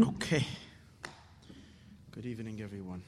Okay. 0.00 0.46
Good 2.12 2.24
evening, 2.24 2.60
everyone. 2.62 3.02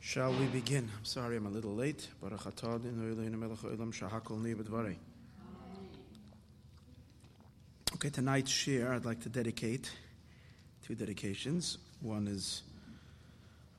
Shall 0.00 0.32
we 0.32 0.46
begin? 0.46 0.90
I'm 0.98 1.04
sorry 1.04 1.36
I'm 1.36 1.46
a 1.46 1.50
little 1.50 1.76
late. 1.76 2.08
Okay, 7.94 8.10
tonight's 8.10 8.50
share 8.50 8.94
I'd 8.94 9.04
like 9.04 9.20
to 9.20 9.28
dedicate 9.28 9.92
two 10.84 10.96
dedications. 10.96 11.78
One 12.00 12.26
is 12.26 12.62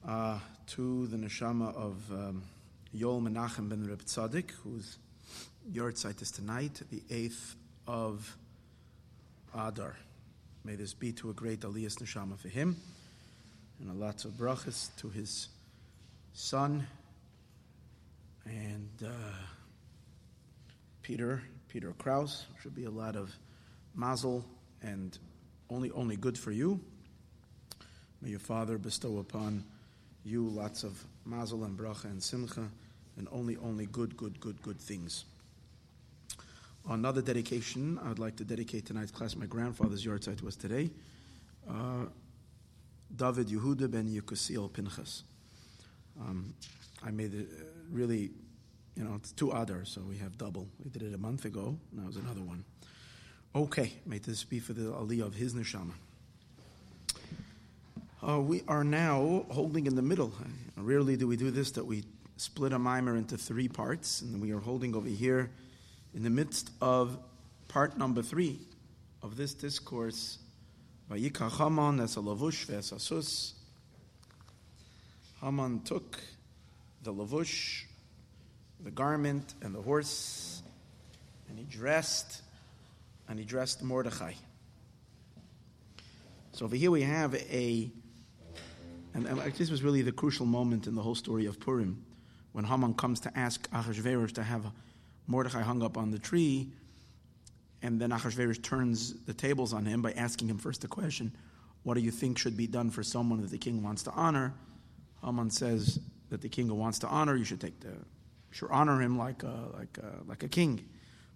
uh, 0.07 0.39
to 0.67 1.07
the 1.07 1.17
neshama 1.17 1.75
of 1.75 2.09
um, 2.09 2.43
Yol 2.95 3.21
Menachem 3.21 3.67
ben 3.67 3.85
Reb 3.85 4.05
Tzaddik, 4.05 4.51
whose 4.63 4.97
yahrzeit 5.73 6.21
is 6.21 6.31
tonight, 6.31 6.81
the 6.89 7.01
8th 7.09 7.55
of 7.85 8.37
Adar. 9.53 9.97
May 10.67 10.75
this 10.75 10.93
be 10.93 11.13
to 11.13 11.29
a 11.29 11.33
great 11.33 11.61
Aliyas 11.61 11.95
neshama 12.01 12.37
for 12.37 12.49
him, 12.49 12.75
and 13.79 13.89
a 13.89 13.93
lot 13.93 14.25
of 14.25 14.31
brachas 14.31 14.89
to 14.97 15.07
his 15.07 15.47
son 16.33 16.85
and 18.43 18.89
uh, 19.01 19.07
Peter, 21.03 21.41
Peter 21.69 21.93
Kraus. 21.97 22.47
Should 22.61 22.75
be 22.75 22.83
a 22.83 22.89
lot 22.89 23.15
of 23.15 23.33
mazel 23.95 24.43
and 24.81 25.17
only 25.69 25.89
only 25.91 26.17
good 26.17 26.37
for 26.37 26.51
you. 26.51 26.81
May 28.21 28.31
your 28.31 28.39
father 28.39 28.77
bestow 28.77 29.19
upon 29.19 29.63
you 30.25 30.49
lots 30.49 30.83
of 30.83 31.01
mazel 31.23 31.63
and 31.63 31.79
bracha 31.79 32.03
and 32.11 32.21
simcha, 32.21 32.67
and 33.15 33.29
only 33.31 33.55
only 33.55 33.85
good, 33.85 34.17
good, 34.17 34.37
good, 34.41 34.61
good 34.61 34.81
things. 34.81 35.23
Another 36.89 37.21
dedication 37.21 37.99
I 38.01 38.07
would 38.07 38.19
like 38.19 38.37
to 38.37 38.45
dedicate 38.45 38.85
tonight's 38.85 39.11
class. 39.11 39.35
My 39.35 39.45
grandfather's 39.45 40.05
yahrzeit 40.05 40.41
was 40.41 40.55
today. 40.55 40.89
Uh, 41.69 42.05
David 43.13 43.47
Yehuda 43.49 43.91
ben 43.91 44.07
Yekusiel 44.07 44.71
Pinchas. 44.71 45.23
Um, 46.19 46.53
I 47.05 47.11
made 47.11 47.33
it 47.33 47.49
uh, 47.51 47.63
really, 47.91 48.31
you 48.95 49.03
know, 49.03 49.15
it's 49.15 49.33
two 49.33 49.51
other, 49.51 49.83
so 49.83 49.99
we 50.01 50.17
have 50.17 50.37
double. 50.37 50.69
We 50.81 50.89
did 50.89 51.01
it 51.01 51.13
a 51.13 51.17
month 51.17 51.43
ago. 51.43 51.77
Now 51.91 52.07
it's 52.07 52.15
another 52.15 52.41
one. 52.41 52.63
Okay, 53.53 53.91
may 54.05 54.19
this 54.19 54.45
be 54.45 54.59
for 54.59 54.71
the 54.71 54.83
aliyah 54.83 55.23
of 55.23 55.35
his 55.35 55.53
neshama. 55.53 55.91
Uh, 58.25 58.39
we 58.39 58.63
are 58.69 58.85
now 58.85 59.45
holding 59.49 59.87
in 59.87 59.95
the 59.95 60.01
middle. 60.01 60.31
Rarely 60.77 61.17
do 61.17 61.27
we 61.27 61.35
do 61.35 61.51
this, 61.51 61.71
that 61.71 61.85
we 61.85 62.05
split 62.37 62.71
a 62.71 62.79
maimer 62.79 63.17
into 63.17 63.37
three 63.37 63.67
parts, 63.67 64.21
and 64.21 64.41
we 64.41 64.51
are 64.53 64.59
holding 64.59 64.95
over 64.95 65.09
here 65.09 65.51
in 66.17 66.23
the 66.23 66.31
midst 66.31 66.71
of 66.81 67.15
part 67.67 67.95
number 67.95 68.23
three 68.23 68.59
of 69.21 69.37
this 69.37 69.53
discourse. 69.53 70.39
Vayikach 71.11 71.59
Haman 71.59 71.99
es 71.99 72.15
lavush 72.15 72.65
ve'esasus. 72.65 73.53
Haman 75.41 75.81
took 75.81 76.19
the 77.03 77.13
lavush, 77.13 77.83
the 78.83 78.89
garment, 78.89 79.53
and 79.61 79.75
the 79.75 79.81
horse, 79.81 80.63
and 81.49 81.59
he 81.59 81.65
dressed, 81.65 82.41
and 83.29 83.37
he 83.37 83.45
dressed 83.45 83.83
Mordechai. 83.83 84.33
So 86.53 86.65
over 86.65 86.75
here 86.75 86.89
we 86.89 87.03
have 87.03 87.35
a, 87.35 87.91
and, 89.13 89.27
this 89.55 89.69
was 89.69 89.83
really 89.83 90.01
the 90.01 90.11
crucial 90.11 90.47
moment 90.47 90.87
in 90.87 90.95
the 90.95 91.03
whole 91.03 91.13
story 91.13 91.45
of 91.45 91.59
Purim, 91.59 92.03
when 92.53 92.65
Haman 92.65 92.95
comes 92.95 93.19
to 93.19 93.37
ask 93.37 93.69
Achashverosh 93.69 94.31
to 94.33 94.41
have 94.43 94.65
Mordechai 95.27 95.61
hung 95.61 95.83
up 95.83 95.97
on 95.97 96.09
the 96.09 96.19
tree, 96.19 96.71
and 97.81 97.99
then 97.99 98.09
Achashverosh 98.09 98.63
turns 98.63 99.13
the 99.25 99.33
tables 99.33 99.73
on 99.73 99.85
him 99.85 100.01
by 100.01 100.13
asking 100.13 100.49
him 100.49 100.57
first 100.57 100.81
the 100.81 100.87
question, 100.87 101.31
what 101.83 101.93
do 101.93 102.01
you 102.01 102.11
think 102.11 102.37
should 102.37 102.57
be 102.57 102.67
done 102.67 102.89
for 102.89 103.03
someone 103.03 103.41
that 103.41 103.51
the 103.51 103.57
king 103.57 103.83
wants 103.83 104.03
to 104.03 104.11
honor? 104.11 104.53
Haman 105.23 105.49
says 105.49 105.99
that 106.29 106.41
the 106.41 106.49
king 106.49 106.75
wants 106.75 106.99
to 106.99 107.07
honor, 107.07 107.35
you 107.35 107.43
should 107.43 107.61
take 107.61 107.79
the, 107.81 107.93
should 108.51 108.69
honor 108.71 109.01
him 109.01 109.17
like 109.17 109.43
a, 109.43 109.69
like 109.77 109.97
a, 109.99 110.27
like 110.27 110.43
a 110.43 110.47
king. 110.47 110.83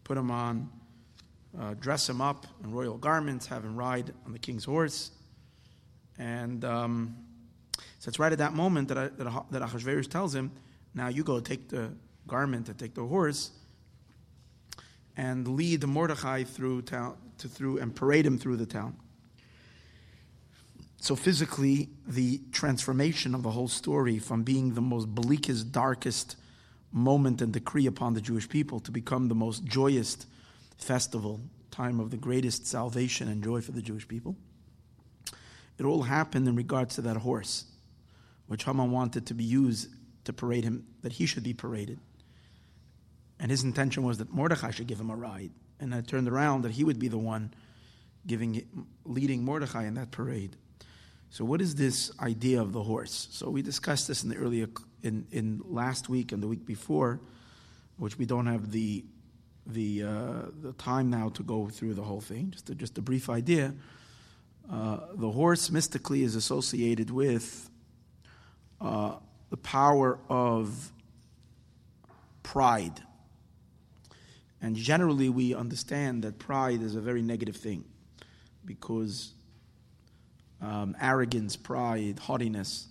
Put 0.04 0.18
him 0.18 0.32
on, 0.32 0.70
uh, 1.60 1.76
dress 1.76 2.10
him 2.10 2.22
up 2.22 2.48
in 2.64 2.72
royal 2.72 2.98
garments, 2.98 3.46
have 3.48 3.64
him 3.64 3.76
ride 3.76 4.12
on 4.26 4.34
the 4.34 4.40
king's 4.40 4.66
horse. 4.66 5.12
And 6.18 6.66
um, 6.66 7.16
so 8.00 8.10
it's 8.10 8.20
right 8.20 8.32
at 8.32 8.40
that 8.40 8.54
moment 8.54 8.88
that, 8.90 8.98
I, 8.98 9.08
that, 9.10 9.46
that 9.52 10.08
tells 10.10 10.36
him, 10.36 10.52
now 10.94 11.08
you 11.08 11.24
go 11.24 11.40
take 11.40 11.70
the 11.70 11.92
garment 12.28 12.68
and 12.68 12.78
take 12.78 12.94
the 12.94 13.06
horse 13.06 13.52
and 15.18 15.48
lead 15.48 15.86
Mordechai 15.86 16.44
through 16.44 16.84
town, 16.84 17.18
to, 17.40 17.48
through 17.48 17.80
and 17.80 17.96
parade 17.96 18.26
him 18.26 18.38
through 18.38 18.58
the 18.58 18.66
town. 18.66 18.96
So 21.02 21.16
physically, 21.16 21.90
the 22.06 22.42
transformation 22.52 23.34
of 23.34 23.42
the 23.42 23.50
whole 23.50 23.68
story 23.68 24.20
from 24.20 24.44
being 24.44 24.76
the 24.76 24.82
most 24.82 25.08
bleakest, 25.08 25.72
darkest 25.72 26.36
moment 26.92 27.42
and 27.42 27.52
decree 27.52 27.88
upon 27.88 28.14
the 28.14 28.22
Jewish 28.22 28.48
people 28.48 28.80
to 28.82 28.92
become 28.92 29.28
the 29.28 29.36
most 29.36 29.64
joyous 29.64 30.28
festival, 30.78 31.40
time 31.72 32.00
of 32.00 32.12
the 32.12 32.18
greatest 32.18 32.68
salvation 32.68 33.28
and 33.28 33.44
joy 33.44 33.62
for 33.62 33.72
the 33.72 33.82
Jewish 33.82 34.08
people. 34.08 34.36
It 35.78 35.86
all 35.86 36.04
happened 36.04 36.48
in 36.48 36.56
regards 36.56 36.96
to 36.96 37.02
that 37.02 37.18
horse, 37.18 37.66
which 38.46 38.66
Haman 38.66 38.92
wanted 38.92 39.26
to 39.28 39.34
be 39.34 39.44
used 39.44 39.88
to 40.26 40.34
parade 40.34 40.64
him, 40.64 40.86
that 41.02 41.14
he 41.14 41.26
should 41.26 41.44
be 41.44 41.54
paraded. 41.54 42.00
And 43.42 43.50
his 43.50 43.64
intention 43.64 44.04
was 44.04 44.20
that 44.20 44.32
Mordechai 44.32 44.70
should 44.70 44.86
give 44.86 45.00
him 45.00 45.10
a 45.10 45.16
ride. 45.16 45.50
And 45.80 45.94
it 45.96 46.08
turned 46.08 46.30
around 46.30 46.62
that 46.62 46.72
he 46.72 46.84
would 46.84 47.00
be 47.00 47.08
the 47.08 47.18
one 47.18 47.52
giving, 48.28 48.64
leading 49.04 49.44
Mordechai 49.44 49.86
in 49.86 49.96
that 49.96 50.12
parade. 50.12 50.56
So, 51.32 51.44
what 51.44 51.60
is 51.60 51.74
this 51.76 52.12
idea 52.20 52.62
of 52.62 52.72
the 52.72 52.84
horse? 52.84 53.28
So, 53.32 53.50
we 53.50 53.64
discussed 53.64 54.08
this 54.08 54.22
in 54.22 54.30
the 54.30 54.36
earlier, 54.36 54.68
in, 55.02 55.26
in 55.32 55.62
last 55.66 56.08
week 56.08 56.32
and 56.32 56.44
the 56.44 56.48
week 56.48 56.66
before, 56.66 57.20
which 57.98 58.18
we 58.20 58.26
don't 58.26 58.46
have 58.46 58.72
the 58.72 59.04
the 59.66 60.04
uh, 60.04 60.42
the 60.62 60.74
time 60.74 61.10
now 61.10 61.30
to 61.30 61.44
go 61.44 61.68
through 61.68 61.94
the 61.94 62.02
whole 62.02 62.22
thing. 62.22 62.52
Just 62.52 62.70
a, 62.70 62.76
just 62.76 62.98
a 62.98 63.02
brief 63.02 63.30
idea. 63.30 63.74
Uh, 64.70 64.98
the 65.16 65.32
horse 65.32 65.72
mystically 65.72 66.24
is 66.24 66.36
associated 66.36 67.10
with 67.10 67.70
uh, 68.80 69.16
the 69.50 69.58
power 69.58 70.20
of 70.30 70.92
pride. 72.44 73.02
And 74.62 74.76
generally, 74.76 75.30
we 75.30 75.56
understand 75.56 76.24
that 76.24 76.38
pride 76.38 76.82
is 76.82 76.96
a 76.96 77.02
very 77.02 77.22
negative 77.22 77.56
thing 77.56 77.84
because 78.64 79.34
um, 80.62 80.96
arrogance, 81.02 81.56
pride, 81.56 82.20
haughtiness, 82.20 82.88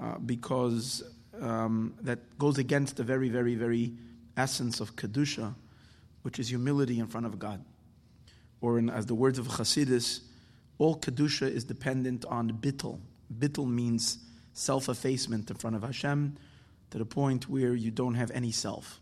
uh, 0.00 0.18
because 0.18 1.02
um, 1.40 1.94
that 2.00 2.38
goes 2.38 2.58
against 2.58 2.96
the 2.96 3.02
very, 3.02 3.28
very, 3.28 3.54
very 3.54 3.92
essence 4.36 4.80
of 4.80 4.96
Kedusha, 4.96 5.54
which 6.22 6.38
is 6.38 6.48
humility 6.48 6.98
in 6.98 7.06
front 7.06 7.26
of 7.26 7.38
God. 7.38 7.62
Or, 8.60 8.78
in, 8.78 8.88
as 8.88 9.06
the 9.06 9.14
words 9.14 9.38
of 9.38 9.46
Chassidus, 9.48 10.20
all 10.78 10.96
Kedusha 10.98 11.50
is 11.50 11.64
dependent 11.64 12.24
on 12.24 12.50
bittul. 12.52 13.00
Bittul 13.38 13.68
means 13.68 14.18
self 14.52 14.88
effacement 14.88 15.50
in 15.50 15.56
front 15.56 15.76
of 15.76 15.82
Hashem 15.82 16.36
to 16.90 16.98
the 16.98 17.04
point 17.04 17.48
where 17.48 17.74
you 17.74 17.90
don't 17.90 18.14
have 18.14 18.30
any 18.30 18.52
self. 18.52 19.00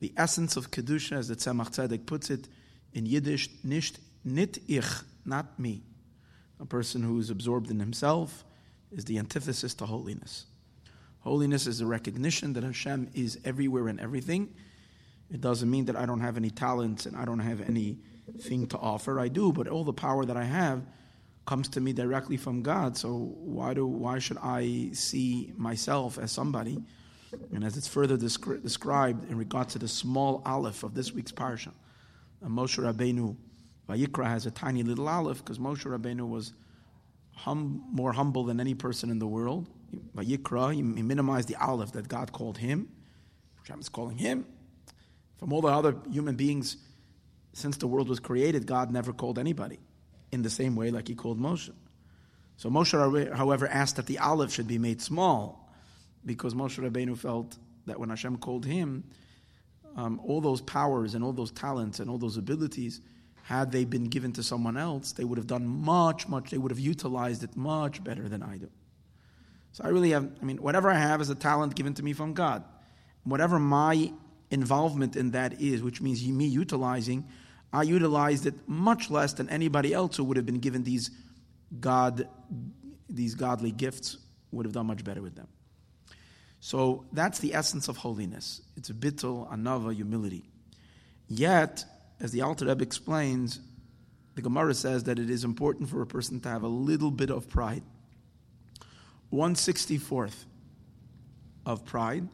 The 0.00 0.12
essence 0.16 0.56
of 0.56 0.70
Kedusha, 0.70 1.12
as 1.12 1.28
the 1.28 1.36
Tzemach 1.36 1.70
Tzedek 1.70 2.06
puts 2.06 2.30
it 2.30 2.48
in 2.92 3.06
Yiddish, 3.06 3.48
nicht, 3.62 3.98
nit 4.24 4.58
ich, 4.66 4.86
not 5.24 5.58
me. 5.58 5.82
A 6.58 6.66
person 6.66 7.02
who 7.02 7.18
is 7.18 7.30
absorbed 7.30 7.70
in 7.70 7.78
himself 7.78 8.44
is 8.90 9.04
the 9.04 9.18
antithesis 9.18 9.74
to 9.74 9.86
holiness. 9.86 10.46
Holiness 11.20 11.66
is 11.66 11.80
a 11.80 11.86
recognition 11.86 12.54
that 12.54 12.64
Hashem 12.64 13.10
is 13.14 13.38
everywhere 13.44 13.88
and 13.88 14.00
everything. 14.00 14.54
It 15.30 15.40
doesn't 15.40 15.70
mean 15.70 15.84
that 15.84 15.96
I 15.96 16.06
don't 16.06 16.20
have 16.20 16.36
any 16.36 16.50
talents 16.50 17.06
and 17.06 17.16
I 17.16 17.24
don't 17.24 17.38
have 17.40 17.60
anything 17.60 18.66
to 18.68 18.78
offer. 18.78 19.20
I 19.20 19.28
do, 19.28 19.52
but 19.52 19.68
all 19.68 19.84
the 19.84 19.92
power 19.92 20.24
that 20.24 20.36
I 20.36 20.44
have 20.44 20.82
comes 21.46 21.68
to 21.70 21.80
me 21.80 21.92
directly 21.92 22.36
from 22.36 22.62
God. 22.62 22.96
So 22.96 23.34
why 23.38 23.74
do 23.74 23.86
why 23.86 24.18
should 24.18 24.38
I 24.38 24.90
see 24.92 25.52
myself 25.56 26.18
as 26.18 26.32
somebody? 26.32 26.82
And 27.52 27.64
as 27.64 27.76
it's 27.76 27.88
further 27.88 28.16
descri- 28.16 28.62
described 28.62 29.30
in 29.30 29.36
regard 29.36 29.68
to 29.70 29.78
the 29.78 29.88
small 29.88 30.42
aleph 30.44 30.82
of 30.82 30.94
this 30.94 31.12
week's 31.12 31.32
parsha, 31.32 31.72
uh, 32.44 32.48
Moshe 32.48 32.78
Rabbeinu, 32.78 33.36
Vayikra 33.88 34.26
has 34.26 34.46
a 34.46 34.50
tiny 34.50 34.82
little 34.82 35.08
aleph 35.08 35.38
because 35.38 35.58
Moshe 35.58 35.84
Rabbeinu 35.84 36.28
was 36.28 36.52
hum, 37.34 37.84
more 37.92 38.12
humble 38.12 38.44
than 38.44 38.60
any 38.60 38.74
person 38.74 39.10
in 39.10 39.18
the 39.18 39.26
world. 39.26 39.68
Vayikra, 40.16 40.72
he, 40.72 40.78
he 40.78 41.02
minimized 41.02 41.48
the 41.48 41.56
aleph 41.56 41.92
that 41.92 42.08
God 42.08 42.32
called 42.32 42.58
him. 42.58 42.88
Hashem 43.58 43.80
is 43.80 43.88
calling 43.88 44.18
him. 44.18 44.46
From 45.38 45.52
all 45.52 45.60
the 45.60 45.68
other 45.68 45.96
human 46.10 46.36
beings, 46.36 46.76
since 47.52 47.76
the 47.76 47.86
world 47.86 48.08
was 48.08 48.20
created, 48.20 48.66
God 48.66 48.90
never 48.90 49.12
called 49.12 49.38
anybody 49.38 49.78
in 50.30 50.42
the 50.42 50.50
same 50.50 50.76
way 50.76 50.90
like 50.90 51.08
he 51.08 51.14
called 51.14 51.40
Moshe. 51.40 51.72
So 52.56 52.70
Moshe, 52.70 53.34
however, 53.34 53.66
asked 53.66 53.96
that 53.96 54.06
the 54.06 54.18
aleph 54.18 54.52
should 54.52 54.68
be 54.68 54.78
made 54.78 55.00
small 55.00 55.59
because 56.24 56.54
Moshe 56.54 56.78
Rabbeinu 56.78 57.16
felt 57.16 57.56
that 57.86 57.98
when 57.98 58.10
Hashem 58.10 58.38
called 58.38 58.64
him, 58.64 59.04
um, 59.96 60.20
all 60.24 60.40
those 60.40 60.60
powers 60.60 61.14
and 61.14 61.24
all 61.24 61.32
those 61.32 61.50
talents 61.50 62.00
and 62.00 62.08
all 62.08 62.18
those 62.18 62.36
abilities 62.36 63.00
had 63.42 63.72
they 63.72 63.84
been 63.84 64.04
given 64.04 64.32
to 64.32 64.42
someone 64.42 64.76
else, 64.76 65.12
they 65.12 65.24
would 65.24 65.38
have 65.38 65.46
done 65.46 65.66
much, 65.66 66.28
much, 66.28 66.50
they 66.50 66.58
would 66.58 66.70
have 66.70 66.78
utilized 66.78 67.42
it 67.42 67.56
much 67.56 68.02
better 68.04 68.28
than 68.28 68.42
I 68.42 68.58
do. 68.58 68.68
So 69.72 69.84
I 69.84 69.88
really 69.88 70.10
have, 70.10 70.30
I 70.40 70.44
mean, 70.44 70.58
whatever 70.58 70.90
I 70.90 70.98
have 70.98 71.20
is 71.20 71.30
a 71.30 71.34
talent 71.34 71.74
given 71.74 71.94
to 71.94 72.02
me 72.02 72.12
from 72.12 72.34
God. 72.34 72.64
Whatever 73.24 73.58
my 73.58 74.12
involvement 74.50 75.16
in 75.16 75.32
that 75.32 75.60
is, 75.60 75.82
which 75.82 76.00
means 76.00 76.26
me 76.26 76.46
utilizing, 76.46 77.26
I 77.72 77.82
utilized 77.82 78.46
it 78.46 78.54
much 78.68 79.10
less 79.10 79.32
than 79.32 79.48
anybody 79.48 79.94
else 79.94 80.16
who 80.16 80.24
would 80.24 80.36
have 80.36 80.46
been 80.46 80.58
given 80.58 80.82
these 80.82 81.10
God, 81.78 82.28
these 83.08 83.34
godly 83.34 83.70
gifts 83.70 84.18
would 84.50 84.66
have 84.66 84.72
done 84.72 84.86
much 84.86 85.04
better 85.04 85.22
with 85.22 85.36
them. 85.36 85.46
So 86.60 87.06
that's 87.12 87.38
the 87.38 87.54
essence 87.54 87.88
of 87.88 87.96
holiness. 87.96 88.60
It's 88.76 88.90
a 88.90 88.94
bittul, 88.94 89.50
anava, 89.50 89.94
humility. 89.94 90.44
Yet, 91.26 91.84
as 92.20 92.32
the 92.32 92.42
Alter 92.42 92.66
Rebbe 92.66 92.82
explains, 92.82 93.60
the 94.34 94.42
Gemara 94.42 94.74
says 94.74 95.04
that 95.04 95.18
it 95.18 95.30
is 95.30 95.42
important 95.42 95.88
for 95.88 96.02
a 96.02 96.06
person 96.06 96.40
to 96.40 96.48
have 96.48 96.62
a 96.62 96.68
little 96.68 97.10
bit 97.10 97.30
of 97.30 97.48
pride. 97.48 97.82
164th 99.32 100.44
of 101.64 101.84
pride, 101.84 102.28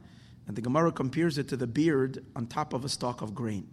and 0.47 0.57
the 0.57 0.63
Gemara 0.63 0.93
compares 0.93 1.39
it 1.39 1.49
to 1.49 1.57
the 1.57 1.67
beard 1.67 2.25
on 2.35 2.47
top 2.47 2.73
of 2.73 2.85
a 2.85 2.89
stalk 2.89 3.23
of 3.23 3.35
grain. 3.35 3.69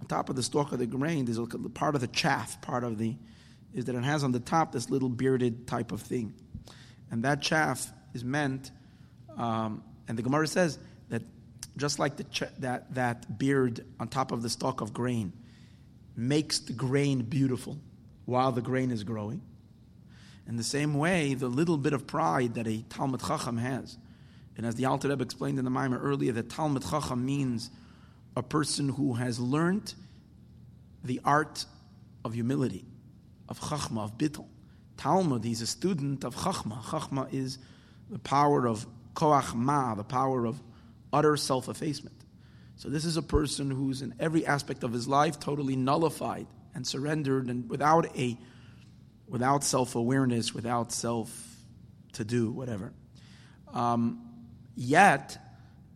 On 0.00 0.06
top 0.06 0.28
of 0.28 0.36
the 0.36 0.42
stalk 0.42 0.72
of 0.72 0.78
the 0.78 0.86
grain, 0.86 1.24
there's 1.24 1.38
a 1.38 1.46
part 1.46 1.94
of 1.94 2.00
the 2.00 2.08
chaff, 2.08 2.60
part 2.60 2.84
of 2.84 2.98
the, 2.98 3.16
is 3.74 3.86
that 3.86 3.94
it 3.94 4.04
has 4.04 4.24
on 4.24 4.32
the 4.32 4.40
top 4.40 4.72
this 4.72 4.90
little 4.90 5.08
bearded 5.08 5.66
type 5.66 5.92
of 5.92 6.00
thing. 6.00 6.34
And 7.10 7.22
that 7.24 7.42
chaff 7.42 7.92
is 8.14 8.24
meant, 8.24 8.70
um, 9.36 9.82
and 10.08 10.18
the 10.18 10.22
Gemara 10.22 10.46
says 10.46 10.78
that 11.08 11.22
just 11.76 11.98
like 11.98 12.16
the 12.16 12.24
ch- 12.24 12.42
that, 12.58 12.94
that 12.94 13.38
beard 13.38 13.84
on 13.98 14.08
top 14.08 14.32
of 14.32 14.42
the 14.42 14.50
stalk 14.50 14.80
of 14.80 14.92
grain 14.92 15.32
makes 16.16 16.58
the 16.58 16.72
grain 16.72 17.22
beautiful 17.22 17.78
while 18.24 18.52
the 18.52 18.60
grain 18.60 18.90
is 18.90 19.04
growing, 19.04 19.42
in 20.46 20.56
the 20.56 20.64
same 20.64 20.94
way, 20.94 21.34
the 21.34 21.48
little 21.48 21.76
bit 21.76 21.92
of 21.92 22.06
pride 22.06 22.54
that 22.54 22.66
a 22.66 22.82
Talmud 22.82 23.20
Chacham 23.20 23.56
has, 23.56 23.96
and 24.56 24.66
as 24.66 24.74
the 24.74 24.84
Alter 24.84 25.08
Rebbe 25.08 25.22
explained 25.22 25.58
in 25.58 25.64
the 25.64 25.70
Maimer 25.70 25.98
earlier, 26.02 26.32
that 26.32 26.50
Talmud 26.50 26.82
Chacham 26.82 27.24
means 27.24 27.70
a 28.36 28.42
person 28.42 28.88
who 28.88 29.14
has 29.14 29.38
learned 29.38 29.94
the 31.04 31.20
art 31.24 31.64
of 32.24 32.34
humility, 32.34 32.84
of 33.48 33.58
Chachma, 33.60 34.04
of 34.04 34.18
Bittul. 34.18 34.46
Talmud, 34.96 35.44
he's 35.44 35.62
a 35.62 35.66
student 35.66 36.24
of 36.24 36.34
Chachma. 36.36 36.82
Chachma 36.82 37.32
is 37.32 37.58
the 38.10 38.18
power 38.18 38.66
of 38.66 38.86
Koach 39.14 39.54
Ma, 39.54 39.94
the 39.94 40.04
power 40.04 40.46
of 40.46 40.60
utter 41.12 41.36
self 41.36 41.68
effacement. 41.68 42.16
So, 42.76 42.88
this 42.88 43.04
is 43.04 43.16
a 43.16 43.22
person 43.22 43.70
who's 43.70 44.02
in 44.02 44.14
every 44.18 44.46
aspect 44.46 44.82
of 44.82 44.92
his 44.92 45.06
life 45.06 45.38
totally 45.38 45.76
nullified 45.76 46.46
and 46.74 46.86
surrendered 46.86 47.48
and 47.48 47.68
without 47.68 48.16
a 48.16 48.38
without 49.28 49.64
self 49.64 49.94
awareness, 49.94 50.54
without 50.54 50.92
self 50.92 51.30
to 52.12 52.24
do, 52.24 52.50
whatever. 52.50 52.92
Um, 53.72 54.20
yet, 54.76 55.38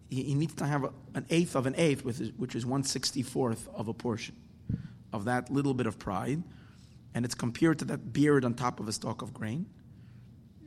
he, 0.09 0.23
he, 0.23 0.35
needs 0.35 0.55
to 0.55 0.67
have 0.67 0.85
a, 0.85 0.93
an 1.15 1.27
eighth 1.29 1.55
of 1.55 1.67
an 1.67 1.75
eighth, 1.77 2.07
is, 2.07 2.33
which 2.33 2.55
is 2.55 2.65
164th 2.65 3.69
of 3.75 3.89
a 3.89 3.95
portion 3.95 4.35
of 5.13 5.27
that 5.27 5.51
little 5.51 5.75
bit 5.75 5.87
of 5.87 5.99
pride. 5.99 6.43
And 7.15 7.25
it's 7.25 7.35
compared 7.35 7.79
to 7.81 7.85
that 7.87 8.13
beard 8.13 8.45
on 8.45 8.55
top 8.55 8.81
of 8.81 8.89
a 8.89 8.93
stalk 8.93 9.23
of 9.23 9.35
grain, 9.35 9.67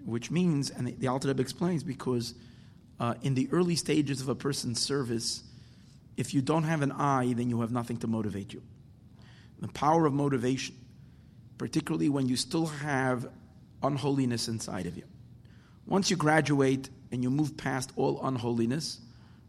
which 0.06 0.32
means, 0.32 0.70
and 0.70 1.00
the, 1.00 1.08
Alter 1.08 1.28
Rebbe 1.30 1.42
explains, 1.42 1.84
because 1.84 2.34
uh, 3.00 3.16
in 3.22 3.34
the 3.34 3.48
early 3.52 3.76
stages 3.76 4.22
of 4.22 4.30
a 4.30 4.36
person's 4.36 4.80
service, 4.80 5.44
if 6.18 6.34
you 6.34 6.42
don't 6.42 6.64
have 6.64 6.82
an 6.82 6.92
eye, 6.92 7.34
then 7.36 7.50
you 7.50 7.62
have 7.62 7.72
nothing 7.72 7.98
to 7.98 8.08
motivate 8.08 8.54
you. 8.54 8.62
The 9.60 9.68
power 9.70 10.06
of 10.06 10.14
motivation 10.14 10.76
particularly 11.60 12.10
when 12.10 12.28
you 12.28 12.38
still 12.38 12.66
have 12.66 13.28
unholiness 13.84 14.48
inside 14.48 14.88
of 14.88 14.98
you. 14.98 15.04
Once 15.86 16.10
you 16.10 16.16
graduate 16.16 16.90
and 17.12 17.22
you 17.22 17.30
move 17.30 17.56
past 17.58 17.92
all 17.96 18.20
unholiness, 18.24 19.02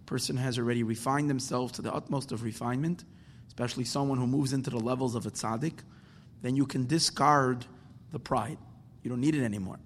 person 0.06 0.36
has 0.36 0.58
already 0.58 0.82
refined 0.82 1.30
themselves 1.30 1.72
to 1.72 1.82
the 1.82 1.94
utmost 1.94 2.32
of 2.32 2.42
refinement, 2.42 3.04
especially 3.46 3.84
someone 3.84 4.18
who 4.18 4.26
moves 4.26 4.52
into 4.52 4.70
the 4.70 4.78
levels 4.78 5.14
of 5.14 5.24
a 5.24 5.30
tzaddik, 5.30 5.78
then 6.42 6.56
you 6.56 6.66
can 6.66 6.86
discard 6.86 7.64
the 8.10 8.18
pride. 8.18 8.58
You 9.04 9.10
don't 9.10 9.20
need 9.20 9.36
it 9.36 9.44
anymore. 9.44 9.78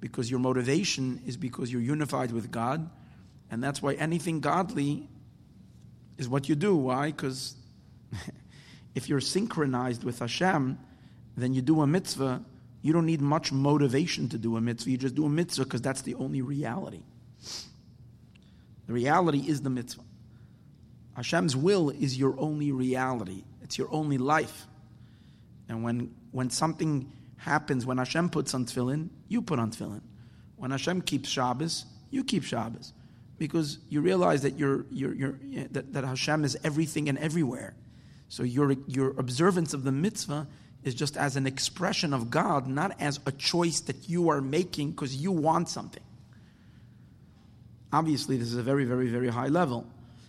Because 0.00 0.30
your 0.30 0.40
motivation 0.40 1.22
is 1.26 1.36
because 1.36 1.72
you're 1.72 1.82
unified 1.82 2.32
with 2.32 2.50
God, 2.50 2.88
and 3.50 3.62
that's 3.62 3.80
why 3.80 3.94
anything 3.94 4.40
godly 4.40 5.08
is 6.18 6.28
what 6.28 6.48
you 6.48 6.54
do. 6.54 6.76
Why? 6.76 7.06
Because 7.10 7.54
if 8.94 9.08
you're 9.08 9.20
synchronized 9.20 10.04
with 10.04 10.18
Hashem, 10.18 10.78
then 11.36 11.54
you 11.54 11.62
do 11.62 11.80
a 11.82 11.86
mitzvah, 11.86 12.42
you 12.82 12.92
don't 12.92 13.06
need 13.06 13.20
much 13.20 13.52
motivation 13.52 14.28
to 14.28 14.38
do 14.38 14.56
a 14.56 14.60
mitzvah. 14.60 14.90
You 14.90 14.96
just 14.96 15.14
do 15.14 15.26
a 15.26 15.28
mitzvah 15.28 15.64
because 15.64 15.82
that's 15.82 16.02
the 16.02 16.14
only 16.14 16.42
reality. 16.42 17.02
The 18.86 18.92
reality 18.92 19.40
is 19.40 19.62
the 19.62 19.70
mitzvah. 19.70 20.02
Hashem's 21.14 21.56
will 21.56 21.90
is 21.90 22.16
your 22.16 22.38
only 22.38 22.72
reality. 22.72 23.42
It's 23.62 23.78
your 23.78 23.88
only 23.90 24.18
life. 24.18 24.66
And 25.68 25.82
when, 25.82 26.14
when 26.30 26.50
something 26.50 27.10
happens, 27.46 27.86
when 27.86 27.98
Hashem 27.98 28.28
puts 28.28 28.52
on 28.52 28.66
tefillin, 28.66 29.08
you 29.28 29.40
put 29.40 29.58
on 29.58 29.70
tefillin. 29.70 30.02
When 30.56 30.70
Hashem 30.70 31.02
keeps 31.02 31.28
Shabbos, 31.28 31.86
you 32.10 32.24
keep 32.24 32.42
Shabbos. 32.42 32.92
Because 33.38 33.78
you 33.88 34.00
realize 34.00 34.42
that, 34.42 34.58
you're, 34.58 34.84
you're, 34.90 35.14
you're, 35.14 35.38
that, 35.70 35.92
that 35.92 36.04
Hashem 36.04 36.44
is 36.44 36.58
everything 36.64 37.08
and 37.08 37.16
everywhere. 37.18 37.74
So 38.28 38.42
your, 38.42 38.72
your 38.86 39.10
observance 39.18 39.72
of 39.72 39.84
the 39.84 39.92
mitzvah 39.92 40.46
is 40.82 40.94
just 40.94 41.16
as 41.16 41.36
an 41.36 41.46
expression 41.46 42.12
of 42.12 42.30
God, 42.30 42.66
not 42.66 43.00
as 43.00 43.20
a 43.26 43.32
choice 43.32 43.80
that 43.82 44.08
you 44.08 44.28
are 44.30 44.40
making 44.40 44.90
because 44.90 45.14
you 45.14 45.32
want 45.32 45.68
something. 45.68 46.02
Obviously, 47.92 48.36
this 48.36 48.48
is 48.48 48.56
a 48.56 48.62
very, 48.62 48.84
very, 48.84 49.08
very 49.08 49.28
high 49.28 49.48
level. 49.48 49.86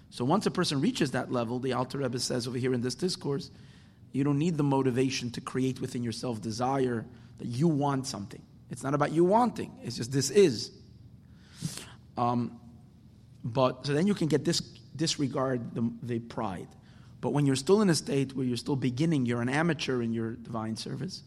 So 0.10 0.24
once 0.24 0.46
a 0.46 0.52
person 0.52 0.82
reaches 0.82 1.12
that 1.12 1.32
level, 1.32 1.60
the 1.60 1.74
Alter 1.74 1.98
Rebbe 2.00 2.20
says 2.20 2.48
over 2.48 2.58
here 2.58 2.74
in 2.74 2.82
this 2.82 2.96
discourse, 2.96 3.50
you 4.12 4.24
don't 4.24 4.40
need 4.40 4.58
the 4.58 4.64
motivation 4.64 5.30
to 5.32 5.42
create 5.42 5.80
within 5.80 6.04
yourself 6.04 6.42
desire 6.42 7.06
that 7.38 7.48
you 7.48 7.68
want 7.68 8.08
something. 8.08 8.42
It's 8.70 8.84
not 8.84 8.94
about 8.94 9.12
you 9.12 9.24
wanting. 9.24 9.72
It's 9.84 9.98
just 9.98 10.12
this 10.12 10.30
is. 10.30 10.72
Um, 12.18 12.60
but 13.44 13.86
so 13.86 13.94
then 13.94 14.08
you 14.08 14.14
can 14.14 14.28
get 14.28 14.44
this 14.44 14.60
disregard 14.96 15.74
the, 15.76 15.92
the 16.04 16.20
pride. 16.20 16.68
But 17.22 17.32
when 17.32 17.46
you're 17.46 17.56
still 17.56 17.82
in 17.82 17.90
a 17.90 17.96
state 17.96 18.36
where 18.36 18.46
you're 18.46 18.58
still 18.58 18.76
beginning, 18.76 19.26
you're 19.26 19.42
an 19.42 19.50
amateur 19.50 20.02
in 20.02 20.14
your 20.14 20.32
divine 20.32 20.76
service, 20.76 21.24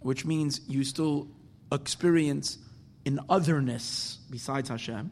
which 0.00 0.24
means 0.24 0.60
you 0.68 0.84
still 0.84 1.28
experience 1.70 2.58
an 3.06 3.20
otherness 3.28 4.18
besides 4.30 4.68
Hashem. 4.68 5.10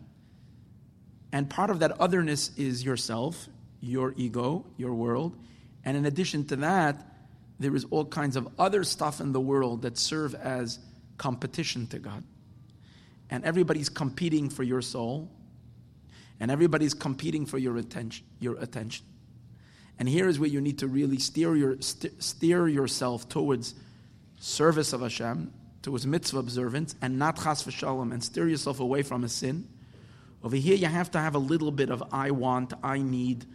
And 1.32 1.48
part 1.48 1.70
of 1.70 1.80
that 1.80 2.00
otherness 2.00 2.50
is 2.56 2.84
yourself, 2.84 3.48
your 3.80 4.14
ego, 4.16 4.66
your 4.76 4.94
world. 4.94 5.36
And 5.84 5.96
in 5.96 6.06
addition 6.06 6.46
to 6.46 6.56
that, 6.56 7.04
there 7.58 7.74
is 7.74 7.84
all 7.90 8.04
kinds 8.04 8.36
of 8.36 8.48
other 8.58 8.84
stuff 8.84 9.20
in 9.20 9.32
the 9.32 9.40
world 9.40 9.82
that 9.82 9.98
serve 9.98 10.34
as 10.34 10.78
competition 11.18 11.86
to 11.88 11.98
God. 11.98 12.24
And 13.30 13.44
everybody's 13.44 13.88
competing 13.88 14.50
for 14.50 14.62
your 14.62 14.82
soul, 14.82 15.30
and 16.40 16.50
everybody's 16.50 16.94
competing 16.94 17.46
for 17.46 17.58
your 17.58 17.76
attention. 17.76 18.26
Your 18.40 18.58
attention. 18.58 19.06
And 19.98 20.08
here 20.08 20.28
is 20.28 20.38
where 20.38 20.48
you 20.48 20.60
need 20.60 20.78
to 20.78 20.88
really 20.88 21.18
steer, 21.18 21.54
your, 21.54 21.80
st- 21.80 22.22
steer 22.22 22.66
yourself 22.66 23.28
towards 23.28 23.74
service 24.40 24.92
of 24.92 25.00
Hashem, 25.00 25.52
towards 25.82 26.06
mitzvah 26.06 26.38
observance, 26.38 26.96
and 27.00 27.18
not 27.18 27.36
chas 27.36 27.62
v'shalom, 27.62 28.12
and 28.12 28.22
steer 28.22 28.48
yourself 28.48 28.80
away 28.80 29.02
from 29.02 29.22
a 29.22 29.28
sin. 29.28 29.68
Over 30.42 30.56
here, 30.56 30.74
you 30.74 30.86
have 30.86 31.10
to 31.12 31.18
have 31.18 31.36
a 31.36 31.38
little 31.38 31.70
bit 31.70 31.90
of 31.90 32.02
I 32.12 32.32
want, 32.32 32.72
I 32.82 32.98
need, 32.98 33.46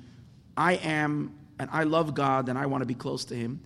I 0.56 0.76
am, 0.76 1.37
and 1.60 1.70
I 1.72 1.84
love 1.84 2.14
God, 2.14 2.50
and 2.50 2.58
I 2.58 2.66
want 2.66 2.82
to 2.82 2.86
be 2.86 2.94
close 2.94 3.26
to 3.26 3.36
Him. 3.36 3.62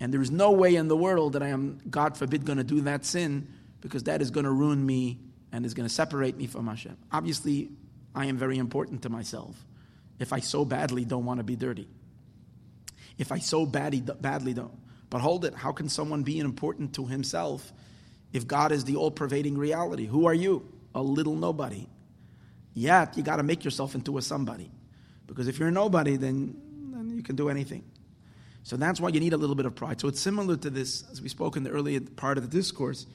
And 0.00 0.12
there 0.12 0.20
is 0.20 0.30
no 0.30 0.52
way 0.52 0.76
in 0.76 0.88
the 0.88 0.96
world 0.96 1.34
that 1.34 1.42
I 1.42 1.48
am, 1.48 1.80
God 1.88 2.16
forbid, 2.16 2.44
going 2.44 2.58
to 2.58 2.64
do 2.64 2.82
that 2.82 3.04
sin, 3.04 3.48
because 3.80 4.04
that 4.04 4.20
is 4.22 4.30
going 4.30 4.44
to 4.44 4.52
ruin 4.52 4.84
me 4.84 5.18
and 5.52 5.64
is 5.64 5.74
going 5.74 5.88
to 5.88 5.94
separate 5.94 6.36
me 6.36 6.46
from 6.46 6.66
Hashem. 6.66 6.96
Obviously, 7.12 7.70
I 8.14 8.26
am 8.26 8.36
very 8.36 8.58
important 8.58 9.02
to 9.02 9.08
myself 9.08 9.54
if 10.18 10.32
I 10.32 10.40
so 10.40 10.64
badly 10.64 11.04
don't 11.04 11.24
want 11.24 11.38
to 11.38 11.44
be 11.44 11.56
dirty 11.56 11.88
if 13.18 13.32
I 13.32 13.38
so 13.38 13.66
badly, 13.66 14.00
badly 14.00 14.54
don't. 14.54 14.78
But 15.10 15.20
hold 15.20 15.44
it, 15.44 15.54
how 15.54 15.72
can 15.72 15.88
someone 15.88 16.22
be 16.22 16.38
important 16.38 16.94
to 16.94 17.06
himself 17.06 17.72
if 18.32 18.46
God 18.46 18.72
is 18.72 18.84
the 18.84 18.96
all 18.96 19.10
pervading 19.10 19.56
reality? 19.56 20.06
Who 20.06 20.26
are 20.26 20.34
you? 20.34 20.68
A 20.94 21.02
little 21.02 21.34
nobody. 21.34 21.86
Yet, 22.74 23.16
you 23.16 23.22
got 23.22 23.36
to 23.36 23.42
make 23.42 23.64
yourself 23.64 23.94
into 23.94 24.18
a 24.18 24.22
somebody. 24.22 24.70
Because 25.26 25.48
if 25.48 25.58
you're 25.58 25.68
a 25.68 25.72
nobody, 25.72 26.16
then, 26.16 26.56
can 27.26 27.36
do 27.36 27.50
anything. 27.50 27.84
So 28.62 28.76
that's 28.76 29.00
why 29.00 29.10
you 29.10 29.20
need 29.20 29.32
a 29.32 29.36
little 29.36 29.54
bit 29.54 29.66
of 29.66 29.74
pride. 29.74 30.00
So 30.00 30.08
it's 30.08 30.20
similar 30.20 30.56
to 30.56 30.70
this, 30.70 31.04
as 31.12 31.20
we 31.20 31.28
spoke 31.28 31.56
in 31.56 31.62
the 31.62 31.70
earlier 31.70 32.00
part 32.00 32.38
of 32.38 32.48
the 32.48 32.50
discourse. 32.50 33.06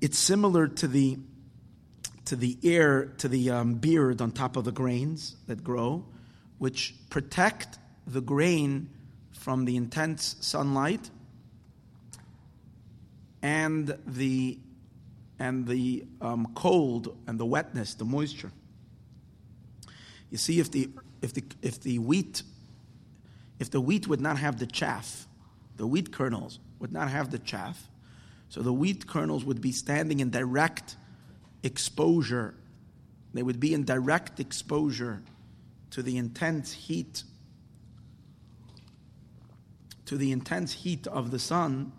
It's 0.00 0.18
similar 0.18 0.68
to 0.68 0.86
the 0.86 1.18
to 2.26 2.36
the 2.36 2.58
air, 2.62 3.06
to 3.16 3.26
the 3.26 3.50
um, 3.50 3.74
beard 3.74 4.20
on 4.20 4.30
top 4.32 4.58
of 4.58 4.64
the 4.64 4.70
grains 4.70 5.34
that 5.46 5.64
grow, 5.64 6.04
which 6.58 6.94
protect 7.08 7.78
the 8.06 8.20
grain 8.20 8.90
from 9.32 9.64
the 9.64 9.76
intense 9.76 10.36
sunlight 10.40 11.08
and 13.40 13.96
the 14.06 14.58
and 15.38 15.66
the 15.66 16.04
um, 16.20 16.52
cold 16.54 17.16
and 17.26 17.40
the 17.40 17.46
wetness, 17.46 17.94
the 17.94 18.04
moisture. 18.04 18.52
You 20.30 20.36
see, 20.36 20.60
if 20.60 20.70
the 20.70 20.90
if 21.22 21.32
the 21.32 21.44
if 21.62 21.80
the 21.80 21.98
wheat 21.98 22.42
if 23.58 23.70
the 23.70 23.80
wheat 23.80 24.06
would 24.06 24.20
not 24.20 24.38
have 24.38 24.58
the 24.58 24.66
chaff, 24.66 25.26
the 25.76 25.86
wheat 25.86 26.12
kernels 26.12 26.60
would 26.78 26.92
not 26.92 27.08
have 27.10 27.30
the 27.30 27.38
chaff, 27.38 27.88
so 28.48 28.62
the 28.62 28.72
wheat 28.72 29.06
kernels 29.06 29.44
would 29.44 29.60
be 29.60 29.72
standing 29.72 30.20
in 30.20 30.30
direct 30.30 30.96
exposure. 31.62 32.54
They 33.34 33.42
would 33.42 33.60
be 33.60 33.74
in 33.74 33.84
direct 33.84 34.40
exposure 34.40 35.22
to 35.90 36.02
the 36.02 36.16
intense 36.16 36.72
heat 36.72 37.24
to 40.08 40.16
the 40.16 40.32
intense 40.32 40.72
heat 40.72 41.06
of 41.06 41.30
the 41.30 41.38
sun, 41.38 41.92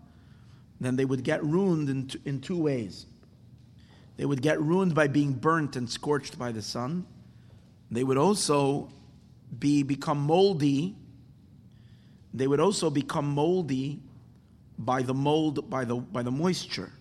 then 0.82 0.96
they 0.96 1.06
would 1.06 1.24
get 1.24 1.44
ruined 1.44 1.90
in, 1.90 2.08
t- 2.08 2.20
in 2.26 2.42
two 2.42 2.58
ways. 2.58 3.06
They 4.18 4.26
would 4.26 4.42
get 4.42 4.60
ruined 4.60 4.96
by 4.96 5.08
being 5.08 5.34
burnt 5.34 5.76
and 5.76 5.88
scorched 5.88 6.40
by 6.40 6.52
the 6.52 6.64
sun. 6.64 7.06
They 7.92 8.04
would 8.04 8.18
also 8.18 8.90
be 9.58 9.84
become 9.84 10.20
moldy. 10.20 10.96
They 12.34 12.48
would 12.48 12.60
also 12.60 12.89
become 12.89 13.25
moldy 13.34 14.01
by 14.77 15.01
the 15.01 15.13
mold 15.13 15.70
by 15.70 15.86
the 15.86 15.96
by 15.96 16.24
the 16.24 16.32
moisture. 16.32 16.91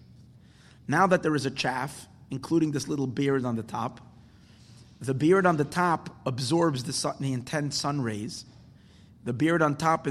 Now 0.86 1.06
that 1.06 1.22
there 1.22 1.34
is 1.34 1.44
a 1.46 1.50
chaff, 1.50 2.08
including 2.30 2.72
this 2.72 2.88
little 2.88 3.06
beard 3.06 3.44
on 3.44 3.56
the 3.56 3.62
top, 3.62 4.00
the 5.00 5.14
beard 5.14 5.46
on 5.46 5.56
the 5.56 5.64
top 5.64 6.10
absorbs 6.24 6.84
the, 6.84 6.92
sun, 6.92 7.16
the 7.20 7.32
intense 7.32 7.76
sun 7.76 8.00
rays 8.00 8.44
the 9.28 9.34
beard 9.34 9.60
on 9.60 9.76
top 9.76 10.06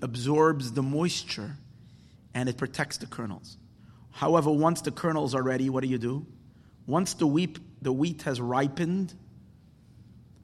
absorbs 0.00 0.70
the 0.72 0.82
moisture 0.82 1.56
and 2.34 2.48
it 2.48 2.56
protects 2.56 2.98
the 2.98 3.06
kernels. 3.06 3.56
However, 4.12 4.52
once 4.52 4.82
the 4.82 4.92
kernels 4.92 5.34
are 5.34 5.42
ready, 5.42 5.68
what 5.68 5.82
do 5.82 5.88
you 5.88 5.98
do? 5.98 6.24
Once 6.86 7.14
the 7.14 7.26
wheat, 7.26 7.58
the 7.82 7.90
wheat 7.90 8.22
has 8.22 8.40
ripened, 8.40 9.12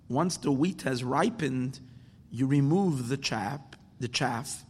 once 0.09 0.37
the 0.39 0.53
wheat 0.53 0.83
has 0.83 1.03
ripened, 1.03 1.81
you 2.31 2.47
remove 2.47 3.09
the 3.09 3.17
chaff, 3.17 3.61
the 3.99 4.09
chaff, 4.09 4.65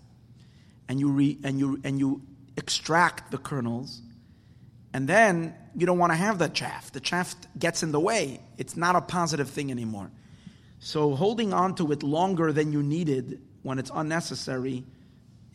and 0.88 1.00
you 1.00 1.10
re, 1.10 1.38
and 1.44 1.58
you 1.58 1.80
and 1.84 1.98
you 1.98 2.22
extract 2.56 3.30
the 3.30 3.38
kernels, 3.38 4.00
and 4.92 5.08
then 5.08 5.54
you 5.74 5.86
don't 5.86 5.98
want 5.98 6.12
to 6.12 6.16
have 6.16 6.38
that 6.38 6.54
chaff. 6.54 6.92
The 6.92 7.00
chaff 7.00 7.34
gets 7.58 7.82
in 7.82 7.92
the 7.92 8.00
way. 8.00 8.40
It's 8.56 8.76
not 8.76 8.96
a 8.96 9.00
positive 9.00 9.50
thing 9.50 9.70
anymore. 9.70 10.10
So 10.78 11.14
holding 11.14 11.52
on 11.52 11.74
to 11.76 11.92
it 11.92 12.02
longer 12.02 12.52
than 12.52 12.72
you 12.72 12.82
needed 12.82 13.40
when 13.62 13.78
it's 13.78 13.90
unnecessary 13.94 14.84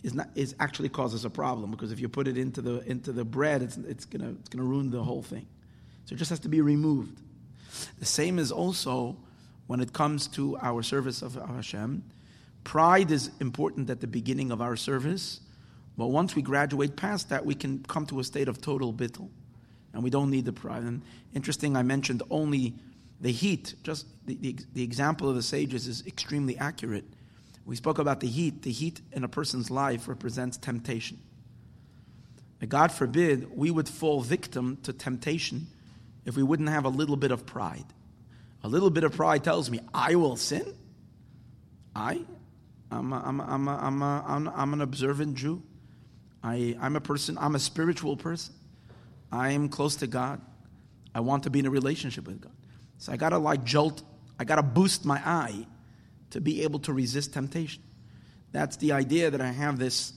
is 0.04 0.14
not 0.14 0.30
is 0.36 0.56
actually 0.60 0.90
causes 0.90 1.26
a 1.26 1.30
problem 1.30 1.72
because 1.72 1.92
if 1.92 2.00
you 2.00 2.10
put 2.10 2.28
it 2.28 2.38
into 2.38 2.62
the 2.62 2.80
into 2.90 3.12
the 3.12 3.24
bread, 3.24 3.62
it's 3.62 3.78
it's 3.78 4.06
gonna 4.06 4.32
it's 4.40 4.50
gonna 4.50 4.68
ruin 4.68 4.90
the 4.90 5.04
whole 5.04 5.22
thing. 5.22 5.48
So 6.06 6.16
it 6.16 6.18
just 6.18 6.30
has 6.30 6.40
to 6.42 6.50
be 6.50 6.62
removed. 6.62 7.22
The 8.00 8.06
same 8.06 8.40
is 8.40 8.52
also 8.52 9.18
when 9.72 9.80
it 9.80 9.94
comes 9.94 10.28
to 10.28 10.58
our 10.58 10.84
service 10.84 11.22
of 11.22 11.36
Hashem. 11.36 12.04
Pride 12.66 13.10
is 13.10 13.32
important 13.40 13.90
at 13.90 14.02
the 14.02 14.06
beginning 14.06 14.52
of 14.52 14.62
our 14.62 14.76
service, 14.76 15.40
but 15.98 16.08
once 16.08 16.36
we 16.36 16.42
graduate 16.42 16.98
past 16.98 17.30
that, 17.30 17.46
we 17.46 17.56
can 17.56 17.82
come 17.84 18.06
to 18.08 18.20
a 18.20 18.24
state 18.26 18.50
of 18.50 18.60
total 18.60 18.92
bittul, 18.92 19.30
and 19.94 20.04
we 20.04 20.10
don't 20.10 20.30
need 20.30 20.44
the 20.44 20.52
pride. 20.52 20.84
And 20.84 21.02
interesting, 21.34 21.78
I 21.78 21.84
mentioned 21.84 22.22
only 22.30 22.74
the 23.22 23.32
heat, 23.32 23.76
just 23.82 24.08
the, 24.26 24.36
the, 24.36 24.58
the, 24.74 24.84
example 24.84 25.30
of 25.30 25.36
the 25.36 25.42
sages 25.42 25.88
is 25.88 26.06
extremely 26.06 26.58
accurate. 26.58 27.06
We 27.66 27.78
spoke 27.78 27.98
about 27.98 28.20
the 28.20 28.28
heat. 28.28 28.64
The 28.64 28.74
heat 28.74 29.00
in 29.14 29.24
a 29.24 29.30
person's 29.30 29.72
life 29.72 30.10
represents 30.10 30.58
temptation. 30.58 31.18
God 32.68 32.92
forbid 32.92 33.56
we 33.56 33.72
would 33.72 33.88
fall 33.88 34.20
victim 34.20 34.80
to 34.84 34.92
temptation 34.92 35.68
if 36.26 36.36
we 36.36 36.44
wouldn't 36.44 36.68
have 36.68 36.84
a 36.84 36.90
little 36.90 37.16
bit 37.16 37.32
of 37.32 37.46
pride. 37.46 37.86
A 38.64 38.68
little 38.68 38.90
bit 38.90 39.04
of 39.04 39.16
pride 39.16 39.44
tells 39.44 39.70
me, 39.70 39.80
I 39.94 40.16
will 40.16 40.36
sin. 40.36 40.74
I? 41.96 42.22
I'm, 42.92 43.14
a, 43.14 43.24
I'm, 43.26 43.40
a, 43.40 43.44
I'm, 43.44 43.68
a, 43.68 43.78
I'm, 43.78 44.04
I'm, 44.04 44.48
I'm 44.50 44.74
an 44.74 44.82
observant 44.82 45.36
Jew. 45.36 45.64
I, 46.44 46.76
I'm 46.80 46.96
a 46.96 47.02
person, 47.02 47.38
I'm 47.40 47.56
a 47.56 47.60
spiritual 47.60 48.18
person. 48.18 48.54
I 49.32 49.52
am 49.52 49.70
close 49.70 49.98
to 49.98 50.08
God. 50.08 50.42
I 51.14 51.22
want 51.22 51.44
to 51.44 51.50
be 51.50 51.60
in 51.60 51.66
a 51.66 51.70
relationship 51.70 52.28
with 52.28 52.42
God. 52.42 52.54
So 52.98 53.12
I 53.12 53.18
got 53.18 53.30
to 53.30 53.38
like 53.38 53.64
jolt, 53.64 54.04
I 54.40 54.44
got 54.44 54.56
to 54.56 54.64
boost 54.64 55.06
my 55.06 55.22
eye 55.26 55.66
to 56.32 56.42
be 56.42 56.64
able 56.64 56.80
to 56.80 56.94
resist 56.94 57.34
temptation. 57.34 57.84
That's 58.52 58.78
the 58.78 58.92
idea 58.92 59.32
that 59.32 59.42
I 59.42 59.52
have 59.52 59.80
this 59.80 60.14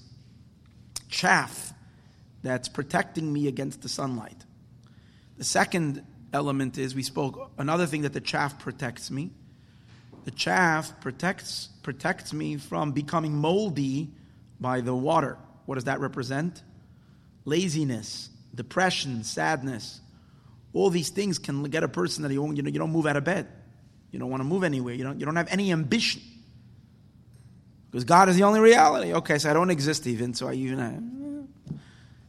chaff 1.09 1.73
that's 2.43 2.69
protecting 2.69 3.33
me 3.33 3.49
against 3.49 3.83
the 3.83 3.89
sunlight. 3.89 4.45
The 5.39 5.45
second 5.45 6.05
element 6.35 6.77
is 6.77 6.95
we 6.95 7.03
spoke 7.03 7.51
another 7.57 7.87
thing 7.87 8.03
that 8.03 8.13
the 8.13 8.21
chaff 8.21 8.59
protects 8.59 9.11
me. 9.11 9.31
The 10.25 10.31
chaff 10.31 11.01
protects 11.01 11.69
protects 11.83 12.33
me 12.33 12.57
from 12.57 12.93
becoming 12.93 13.37
moldy 13.37 14.11
by 14.61 14.81
the 14.81 14.95
water. 14.95 15.39
What 15.67 15.77
does 15.77 15.85
that 15.85 16.01
represent? 16.01 16.63
Laziness, 17.45 18.31
depression, 18.55 19.23
sadness, 19.23 20.01
all 20.73 20.91
these 20.91 21.11
things 21.11 21.39
can 21.39 21.63
get 21.65 21.85
a 21.85 21.89
person 21.89 22.23
that 22.25 22.33
you, 22.33 22.45
you, 22.53 22.63
know, 22.63 22.71
you 22.71 22.79
don't 22.79 22.91
move 22.91 23.07
out 23.07 23.17
of 23.17 23.25
bed. 23.25 23.47
You 24.11 24.19
don't 24.19 24.31
want 24.31 24.41
to 24.41 24.45
move 24.45 24.65
anywhere. 24.65 24.95
You 24.95 25.05
don't, 25.05 25.21
you 25.21 25.27
don't 25.27 25.37
have 25.37 25.49
any 25.51 25.71
ambition. 25.73 26.23
Because 27.91 28.05
God 28.05 28.29
is 28.29 28.37
the 28.37 28.43
only 28.43 28.61
reality. 28.61 29.13
Okay, 29.13 29.39
so 29.39 29.51
I 29.51 29.53
don't 29.53 29.71
exist 29.71 30.07
even, 30.07 30.35
so 30.35 30.49
I 30.49 30.55
even. 30.55 31.24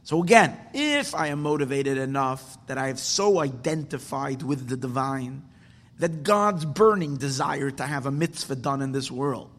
So 0.06 0.22
again, 0.22 0.56
if 0.72 1.16
I 1.16 1.26
am 1.28 1.42
motivated 1.42 1.98
enough 1.98 2.64
that 2.68 2.78
I 2.78 2.86
have 2.86 3.00
so 3.00 3.40
identified 3.40 4.40
with 4.40 4.68
the 4.68 4.76
divine 4.76 5.42
that 5.98 6.22
God's 6.22 6.64
burning 6.64 7.16
desire 7.16 7.72
to 7.72 7.84
have 7.84 8.06
a 8.06 8.12
mitzvah 8.12 8.54
done 8.54 8.82
in 8.82 8.92
this 8.92 9.10
world, 9.10 9.50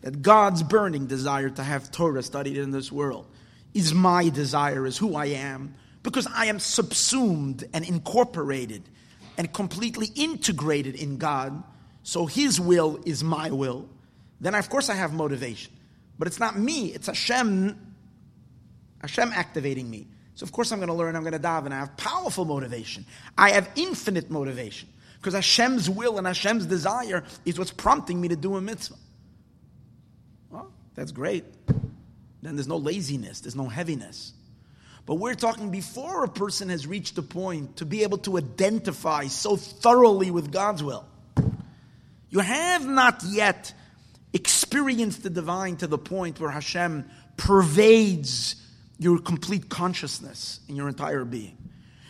that 0.00 0.22
God's 0.22 0.62
burning 0.62 1.06
desire 1.06 1.50
to 1.50 1.62
have 1.62 1.90
Torah 1.90 2.22
studied 2.22 2.56
in 2.56 2.70
this 2.70 2.90
world 2.90 3.26
is 3.74 3.92
my 3.92 4.30
desire, 4.30 4.86
is 4.86 4.96
who 4.96 5.16
I 5.16 5.26
am, 5.26 5.74
because 6.02 6.26
I 6.34 6.46
am 6.46 6.60
subsumed 6.60 7.64
and 7.74 7.86
incorporated 7.86 8.88
and 9.36 9.52
completely 9.52 10.08
integrated 10.14 10.94
in 10.94 11.18
God, 11.18 11.62
so 12.04 12.24
His 12.24 12.58
will 12.58 13.00
is 13.04 13.22
my 13.22 13.50
will, 13.50 13.86
then 14.40 14.54
of 14.54 14.70
course 14.70 14.88
I 14.88 14.94
have 14.94 15.12
motivation. 15.12 15.74
But 16.18 16.26
it's 16.26 16.40
not 16.40 16.58
me, 16.58 16.86
it's 16.86 17.08
Hashem, 17.08 17.89
Hashem 19.00 19.32
activating 19.32 19.88
me. 19.88 20.06
So 20.34 20.44
of 20.44 20.52
course 20.52 20.72
I'm 20.72 20.78
going 20.78 20.88
to 20.88 20.94
learn, 20.94 21.16
I'm 21.16 21.22
going 21.22 21.32
to 21.32 21.38
daven. 21.38 21.72
I 21.72 21.78
have 21.78 21.96
powerful 21.96 22.44
motivation. 22.44 23.04
I 23.36 23.50
have 23.50 23.68
infinite 23.76 24.30
motivation. 24.30 24.88
Because 25.20 25.34
Hashem's 25.34 25.90
will 25.90 26.16
and 26.16 26.26
Hashem's 26.26 26.64
desire 26.64 27.24
is 27.44 27.58
what's 27.58 27.72
prompting 27.72 28.20
me 28.20 28.28
to 28.28 28.36
do 28.36 28.56
a 28.56 28.60
mitzvah. 28.60 28.96
Well, 30.50 30.72
that's 30.94 31.12
great. 31.12 31.44
Then 32.42 32.56
there's 32.56 32.68
no 32.68 32.78
laziness, 32.78 33.40
there's 33.40 33.56
no 33.56 33.68
heaviness. 33.68 34.32
But 35.04 35.16
we're 35.16 35.34
talking 35.34 35.70
before 35.70 36.24
a 36.24 36.28
person 36.28 36.68
has 36.68 36.86
reached 36.86 37.16
the 37.16 37.22
point 37.22 37.76
to 37.76 37.84
be 37.84 38.02
able 38.02 38.18
to 38.18 38.38
identify 38.38 39.26
so 39.26 39.56
thoroughly 39.56 40.30
with 40.30 40.52
God's 40.52 40.82
will. 40.82 41.04
You 42.30 42.38
have 42.38 42.86
not 42.86 43.22
yet 43.24 43.74
experienced 44.32 45.22
the 45.22 45.30
divine 45.30 45.76
to 45.78 45.86
the 45.86 45.98
point 45.98 46.38
where 46.40 46.50
Hashem 46.50 47.10
pervades 47.36 48.56
your 49.00 49.18
complete 49.18 49.70
consciousness 49.70 50.60
in 50.68 50.76
your 50.76 50.86
entire 50.86 51.24
being. 51.24 51.56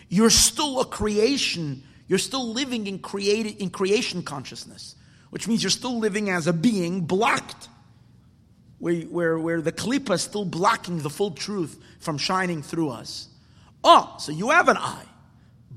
You're 0.09 0.29
still 0.29 0.81
a 0.81 0.85
creation. 0.85 1.85
You're 2.09 2.19
still 2.19 2.53
living 2.53 2.89
in, 2.89 2.99
created, 2.99 3.59
in 3.59 3.71
creation 3.71 4.25
consciousness, 4.25 4.97
which 5.31 5.47
means 5.47 5.63
you're 5.63 5.71
still 5.71 6.01
living 6.01 6.31
as 6.31 6.49
a 6.49 6.53
being 6.53 7.03
blocked 7.03 7.69
where, 8.81 9.03
where, 9.03 9.39
where 9.39 9.61
the 9.61 9.71
klipa 9.71 10.15
is 10.15 10.23
still 10.23 10.45
blocking 10.45 10.99
the 10.99 11.11
full 11.11 11.31
truth 11.31 11.81
from 12.01 12.19
shining 12.19 12.61
through 12.61 12.91
us. 12.91 13.29
Oh, 13.85 14.17
so 14.19 14.33
you 14.33 14.51
have 14.51 14.69
an 14.69 14.77
eye. 14.77 15.07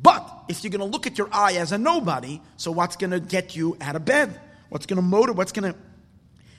But 0.02 0.46
if 0.50 0.64
you're 0.64 0.72
going 0.72 0.80
to 0.80 0.92
look 0.92 1.06
at 1.06 1.20
your 1.20 1.30
eye 1.32 1.54
as 1.54 1.72
a 1.72 1.78
nobody, 1.78 2.42
so 2.58 2.72
what's 2.72 2.96
going 2.96 3.12
to 3.12 3.20
get 3.20 3.56
you 3.56 3.78
out 3.80 3.96
of 3.96 4.04
bed? 4.04 4.42
What's 4.70 4.88
going 4.88 4.98
to 4.98 5.04
motivate? 5.04 5.38
What's 5.38 5.52
going 5.52 5.72
to 5.72 5.80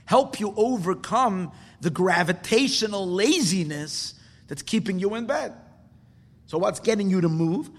help 0.04 0.38
you 0.38 0.54
overcome 0.56 1.50
the 1.80 1.90
gravitational 1.90 3.04
laziness 3.04 4.14
that's 4.47 4.63
keeping 4.63 4.99
you 4.99 5.15
in 5.15 5.27
bed? 5.27 5.55
So 6.47 6.59
what's 6.59 6.81
getting 6.81 7.11
you 7.11 7.21
to 7.21 7.29
move? 7.29 7.71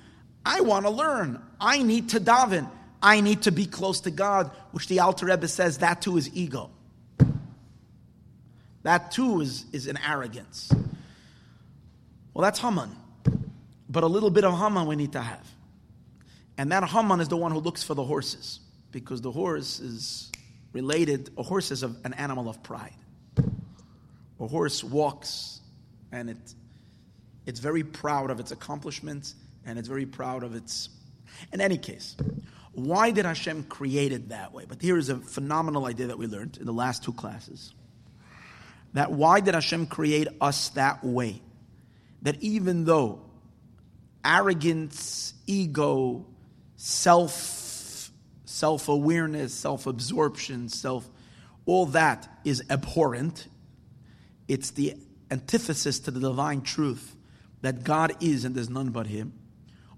I 0.45 0.61
want 0.61 0.85
to 0.85 0.91
learn. 0.91 1.41
I 1.59 1.81
need 1.81 2.09
to 2.09 2.19
daven. 2.19 2.69
I 3.01 3.21
need 3.21 3.43
to 3.43 3.51
be 3.51 3.65
close 3.65 4.01
to 4.01 4.11
God, 4.11 4.51
which 4.71 4.87
the 4.87 4.99
Alter 4.99 5.27
Rebbe 5.27 5.47
says 5.47 5.79
that 5.79 6.01
too 6.01 6.17
is 6.17 6.29
ego. 6.35 6.71
That 8.83 9.11
too 9.11 9.41
is, 9.41 9.65
is 9.71 9.87
an 9.87 9.99
arrogance. 10.07 10.71
Well, 12.33 12.43
that's 12.43 12.59
Haman. 12.59 12.95
But 13.89 14.03
a 14.03 14.07
little 14.07 14.29
bit 14.29 14.43
of 14.43 14.57
Haman 14.57 14.87
we 14.87 14.95
need 14.95 15.13
to 15.13 15.21
have. 15.21 15.47
And 16.57 16.71
that 16.71 16.83
Haman 16.83 17.19
is 17.19 17.27
the 17.27 17.37
one 17.37 17.51
who 17.51 17.59
looks 17.59 17.83
for 17.83 17.93
the 17.93 18.03
horses, 18.03 18.59
because 18.91 19.21
the 19.21 19.31
horse 19.31 19.79
is 19.79 20.31
related, 20.73 21.29
a 21.37 21.43
horse 21.43 21.71
is 21.71 21.83
an 21.83 22.13
animal 22.17 22.49
of 22.49 22.61
pride. 22.63 22.93
A 24.39 24.47
horse 24.47 24.83
walks 24.83 25.54
and 26.15 26.29
it, 26.29 26.55
it's 27.45 27.59
very 27.59 27.83
proud 27.83 28.31
of 28.31 28.39
its 28.39 28.51
accomplishments 28.51 29.35
and 29.65 29.77
it's 29.77 29.87
very 29.87 30.05
proud 30.05 30.43
of 30.43 30.55
its. 30.55 30.89
In 31.51 31.61
any 31.61 31.77
case, 31.77 32.15
why 32.73 33.11
did 33.11 33.25
Hashem 33.25 33.63
create 33.63 34.11
it 34.11 34.29
that 34.29 34.53
way? 34.53 34.65
But 34.67 34.81
here 34.81 34.97
is 34.97 35.09
a 35.09 35.17
phenomenal 35.17 35.85
idea 35.85 36.07
that 36.07 36.17
we 36.17 36.27
learned 36.27 36.57
in 36.57 36.65
the 36.65 36.73
last 36.73 37.03
two 37.03 37.13
classes. 37.13 37.73
That 38.93 39.11
why 39.11 39.41
did 39.41 39.53
Hashem 39.53 39.87
create 39.87 40.27
us 40.39 40.69
that 40.69 41.03
way? 41.03 41.41
That 42.21 42.41
even 42.41 42.85
though 42.85 43.21
arrogance, 44.23 45.33
ego, 45.45 46.25
self, 46.75 48.11
self 48.45 48.89
awareness, 48.89 49.53
self 49.53 49.85
absorption, 49.87 50.69
self, 50.69 51.07
all 51.65 51.87
that 51.87 52.27
is 52.43 52.63
abhorrent. 52.69 53.47
It's 54.47 54.71
the 54.71 54.95
antithesis 55.31 55.99
to 55.99 56.11
the 56.11 56.19
divine 56.19 56.61
truth 56.61 57.15
that 57.61 57.83
God 57.83 58.13
is 58.21 58.45
and 58.45 58.55
there's 58.55 58.69
none 58.69 58.89
but 58.89 59.07
Him. 59.07 59.33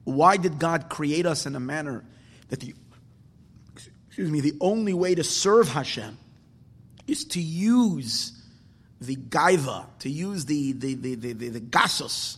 Why 0.03 0.37
did 0.37 0.57
God 0.59 0.89
create 0.89 1.25
us 1.25 1.45
in 1.45 1.55
a 1.55 1.59
manner 1.59 2.05
that 2.49 2.59
the 2.59 2.73
excuse 4.07 4.31
me, 4.31 4.41
the 4.41 4.57
only 4.61 4.93
way 4.93 5.13
to 5.13 5.23
serve 5.23 5.69
Hashem 5.69 6.17
is 7.07 7.23
to 7.25 7.41
use 7.41 8.33
the 8.99 9.15
gaiva, 9.15 9.85
to 9.99 10.09
use 10.09 10.45
the 10.45 10.71
the 10.73 10.95
the 10.95 11.15
the, 11.15 11.33
the, 11.33 11.49
the 11.49 11.61
gasos 11.61 12.37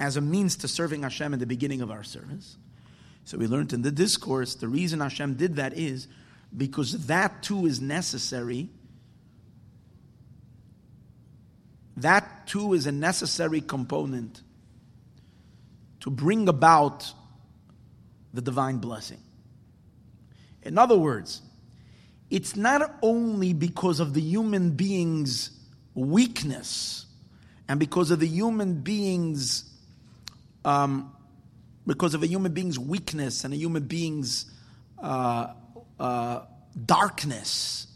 as 0.00 0.16
a 0.16 0.20
means 0.20 0.56
to 0.56 0.68
serving 0.68 1.02
Hashem 1.02 1.32
in 1.32 1.38
the 1.38 1.46
beginning 1.46 1.80
of 1.80 1.90
our 1.90 2.02
service. 2.02 2.56
So 3.24 3.38
we 3.38 3.46
learned 3.46 3.72
in 3.72 3.82
the 3.82 3.90
discourse 3.90 4.54
the 4.54 4.68
reason 4.68 5.00
Hashem 5.00 5.34
did 5.34 5.56
that 5.56 5.74
is 5.74 6.08
because 6.56 7.06
that 7.06 7.42
too 7.42 7.66
is 7.66 7.80
necessary. 7.80 8.68
That 11.96 12.46
too 12.46 12.74
is 12.74 12.86
a 12.86 12.92
necessary 12.92 13.60
component 13.60 14.42
to 16.00 16.10
bring 16.10 16.48
about 16.48 17.12
the 18.34 18.42
divine 18.42 18.78
blessing. 18.78 19.20
In 20.62 20.78
other 20.78 20.98
words, 20.98 21.42
it's 22.30 22.56
not 22.56 22.98
only 23.02 23.52
because 23.52 24.00
of 24.00 24.14
the 24.14 24.20
human 24.20 24.70
being's 24.70 25.50
weakness 25.94 27.06
and 27.68 27.80
because 27.80 28.10
of 28.10 28.20
the 28.20 28.26
human 28.26 28.80
being's 28.82 29.64
um, 30.64 31.12
because 31.86 32.14
of 32.14 32.22
a 32.22 32.26
human 32.26 32.52
being's 32.52 32.78
weakness 32.78 33.44
and 33.44 33.54
a 33.54 33.56
human 33.56 33.84
being's 33.84 34.50
uh, 34.98 35.52
uh, 36.00 36.40
darkness 36.84 37.86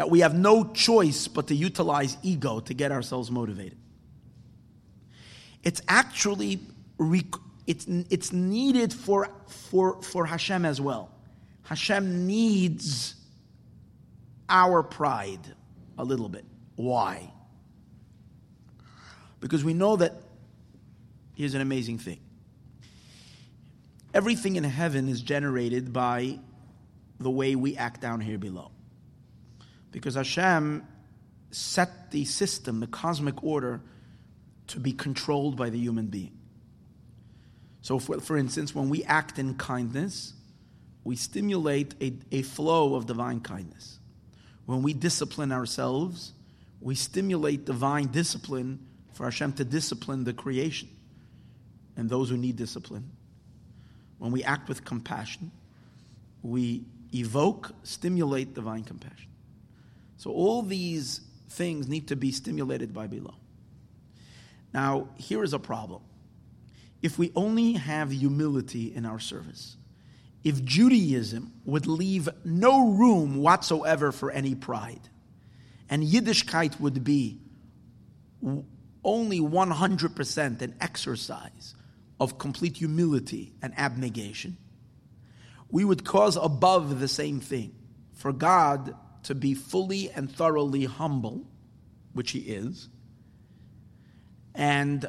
that 0.00 0.08
we 0.08 0.20
have 0.20 0.34
no 0.34 0.64
choice 0.64 1.28
but 1.28 1.48
to 1.48 1.54
utilize 1.54 2.16
ego 2.22 2.58
to 2.58 2.72
get 2.72 2.90
ourselves 2.90 3.30
motivated. 3.30 3.76
It's 5.62 5.82
actually 5.88 6.58
it's, 7.66 7.86
it's 7.86 8.32
needed 8.32 8.94
for, 8.94 9.28
for, 9.46 10.00
for 10.00 10.24
Hashem 10.24 10.64
as 10.64 10.80
well. 10.80 11.10
Hashem 11.64 12.26
needs 12.26 13.14
our 14.48 14.82
pride 14.82 15.54
a 15.98 16.04
little 16.04 16.30
bit. 16.30 16.46
Why? 16.76 17.30
Because 19.38 19.62
we 19.62 19.74
know 19.74 19.96
that 19.96 20.14
here's 21.34 21.52
an 21.52 21.60
amazing 21.60 21.98
thing. 21.98 22.20
Everything 24.14 24.56
in 24.56 24.64
heaven 24.64 25.10
is 25.10 25.20
generated 25.20 25.92
by 25.92 26.38
the 27.18 27.30
way 27.30 27.54
we 27.54 27.76
act 27.76 28.00
down 28.00 28.22
here 28.22 28.38
below. 28.38 28.70
Because 29.90 30.14
Hashem 30.14 30.86
set 31.50 32.10
the 32.10 32.24
system, 32.24 32.80
the 32.80 32.86
cosmic 32.86 33.42
order, 33.42 33.80
to 34.68 34.78
be 34.78 34.92
controlled 34.92 35.56
by 35.56 35.70
the 35.70 35.78
human 35.78 36.06
being. 36.06 36.32
So, 37.82 37.98
for, 37.98 38.20
for 38.20 38.36
instance, 38.36 38.74
when 38.74 38.88
we 38.88 39.02
act 39.04 39.38
in 39.38 39.54
kindness, 39.54 40.34
we 41.02 41.16
stimulate 41.16 41.94
a, 42.00 42.12
a 42.30 42.42
flow 42.42 42.94
of 42.94 43.06
divine 43.06 43.40
kindness. 43.40 43.98
When 44.66 44.82
we 44.82 44.92
discipline 44.92 45.50
ourselves, 45.50 46.32
we 46.80 46.94
stimulate 46.94 47.64
divine 47.64 48.08
discipline 48.08 48.86
for 49.12 49.24
Hashem 49.24 49.54
to 49.54 49.64
discipline 49.64 50.24
the 50.24 50.32
creation 50.32 50.88
and 51.96 52.08
those 52.08 52.30
who 52.30 52.36
need 52.36 52.56
discipline. 52.56 53.10
When 54.18 54.30
we 54.30 54.44
act 54.44 54.68
with 54.68 54.84
compassion, 54.84 55.50
we 56.42 56.84
evoke, 57.14 57.72
stimulate 57.82 58.54
divine 58.54 58.84
compassion. 58.84 59.29
So 60.20 60.32
all 60.32 60.60
these 60.60 61.22
things 61.48 61.88
need 61.88 62.08
to 62.08 62.14
be 62.14 62.30
stimulated 62.30 62.92
by 62.92 63.06
below. 63.06 63.36
Now, 64.74 65.08
here 65.16 65.42
is 65.42 65.54
a 65.54 65.58
problem 65.58 66.02
if 67.00 67.18
we 67.18 67.32
only 67.34 67.72
have 67.72 68.12
humility 68.12 68.94
in 68.94 69.06
our 69.06 69.18
service, 69.18 69.78
if 70.44 70.62
Judaism 70.62 71.54
would 71.64 71.86
leave 71.86 72.28
no 72.44 72.90
room 72.90 73.36
whatsoever 73.36 74.12
for 74.12 74.30
any 74.30 74.54
pride, 74.54 75.08
and 75.88 76.02
Yiddishkeit 76.02 76.78
would 76.78 77.02
be 77.02 77.40
only 79.02 79.40
100% 79.40 80.60
an 80.60 80.74
exercise 80.82 81.74
of 82.20 82.36
complete 82.36 82.76
humility 82.76 83.54
and 83.62 83.72
abnegation, 83.78 84.58
we 85.70 85.82
would 85.82 86.04
cause 86.04 86.36
above 86.36 87.00
the 87.00 87.08
same 87.08 87.40
thing 87.40 87.74
for 88.12 88.34
God 88.34 88.94
to 89.24 89.34
be 89.34 89.54
fully 89.54 90.10
and 90.10 90.30
thoroughly 90.30 90.84
humble, 90.84 91.44
which 92.12 92.30
He 92.30 92.40
is, 92.40 92.88
and 94.54 95.08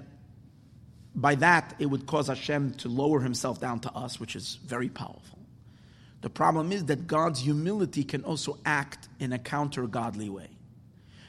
by 1.16 1.36
that, 1.36 1.76
it 1.80 1.88
would 1.88 2.06
cause 2.06 2.28
Hashem 2.28 2.76
to 2.76 2.90
lower 2.90 3.20
himself 3.20 3.60
down 3.60 3.80
to 3.82 3.92
us, 3.92 4.20
which 4.20 4.36
is 4.36 4.58
very 4.66 4.90
powerful. 4.90 5.40
The 6.22 6.30
problem 6.30 6.72
is 6.72 6.86
that 6.86 7.08
God's 7.08 7.40
humility 7.42 8.04
can 8.04 8.24
also 8.24 8.60
act 8.66 9.10
in 9.20 9.34
a 9.34 9.40
counter 9.40 9.88
godly 9.88 10.30
way. 10.30 10.50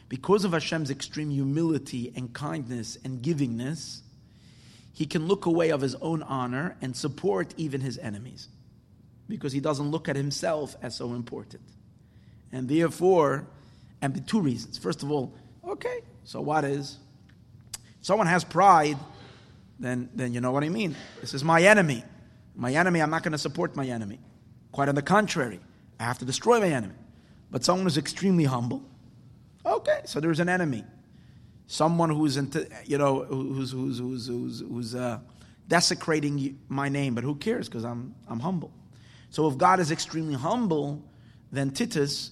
Because 0.09 0.45
of 0.45 0.53
Hashem's 0.53 0.91
extreme 0.91 1.31
humility 1.31 2.13
and 2.15 2.33
kindness 2.33 2.99
and 3.03 3.23
givingness, 3.23 4.03
he 4.93 5.07
can 5.07 5.27
look 5.27 5.47
away 5.47 5.71
of 5.71 5.81
his 5.81 5.95
own 5.97 6.23
honor 6.23 6.77
and 6.83 6.95
support 6.95 7.55
even 7.57 7.81
his 7.81 7.97
enemies. 7.99 8.49
Because 9.29 9.55
he 9.55 9.61
doesn't 9.61 9.91
look 9.91 10.09
at 10.09 10.17
himself 10.17 10.77
as 10.83 10.95
so 10.95 11.15
important. 11.15 11.63
And 12.53 12.69
therefore, 12.69 13.47
and 14.01 14.15
the 14.15 14.21
two 14.21 14.41
reasons. 14.41 14.79
First 14.79 15.03
of 15.03 15.11
all, 15.11 15.33
okay, 15.67 16.01
so 16.25 16.41
what 16.41 16.65
is? 16.65 16.99
Someone 18.03 18.27
has 18.27 18.45
pride 18.45 18.99
then, 19.83 20.09
then 20.15 20.33
you 20.33 20.41
know 20.41 20.53
what 20.53 20.63
I 20.63 20.69
mean. 20.69 20.95
This 21.21 21.35
is 21.35 21.43
my 21.43 21.61
enemy. 21.63 22.05
My 22.55 22.73
enemy, 22.73 23.03
I'm 23.03 23.11
not 23.11 23.23
going 23.23 23.33
to 23.33 23.39
support 23.39 23.75
my 23.75 23.87
enemy. 23.87 24.21
Quite 24.71 24.89
on 24.89 24.95
the 24.95 25.03
contrary, 25.03 25.61
I 25.99 26.05
have 26.05 26.19
to 26.19 26.25
destroy 26.25 26.61
my 26.61 26.69
enemy. 26.69 26.95
But 27.51 27.65
someone 27.65 27.85
who's 27.85 27.99
extremely 27.99 28.45
humble, 28.45 28.83
okay, 29.67 30.01
so 30.05 30.21
there's 30.21 30.41
an 30.41 30.49
enemy. 30.49 30.85
Someone 31.67 32.11
who's, 32.11 32.37
into, 32.37 32.69
you 32.85 32.97
know, 32.97 33.25
who's, 33.25 33.73
who's, 33.73 33.99
who's, 33.99 34.27
who's, 34.29 34.61
who's 34.61 34.95
uh, 34.95 35.19
desecrating 35.69 36.59
my 36.69 36.89
name, 36.89 37.15
but 37.15 37.25
who 37.25 37.35
cares 37.35 37.69
because 37.69 37.85
I'm, 37.85 38.15
I'm 38.29 38.41
humble. 38.41 38.73
So 39.31 39.49
if 39.49 39.59
God 39.59 39.81
is 39.81 39.91
extremely 39.91 40.35
humble, 40.35 41.03
then 41.51 41.71
Titus, 41.71 42.31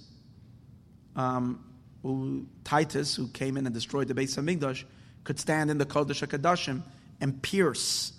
um, 1.16 1.64
who, 2.02 2.46
Titus, 2.64 3.14
who 3.14 3.28
came 3.28 3.56
in 3.56 3.66
and 3.66 3.74
destroyed 3.74 4.08
the 4.08 4.14
Beis 4.14 4.36
of 4.38 4.44
Hamikdash, 4.44 4.84
could 5.24 5.38
stand 5.38 5.70
in 5.70 5.78
the 5.78 5.86
Kodesh 5.86 6.26
HaKadoshim 6.26 6.82
and 7.20 7.42
pierce 7.42 8.12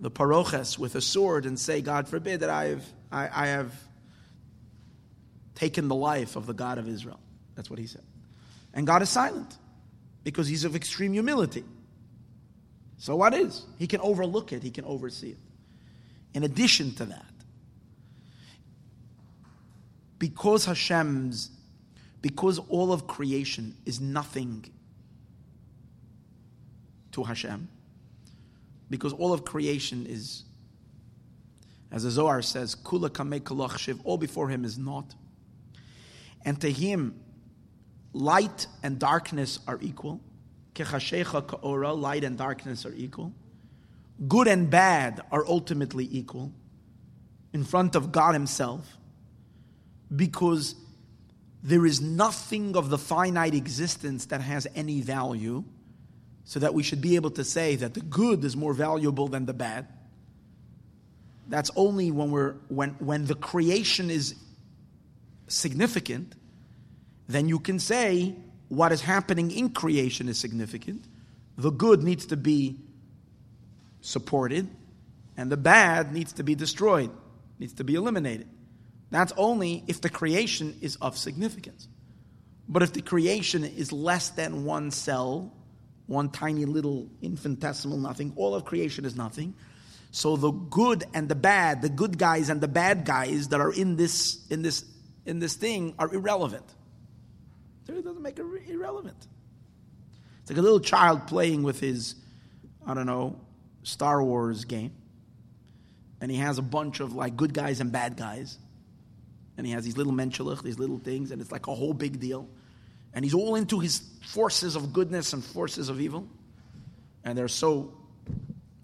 the 0.00 0.10
paroches 0.10 0.78
with 0.78 0.94
a 0.94 1.00
sword 1.00 1.44
and 1.44 1.58
say, 1.58 1.82
God 1.82 2.08
forbid 2.08 2.40
that 2.40 2.50
I 2.50 2.64
have, 2.66 2.84
I, 3.12 3.28
I 3.32 3.46
have 3.48 3.74
taken 5.54 5.88
the 5.88 5.94
life 5.94 6.36
of 6.36 6.46
the 6.46 6.54
God 6.54 6.78
of 6.78 6.88
Israel. 6.88 7.20
That's 7.54 7.68
what 7.68 7.78
he 7.78 7.86
said. 7.86 8.02
And 8.72 8.86
God 8.86 9.02
is 9.02 9.10
silent 9.10 9.58
because 10.24 10.48
he's 10.48 10.64
of 10.64 10.74
extreme 10.74 11.12
humility. 11.12 11.64
So 12.98 13.16
what 13.16 13.34
is? 13.34 13.66
He 13.78 13.86
can 13.86 14.00
overlook 14.00 14.52
it, 14.52 14.62
he 14.62 14.70
can 14.70 14.84
oversee 14.84 15.30
it. 15.30 15.38
In 16.32 16.44
addition 16.44 16.94
to 16.94 17.04
that, 17.06 17.24
because 20.18 20.66
Hashem's, 20.66 21.50
because 22.22 22.58
all 22.68 22.92
of 22.92 23.06
creation 23.06 23.74
is 23.86 24.00
nothing 24.00 24.64
to 27.12 27.24
Hashem, 27.24 27.68
because 28.88 29.12
all 29.12 29.32
of 29.32 29.44
creation 29.44 30.06
is, 30.06 30.44
as 31.90 32.04
the 32.04 32.10
Zohar 32.10 32.42
says, 32.42 32.74
kula 32.74 33.78
shiv, 33.78 34.00
all 34.04 34.18
before 34.18 34.48
him 34.48 34.64
is 34.64 34.78
naught. 34.78 35.14
And 36.44 36.60
to 36.60 36.70
him, 36.70 37.20
light 38.12 38.66
and 38.82 38.98
darkness 38.98 39.58
are 39.66 39.78
equal. 39.80 40.20
Ka'ora, 40.74 41.92
light 41.92 42.24
and 42.24 42.38
darkness 42.38 42.86
are 42.86 42.94
equal. 42.94 43.32
Good 44.28 44.48
and 44.48 44.70
bad 44.70 45.20
are 45.30 45.46
ultimately 45.46 46.08
equal 46.10 46.52
in 47.52 47.64
front 47.64 47.96
of 47.96 48.12
God 48.12 48.34
Himself, 48.34 48.96
because 50.14 50.74
there 51.62 51.84
is 51.84 52.00
nothing 52.00 52.76
of 52.76 52.88
the 52.88 52.98
finite 52.98 53.54
existence 53.54 54.26
that 54.26 54.40
has 54.40 54.66
any 54.74 55.00
value, 55.00 55.64
so 56.44 56.58
that 56.58 56.74
we 56.74 56.82
should 56.82 57.00
be 57.00 57.16
able 57.16 57.30
to 57.30 57.44
say 57.44 57.76
that 57.76 57.94
the 57.94 58.00
good 58.00 58.44
is 58.44 58.56
more 58.56 58.72
valuable 58.74 59.28
than 59.28 59.46
the 59.46 59.52
bad. 59.52 59.86
That's 61.48 61.70
only 61.76 62.10
when 62.10 62.30
we're 62.30 62.54
when 62.68 62.90
when 62.98 63.26
the 63.26 63.34
creation 63.34 64.10
is 64.10 64.34
significant, 65.48 66.34
then 67.28 67.48
you 67.48 67.58
can 67.58 67.78
say 67.78 68.34
what 68.68 68.92
is 68.92 69.00
happening 69.00 69.50
in 69.50 69.70
creation 69.70 70.28
is 70.28 70.38
significant. 70.38 71.04
The 71.58 71.70
good 71.70 72.02
needs 72.02 72.26
to 72.26 72.36
be 72.36 72.78
supported, 74.00 74.68
and 75.36 75.52
the 75.52 75.56
bad 75.56 76.12
needs 76.12 76.32
to 76.34 76.42
be 76.42 76.54
destroyed, 76.54 77.10
needs 77.58 77.74
to 77.74 77.84
be 77.84 77.96
eliminated. 77.96 78.48
That's 79.10 79.32
only 79.36 79.84
if 79.86 80.00
the 80.00 80.08
creation 80.08 80.76
is 80.80 80.96
of 80.96 81.16
significance. 81.18 81.88
But 82.68 82.82
if 82.82 82.92
the 82.92 83.02
creation 83.02 83.64
is 83.64 83.92
less 83.92 84.30
than 84.30 84.64
one 84.64 84.92
cell, 84.92 85.52
one 86.06 86.30
tiny 86.30 86.64
little 86.64 87.08
infinitesimal 87.20 87.98
nothing, 87.98 88.32
all 88.36 88.54
of 88.54 88.64
creation 88.64 89.04
is 89.04 89.16
nothing. 89.16 89.54
So 90.12 90.36
the 90.36 90.50
good 90.50 91.04
and 91.14 91.28
the 91.28 91.34
bad, 91.34 91.82
the 91.82 91.88
good 91.88 92.18
guys 92.18 92.48
and 92.48 92.60
the 92.60 92.68
bad 92.68 93.04
guys 93.04 93.48
that 93.48 93.60
are 93.60 93.72
in 93.72 93.96
this 93.96 94.46
in 94.50 94.62
this 94.62 94.84
in 95.26 95.38
this 95.38 95.54
thing 95.54 95.94
are 95.98 96.12
irrelevant. 96.12 96.64
So 97.86 97.94
It 97.94 98.04
doesn't 98.04 98.22
make 98.22 98.38
it 98.38 98.46
irrelevant. 98.68 99.16
It's 100.42 100.50
like 100.50 100.58
a 100.58 100.62
little 100.62 100.80
child 100.80 101.26
playing 101.26 101.62
with 101.62 101.80
his, 101.80 102.14
I 102.86 102.94
don't 102.94 103.06
know, 103.06 103.40
Star 103.82 104.22
Wars 104.22 104.64
game. 104.64 104.92
And 106.20 106.30
he 106.30 106.38
has 106.38 106.58
a 106.58 106.62
bunch 106.62 107.00
of 107.00 107.14
like 107.14 107.36
good 107.36 107.54
guys 107.54 107.80
and 107.80 107.90
bad 107.90 108.16
guys. 108.16 108.58
And 109.60 109.66
he 109.66 109.74
has 109.74 109.84
these 109.84 109.98
little 109.98 110.14
menschlich, 110.14 110.62
these 110.62 110.78
little 110.78 110.96
things, 110.96 111.32
and 111.32 111.42
it's 111.42 111.52
like 111.52 111.66
a 111.66 111.74
whole 111.74 111.92
big 111.92 112.18
deal. 112.18 112.48
And 113.12 113.26
he's 113.26 113.34
all 113.34 113.56
into 113.56 113.78
his 113.78 114.00
forces 114.22 114.74
of 114.74 114.94
goodness 114.94 115.34
and 115.34 115.44
forces 115.44 115.90
of 115.90 116.00
evil. 116.00 116.26
And 117.24 117.36
they're 117.36 117.46
so, 117.46 117.92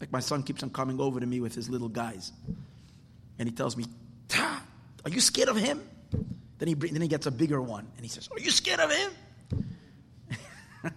like 0.01 0.13
my 0.13 0.21
son 0.21 0.43
keeps 0.43 0.63
on 0.63 0.69
coming 0.69 1.01
over 1.01 1.19
to 1.19 1.25
me 1.25 1.41
with 1.41 1.55
his 1.55 1.71
little 1.71 1.89
guys. 1.89 2.31
And 3.39 3.49
he 3.49 3.55
tells 3.55 3.75
me, 3.75 3.87
are 4.35 5.09
you 5.09 5.23
scared 5.23 5.49
of 5.49 5.57
him? 5.57 5.81
Then 6.59 6.69
he, 6.69 6.75
then 6.75 7.01
he 7.01 7.09
gets 7.09 7.25
a 7.25 7.31
bigger 7.31 7.63
one. 7.63 7.87
And 7.97 8.05
he 8.05 8.11
says, 8.11 8.29
Are 8.31 8.39
you 8.39 8.51
scared 8.51 8.81
of 8.81 8.93
him? 8.93 9.13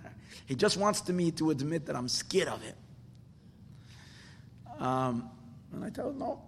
he 0.46 0.56
just 0.56 0.76
wants 0.76 1.00
to 1.04 1.13
me 1.13 1.32
to 1.32 1.52
admit 1.52 1.86
that 1.86 1.96
I'm 1.96 2.10
scared 2.10 2.50
of 2.50 2.62
him. 2.62 2.76
Um, 4.78 5.30
and 5.72 5.86
I 5.86 5.89
tell 5.89 6.10
him, 6.10 6.20
no. 6.20 6.42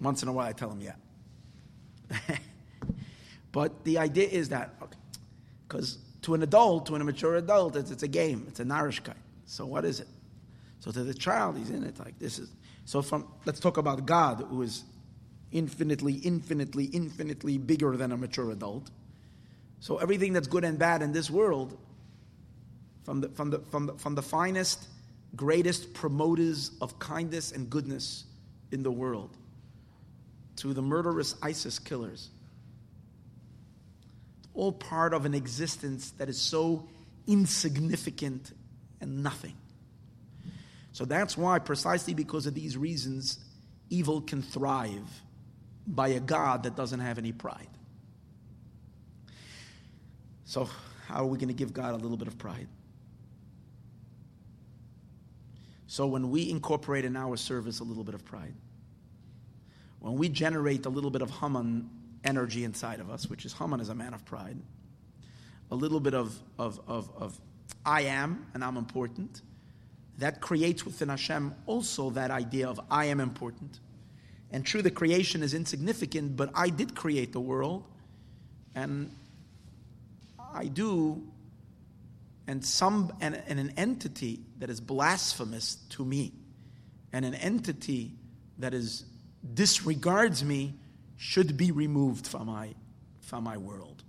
Once 0.00 0.22
in 0.22 0.28
a 0.28 0.32
while, 0.32 0.46
I 0.46 0.52
tell 0.52 0.70
him, 0.70 0.80
yeah. 0.80 0.92
but 3.52 3.84
the 3.84 3.98
idea 3.98 4.28
is 4.28 4.48
that, 4.50 4.74
because 5.66 5.94
okay, 5.94 6.02
to 6.22 6.34
an 6.34 6.42
adult, 6.42 6.86
to 6.86 6.94
an 6.94 7.04
mature 7.04 7.36
adult, 7.36 7.76
it's, 7.76 7.90
it's 7.90 8.02
a 8.02 8.08
game, 8.08 8.44
it's 8.48 8.60
a 8.60 8.64
narishkeit. 8.64 9.14
So 9.46 9.66
what 9.66 9.84
is 9.84 10.00
it? 10.00 10.08
So 10.80 10.90
to 10.90 11.04
the 11.04 11.14
child, 11.14 11.56
he's 11.56 11.70
in 11.70 11.84
it 11.84 11.98
like 11.98 12.18
this 12.18 12.38
is. 12.38 12.50
So 12.84 13.02
from 13.02 13.26
let's 13.44 13.60
talk 13.60 13.76
about 13.76 14.06
God, 14.06 14.44
who 14.48 14.62
is 14.62 14.84
infinitely, 15.52 16.14
infinitely, 16.14 16.84
infinitely 16.86 17.58
bigger 17.58 17.96
than 17.96 18.12
a 18.12 18.16
mature 18.16 18.50
adult. 18.50 18.90
So 19.80 19.98
everything 19.98 20.32
that's 20.32 20.48
good 20.48 20.64
and 20.64 20.78
bad 20.78 21.02
in 21.02 21.12
this 21.12 21.30
world, 21.30 21.78
from 23.04 23.20
the, 23.20 23.28
from 23.30 23.50
the, 23.50 23.58
from 23.60 23.86
the, 23.86 23.94
from 23.94 24.14
the 24.14 24.22
finest 24.22 24.88
greatest 25.36 25.92
promoters 25.94 26.72
of 26.80 26.98
kindness 26.98 27.52
and 27.52 27.68
goodness 27.68 28.24
in 28.72 28.82
the 28.82 28.90
world 28.90 29.36
to 30.58 30.72
the 30.72 30.82
murderous 30.82 31.34
ISIS 31.42 31.78
killers. 31.78 32.30
All 34.54 34.72
part 34.72 35.14
of 35.14 35.24
an 35.24 35.34
existence 35.34 36.10
that 36.12 36.28
is 36.28 36.40
so 36.40 36.88
insignificant 37.26 38.52
and 39.00 39.22
nothing. 39.22 39.54
So 40.92 41.04
that's 41.04 41.36
why, 41.36 41.58
precisely 41.60 42.14
because 42.14 42.46
of 42.46 42.54
these 42.54 42.76
reasons, 42.76 43.38
evil 43.88 44.20
can 44.20 44.42
thrive 44.42 45.22
by 45.86 46.08
a 46.08 46.20
God 46.20 46.64
that 46.64 46.74
doesn't 46.74 47.00
have 47.00 47.18
any 47.18 47.32
pride. 47.32 47.68
So, 50.44 50.68
how 51.06 51.22
are 51.22 51.26
we 51.26 51.38
going 51.38 51.48
to 51.48 51.54
give 51.54 51.72
God 51.72 51.94
a 51.94 51.96
little 51.96 52.16
bit 52.16 52.26
of 52.26 52.36
pride? 52.36 52.68
So 55.88 56.06
when 56.06 56.30
we 56.30 56.50
incorporate 56.50 57.06
in 57.06 57.16
our 57.16 57.36
service 57.38 57.80
a 57.80 57.84
little 57.84 58.04
bit 58.04 58.14
of 58.14 58.22
pride, 58.24 58.52
when 60.00 60.14
we 60.14 60.28
generate 60.28 60.86
a 60.86 60.88
little 60.88 61.10
bit 61.10 61.22
of 61.22 61.30
Haman 61.30 61.88
energy 62.24 62.64
inside 62.64 63.00
of 63.00 63.10
us, 63.10 63.28
which 63.28 63.44
is 63.44 63.52
Haman 63.52 63.80
is 63.80 63.88
a 63.88 63.94
man 63.94 64.14
of 64.14 64.24
pride, 64.24 64.58
a 65.70 65.74
little 65.74 66.00
bit 66.00 66.14
of, 66.14 66.38
of, 66.58 66.80
of, 66.86 67.10
of 67.16 67.40
I 67.84 68.02
am 68.02 68.46
and 68.54 68.64
I'm 68.64 68.76
important, 68.76 69.42
that 70.18 70.40
creates 70.40 70.84
within 70.84 71.08
Hashem 71.08 71.54
also 71.66 72.10
that 72.10 72.30
idea 72.30 72.68
of 72.68 72.80
I 72.90 73.06
am 73.06 73.20
important. 73.20 73.80
And 74.50 74.64
true, 74.64 74.82
the 74.82 74.90
creation 74.90 75.42
is 75.42 75.54
insignificant, 75.54 76.36
but 76.36 76.50
I 76.54 76.70
did 76.70 76.94
create 76.94 77.32
the 77.32 77.40
world, 77.40 77.84
and 78.74 79.12
I 80.54 80.66
do 80.66 81.22
and 82.48 82.64
some 82.64 83.12
and, 83.20 83.40
and 83.46 83.60
an 83.60 83.74
entity 83.76 84.40
that 84.58 84.70
is 84.70 84.80
blasphemous 84.80 85.76
to 85.90 86.04
me 86.04 86.32
and 87.12 87.24
an 87.24 87.34
entity 87.34 88.12
that 88.58 88.72
is 88.72 89.04
disregards 89.54 90.44
me 90.44 90.74
should 91.16 91.56
be 91.56 91.70
removed 91.70 92.26
from 92.26 92.46
my 92.46 92.74
from 93.20 93.44
my 93.44 93.56
world. 93.56 94.02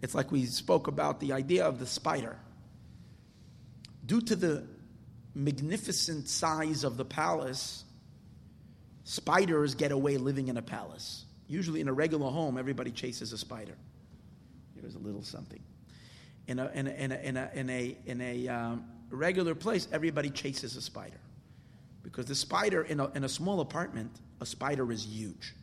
It's 0.00 0.14
like 0.14 0.30
we 0.30 0.46
spoke 0.46 0.86
about 0.86 1.18
the 1.18 1.32
idea 1.32 1.64
of 1.64 1.78
the 1.78 1.86
spider. 1.86 2.38
Due 4.06 4.20
to 4.20 4.36
the 4.36 4.66
magnificent 5.34 6.28
size 6.28 6.84
of 6.84 6.96
the 6.96 7.04
palace 7.04 7.84
spiders 9.02 9.74
get 9.74 9.92
away 9.92 10.16
living 10.16 10.48
in 10.48 10.56
a 10.56 10.62
palace. 10.62 11.24
Usually 11.48 11.80
in 11.80 11.88
a 11.88 11.92
regular 11.92 12.30
home 12.30 12.56
everybody 12.58 12.90
chases 12.90 13.32
a 13.32 13.38
spider. 13.38 13.76
Here's 14.78 14.94
a 14.94 14.98
little 14.98 15.22
something. 15.22 15.62
In 16.46 16.58
a, 16.58 16.70
in 16.74 16.86
a, 16.86 16.90
in 16.90 17.12
a, 17.12 17.16
in 17.16 17.36
a, 17.36 17.50
in 17.54 17.70
a, 17.70 17.96
in 18.04 18.20
a 18.20 18.48
um, 18.48 18.84
regular 19.10 19.54
place, 19.54 19.88
everybody 19.90 20.28
chases 20.28 20.76
a 20.76 20.82
spider. 20.82 21.20
Because 22.04 22.26
the 22.26 22.34
spider 22.34 22.82
in 22.82 23.00
a, 23.00 23.10
in 23.12 23.24
a 23.24 23.28
small 23.28 23.60
apartment, 23.60 24.20
a 24.40 24.46
spider 24.46 24.92
is 24.92 25.04
huge. 25.04 25.54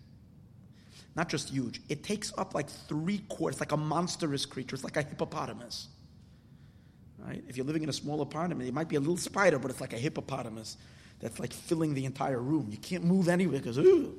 Not 1.15 1.30
just 1.30 1.49
huge, 1.49 1.82
it 1.88 2.04
takes 2.04 2.34
up 2.38 2.54
like 2.54 2.69
three 2.69 3.19
quarters, 3.30 3.60
like 3.60 3.71
a 3.71 3.77
monstrous 3.77 4.45
creature. 4.45 4.75
It's 4.75 4.84
like 4.84 4.97
a 4.97 5.04
hippopotamus. 5.04 5.88
Right? 7.19 7.43
If 7.47 7.56
you're 7.56 7.65
living 7.65 7.84
in 7.84 7.89
a 7.89 7.93
small 7.93 8.21
apartment, 8.21 8.67
it 8.67 8.73
might 8.73 8.89
be 8.89 8.95
a 8.95 8.99
little 8.99 9.17
spider, 9.17 9.60
but 9.60 9.69
it's 9.69 9.80
like 9.80 9.93
a 9.93 9.97
hippopotamus 9.97 10.77
that's 11.19 11.39
like 11.39 11.54
filling 11.54 11.93
the 11.93 12.06
entire 12.06 12.39
room. 12.39 12.67
You 12.71 12.77
can't 12.77 13.04
move 13.04 13.30
anywhere 13.30 13.60
because 13.60 13.77
ooh, 13.77 14.15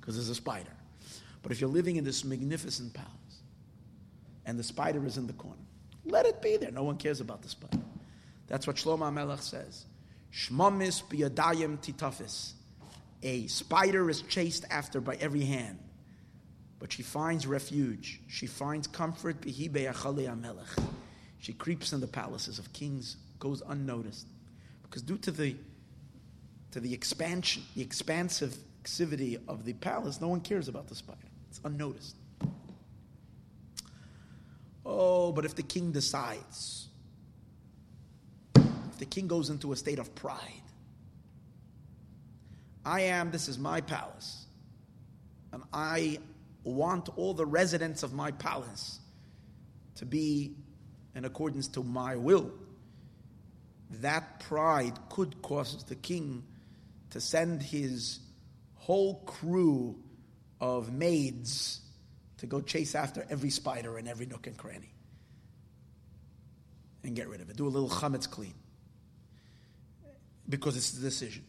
because 0.00 0.16
there's 0.16 0.30
a 0.30 0.34
spider. 0.34 0.70
But 1.42 1.52
if 1.52 1.60
you're 1.60 1.70
living 1.70 1.96
in 1.96 2.04
this 2.04 2.24
magnificent 2.24 2.94
palace 2.94 3.12
and 4.46 4.58
the 4.58 4.62
spider 4.62 5.04
is 5.06 5.18
in 5.18 5.26
the 5.26 5.34
corner, 5.34 5.60
let 6.06 6.24
it 6.24 6.40
be 6.40 6.56
there. 6.56 6.70
No 6.70 6.84
one 6.84 6.96
cares 6.96 7.20
about 7.20 7.42
the 7.42 7.48
spider. 7.48 7.82
That's 8.46 8.66
what 8.66 8.76
Shlomo 8.76 9.12
Melech 9.12 9.42
says. 9.42 9.84
Shmamis 10.32 11.02
biyadayim 11.04 11.78
titafis. 11.78 12.52
A 13.22 13.46
spider 13.48 14.08
is 14.08 14.22
chased 14.22 14.64
after 14.70 15.00
by 15.00 15.16
every 15.16 15.44
hand, 15.44 15.78
but 16.78 16.92
she 16.92 17.02
finds 17.02 17.46
refuge. 17.46 18.20
She 18.28 18.46
finds 18.46 18.86
comfort. 18.86 19.44
She 21.40 21.52
creeps 21.52 21.92
in 21.92 22.00
the 22.00 22.06
palaces 22.06 22.58
of 22.58 22.72
kings, 22.72 23.16
goes 23.38 23.62
unnoticed, 23.66 24.26
because 24.82 25.02
due 25.02 25.18
to 25.18 25.30
the 25.30 25.56
to 26.70 26.80
the 26.80 26.92
expansion, 26.92 27.62
the 27.74 27.84
expansivity 27.84 29.40
of 29.48 29.64
the 29.64 29.72
palace, 29.72 30.20
no 30.20 30.28
one 30.28 30.40
cares 30.40 30.68
about 30.68 30.86
the 30.86 30.94
spider. 30.94 31.18
It's 31.48 31.60
unnoticed. 31.64 32.14
Oh, 34.84 35.32
but 35.32 35.44
if 35.44 35.54
the 35.54 35.62
king 35.62 35.92
decides, 35.92 36.87
the 38.98 39.06
king 39.06 39.28
goes 39.28 39.50
into 39.50 39.72
a 39.72 39.76
state 39.76 39.98
of 39.98 40.14
pride, 40.14 40.62
I 42.84 43.02
am, 43.02 43.30
this 43.30 43.48
is 43.48 43.58
my 43.58 43.80
palace, 43.80 44.46
and 45.52 45.62
I 45.72 46.18
want 46.64 47.08
all 47.16 47.34
the 47.34 47.46
residents 47.46 48.02
of 48.02 48.12
my 48.12 48.30
palace 48.30 48.98
to 49.96 50.06
be 50.06 50.54
in 51.14 51.24
accordance 51.24 51.68
to 51.68 51.82
my 51.82 52.16
will. 52.16 52.52
That 54.00 54.40
pride 54.40 54.98
could 55.10 55.40
cause 55.42 55.84
the 55.84 55.94
king 55.94 56.44
to 57.10 57.20
send 57.20 57.62
his 57.62 58.20
whole 58.74 59.16
crew 59.26 59.96
of 60.60 60.92
maids 60.92 61.80
to 62.38 62.46
go 62.46 62.60
chase 62.60 62.94
after 62.94 63.26
every 63.28 63.50
spider 63.50 63.98
in 63.98 64.06
every 64.06 64.26
nook 64.26 64.46
and 64.46 64.56
cranny 64.56 64.94
and 67.02 67.16
get 67.16 67.28
rid 67.28 67.40
of 67.40 67.50
it. 67.50 67.56
Do 67.56 67.66
a 67.66 67.68
little 67.68 67.88
chametz 67.88 68.30
clean. 68.30 68.54
Because 70.48 70.76
it's 70.76 70.92
the 70.92 71.00
decision. 71.00 71.44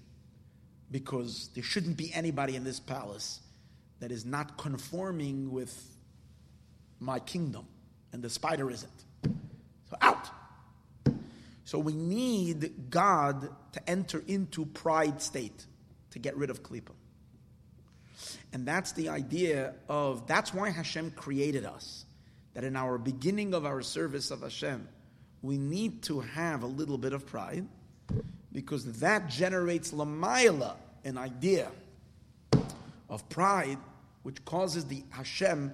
Because 0.92 1.50
there 1.54 1.64
shouldn't 1.64 1.98
be 1.98 2.14
anybody 2.14 2.56
in 2.56 2.64
this 2.64 2.80
palace 2.80 3.40
that 4.00 4.12
is 4.12 4.26
not 4.26 4.58
conforming 4.58 5.52
with 5.52 5.74
my 7.00 7.20
kingdom, 7.20 7.66
and 8.12 8.22
the 8.22 8.30
spider 8.30 8.70
isn't. 8.72 9.04
So 9.90 9.98
out. 10.02 10.30
So 11.66 11.78
we 11.80 11.94
need 11.94 12.90
God 12.90 13.50
to 13.74 13.90
enter 13.90 14.24
into 14.28 14.66
pride 14.66 15.22
state 15.22 15.66
to 16.12 16.20
get 16.20 16.36
rid 16.36 16.50
of 16.50 16.64
klipa. 16.64 16.92
And 18.52 18.66
that's 18.66 18.92
the 18.94 19.10
idea 19.10 19.76
of, 19.88 20.28
that's 20.28 20.54
why 20.54 20.72
Hashem 20.72 21.12
created 21.12 21.66
us. 21.66 22.06
That 22.56 22.64
in 22.64 22.76
our 22.76 22.98
beginning 22.98 23.54
of 23.54 23.66
our 23.66 23.82
service 23.82 24.32
of 24.32 24.42
Hashem, 24.42 24.88
we 25.42 25.58
need 25.58 26.02
to 26.04 26.22
have 26.22 26.64
a 26.64 26.68
little 26.68 26.98
bit 26.98 27.14
of 27.14 27.26
pride 27.26 27.68
because 28.52 29.00
that 29.00 29.30
generates 29.30 29.92
lamaila, 29.92 30.76
an 31.04 31.18
idea 31.18 31.70
of 33.10 33.28
pride, 33.30 33.78
which 34.24 34.44
causes 34.46 34.86
the 34.86 35.04
Hashem 35.12 35.74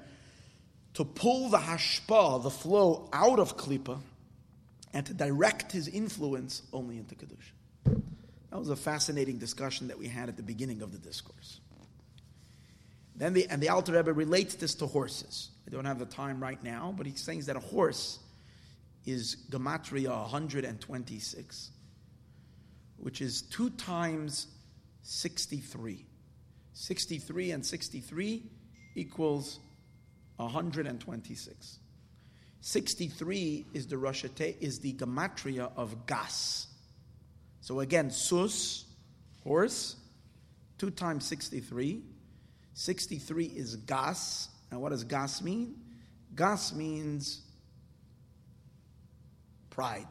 to 0.96 1.04
pull 1.04 1.50
the 1.50 1.58
hashpa, 1.58 2.42
the 2.42 2.50
flow, 2.50 3.10
out 3.12 3.40
of 3.40 3.58
klipa, 3.58 4.00
and 4.94 5.06
to 5.06 5.14
direct 5.14 5.72
his 5.72 5.88
influence 5.88 6.62
only 6.72 6.98
into 6.98 7.16
kedusha. 7.16 8.02
That 8.50 8.60
was 8.60 8.70
a 8.70 8.76
fascinating 8.76 9.38
discussion 9.38 9.90
that 9.90 9.98
we 10.00 10.08
had 10.08 10.30
at 10.30 10.38
the 10.38 10.44
beginning 10.44 10.82
of 10.82 10.94
the 10.94 10.98
discourse. 10.98 11.60
Then 13.16 13.34
the, 13.34 13.48
and 13.50 13.62
the 13.62 13.70
Alter 13.70 13.94
Rebbe 13.94 14.12
relates 14.14 14.56
this 14.56 14.76
to 14.76 14.88
horses. 14.88 15.50
I 15.68 15.72
don't 15.72 15.86
have 15.86 16.00
the 16.00 16.06
time 16.06 16.42
right 16.42 16.62
now, 16.64 16.94
but 16.96 17.06
he 17.06 17.16
saying 17.16 17.42
that 17.42 17.56
a 17.56 17.62
horse 17.62 18.20
is 19.06 19.38
gematria 19.50 20.10
126, 20.10 21.72
which 23.06 23.22
is 23.22 23.44
two 23.44 23.70
times 23.70 24.48
63. 25.04 26.04
63 26.74 27.52
and 27.52 27.64
63 27.64 28.42
equals 28.96 29.60
126. 30.38 31.80
63 32.62 33.66
is 33.76 33.86
the 33.86 33.96
Roshate, 33.96 34.56
is 34.60 34.80
the 34.80 34.94
gematria 34.94 35.70
of 35.78 36.08
gas. 36.08 36.66
So 37.62 37.82
again, 37.82 38.10
sus, 38.10 38.86
horse, 39.44 39.98
2 40.80 40.90
times 40.90 41.28
63. 41.28 42.02
63 42.74 43.46
is 43.46 43.76
gas. 43.76 44.50
And 44.72 44.82
what 44.82 44.90
does 44.90 45.04
gas 45.04 45.44
mean? 45.44 45.76
Gas 46.36 46.74
means 46.74 47.44
pride. 49.70 50.08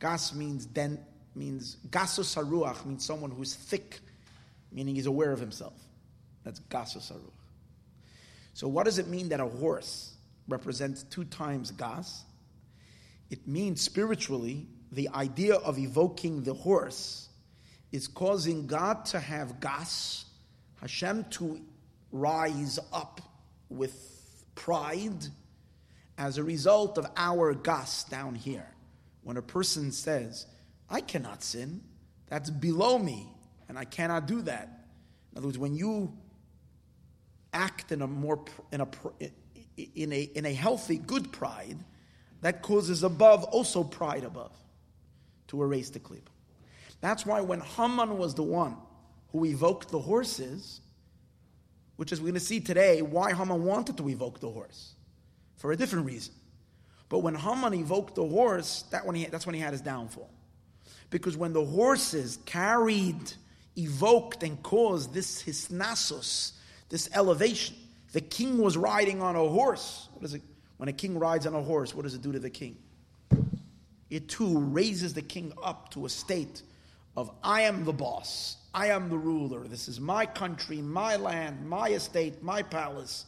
Gas 0.00 0.34
means 0.34 0.66
then 0.68 0.98
means 1.34 1.76
gasus 1.90 2.36
haruach 2.36 2.84
means 2.84 3.04
someone 3.04 3.30
who's 3.30 3.54
thick, 3.54 4.00
meaning 4.70 4.94
he's 4.94 5.06
aware 5.06 5.32
of 5.32 5.40
himself. 5.40 5.74
That's 6.44 6.60
gasus 6.60 7.12
haruach. 7.12 7.30
So 8.54 8.68
what 8.68 8.84
does 8.84 8.98
it 8.98 9.08
mean 9.08 9.30
that 9.30 9.40
a 9.40 9.46
horse 9.46 10.14
represents 10.48 11.04
two 11.04 11.24
times 11.24 11.70
gas? 11.70 12.24
It 13.30 13.46
means 13.46 13.80
spiritually 13.80 14.66
the 14.90 15.08
idea 15.08 15.54
of 15.54 15.78
evoking 15.78 16.42
the 16.42 16.52
horse 16.52 17.30
is 17.92 18.08
causing 18.08 18.66
God 18.66 19.04
to 19.06 19.20
have 19.20 19.60
gas, 19.60 20.26
Hashem 20.80 21.24
to 21.30 21.60
rise 22.10 22.78
up 22.92 23.20
with 23.70 24.44
pride 24.54 25.26
as 26.18 26.36
a 26.36 26.44
result 26.44 26.98
of 26.98 27.06
our 27.16 27.54
gas 27.54 28.04
down 28.04 28.34
here. 28.34 28.66
When 29.22 29.36
a 29.36 29.42
person 29.42 29.92
says, 29.92 30.46
I 30.92 31.00
cannot 31.00 31.42
sin, 31.42 31.80
that's 32.28 32.50
below 32.50 32.98
me, 32.98 33.26
and 33.68 33.78
I 33.78 33.84
cannot 33.84 34.26
do 34.26 34.42
that. 34.42 34.68
In 35.32 35.38
other 35.38 35.46
words, 35.48 35.58
when 35.58 35.74
you 35.74 36.12
act 37.54 37.92
in 37.92 38.02
a 38.02 38.06
more 38.06 38.44
in 38.70 38.82
a 38.82 38.88
in 39.94 40.12
a 40.12 40.22
in 40.34 40.44
a 40.44 40.52
healthy, 40.52 40.98
good 40.98 41.32
pride, 41.32 41.78
that 42.42 42.60
causes 42.60 43.02
above 43.02 43.42
also 43.44 43.82
pride 43.82 44.24
above 44.24 44.54
to 45.48 45.62
erase 45.62 45.88
the 45.88 45.98
klip. 45.98 46.28
That's 47.00 47.24
why 47.24 47.40
when 47.40 47.60
Haman 47.60 48.18
was 48.18 48.34
the 48.34 48.42
one 48.42 48.76
who 49.32 49.46
evoked 49.46 49.88
the 49.88 49.98
horses, 49.98 50.82
which 51.96 52.12
is 52.12 52.20
we're 52.20 52.26
going 52.26 52.34
to 52.34 52.40
see 52.40 52.60
today 52.60 53.00
why 53.00 53.32
Haman 53.32 53.64
wanted 53.64 53.96
to 53.96 54.08
evoke 54.10 54.40
the 54.40 54.50
horse 54.50 54.94
for 55.56 55.72
a 55.72 55.76
different 55.76 56.04
reason. 56.04 56.34
But 57.08 57.20
when 57.20 57.34
Haman 57.34 57.72
evoked 57.74 58.14
the 58.14 58.26
horse, 58.26 58.84
that 58.90 59.06
when 59.06 59.16
he, 59.16 59.24
that's 59.26 59.46
when 59.46 59.54
he 59.54 59.60
had 59.60 59.72
his 59.72 59.80
downfall. 59.80 60.30
Because 61.12 61.36
when 61.36 61.52
the 61.52 61.64
horses 61.64 62.38
carried, 62.46 63.34
evoked, 63.76 64.42
and 64.42 64.60
caused 64.62 65.12
this 65.12 65.42
hisnasos, 65.42 66.52
this 66.88 67.10
elevation, 67.14 67.76
the 68.12 68.22
king 68.22 68.56
was 68.56 68.78
riding 68.78 69.20
on 69.20 69.36
a 69.36 69.46
horse. 69.46 70.08
What 70.14 70.24
is 70.24 70.34
it? 70.34 70.42
When 70.78 70.88
a 70.88 70.92
king 70.92 71.18
rides 71.18 71.46
on 71.46 71.54
a 71.54 71.62
horse, 71.62 71.94
what 71.94 72.04
does 72.04 72.14
it 72.14 72.22
do 72.22 72.32
to 72.32 72.38
the 72.38 72.48
king? 72.48 72.78
It 74.08 74.28
too 74.28 74.58
raises 74.58 75.12
the 75.12 75.22
king 75.22 75.52
up 75.62 75.90
to 75.90 76.06
a 76.06 76.08
state 76.08 76.62
of 77.14 77.30
I 77.44 77.62
am 77.62 77.84
the 77.84 77.92
boss, 77.92 78.56
I 78.72 78.86
am 78.86 79.10
the 79.10 79.18
ruler, 79.18 79.68
this 79.68 79.88
is 79.88 80.00
my 80.00 80.24
country, 80.24 80.78
my 80.78 81.16
land, 81.16 81.68
my 81.68 81.90
estate, 81.90 82.42
my 82.42 82.62
palace, 82.62 83.26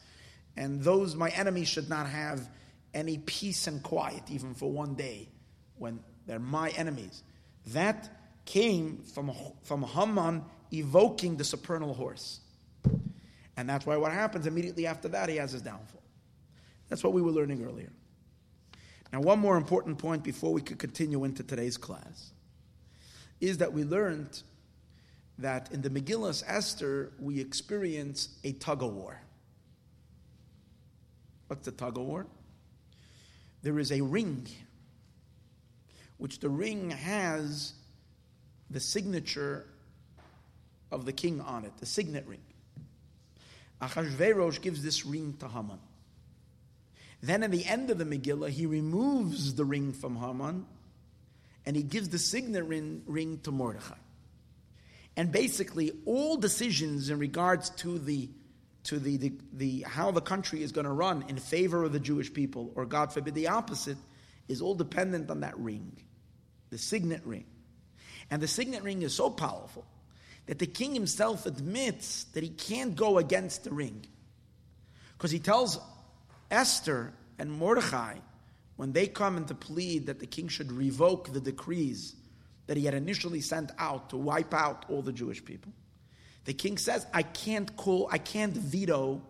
and 0.57 0.81
those 0.81 1.14
my 1.14 1.29
enemies 1.31 1.68
should 1.68 1.90
not 1.90 2.09
have 2.09 2.49
any 2.94 3.18
peace 3.18 3.66
and 3.66 3.83
quiet, 3.83 4.23
even 4.31 4.55
for 4.55 4.73
one 4.73 4.94
day, 4.94 5.29
when 5.77 6.01
they're 6.27 6.38
my 6.38 6.70
enemies. 6.70 7.23
That 7.68 8.11
came 8.44 8.98
from, 8.98 9.33
from 9.62 9.83
Haman 9.83 10.44
evoking 10.72 11.37
the 11.37 11.44
supernal 11.44 11.94
horse. 11.94 12.40
And 13.57 13.68
that's 13.68 13.87
why 13.87 13.96
what 13.96 14.12
happens 14.12 14.46
immediately 14.46 14.87
after 14.87 15.09
that, 15.09 15.29
he 15.29 15.37
has 15.37 15.53
his 15.53 15.62
downfall. 15.62 16.03
That's 16.88 17.03
what 17.03 17.12
we 17.12 17.22
were 17.22 17.31
learning 17.31 17.64
earlier. 17.64 17.90
Now, 19.12 19.20
one 19.20 19.38
more 19.38 19.57
important 19.57 19.98
point 19.98 20.24
before 20.24 20.53
we 20.53 20.61
could 20.61 20.79
continue 20.79 21.24
into 21.24 21.42
today's 21.42 21.77
class 21.77 22.33
is 23.40 23.59
that 23.59 23.72
we 23.72 23.85
learned 23.85 24.42
that 25.38 25.70
in 25.72 25.83
the 25.83 25.90
Megillas 25.90 26.42
Esther, 26.46 27.12
we 27.18 27.40
experience 27.40 28.29
a 28.44 28.53
tug 28.53 28.83
of 28.83 28.92
war. 28.92 29.20
What's 31.46 31.64
the 31.64 31.72
tug 31.72 31.98
of 31.98 32.05
war? 32.05 32.27
There 33.62 33.79
is 33.79 33.92
a 33.92 34.00
ring, 34.00 34.46
which 36.18 36.40
the 36.40 36.48
ring 36.48 36.90
has 36.90 37.72
the 38.70 38.81
signature 38.81 39.66
of 40.90 41.05
the 41.05 41.12
king 41.12 41.40
on 41.40 41.64
it, 41.64 41.72
the 41.79 41.87
signet 41.87 42.27
ring. 42.27 42.40
Achashverosh 43.83 44.61
gives 44.62 44.83
this 44.83 45.05
ring 45.05 45.35
to 45.40 45.48
Haman. 45.48 45.79
Then 47.22 47.42
at 47.42 47.50
the 47.50 47.64
end 47.64 47.90
of 47.90 47.98
the 47.98 48.05
Megillah, 48.05 48.50
he 48.50 48.66
removes 48.66 49.55
the 49.55 49.64
ring 49.64 49.92
from 49.92 50.16
Haman 50.16 50.66
and 51.66 51.77
he 51.77 51.83
gives 51.83 52.11
the 52.11 52.18
signet 52.18 52.64
ring, 52.64 53.03
ring 53.07 53.40
to 53.44 53.50
Mordechai. 53.50 53.94
And 55.16 55.31
basically, 55.31 55.92
all 56.05 56.37
decisions 56.37 57.09
in 57.09 57.18
regards 57.18 57.70
to 57.70 57.98
the 57.98 58.29
to 58.85 58.98
the, 58.98 59.16
the, 59.16 59.33
the 59.55 59.81
how 59.83 60.11
the 60.11 60.20
country 60.20 60.62
is 60.62 60.70
going 60.70 60.85
to 60.85 60.92
run 60.92 61.24
in 61.29 61.38
favor 61.38 61.85
of 61.85 61.92
the 61.92 62.00
Jewish 62.00 62.33
people, 62.33 62.70
or 62.74 62.85
God 62.85 63.12
forbid 63.12 63.35
the 63.35 63.48
opposite, 63.48 63.96
is 64.48 64.61
all 64.61 64.74
dependent 64.74 65.30
on 65.30 65.40
that 65.40 65.59
ring, 65.59 65.96
the 66.70 66.78
signet 66.78 67.22
ring. 67.24 67.44
And 68.30 68.42
the 68.42 68.48
signet 68.48 68.83
ring 68.83 69.02
is 69.02 69.14
so 69.14 69.30
powerful 69.30 69.85
that 70.46 70.59
the 70.59 70.66
king 70.66 70.94
himself 70.94 71.46
admits 71.46 72.24
that 72.35 72.42
he 72.42 72.50
can't 72.50 72.94
go 72.94 73.18
against 73.18 73.64
the 73.64 73.70
ring. 73.70 74.04
Because 75.16 75.30
he 75.30 75.38
tells 75.38 75.78
Esther 76.50 77.12
and 77.38 77.50
Mordechai, 77.50 78.16
when 78.76 78.92
they 78.92 79.07
come 79.07 79.37
and 79.37 79.48
to 79.48 79.54
plead 79.54 80.07
that 80.07 80.20
the 80.20 80.26
king 80.26 80.48
should 80.48 80.72
revoke 80.72 81.33
the 81.33 81.40
decrees 81.40 82.14
that 82.66 82.76
he 82.76 82.85
had 82.85 82.94
initially 82.94 83.40
sent 83.40 83.70
out 83.78 84.11
to 84.11 84.16
wipe 84.16 84.52
out 84.52 84.85
all 84.88 85.02
the 85.02 85.12
Jewish 85.12 85.44
people, 85.44 85.72
the 86.44 86.54
king 86.54 86.76
says, 86.76 87.07
I 87.12 87.22
can't 87.22 87.74
call, 87.76 88.09
I 88.11 88.18
can't 88.18 88.54
veto 88.54 89.22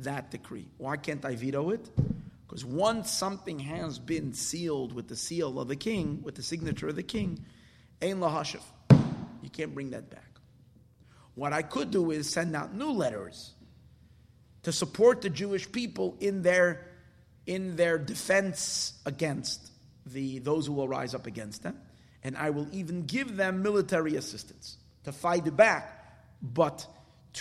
that 0.00 0.30
decree. 0.30 0.68
Why 0.76 0.96
can't 0.96 1.24
I 1.24 1.34
veto 1.34 1.70
it? 1.70 1.88
Because 2.48 2.64
once 2.64 3.10
something 3.10 3.58
has 3.58 3.98
been 3.98 4.32
sealed 4.32 4.94
with 4.94 5.06
the 5.06 5.16
seal 5.16 5.60
of 5.60 5.68
the 5.68 5.76
king, 5.76 6.22
with 6.22 6.34
the 6.34 6.42
signature 6.42 6.88
of 6.88 6.96
the 6.96 7.02
king, 7.02 7.44
Ein 8.00 8.20
lahashiv. 8.20 8.62
You 9.42 9.50
can't 9.50 9.74
bring 9.74 9.90
that 9.90 10.08
back. 10.08 10.24
What 11.34 11.52
I 11.52 11.60
could 11.60 11.90
do 11.90 12.10
is 12.10 12.28
send 12.28 12.56
out 12.56 12.74
new 12.74 12.90
letters 12.90 13.52
to 14.62 14.72
support 14.72 15.20
the 15.20 15.30
Jewish 15.30 15.70
people 15.70 16.16
in 16.20 16.42
their, 16.42 16.86
in 17.46 17.76
their 17.76 17.98
defense 17.98 18.94
against 19.04 19.70
the, 20.06 20.38
those 20.38 20.66
who 20.66 20.72
will 20.72 20.88
rise 20.88 21.14
up 21.14 21.26
against 21.26 21.62
them. 21.62 21.78
And 22.22 22.36
I 22.36 22.50
will 22.50 22.66
even 22.72 23.02
give 23.04 23.36
them 23.36 23.62
military 23.62 24.16
assistance 24.16 24.78
to 25.04 25.12
fight 25.12 25.54
back. 25.54 25.94
But 26.42 26.86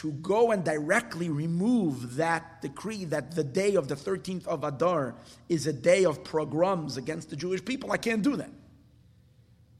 to 0.01 0.11
go 0.11 0.51
and 0.51 0.63
directly 0.63 1.29
remove 1.29 2.15
that 2.15 2.61
decree 2.61 3.05
that 3.05 3.35
the 3.35 3.43
day 3.43 3.75
of 3.75 3.87
the 3.87 3.95
13th 3.95 4.47
of 4.47 4.63
Adar 4.63 5.15
is 5.49 5.67
a 5.67 5.73
day 5.73 6.05
of 6.05 6.23
pogroms 6.23 6.97
against 6.97 7.29
the 7.29 7.35
Jewish 7.35 7.63
people, 7.63 7.91
I 7.91 7.97
can't 7.97 8.21
do 8.21 8.35
that. 8.35 8.51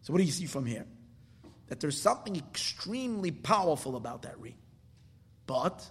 So, 0.02 0.14
what 0.14 0.20
do 0.20 0.24
you 0.24 0.32
see 0.32 0.46
from 0.46 0.66
here? 0.66 0.86
that 1.68 1.80
there's 1.80 2.00
something 2.00 2.36
extremely 2.36 3.32
powerful 3.32 3.96
about 3.96 4.24
that 4.24 4.40
ring. 4.40 4.56
But 5.46 5.90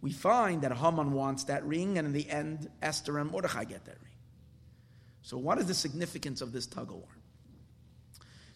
we 0.00 0.12
find 0.12 0.62
that 0.62 0.72
Haman 0.72 1.12
wants 1.12 1.44
that 1.44 1.64
ring, 1.64 1.98
and 1.98 2.06
in 2.06 2.12
the 2.12 2.28
end, 2.28 2.68
Esther 2.82 3.18
and 3.18 3.30
Mordechai 3.30 3.64
get 3.64 3.84
that 3.84 3.96
ring. 4.02 4.12
So, 5.22 5.38
what 5.38 5.58
is 5.58 5.66
the 5.66 5.74
significance 5.74 6.40
of 6.40 6.52
this 6.52 6.66
tug 6.66 6.90
of 6.90 6.96
war? 6.96 7.16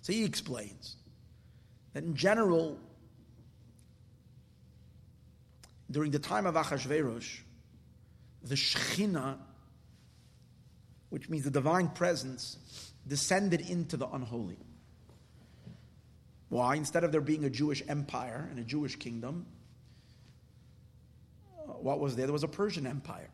So, 0.01 0.13
he 0.13 0.25
explains 0.25 0.97
that 1.93 2.03
in 2.03 2.15
general, 2.15 2.79
during 5.93 6.11
the 6.11 6.19
time 6.19 6.47
of 6.47 6.55
Achashverosh, 6.55 7.39
the 8.43 8.55
Shekhinah, 8.55 9.37
which 11.11 11.29
means 11.29 11.45
the 11.45 11.51
divine 11.51 11.89
presence, 11.89 12.57
descended 13.07 13.61
into 13.61 13.97
the 13.97 14.09
unholy. 14.09 14.59
Why? 16.49 16.77
Instead 16.77 17.05
of 17.05 17.13
there 17.13 17.21
being 17.21 17.45
a 17.45 17.51
Jewish 17.51 17.83
empire 17.89 18.49
and 18.51 18.59
a 18.59 18.63
Jewish 18.63 18.97
kingdom, 18.97 19.47
uh, 21.59 21.73
what 21.73 22.01
was 22.01 22.17
there? 22.17 22.27
There 22.27 22.33
was 22.33 22.43
a 22.43 22.49
Persian 22.49 22.87
empire. 22.87 23.31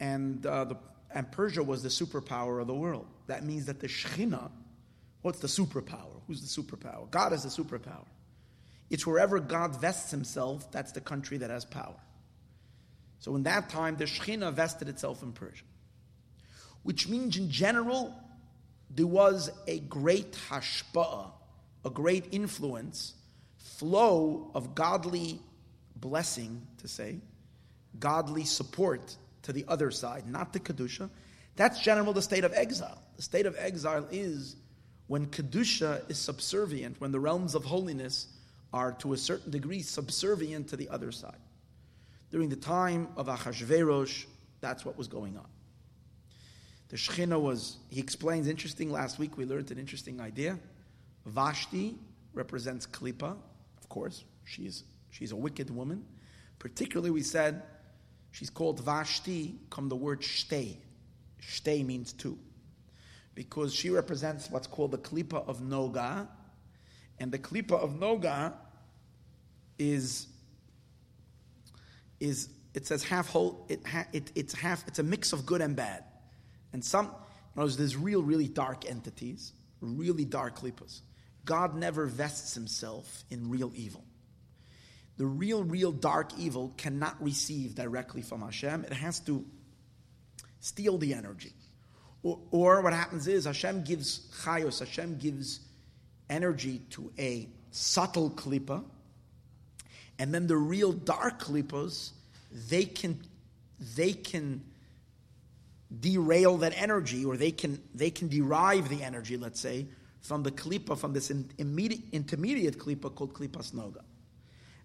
And, 0.00 0.44
uh, 0.44 0.64
the, 0.64 0.76
and 1.14 1.30
Persia 1.30 1.62
was 1.62 1.82
the 1.82 1.88
superpower 1.88 2.60
of 2.60 2.66
the 2.66 2.74
world. 2.74 3.06
That 3.26 3.44
means 3.44 3.66
that 3.66 3.80
the 3.80 3.86
Shekhinah, 3.86 4.50
what's 5.22 5.40
the 5.40 5.48
superpower? 5.48 6.20
Who's 6.26 6.40
the 6.40 6.62
superpower? 6.62 7.10
God 7.10 7.32
is 7.32 7.42
the 7.42 7.48
superpower. 7.48 8.06
It's 8.90 9.06
wherever 9.06 9.38
God 9.38 9.80
vests 9.80 10.10
himself, 10.10 10.70
that's 10.72 10.92
the 10.92 11.00
country 11.00 11.38
that 11.38 11.50
has 11.50 11.64
power. 11.64 11.94
So 13.20 13.36
in 13.36 13.44
that 13.44 13.68
time, 13.70 13.96
the 13.96 14.04
Shekhinah 14.04 14.52
vested 14.52 14.88
itself 14.88 15.22
in 15.22 15.32
Persia. 15.32 15.64
Which 16.82 17.08
means, 17.08 17.36
in 17.36 17.50
general, 17.50 18.14
there 18.90 19.06
was 19.06 19.50
a 19.66 19.78
great 19.80 20.32
hashpa'ah, 20.50 21.30
a 21.84 21.90
great 21.90 22.26
influence, 22.32 23.14
flow 23.58 24.50
of 24.54 24.74
godly 24.74 25.40
blessing, 25.94 26.66
to 26.78 26.88
say, 26.88 27.20
godly 27.98 28.44
support 28.44 29.16
to 29.42 29.52
the 29.52 29.64
other 29.68 29.90
side, 29.90 30.26
not 30.26 30.52
the 30.52 30.60
Kedusha. 30.60 31.10
That's 31.56 31.80
general 31.80 32.12
the 32.12 32.22
state 32.22 32.44
of 32.44 32.52
exile. 32.54 33.00
The 33.16 33.22
state 33.22 33.46
of 33.46 33.54
exile 33.58 34.06
is 34.10 34.56
when 35.06 35.26
Kedusha 35.26 36.08
is 36.10 36.18
subservient, 36.18 37.00
when 37.00 37.12
the 37.12 37.20
realms 37.20 37.54
of 37.54 37.64
holiness 37.64 38.26
are 38.72 38.92
to 38.92 39.12
a 39.12 39.16
certain 39.16 39.50
degree 39.50 39.82
subservient 39.82 40.68
to 40.68 40.76
the 40.76 40.88
other 40.88 41.10
side. 41.12 41.38
During 42.30 42.48
the 42.48 42.56
time 42.56 43.08
of 43.16 43.26
Achashverosh, 43.26 44.26
that's 44.60 44.84
what 44.84 44.96
was 44.96 45.08
going 45.08 45.36
on. 45.36 45.46
The 46.88 46.96
Shekhinah 46.96 47.40
was, 47.40 47.78
he 47.88 48.00
explains, 48.00 48.48
interesting, 48.48 48.90
last 48.90 49.18
week 49.18 49.36
we 49.36 49.44
learned 49.44 49.70
an 49.70 49.78
interesting 49.78 50.20
idea. 50.20 50.58
Vashti 51.26 51.96
represents 52.34 52.86
Klippa, 52.86 53.36
of 53.80 53.88
course, 53.88 54.24
she's, 54.44 54.84
she's 55.10 55.32
a 55.32 55.36
wicked 55.36 55.70
woman. 55.70 56.04
Particularly, 56.58 57.10
we 57.10 57.22
said 57.22 57.62
she's 58.32 58.50
called 58.50 58.80
Vashti, 58.80 59.54
come 59.70 59.88
the 59.88 59.96
word 59.96 60.20
Shtei. 60.20 60.76
Shtei 61.40 61.84
means 61.84 62.12
two. 62.12 62.38
Because 63.34 63.72
she 63.74 63.90
represents 63.90 64.50
what's 64.50 64.66
called 64.66 64.90
the 64.90 64.98
Klippa 64.98 65.46
of 65.48 65.60
Noga, 65.60 66.28
and 67.20 67.30
the 67.30 67.38
klipa 67.38 67.72
of 67.72 67.90
noga 67.92 68.54
is 69.78 70.26
is 72.18 72.48
it 72.74 72.86
says 72.86 73.02
half 73.02 73.28
whole. 73.28 73.66
It, 73.68 73.80
it 74.12 74.32
it's 74.34 74.54
half. 74.54 74.86
It's 74.88 74.98
a 74.98 75.02
mix 75.02 75.32
of 75.32 75.46
good 75.46 75.60
and 75.60 75.76
bad, 75.76 76.04
and 76.72 76.84
some. 76.84 77.06
You 77.56 77.62
know, 77.62 77.68
there's 77.68 77.96
real, 77.96 78.22
really 78.22 78.46
dark 78.46 78.88
entities, 78.88 79.52
really 79.80 80.24
dark 80.24 80.60
klipas. 80.60 81.00
God 81.44 81.74
never 81.74 82.06
vests 82.06 82.54
himself 82.54 83.24
in 83.30 83.50
real 83.50 83.72
evil. 83.74 84.04
The 85.16 85.26
real, 85.26 85.64
real 85.64 85.90
dark 85.90 86.30
evil 86.38 86.72
cannot 86.76 87.22
receive 87.22 87.74
directly 87.74 88.22
from 88.22 88.42
Hashem. 88.42 88.84
It 88.84 88.92
has 88.92 89.18
to 89.20 89.44
steal 90.60 90.96
the 90.96 91.12
energy. 91.12 91.52
Or, 92.22 92.38
or 92.50 92.82
what 92.82 92.92
happens 92.92 93.26
is 93.26 93.46
Hashem 93.46 93.82
gives 93.82 94.30
chayos, 94.44 94.78
Hashem 94.78 95.18
gives 95.18 95.60
energy 96.30 96.80
to 96.90 97.12
a 97.18 97.48
subtle 97.70 98.30
klipa, 98.30 98.82
and 100.18 100.32
then 100.32 100.46
the 100.46 100.56
real 100.56 100.92
dark 100.92 101.42
klippas, 101.42 102.12
they 102.70 102.84
can 102.84 103.20
they 103.96 104.12
can 104.12 104.62
derail 106.00 106.58
that 106.58 106.72
energy, 106.76 107.24
or 107.24 107.36
they 107.36 107.50
can 107.50 107.82
they 107.94 108.10
can 108.10 108.28
derive 108.28 108.88
the 108.88 109.02
energy, 109.02 109.36
let's 109.36 109.60
say, 109.60 109.86
from 110.20 110.42
the 110.42 110.50
klipa, 110.50 110.96
from 110.96 111.12
this 111.12 111.30
in, 111.30 111.50
immediate, 111.58 112.02
intermediate 112.12 112.78
klipa 112.78 113.14
called 113.14 113.34
klipas 113.34 113.72
noga. 113.72 114.02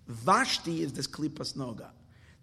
Vashti 0.08 0.82
is 0.82 0.94
this 0.94 1.08
klipas 1.08 1.56
noga. 1.56 1.90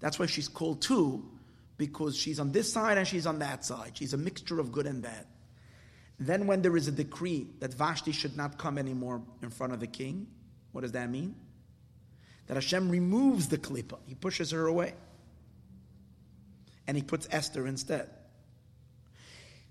That's 0.00 0.18
why 0.18 0.26
she's 0.26 0.48
called 0.48 0.82
two, 0.82 1.28
because 1.76 2.16
she's 2.16 2.40
on 2.40 2.52
this 2.52 2.72
side 2.72 2.98
and 2.98 3.06
she's 3.06 3.26
on 3.26 3.38
that 3.38 3.64
side. 3.64 3.92
She's 3.94 4.14
a 4.14 4.18
mixture 4.18 4.60
of 4.60 4.72
good 4.72 4.86
and 4.86 5.02
bad. 5.02 5.26
Then, 6.18 6.46
when 6.46 6.62
there 6.62 6.76
is 6.76 6.88
a 6.88 6.92
decree 6.92 7.48
that 7.60 7.74
Vashti 7.74 8.12
should 8.12 8.36
not 8.36 8.58
come 8.58 8.78
anymore 8.78 9.22
in 9.42 9.50
front 9.50 9.72
of 9.72 9.80
the 9.80 9.86
king, 9.86 10.26
what 10.72 10.82
does 10.82 10.92
that 10.92 11.10
mean? 11.10 11.34
That 12.46 12.54
Hashem 12.54 12.88
removes 12.88 13.48
the 13.48 13.58
klipa, 13.58 13.98
he 14.06 14.14
pushes 14.14 14.50
her 14.50 14.66
away. 14.66 14.94
And 16.86 16.96
he 16.96 17.02
puts 17.02 17.28
Esther 17.30 17.66
instead. 17.66 18.10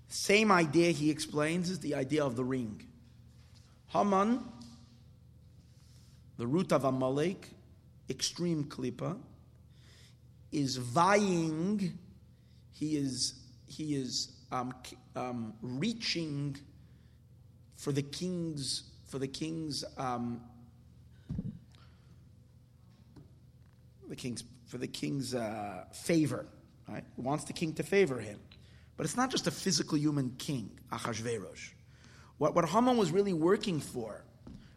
Same 0.08 0.50
idea 0.50 0.90
he 0.90 1.10
explains 1.10 1.70
is 1.70 1.78
the 1.80 1.94
idea 1.94 2.24
of 2.24 2.36
the 2.36 2.44
ring. 2.44 2.86
Haman, 3.88 4.42
the 6.38 6.46
root 6.46 6.72
of 6.72 6.84
Amalek, 6.84 7.48
extreme 8.08 8.64
klipa, 8.64 9.18
is 10.50 10.76
vying, 10.76 11.98
he 12.72 12.96
is, 12.96 13.34
he 13.66 13.94
is 13.94 14.32
um, 14.50 14.74
um, 15.14 15.54
reaching 15.62 16.56
for 17.76 17.92
the 17.92 18.02
king's 18.02 18.84
for 19.06 19.18
the 19.18 19.26
king's 19.26 19.84
um, 19.98 20.40
the 24.08 24.16
king's 24.16 24.44
for 24.66 24.78
the 24.78 24.86
king's 24.86 25.34
uh, 25.34 25.84
favor. 25.92 26.46
Right? 26.88 27.04
He 27.16 27.22
wants 27.22 27.44
the 27.44 27.52
king 27.52 27.74
to 27.74 27.82
favor 27.82 28.18
him, 28.18 28.38
but 28.96 29.04
it's 29.04 29.16
not 29.16 29.30
just 29.30 29.46
a 29.46 29.50
physical 29.50 29.98
human 29.98 30.34
king, 30.38 30.70
Achashverosh. 30.90 31.70
What 32.38 32.54
what 32.54 32.68
Haman 32.68 32.96
was 32.96 33.10
really 33.10 33.32
working 33.32 33.80
for, 33.80 34.24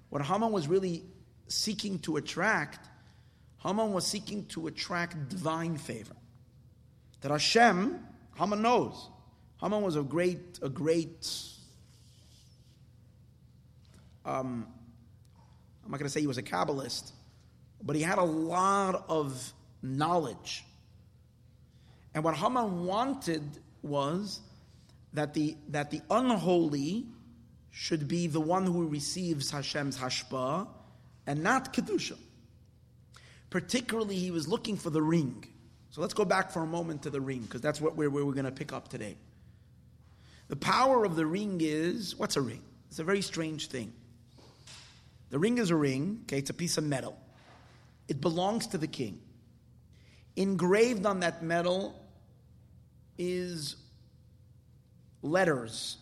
what 0.09 0.21
Haman 0.21 0.51
was 0.51 0.67
really 0.67 1.03
seeking 1.47 1.99
to 1.99 2.17
attract, 2.17 2.89
Haman 3.63 3.93
was 3.93 4.05
seeking 4.05 4.45
to 4.47 4.67
attract 4.67 5.29
divine 5.29 5.77
favor. 5.77 6.15
That 7.21 7.31
Hashem, 7.31 7.99
Haman 8.37 8.61
knows 8.61 9.09
Haman 9.61 9.81
was 9.81 9.95
a 9.95 10.03
great, 10.03 10.59
a 10.61 10.69
great, 10.69 11.29
um, 14.25 14.67
I'm 15.83 15.91
not 15.91 15.99
going 15.99 16.07
to 16.07 16.09
say 16.09 16.21
he 16.21 16.27
was 16.27 16.37
a 16.37 16.43
Kabbalist, 16.43 17.11
but 17.81 17.95
he 17.95 18.01
had 18.01 18.17
a 18.17 18.23
lot 18.23 19.05
of 19.07 19.53
knowledge. 19.81 20.65
And 22.13 22.23
what 22.23 22.35
Haman 22.35 22.85
wanted 22.85 23.43
was 23.81 24.39
that 25.13 25.33
the, 25.33 25.55
that 25.69 25.91
the 25.91 26.01
unholy 26.09 27.05
should 27.71 28.07
be 28.07 28.27
the 28.27 28.39
one 28.39 28.65
who 28.65 28.87
receives 28.87 29.51
Hashem's 29.51 29.97
hashpa 29.97 30.67
and 31.27 31.43
not 31.43 31.73
Kedusha. 31.73 32.17
Particularly, 33.49 34.15
he 34.15 34.31
was 34.31 34.47
looking 34.47 34.75
for 34.77 34.89
the 34.89 35.01
ring. 35.01 35.45
So 35.91 36.01
let's 36.01 36.13
go 36.13 36.25
back 36.25 36.51
for 36.51 36.61
a 36.61 36.65
moment 36.65 37.03
to 37.03 37.09
the 37.09 37.21
ring, 37.21 37.41
because 37.41 37.61
that's 37.61 37.79
what 37.79 37.95
we're, 37.95 38.09
where 38.09 38.25
we're 38.25 38.33
going 38.33 38.45
to 38.45 38.51
pick 38.51 38.73
up 38.73 38.89
today. 38.89 39.15
The 40.47 40.55
power 40.55 41.05
of 41.05 41.15
the 41.15 41.25
ring 41.25 41.59
is 41.61 42.15
what's 42.15 42.35
a 42.35 42.41
ring? 42.41 42.61
It's 42.89 42.99
a 42.99 43.03
very 43.03 43.21
strange 43.21 43.67
thing. 43.67 43.93
The 45.29 45.39
ring 45.39 45.57
is 45.57 45.71
a 45.71 45.75
ring, 45.75 46.19
okay, 46.23 46.37
it's 46.37 46.49
a 46.49 46.53
piece 46.53 46.77
of 46.77 46.83
metal. 46.83 47.17
It 48.07 48.21
belongs 48.21 48.67
to 48.67 48.77
the 48.77 48.87
king. 48.87 49.19
Engraved 50.35 51.05
on 51.05 51.21
that 51.21 51.41
metal 51.41 51.99
is 53.17 53.75
letters 55.21 55.97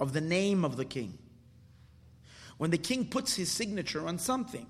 of 0.00 0.12
the 0.12 0.20
name 0.20 0.64
of 0.64 0.76
the 0.76 0.84
king. 0.84 1.18
When 2.56 2.70
the 2.70 2.78
king 2.78 3.06
puts 3.06 3.34
his 3.34 3.50
signature 3.50 4.06
on 4.06 4.18
something, 4.18 4.66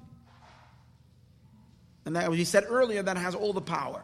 and 2.05 2.16
that, 2.16 2.24
as 2.24 2.30
we 2.30 2.44
said 2.44 2.64
earlier, 2.68 3.03
that 3.03 3.16
has 3.16 3.34
all 3.34 3.53
the 3.53 3.61
power. 3.61 4.03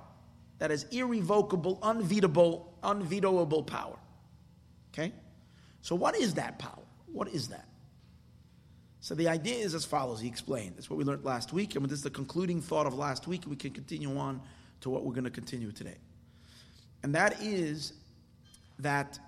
That 0.59 0.71
is 0.71 0.85
irrevocable, 0.91 1.79
unvetable, 1.83 2.67
unvetoable 2.83 3.67
power. 3.67 3.97
Okay? 4.95 5.13
So, 5.83 5.95
what 5.95 6.17
is 6.17 6.35
that 6.35 6.59
power? 6.59 6.83
What 7.13 7.29
is 7.29 7.49
that? 7.49 7.67
So, 9.01 9.15
the 9.15 9.29
idea 9.29 9.57
is 9.57 9.75
as 9.75 9.85
follows. 9.85 10.21
He 10.21 10.29
explained. 10.29 10.77
That's 10.77 10.89
what 10.89 10.97
we 10.97 11.05
learned 11.05 11.25
last 11.25 11.53
week. 11.53 11.75
And 11.75 11.85
this 11.85 11.99
is 11.99 12.03
the 12.03 12.11
concluding 12.11 12.63
thought 12.63 12.87
of 12.87 12.95
last 12.95 13.27
week. 13.27 13.43
We 13.47 13.57
can 13.57 13.73
continue 13.73 14.17
on 14.17 14.41
to 14.81 14.91
what 14.91 15.05
we're 15.05 15.13
going 15.13 15.25
to 15.25 15.31
continue 15.31 15.73
today. 15.73 15.97
And 17.03 17.15
that 17.15 17.43
is 17.43 17.93
that 18.79 19.19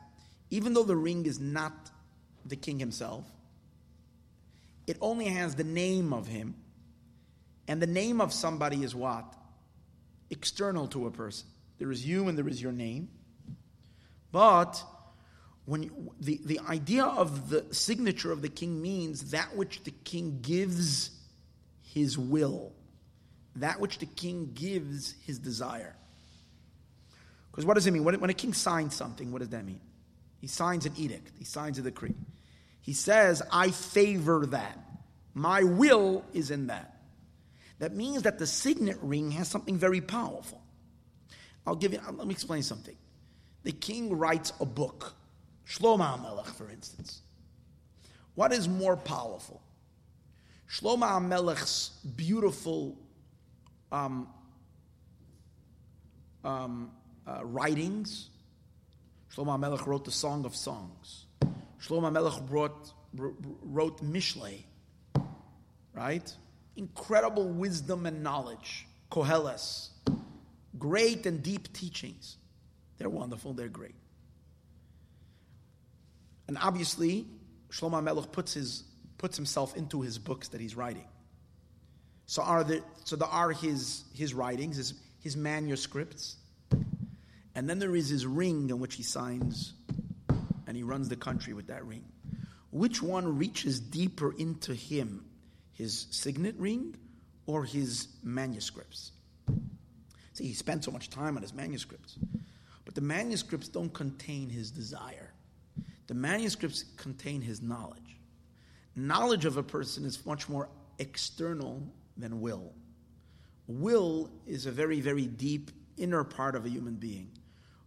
even 0.51 0.73
though 0.73 0.85
the 0.85 0.97
ring 0.97 1.27
is 1.27 1.39
not 1.39 1.91
the 2.47 2.57
king 2.57 2.79
himself, 2.79 3.25
it 4.87 4.97
only 5.01 5.27
has 5.27 5.57
the 5.57 5.65
name 5.65 6.13
of 6.13 6.27
him. 6.27 6.55
And 7.69 7.83
the 7.83 7.87
name 7.87 8.21
of 8.21 8.33
somebody 8.33 8.85
is 8.85 8.95
what? 8.95 9.37
external 10.31 10.89
to 10.89 11.07
a 11.07 11.11
person. 11.11 11.49
There 11.79 11.91
is 11.91 12.07
you 12.07 12.29
and 12.29 12.37
there 12.37 12.49
is 12.49 12.61
your 12.61 12.73
name. 12.73 13.09
But 14.33 14.83
when 15.67 15.83
you, 15.83 16.13
the, 16.21 16.41
the 16.45 16.61
idea 16.69 17.05
of 17.05 17.51
the 17.51 17.67
signature 17.73 18.33
of 18.33 18.41
the 18.41 18.49
king 18.49 18.81
means 18.81 19.33
that 19.33 19.55
which 19.57 19.83
the 19.85 19.91
king 19.91 20.39
gives 20.41 21.11
his 21.83 22.17
will, 22.17 22.73
that 23.57 23.81
which 23.81 23.99
the 23.99 24.07
king 24.07 24.53
gives 24.55 25.15
his 25.27 25.39
desire. 25.39 25.95
Because 27.51 27.67
what 27.67 27.75
does 27.75 27.87
it 27.87 27.91
mean? 27.91 28.05
When 28.05 28.31
a 28.31 28.35
king 28.35 28.53
signs 28.53 28.95
something, 28.95 29.33
what 29.33 29.41
does 29.41 29.49
that 29.49 29.65
mean? 29.65 29.81
He 30.41 30.47
signs 30.47 30.87
an 30.87 30.93
edict, 30.97 31.33
he 31.39 31.45
signs 31.45 31.79
a 31.79 31.83
decree. 31.83 32.15
He 32.81 32.93
says, 32.93 33.43
I 33.51 33.71
favor 33.71 34.47
that. 34.47 34.79
My 35.35 35.65
will 35.65 36.25
is 36.33 36.53
in 36.53 36.69
that. 36.69 36.97
That 37.81 37.95
means 37.95 38.23
that 38.23 38.39
the 38.39 38.47
signet 38.47 38.99
ring 39.03 39.33
has 39.33 39.49
something 39.49 39.77
very 39.77 40.01
powerful. 40.01 40.63
I'll 41.67 41.75
give 41.75 41.93
you, 41.93 42.01
let 42.13 42.27
me 42.27 42.33
explain 42.33 42.63
something. 42.63 42.97
The 43.65 43.73
king 43.73 44.17
writes 44.17 44.53
a 44.61 44.65
book, 44.65 45.15
Shlomo 45.69 46.19
HaMelech, 46.19 46.47
for 46.47 46.71
instance. 46.71 47.23
What 48.35 48.53
is 48.53 48.69
more 48.69 48.97
powerful? 48.97 49.63
Shlomo 50.71 51.05
HaMelech's 51.05 51.91
beautiful 52.17 52.97
um, 53.91 54.29
um, 56.45 56.91
uh, 57.27 57.45
writings. 57.45 58.31
Shlomo 59.35 59.59
HaMelech 59.59 59.87
wrote 59.87 60.05
the 60.05 60.13
Song 60.13 60.45
of 60.45 60.55
Songs. 60.55 61.27
Shlomo 61.81 62.13
HaMelech 62.13 62.47
brought, 62.47 62.93
wrote 63.15 64.03
Mishlei, 64.05 64.63
right? 65.93 66.33
Incredible 66.77 67.49
wisdom 67.49 68.07
and 68.07 68.23
knowledge. 68.23 68.87
Koheles. 69.11 69.89
Great 70.79 71.27
and 71.27 71.43
deep 71.43 71.73
teachings. 71.73 72.37
They're 72.99 73.09
wonderful, 73.09 73.53
they're 73.53 73.69
great. 73.69 73.95
And 76.49 76.59
obviously, 76.61 77.27
Shlomo 77.71 78.03
HaMelech 78.03 78.33
puts, 78.33 78.85
puts 79.19 79.37
himself 79.37 79.77
into 79.77 80.03
his 80.03 80.19
books 80.19 80.49
that 80.49 80.61
he's 80.61 80.77
writing. 80.77 81.07
So 82.27 82.43
are 82.43 82.65
the, 82.65 82.83
so 83.05 83.17
there 83.17 83.29
are 83.29 83.53
his, 83.53 84.05
his 84.15 84.35
writings, 84.35 84.77
his, 84.77 84.95
his 85.21 85.37
manuscripts, 85.37 86.37
and 87.55 87.71
then 87.71 87.79
there 87.79 87.97
is 87.97 88.09
his 88.09 88.27
ring 88.27 88.71
on 88.71 88.81
which 88.81 88.97
he 88.97 89.03
signs 89.03 89.73
and 90.67 90.77
he 90.77 90.83
runs 90.83 91.09
the 91.09 91.17
country 91.17 91.55
with 91.55 91.69
that 91.69 91.85
ring. 91.87 92.05
Which 92.71 93.03
one 93.03 93.39
reaches 93.39 93.81
deeper 93.81 94.35
into 94.37 94.75
him, 94.75 95.25
his 95.73 96.07
signet 96.11 96.57
ring 96.59 96.97
or 97.47 97.65
his 97.65 98.09
manuscripts? 98.23 99.13
See, 100.35 100.45
he 100.49 100.53
spent 100.53 100.85
so 100.85 100.91
much 100.91 101.09
time 101.09 101.37
on 101.37 101.43
his 101.43 101.55
manuscripts. 101.55 102.19
But 102.85 102.95
the 102.95 103.01
manuscripts 103.01 103.69
don't 103.69 103.93
contain 103.93 104.51
his 104.51 104.71
desire. 104.71 105.26
The 106.07 106.15
manuscripts 106.15 106.85
contain 106.97 107.41
his 107.41 107.61
knowledge. 107.63 108.19
Knowledge 108.95 109.45
of 109.45 109.57
a 109.57 109.63
person 109.63 110.05
is 110.05 110.25
much 110.25 110.49
more 110.49 110.69
external 110.99 111.83
than 112.17 112.41
will. 112.41 112.73
Will 113.67 114.31
is 114.47 114.67
a 114.67 114.71
very, 114.71 115.01
very 115.01 115.27
deep 115.27 115.71
inner 115.97 116.25
part 116.25 116.55
of 116.55 116.65
a 116.65 116.69
human 116.69 116.95
being. 116.95 117.31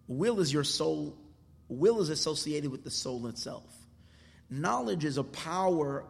Will 0.08 0.40
is 0.40 0.52
your 0.52 0.64
soul 0.64 1.18
Will 1.70 2.02
is 2.02 2.10
associated 2.10 2.72
with 2.72 2.84
the 2.84 2.90
soul 2.90 3.28
itself. 3.28 3.72
Knowledge 4.50 5.06
is 5.06 5.18
a 5.18 5.24
power 5.24 6.04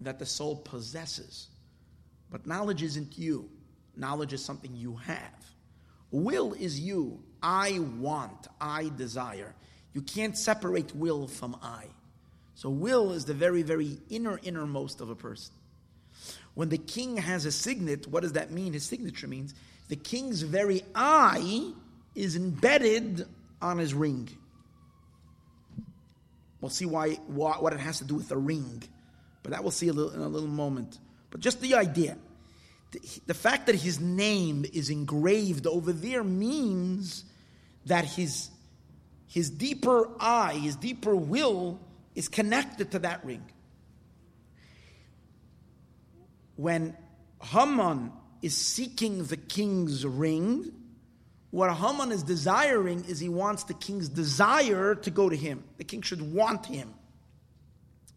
that 0.00 0.20
the 0.20 0.26
soul 0.26 0.56
possesses. 0.56 1.48
But 2.30 2.46
knowledge 2.46 2.82
isn't 2.84 3.18
you. 3.18 3.50
Knowledge 3.96 4.32
is 4.32 4.44
something 4.44 4.74
you 4.74 4.94
have. 4.96 5.44
Will 6.12 6.54
is 6.54 6.78
you. 6.78 7.22
I 7.42 7.80
want, 7.98 8.46
I 8.60 8.92
desire. 8.96 9.54
You 9.92 10.02
can't 10.02 10.36
separate 10.36 10.94
will 10.94 11.26
from 11.26 11.56
I. 11.62 11.86
So, 12.54 12.68
will 12.68 13.12
is 13.12 13.24
the 13.24 13.34
very, 13.34 13.62
very 13.62 13.98
inner, 14.10 14.38
innermost 14.42 15.00
of 15.00 15.10
a 15.10 15.14
person. 15.14 15.54
When 16.54 16.68
the 16.68 16.78
king 16.78 17.16
has 17.16 17.46
a 17.46 17.52
signet, 17.52 18.06
what 18.06 18.22
does 18.22 18.34
that 18.34 18.50
mean? 18.50 18.72
His 18.72 18.84
signature 18.84 19.26
means 19.26 19.54
the 19.88 19.96
king's 19.96 20.42
very 20.42 20.82
I 20.94 21.72
is 22.14 22.36
embedded 22.36 23.26
on 23.62 23.78
his 23.78 23.94
ring. 23.94 24.28
We'll 26.60 26.70
see 26.70 26.86
why, 26.86 27.14
what 27.14 27.72
it 27.72 27.80
has 27.80 27.98
to 27.98 28.04
do 28.04 28.14
with 28.14 28.28
the 28.28 28.36
ring, 28.36 28.82
but 29.42 29.52
that 29.52 29.62
we'll 29.62 29.70
see 29.70 29.88
a 29.88 29.92
little, 29.92 30.12
in 30.12 30.20
a 30.20 30.28
little 30.28 30.48
moment. 30.48 30.98
But 31.30 31.40
just 31.40 31.60
the 31.60 31.74
idea. 31.74 32.18
The, 32.90 33.00
the 33.26 33.34
fact 33.34 33.66
that 33.66 33.76
his 33.76 34.00
name 34.00 34.66
is 34.72 34.90
engraved 34.90 35.66
over 35.66 35.92
there 35.92 36.22
means 36.22 37.24
that 37.86 38.04
his, 38.04 38.50
his 39.30 39.48
deeper 39.48 40.10
I, 40.18 40.54
his 40.54 40.74
deeper 40.74 41.14
will, 41.14 41.78
is 42.16 42.26
connected 42.28 42.90
to 42.90 42.98
that 42.98 43.24
ring. 43.24 43.44
When 46.56 46.96
Haman 47.40 48.10
is 48.42 48.56
seeking 48.56 49.24
the 49.24 49.36
king's 49.36 50.04
ring, 50.04 50.72
what 51.52 51.72
Haman 51.72 52.10
is 52.10 52.24
desiring 52.24 53.04
is 53.04 53.20
he 53.20 53.28
wants 53.28 53.62
the 53.62 53.74
king's 53.74 54.08
desire 54.08 54.96
to 54.96 55.10
go 55.12 55.28
to 55.28 55.36
him. 55.36 55.62
The 55.78 55.84
king 55.84 56.02
should 56.02 56.20
want 56.22 56.66
him 56.66 56.92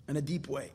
in 0.08 0.18
a 0.18 0.22
deep 0.22 0.48
way. 0.48 0.72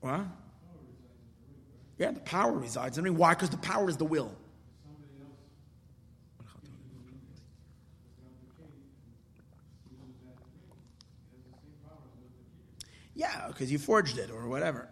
What? 0.00 0.22
Yeah, 1.98 2.10
the 2.10 2.20
power 2.20 2.52
resides 2.52 2.98
in 2.98 3.04
me. 3.04 3.10
Why? 3.10 3.34
Because 3.34 3.50
the 3.50 3.58
power 3.58 3.88
is 3.88 3.96
the 3.96 4.04
will. 4.04 4.34
Yeah, 13.14 13.46
because 13.48 13.70
you 13.70 13.78
forged 13.78 14.18
it 14.18 14.30
or 14.30 14.48
whatever. 14.48 14.88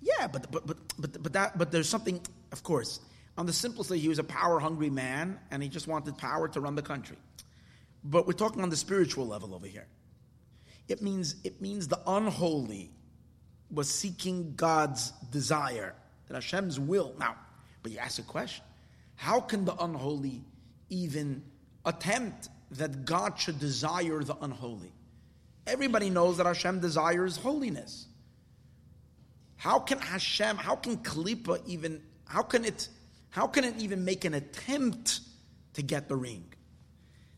Yeah, 0.00 0.26
but 0.28 0.50
but 0.52 0.66
but 0.66 0.76
but 0.98 1.22
but 1.22 1.32
that 1.32 1.58
but 1.58 1.72
there's 1.72 1.88
something. 1.88 2.20
Of 2.52 2.62
course, 2.62 3.00
on 3.36 3.46
the 3.46 3.52
simplest 3.52 3.90
level, 3.90 4.00
he 4.00 4.08
was 4.08 4.18
a 4.18 4.24
power 4.24 4.60
hungry 4.60 4.90
man, 4.90 5.38
and 5.50 5.62
he 5.62 5.68
just 5.68 5.88
wanted 5.88 6.16
power 6.18 6.46
to 6.48 6.60
run 6.60 6.74
the 6.74 6.82
country. 6.82 7.16
But 8.04 8.26
we're 8.26 8.34
talking 8.34 8.62
on 8.62 8.70
the 8.70 8.76
spiritual 8.76 9.26
level 9.26 9.54
over 9.54 9.66
here. 9.66 9.88
It 10.88 11.02
means 11.02 11.36
it 11.42 11.60
means 11.60 11.88
the 11.88 12.00
unholy 12.06 12.92
was 13.70 13.88
seeking 13.88 14.54
God's 14.54 15.10
desire, 15.30 15.94
that 16.28 16.34
Hashem's 16.34 16.78
will. 16.78 17.14
Now, 17.18 17.36
but 17.82 17.92
you 17.92 17.98
ask 17.98 18.18
a 18.18 18.22
question: 18.22 18.64
How 19.16 19.40
can 19.40 19.64
the 19.64 19.74
unholy 19.74 20.44
even 20.88 21.42
attempt 21.84 22.48
that 22.72 23.04
God 23.04 23.38
should 23.38 23.58
desire 23.58 24.22
the 24.22 24.36
unholy? 24.40 24.92
Everybody 25.66 26.10
knows 26.10 26.36
that 26.36 26.46
Hashem 26.46 26.80
desires 26.80 27.36
holiness. 27.36 28.06
How 29.56 29.80
can 29.80 29.98
Hashem, 29.98 30.56
how 30.58 30.76
can 30.76 30.98
Kalipa 30.98 31.60
even, 31.66 32.02
how 32.26 32.42
can 32.42 32.64
it, 32.64 32.88
how 33.30 33.46
can 33.46 33.64
it 33.64 33.74
even 33.78 34.04
make 34.04 34.24
an 34.24 34.34
attempt 34.34 35.20
to 35.74 35.82
get 35.82 36.08
the 36.08 36.16
ring? 36.16 36.44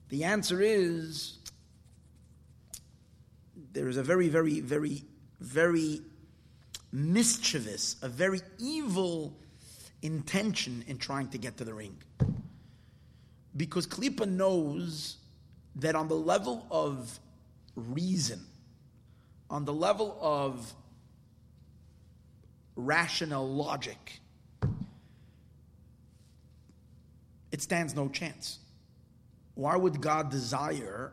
The 0.08 0.24
answer 0.24 0.60
is 0.60 1.38
there 3.72 3.88
is 3.88 3.96
a 3.96 4.02
very, 4.02 4.28
very, 4.28 4.60
very, 4.60 5.04
very 5.40 6.02
mischievous, 6.92 7.96
a 8.02 8.08
very 8.08 8.40
evil 8.58 9.36
intention 10.02 10.84
in 10.86 10.98
trying 10.98 11.28
to 11.28 11.38
get 11.38 11.56
to 11.58 11.64
the 11.64 11.74
ring. 11.74 11.96
Because 13.56 13.86
Klippa 13.86 14.28
knows 14.28 15.16
that 15.76 15.94
on 15.94 16.08
the 16.08 16.14
level 16.14 16.66
of 16.70 17.18
reason, 17.74 18.40
on 19.50 19.64
the 19.64 19.72
level 19.72 20.16
of 20.20 20.72
rational 22.76 23.48
logic, 23.48 24.20
it 27.50 27.62
stands 27.62 27.94
no 27.94 28.08
chance. 28.08 28.58
Why 29.54 29.76
would 29.76 30.00
God 30.00 30.30
desire 30.30 31.12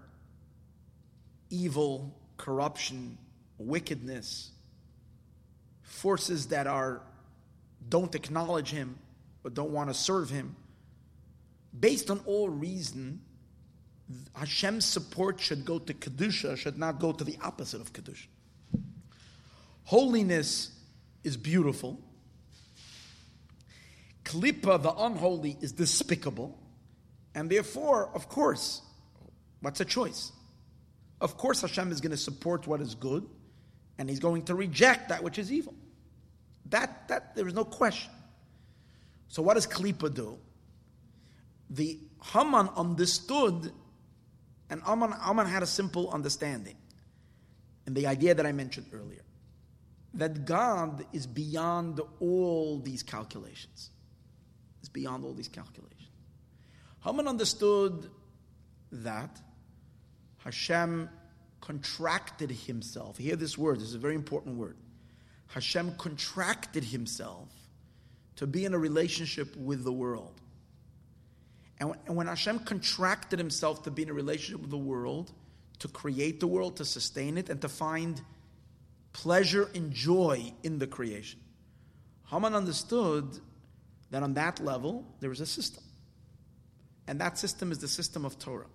evil, 1.50 2.14
corruption, 2.38 3.18
wickedness, 3.58 4.52
forces 5.96 6.48
that 6.48 6.68
are 6.68 7.02
don't 7.88 8.16
acknowledge 8.16 8.70
him 8.70 8.98
but 9.43 9.54
don't 9.54 9.72
want 9.72 9.89
to 9.89 9.93
serve 9.93 10.30
him? 10.30 10.56
Based 11.78 12.10
on 12.10 12.20
all 12.26 12.50
reason, 12.50 13.22
Hashem's 14.34 14.86
support 14.86 15.39
should 15.39 15.66
go 15.66 15.80
to 15.80 15.93
Kedusha, 15.93 16.58
should 16.58 16.78
not 16.78 17.00
go 17.00 17.12
to 17.12 17.24
the 17.24 17.38
opposite 17.41 17.82
of 17.82 17.93
Kedusha. 17.93 18.28
Holiness 19.86 20.72
is 21.24 21.38
beautiful. 21.38 22.00
Klippa, 24.24 24.82
the 24.82 24.93
unholy, 24.93 25.58
is 25.62 25.72
despicable. 25.72 26.58
And 27.36 27.50
therefore, 27.50 28.10
of 28.16 28.30
course, 28.30 28.82
what's 29.62 29.80
a 29.80 29.86
choice? 29.86 30.32
Of 31.22 31.38
course, 31.38 31.62
Hashem 31.62 31.91
is 31.91 32.02
going 32.02 32.12
to 32.12 32.18
support 32.18 32.68
what 32.68 32.82
is 32.82 32.96
good, 32.96 33.28
And 33.98 34.10
he's 34.10 34.20
going 34.20 34.43
to 34.46 34.56
reject 34.56 35.10
that 35.10 35.24
which 35.24 35.38
is 35.39 35.52
evil. 35.52 35.74
That, 36.70 37.07
that 37.07 37.36
there 37.36 37.47
is 37.47 37.53
no 37.53 37.66
question. 37.66 38.11
So 39.28 39.41
what 39.41 39.55
does 39.55 39.68
Klippa 39.68 40.13
do? 40.13 40.38
The 41.70 41.99
Haman 42.34 42.70
understood, 42.76 43.72
and 44.70 44.82
Haman, 44.84 45.13
Haman 45.13 45.47
had 45.47 45.63
a 45.63 45.68
simple 45.68 46.09
understanding. 46.11 46.76
And 47.86 47.95
the 47.95 48.07
idea 48.07 48.34
that 48.34 48.45
I 48.45 48.51
mentioned 48.51 48.88
earlier 48.93 49.22
that 50.16 50.45
God 50.45 51.05
is 51.11 51.28
beyond 51.28 51.99
all 52.20 52.80
these 52.80 53.03
calculations. 53.03 53.89
Is 54.82 54.89
beyond 54.89 55.26
all 55.26 55.34
these 55.34 55.49
calculations. 55.49 56.09
Haman 57.03 57.28
understood 57.28 58.09
that 58.91 59.41
Hashem 60.43 61.09
contracted 61.59 62.49
himself. 62.51 63.18
Hear 63.18 63.36
this 63.36 63.57
word, 63.57 63.80
this 63.80 63.89
is 63.89 63.95
a 63.95 63.99
very 63.99 64.16
important 64.16 64.57
word. 64.57 64.78
Hashem 65.56 65.95
contracted 65.95 66.84
himself 66.84 67.47
to 68.36 68.45
be 68.45 68.66
in 68.66 68.74
a 68.74 68.78
relationship 68.78 69.56
with 69.56 69.86
the 69.86 69.91
world. 69.91 70.41
And 71.80 71.95
when 72.08 72.28
Hashem 72.28 72.60
contracted 72.60 73.39
himself 73.39 73.84
to 73.84 73.91
be 73.91 74.03
in 74.03 74.10
a 74.10 74.14
relationship 74.14 74.60
with 74.60 74.70
the 74.70 74.78
world, 74.78 75.32
to 75.80 75.88
create 75.88 76.41
the 76.41 76.47
world, 76.47 76.76
to 76.76 76.84
sustain 76.84 77.38
it, 77.38 77.49
and 77.49 77.62
to 77.62 77.70
find 77.70 78.22
pleasure 79.14 79.70
and 79.74 79.93
joy 79.93 80.51
in 80.64 80.78
the 80.78 80.88
creation. 80.88 81.39
Haman 82.30 82.53
understood 82.53 83.39
that 84.12 84.24
on 84.24 84.34
that 84.34 84.60
level 84.60 85.06
there 85.22 85.32
is 85.32 85.39
a 85.39 85.45
system. 85.45 85.86
And 87.08 87.22
that 87.22 87.38
system 87.38 87.72
is 87.72 87.80
the 87.80 87.88
system 87.88 88.26
of 88.26 88.38
Torah. 88.38 88.68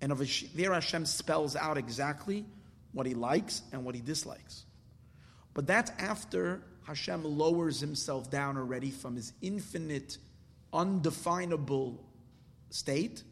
And 0.00 0.12
of 0.12 0.22
there 0.54 0.72
Hashem 0.72 1.06
spells 1.06 1.56
out 1.56 1.78
exactly 1.78 2.44
what 2.92 3.06
he 3.06 3.14
likes 3.14 3.62
and 3.72 3.84
what 3.84 3.96
he 3.96 4.00
dislikes. 4.00 4.66
But 5.54 5.66
that's 5.66 5.90
after 5.98 6.62
Hashem 6.86 7.24
lowers 7.24 7.80
himself 7.80 8.30
down 8.30 8.56
already 8.56 8.90
from 8.90 9.16
his 9.16 9.32
infinite, 9.40 10.18
undefinable 10.72 12.04
state 12.70 13.22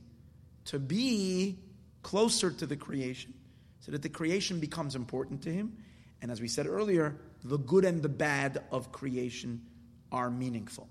to 0.66 0.79
be 0.79 1.59
closer 2.03 2.51
to 2.51 2.66
the 2.66 2.77
creation, 2.77 3.35
so 3.81 3.91
that 3.93 4.03
the 4.03 4.09
creation 4.09 4.61
becomes 4.61 4.95
important 4.95 5.43
to 5.43 5.53
him, 5.53 5.77
and 6.23 6.31
as 6.31 6.41
we 6.41 6.49
said 6.49 6.66
earlier, 6.66 7.16
the 7.45 7.59
good 7.59 7.85
and 7.85 8.01
the 8.01 8.09
bad 8.09 8.62
of 8.70 8.93
creation 8.93 9.61
are 10.12 10.31
meaningful. 10.31 10.89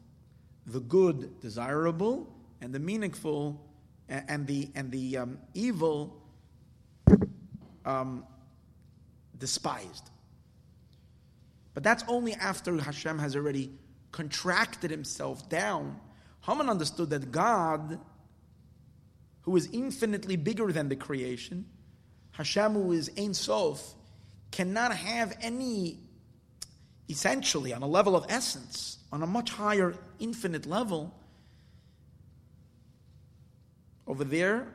The 0.67 0.81
good, 0.81 1.39
desirable, 1.39 2.33
and 2.59 2.75
the 2.75 2.79
meaningful, 2.79 3.65
and 4.09 4.45
the 4.45 4.69
and 4.75 4.91
the 4.91 5.17
um, 5.17 5.37
evil, 5.53 6.21
um, 7.85 8.25
despised. 9.37 10.09
But 11.73 11.83
that's 11.83 12.03
only 12.07 12.33
after 12.33 12.77
Hashem 12.77 13.19
has 13.19 13.35
already 13.35 13.71
contracted 14.11 14.91
himself 14.91 15.47
down. 15.49 15.99
Haman 16.41 16.69
understood 16.69 17.09
that 17.11 17.31
God, 17.31 17.99
who 19.43 19.55
is 19.55 19.69
infinitely 19.71 20.35
bigger 20.35 20.71
than 20.71 20.89
the 20.89 20.95
creation, 20.95 21.65
Hashem, 22.31 22.73
who 22.73 22.91
is 22.91 23.11
Ein 23.17 23.33
Sof, 23.33 23.95
cannot 24.51 24.95
have 24.95 25.37
any, 25.41 25.99
essentially, 27.09 27.73
on 27.73 27.81
a 27.81 27.87
level 27.87 28.15
of 28.15 28.25
essence, 28.27 28.97
on 29.11 29.23
a 29.23 29.27
much 29.27 29.51
higher, 29.51 29.95
infinite 30.19 30.65
level. 30.65 31.15
Over 34.07 34.23
there, 34.23 34.67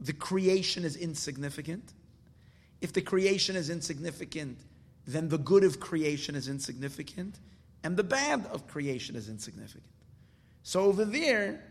the 0.00 0.12
creation 0.12 0.84
is 0.84 0.96
insignificant. 0.96 1.92
If 2.86 2.92
the 2.92 3.02
creation 3.02 3.56
is 3.56 3.68
insignificant, 3.68 4.60
then 5.08 5.28
the 5.28 5.38
good 5.38 5.64
of 5.64 5.80
creation 5.80 6.36
is 6.36 6.46
insignificant, 6.46 7.40
and 7.82 7.96
the 7.96 8.04
bad 8.04 8.46
of 8.52 8.68
creation 8.68 9.16
is 9.16 9.28
insignificant. 9.28 9.90
So 10.62 10.82
over 10.82 11.04
there, 11.04 11.64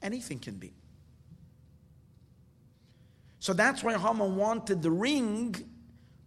anything 0.00 0.38
can 0.38 0.58
be. 0.58 0.74
So 3.40 3.52
that's 3.52 3.82
why 3.82 3.98
Haman 3.98 4.36
wanted 4.36 4.80
the 4.80 4.92
ring, 4.92 5.56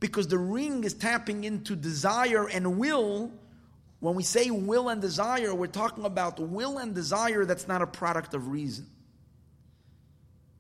because 0.02 0.28
the 0.28 0.38
ring 0.38 0.84
is 0.84 0.94
tapping 0.94 1.46
into 1.46 1.78
desire 1.78 2.50
and 2.50 2.78
will. 2.78 3.32
When 4.02 4.16
we 4.16 4.24
say 4.24 4.52
will 4.52 4.90
and 4.90 5.00
desire, 5.02 5.56
we're 5.56 5.68
talking 5.68 6.04
about 6.04 6.38
will 6.38 6.80
and 6.80 6.94
desire 6.94 7.46
that's 7.46 7.66
not 7.66 7.82
a 7.82 7.88
product 7.88 8.34
of 8.34 8.50
reason. 8.50 8.88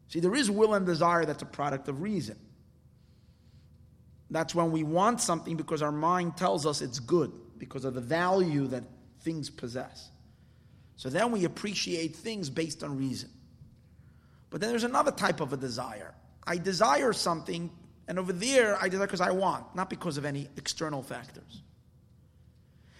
See, 0.07 0.21
there 0.21 0.35
is 0.35 0.49
will 0.49 0.73
and 0.73 0.85
desire 0.85 1.25
that's 1.25 1.43
a 1.43 1.45
product 1.45 1.89
of 1.89 2.01
reason. 2.01 2.39
That's 4.29 4.55
when 4.55 4.71
we 4.71 4.83
want 4.83 5.21
something 5.21 5.55
because 5.55 5.81
our 5.81 5.91
mind 5.91 6.37
tells 6.37 6.65
us 6.65 6.81
it's 6.81 6.99
good, 6.99 7.31
because 7.57 7.85
of 7.85 7.93
the 7.93 8.01
value 8.01 8.67
that 8.67 8.83
things 9.21 9.49
possess. 9.49 10.09
So 10.95 11.09
then 11.09 11.31
we 11.31 11.45
appreciate 11.45 12.15
things 12.15 12.49
based 12.49 12.83
on 12.83 12.97
reason. 12.97 13.29
But 14.49 14.61
then 14.61 14.69
there's 14.69 14.83
another 14.83 15.11
type 15.11 15.41
of 15.41 15.53
a 15.53 15.57
desire. 15.57 16.13
I 16.47 16.57
desire 16.57 17.11
something, 17.11 17.69
and 18.07 18.17
over 18.17 18.31
there 18.31 18.81
I 18.81 18.87
desire 18.87 19.07
because 19.07 19.21
I 19.21 19.31
want, 19.31 19.75
not 19.75 19.89
because 19.89 20.17
of 20.17 20.25
any 20.25 20.47
external 20.57 21.03
factors. 21.03 21.61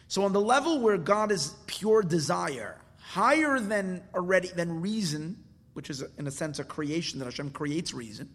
So 0.07 0.23
on 0.23 0.33
the 0.33 0.41
level 0.41 0.81
where 0.81 0.97
God 0.97 1.31
is 1.31 1.55
pure 1.65 2.01
desire, 2.03 2.77
higher 2.97 3.59
than 3.59 4.03
already 4.13 4.49
than 4.49 4.81
reason, 4.81 5.37
which 5.73 5.89
is 5.89 6.03
in 6.17 6.27
a 6.27 6.31
sense 6.31 6.59
a 6.59 6.63
creation 6.63 7.19
that 7.19 7.25
Hashem 7.25 7.51
creates 7.51 7.93
reason, 7.93 8.29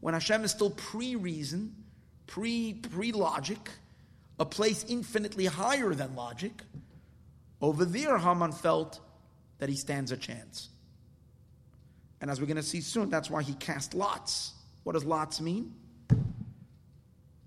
when 0.00 0.14
Hashem 0.14 0.44
is 0.44 0.50
still 0.50 0.70
pre-reason, 0.70 1.74
pre 2.28 2.74
pre 2.74 3.10
logic, 3.10 3.58
a 4.38 4.44
place 4.44 4.84
infinitely 4.88 5.46
higher 5.46 5.92
than 5.94 6.14
logic, 6.14 6.52
over 7.60 7.84
there 7.84 8.16
Haman 8.16 8.52
felt 8.52 9.00
that 9.58 9.68
he 9.68 9.74
stands 9.74 10.12
a 10.12 10.16
chance. 10.16 10.68
And 12.20 12.30
as 12.30 12.40
we're 12.40 12.46
going 12.46 12.56
to 12.56 12.62
see 12.62 12.80
soon, 12.80 13.10
that's 13.10 13.28
why 13.28 13.42
he 13.42 13.54
cast 13.54 13.94
lots. 13.94 14.52
What 14.84 14.92
does 14.92 15.04
lots 15.04 15.40
mean? 15.40 15.74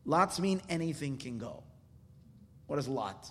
Lots 0.06 0.40
mean 0.40 0.62
anything 0.68 1.18
can 1.18 1.38
go. 1.38 1.64
What 2.68 2.80
is 2.80 2.88
lot? 2.88 3.30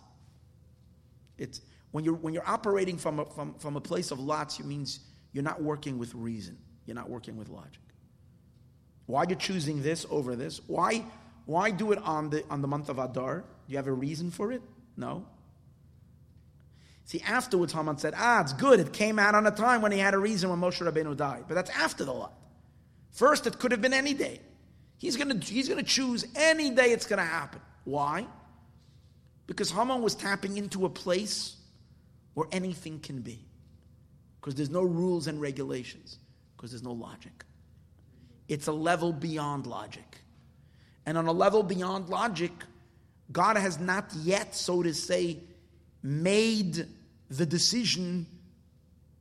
It's 1.36 1.60
when 1.90 2.04
you're 2.04 2.14
when 2.14 2.32
you're 2.32 2.48
operating 2.48 2.96
from 2.96 3.20
a, 3.20 3.24
from, 3.24 3.54
from 3.54 3.76
a 3.76 3.80
place 3.80 4.10
of 4.10 4.20
lots, 4.20 4.60
it 4.60 4.66
means 4.66 5.00
you're 5.32 5.44
not 5.44 5.62
working 5.62 5.98
with 5.98 6.14
reason. 6.14 6.56
You're 6.86 6.94
not 6.94 7.08
working 7.08 7.36
with 7.36 7.48
logic. 7.48 7.80
Why 9.06 9.24
you're 9.28 9.38
choosing 9.38 9.82
this 9.82 10.06
over 10.10 10.36
this? 10.36 10.60
Why 10.66 11.04
why 11.50 11.72
do 11.72 11.90
it 11.90 11.98
on 12.04 12.30
the 12.30 12.44
on 12.48 12.62
the 12.62 12.68
month 12.68 12.88
of 12.88 13.00
Adar? 13.00 13.38
Do 13.40 13.72
you 13.72 13.76
have 13.76 13.88
a 13.88 13.92
reason 13.92 14.30
for 14.30 14.52
it? 14.52 14.62
No. 14.96 15.26
See, 17.06 17.20
afterwards, 17.22 17.72
Haman 17.72 17.98
said, 17.98 18.14
ah, 18.16 18.40
it's 18.40 18.52
good. 18.52 18.78
It 18.78 18.92
came 18.92 19.18
out 19.18 19.34
on 19.34 19.44
a 19.48 19.50
time 19.50 19.82
when 19.82 19.90
he 19.90 19.98
had 19.98 20.14
a 20.14 20.18
reason 20.18 20.48
when 20.48 20.60
Moshe 20.60 20.80
Rabbeinu 20.80 21.16
died. 21.16 21.46
But 21.48 21.56
that's 21.56 21.70
after 21.70 22.04
the 22.04 22.12
lot. 22.12 22.34
First, 23.10 23.48
it 23.48 23.58
could 23.58 23.72
have 23.72 23.82
been 23.82 23.92
any 23.92 24.14
day. 24.14 24.38
He's 24.96 25.16
going 25.16 25.40
he's 25.40 25.66
to 25.66 25.82
choose 25.82 26.24
any 26.36 26.70
day 26.70 26.92
it's 26.92 27.06
going 27.06 27.18
to 27.18 27.24
happen. 27.24 27.60
Why? 27.82 28.28
Because 29.48 29.72
Haman 29.72 30.02
was 30.02 30.14
tapping 30.14 30.56
into 30.56 30.86
a 30.86 30.88
place 30.88 31.56
where 32.34 32.46
anything 32.52 33.00
can 33.00 33.22
be. 33.22 33.40
Because 34.40 34.54
there's 34.54 34.70
no 34.70 34.82
rules 34.82 35.26
and 35.26 35.40
regulations. 35.40 36.18
Because 36.56 36.70
there's 36.70 36.84
no 36.84 36.92
logic. 36.92 37.44
It's 38.46 38.68
a 38.68 38.72
level 38.72 39.12
beyond 39.12 39.66
logic. 39.66 40.19
And 41.06 41.16
on 41.16 41.26
a 41.26 41.32
level 41.32 41.62
beyond 41.62 42.08
logic, 42.08 42.52
God 43.32 43.56
has 43.56 43.78
not 43.78 44.12
yet, 44.22 44.54
so 44.54 44.82
to 44.82 44.92
say, 44.92 45.38
made 46.02 46.86
the 47.28 47.46
decision 47.46 48.26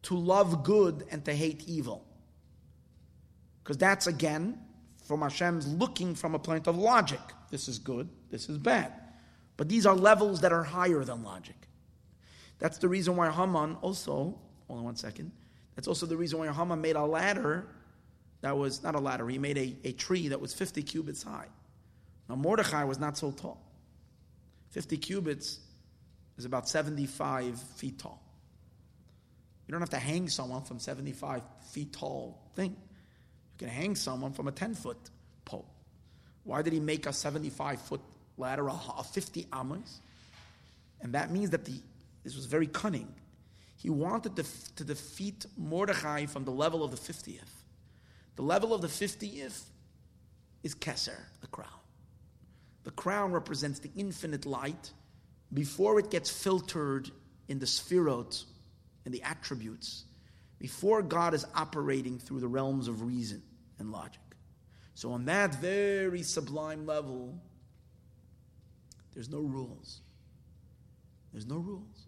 to 0.04 0.16
love 0.16 0.64
good 0.64 1.06
and 1.12 1.24
to 1.26 1.34
hate 1.34 1.64
evil. 1.68 2.06
Because 3.64 3.78
that's 3.78 4.08
again 4.08 4.60
from 5.06 5.22
Hashem's 5.22 5.68
looking 5.68 6.16
from 6.16 6.36
a 6.36 6.40
point 6.40 6.68
of 6.68 6.78
logic. 6.78 7.20
This 7.50 7.68
is 7.68 7.80
good, 7.80 8.10
this 8.32 8.50
is 8.50 8.58
bad. 8.58 8.94
But 9.58 9.70
these 9.70 9.86
are 9.86 9.96
levels 9.96 10.42
that 10.42 10.54
are 10.54 10.64
higher 10.64 11.04
than 11.04 11.24
logic. 11.24 11.56
That's 12.60 12.78
the 12.78 12.88
reason 12.88 13.16
why 13.16 13.30
Haman 13.30 13.78
also, 13.82 14.38
hold 14.68 14.80
on 14.80 14.84
one 14.84 14.96
second, 14.96 15.32
that's 15.76 15.88
also 15.88 16.06
the 16.06 16.18
reason 16.18 16.40
why 16.40 16.52
Haman 16.52 16.82
made 16.82 16.96
a 16.96 17.06
ladder 17.06 17.68
that 18.42 18.58
was 18.58 18.84
not 18.84 18.96
a 18.96 19.00
ladder, 19.00 19.28
he 19.28 19.38
made 19.38 19.58
a, 19.58 19.76
a 19.84 19.92
tree 19.92 20.30
that 20.30 20.40
was 20.40 20.54
50 20.54 20.82
cubits 20.84 21.24
high. 21.24 21.48
Now 22.30 22.36
Mordechai 22.36 22.84
was 22.84 23.00
not 23.00 23.18
so 23.18 23.32
tall. 23.32 23.60
50 24.70 24.98
cubits 24.98 25.60
is 26.38 26.46
about 26.46 26.70
75 26.70 27.60
feet 27.60 27.98
tall. 27.98 28.22
You 29.68 29.72
don't 29.72 29.82
have 29.82 29.90
to 29.90 29.98
hang 29.98 30.30
someone 30.30 30.64
from 30.64 30.80
75 30.80 31.42
feet 31.72 31.94
tall 31.94 32.40
thing. 32.56 32.72
You 32.72 33.58
can 33.58 33.68
hang 33.68 33.96
someone 33.96 34.34
from 34.34 34.48
a 34.48 34.52
10 34.52 34.76
foot 34.76 34.98
pole. 35.44 35.68
Why 36.44 36.62
did 36.62 36.74
he 36.74 36.80
make 36.80 37.08
a 37.08 37.14
75 37.14 37.82
foot 37.82 38.02
ladder, 38.38 38.68
a 38.68 39.04
50 39.04 39.48
amas? 39.52 40.02
And 41.02 41.14
that 41.14 41.32
means 41.32 41.50
that 41.52 41.66
the, 41.66 41.74
this 42.24 42.36
was 42.36 42.46
very 42.46 42.68
cunning. 42.68 43.14
He 43.78 43.90
wanted 43.90 44.36
to, 44.36 44.46
to 44.76 44.84
defeat 44.84 45.46
Mordechai 45.58 46.26
from 46.26 46.44
the 46.46 46.52
level 46.52 46.84
of 46.84 46.92
the 46.92 46.98
50th. 46.98 47.40
The 48.36 48.42
level 48.42 48.74
of 48.74 48.82
the 48.82 48.88
50th 48.88 49.64
is 50.64 50.76
Keser, 50.76 51.18
the 51.42 51.48
crown. 51.48 51.79
The 52.90 52.96
crown 52.96 53.34
represents 53.34 53.78
the 53.78 53.92
infinite 53.96 54.48
light 54.48 54.90
before 55.54 56.00
it 56.00 56.10
gets 56.10 56.28
filtered 56.28 57.12
in 57.48 57.60
the 57.60 57.68
sphirot, 57.68 58.44
in 59.06 59.12
the 59.12 59.22
attributes, 59.22 60.06
before 60.58 61.04
God 61.04 61.36
is 61.36 61.46
operating 61.54 62.18
through 62.18 62.40
the 62.40 62.48
realms 62.48 62.88
of 62.88 63.04
reason 63.04 63.44
and 63.78 63.92
logic. 63.92 64.24
So, 64.96 65.12
on 65.12 65.26
that 65.26 65.54
very 65.62 66.24
sublime 66.24 66.88
level, 66.88 67.40
there's 69.14 69.30
no 69.30 69.42
rules. 69.42 70.02
There's 71.32 71.46
no 71.46 71.58
rules. 71.58 72.08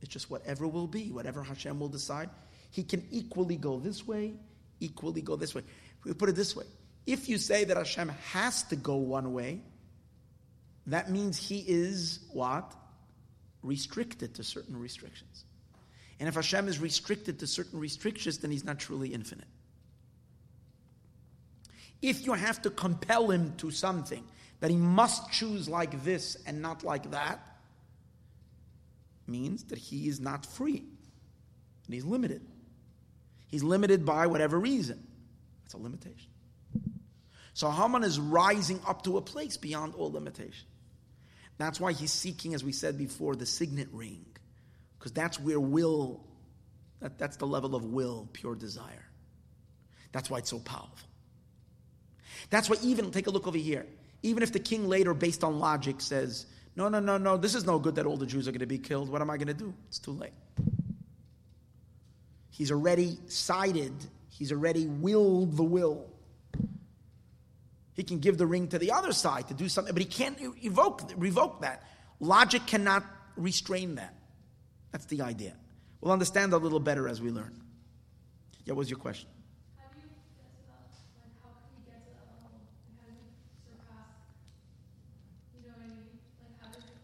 It's 0.00 0.10
just 0.10 0.30
whatever 0.30 0.66
will 0.66 0.86
be, 0.86 1.10
whatever 1.10 1.42
Hashem 1.42 1.78
will 1.78 1.90
decide. 1.90 2.30
He 2.70 2.84
can 2.84 3.06
equally 3.10 3.56
go 3.56 3.78
this 3.80 4.06
way, 4.06 4.32
equally 4.80 5.20
go 5.20 5.36
this 5.36 5.54
way. 5.54 5.60
We 6.06 6.14
put 6.14 6.30
it 6.30 6.36
this 6.36 6.56
way 6.56 6.64
if 7.06 7.28
you 7.28 7.38
say 7.38 7.64
that 7.64 7.76
Hashem 7.76 8.08
has 8.32 8.62
to 8.64 8.76
go 8.76 8.96
one 8.96 9.32
way, 9.32 9.60
that 10.86 11.10
means 11.10 11.38
he 11.38 11.64
is 11.66 12.20
what? 12.32 12.72
Restricted 13.62 14.34
to 14.34 14.44
certain 14.44 14.78
restrictions. 14.78 15.44
And 16.20 16.28
if 16.28 16.34
Hashem 16.34 16.68
is 16.68 16.78
restricted 16.78 17.38
to 17.40 17.46
certain 17.46 17.78
restrictions, 17.78 18.38
then 18.38 18.50
he's 18.50 18.64
not 18.64 18.78
truly 18.78 19.08
infinite. 19.08 19.48
If 22.02 22.26
you 22.26 22.34
have 22.34 22.60
to 22.62 22.70
compel 22.70 23.30
him 23.30 23.54
to 23.58 23.70
something, 23.70 24.22
that 24.60 24.70
he 24.70 24.76
must 24.76 25.30
choose 25.32 25.68
like 25.68 26.04
this 26.04 26.36
and 26.46 26.62
not 26.62 26.84
like 26.84 27.10
that, 27.10 27.40
means 29.26 29.64
that 29.64 29.78
he 29.78 30.08
is 30.08 30.20
not 30.20 30.44
free. 30.44 30.84
And 31.86 31.94
he's 31.94 32.04
limited. 32.04 32.42
He's 33.48 33.62
limited 33.62 34.04
by 34.04 34.26
whatever 34.26 34.58
reason. 34.58 35.06
That's 35.62 35.74
a 35.74 35.78
limitation. 35.78 36.30
So 37.54 37.70
Haman 37.70 38.04
is 38.04 38.18
rising 38.18 38.80
up 38.86 39.02
to 39.04 39.16
a 39.16 39.22
place 39.22 39.56
beyond 39.56 39.94
all 39.94 40.10
limitation. 40.10 40.66
That's 41.58 41.78
why 41.78 41.92
he's 41.92 42.12
seeking, 42.12 42.54
as 42.54 42.64
we 42.64 42.72
said 42.72 42.98
before, 42.98 43.36
the 43.36 43.46
signet 43.46 43.88
ring, 43.92 44.24
because 44.98 45.12
that's 45.12 45.38
where 45.38 45.60
will, 45.60 46.20
that, 47.00 47.18
that's 47.18 47.36
the 47.36 47.46
level 47.46 47.74
of 47.74 47.84
will, 47.84 48.28
pure 48.32 48.54
desire. 48.54 49.04
That's 50.12 50.28
why 50.30 50.38
it's 50.38 50.50
so 50.50 50.58
powerful. 50.58 51.08
That's 52.50 52.68
why 52.68 52.76
even, 52.82 53.10
take 53.10 53.26
a 53.26 53.30
look 53.30 53.46
over 53.46 53.58
here, 53.58 53.86
even 54.22 54.42
if 54.42 54.52
the 54.52 54.58
king 54.58 54.88
later, 54.88 55.14
based 55.14 55.44
on 55.44 55.58
logic, 55.58 56.00
says, 56.00 56.46
no, 56.76 56.88
no, 56.88 56.98
no, 56.98 57.18
no, 57.18 57.36
this 57.36 57.54
is 57.54 57.64
no 57.64 57.78
good 57.78 57.94
that 57.96 58.06
all 58.06 58.16
the 58.16 58.26
Jews 58.26 58.48
are 58.48 58.52
going 58.52 58.60
to 58.60 58.66
be 58.66 58.78
killed, 58.78 59.08
what 59.08 59.20
am 59.20 59.30
I 59.30 59.36
going 59.36 59.48
to 59.48 59.54
do? 59.54 59.72
It's 59.88 59.98
too 59.98 60.12
late. 60.12 60.32
He's 62.50 62.70
already 62.70 63.18
sided, 63.28 63.92
he's 64.28 64.52
already 64.52 64.86
willed 64.86 65.56
the 65.56 65.62
will. 65.64 66.06
He 67.94 68.02
can 68.02 68.18
give 68.18 68.38
the 68.38 68.46
ring 68.46 68.68
to 68.68 68.78
the 68.78 68.92
other 68.92 69.12
side 69.12 69.48
to 69.48 69.54
do 69.54 69.68
something, 69.68 69.94
but 69.94 70.02
he 70.02 70.08
can't 70.08 70.36
evoke, 70.62 71.02
revoke 71.16 71.62
that. 71.62 71.82
Logic 72.20 72.64
cannot 72.66 73.04
restrain 73.36 73.94
that. 73.96 74.14
That's 74.92 75.06
the 75.06 75.22
idea. 75.22 75.54
We'll 76.00 76.12
understand 76.12 76.52
a 76.52 76.56
little 76.56 76.80
better 76.80 77.08
as 77.08 77.20
we 77.20 77.30
learn. 77.30 77.60
Yeah, 78.64 78.72
what 78.72 78.78
was 78.78 78.90
your 78.90 78.98
question? 78.98 79.28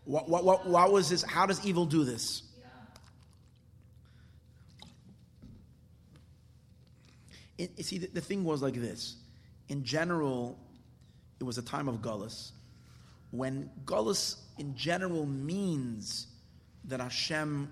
What, 0.05 0.28
what, 0.28 0.45
what, 0.45 0.66
what 0.66 0.93
was 0.93 1.09
this? 1.09 1.22
How 1.22 1.47
does 1.47 1.64
evil 1.64 1.86
do 1.86 2.03
this? 2.05 2.43
It, 7.59 7.84
see, 7.84 7.99
the, 7.99 8.09
the, 8.09 8.20
thing 8.20 8.43
was 8.43 8.61
like 8.61 8.74
this. 8.74 9.16
In 9.68 9.84
general, 9.84 10.59
it 11.41 11.45
was 11.45 11.59
a 11.59 11.62
time 11.62 11.88
of 11.88 11.97
Gullus. 11.97 12.53
When 13.30 13.70
Gullus 13.86 14.36
in 14.59 14.76
general 14.76 15.24
means 15.24 16.26
that 16.84 17.01
Hashem, 17.01 17.70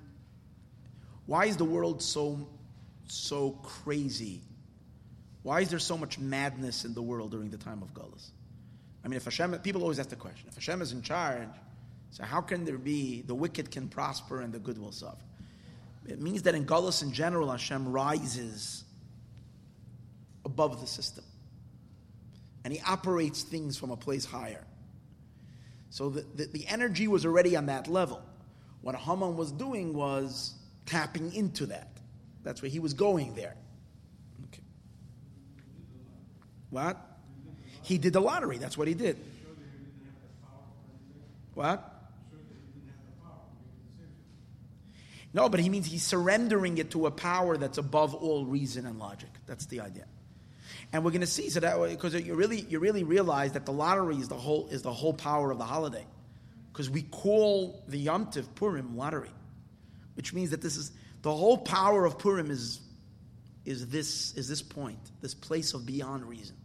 why 1.26 1.46
is 1.46 1.56
the 1.56 1.64
world 1.64 2.02
so, 2.02 2.48
so 3.08 3.50
crazy? 3.62 4.40
Why 5.42 5.60
is 5.60 5.68
there 5.68 5.78
so 5.78 5.98
much 5.98 6.18
madness 6.18 6.84
in 6.84 6.94
the 6.94 7.02
world 7.02 7.30
during 7.30 7.50
the 7.50 7.58
time 7.58 7.82
of 7.82 7.92
Gullus? 7.92 8.30
I 9.04 9.08
mean, 9.08 9.16
if 9.16 9.24
Hashem, 9.24 9.52
people 9.58 9.82
always 9.82 9.98
ask 9.98 10.08
the 10.08 10.16
question, 10.16 10.48
if 10.48 10.54
Hashem 10.54 10.80
is 10.80 10.92
in 10.92 11.02
charge, 11.02 11.48
so 12.10 12.24
how 12.24 12.40
can 12.40 12.64
there 12.64 12.78
be 12.78 13.22
the 13.22 13.34
wicked 13.34 13.70
can 13.70 13.88
prosper 13.88 14.40
and 14.40 14.52
the 14.52 14.58
good 14.58 14.78
will 14.78 14.92
suffer? 14.92 15.16
It 16.06 16.22
means 16.22 16.42
that 16.42 16.54
in 16.54 16.64
Gullus 16.64 17.02
in 17.02 17.12
general, 17.12 17.50
Hashem 17.50 17.86
rises 17.88 18.84
above 20.44 20.80
the 20.80 20.86
system 20.86 21.24
and 22.64 22.72
he 22.72 22.80
operates 22.86 23.42
things 23.42 23.76
from 23.76 23.90
a 23.90 23.96
place 23.96 24.24
higher. 24.24 24.64
So 25.90 26.10
the, 26.10 26.24
the, 26.34 26.46
the 26.46 26.66
energy 26.66 27.08
was 27.08 27.24
already 27.24 27.56
on 27.56 27.66
that 27.66 27.88
level. 27.88 28.22
What 28.82 28.94
Haman 28.94 29.36
was 29.36 29.52
doing 29.52 29.94
was 29.94 30.54
tapping 30.86 31.34
into 31.34 31.66
that. 31.66 31.88
That's 32.42 32.62
where 32.62 32.70
he 32.70 32.78
was 32.78 32.94
going 32.94 33.34
there. 33.34 33.56
Okay. 34.46 34.62
What? 36.70 36.96
He 37.82 37.98
did 37.98 38.12
the 38.12 38.20
lottery. 38.20 38.58
That's 38.58 38.76
what 38.76 38.88
he 38.88 38.94
did. 38.94 39.18
What? 41.54 41.94
No, 45.34 45.48
but 45.48 45.60
he 45.60 45.68
means 45.68 45.86
he's 45.86 46.02
surrendering 46.02 46.78
it 46.78 46.92
to 46.92 47.06
a 47.06 47.10
power 47.10 47.56
that's 47.56 47.78
above 47.78 48.14
all 48.14 48.46
reason 48.46 48.86
and 48.86 48.98
logic. 48.98 49.28
That's 49.46 49.66
the 49.66 49.80
idea. 49.80 50.06
And 50.92 51.04
we're 51.04 51.10
going 51.10 51.20
to 51.20 51.26
see 51.26 51.50
so 51.50 51.60
that 51.60 51.78
because 51.90 52.14
you 52.14 52.34
really 52.34 52.60
you 52.62 52.78
really 52.78 53.04
realize 53.04 53.52
that 53.52 53.66
the 53.66 53.72
lottery 53.72 54.16
is 54.16 54.28
the 54.28 54.36
whole 54.36 54.68
is 54.68 54.82
the 54.82 54.92
whole 54.92 55.12
power 55.12 55.50
of 55.50 55.58
the 55.58 55.64
holiday, 55.64 56.06
because 56.72 56.88
we 56.88 57.02
call 57.02 57.82
the 57.88 57.98
Yom 57.98 58.30
Tiv 58.30 58.54
Purim 58.54 58.96
lottery, 58.96 59.30
which 60.14 60.32
means 60.32 60.50
that 60.50 60.62
this 60.62 60.76
is 60.76 60.92
the 61.22 61.34
whole 61.34 61.58
power 61.58 62.06
of 62.06 62.18
Purim 62.18 62.50
is 62.50 62.80
is 63.66 63.88
this 63.88 64.32
is 64.34 64.48
this 64.48 64.62
point, 64.62 64.98
this 65.20 65.34
place 65.34 65.74
of 65.74 65.84
beyond 65.84 66.24
reason. 66.24 66.56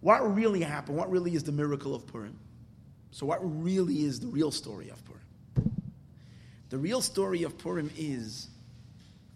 What 0.00 0.34
really 0.34 0.62
happened? 0.62 0.98
What 0.98 1.10
really 1.10 1.34
is 1.34 1.44
the 1.44 1.52
miracle 1.52 1.94
of 1.94 2.06
Purim? 2.06 2.38
So, 3.12 3.24
what 3.24 3.38
really 3.42 4.02
is 4.02 4.20
the 4.20 4.26
real 4.26 4.50
story 4.50 4.90
of 4.90 5.02
Purim? 5.04 5.72
The 6.68 6.78
real 6.78 7.00
story 7.00 7.44
of 7.44 7.56
Purim 7.56 7.90
is 7.96 8.48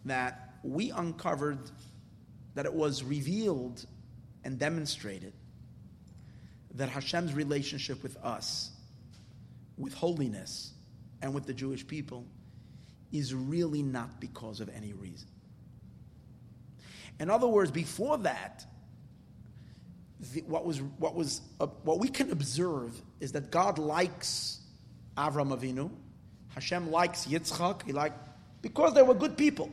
that 0.04 0.54
we 0.62 0.90
uncovered 0.90 1.58
that 2.54 2.66
it 2.66 2.72
was 2.72 3.02
revealed 3.02 3.84
and 4.44 4.58
demonstrated 4.58 5.32
that 6.74 6.88
Hashem's 6.88 7.34
relationship 7.34 8.02
with 8.02 8.16
us, 8.18 8.70
with 9.76 9.94
holiness, 9.94 10.72
and 11.22 11.34
with 11.34 11.46
the 11.46 11.52
Jewish 11.52 11.86
people 11.86 12.24
is 13.12 13.34
really 13.34 13.82
not 13.82 14.20
because 14.20 14.60
of 14.60 14.68
any 14.68 14.92
reason. 14.92 15.28
In 17.18 17.28
other 17.28 17.46
words, 17.46 17.70
before 17.70 18.18
that, 18.18 18.64
the, 20.32 20.42
what 20.42 20.64
was 20.64 20.80
what 20.98 21.14
was 21.14 21.40
uh, 21.60 21.66
what 21.82 21.98
we 21.98 22.08
can 22.08 22.30
observe 22.30 23.00
is 23.20 23.32
that 23.32 23.50
God 23.50 23.78
likes 23.78 24.60
Avram 25.16 25.56
Avinu, 25.56 25.90
Hashem 26.48 26.90
likes 26.90 27.26
Yitzchak, 27.26 27.84
he 27.84 27.92
like 27.92 28.12
because 28.62 28.94
they 28.94 29.02
were 29.02 29.14
good 29.14 29.36
people, 29.36 29.70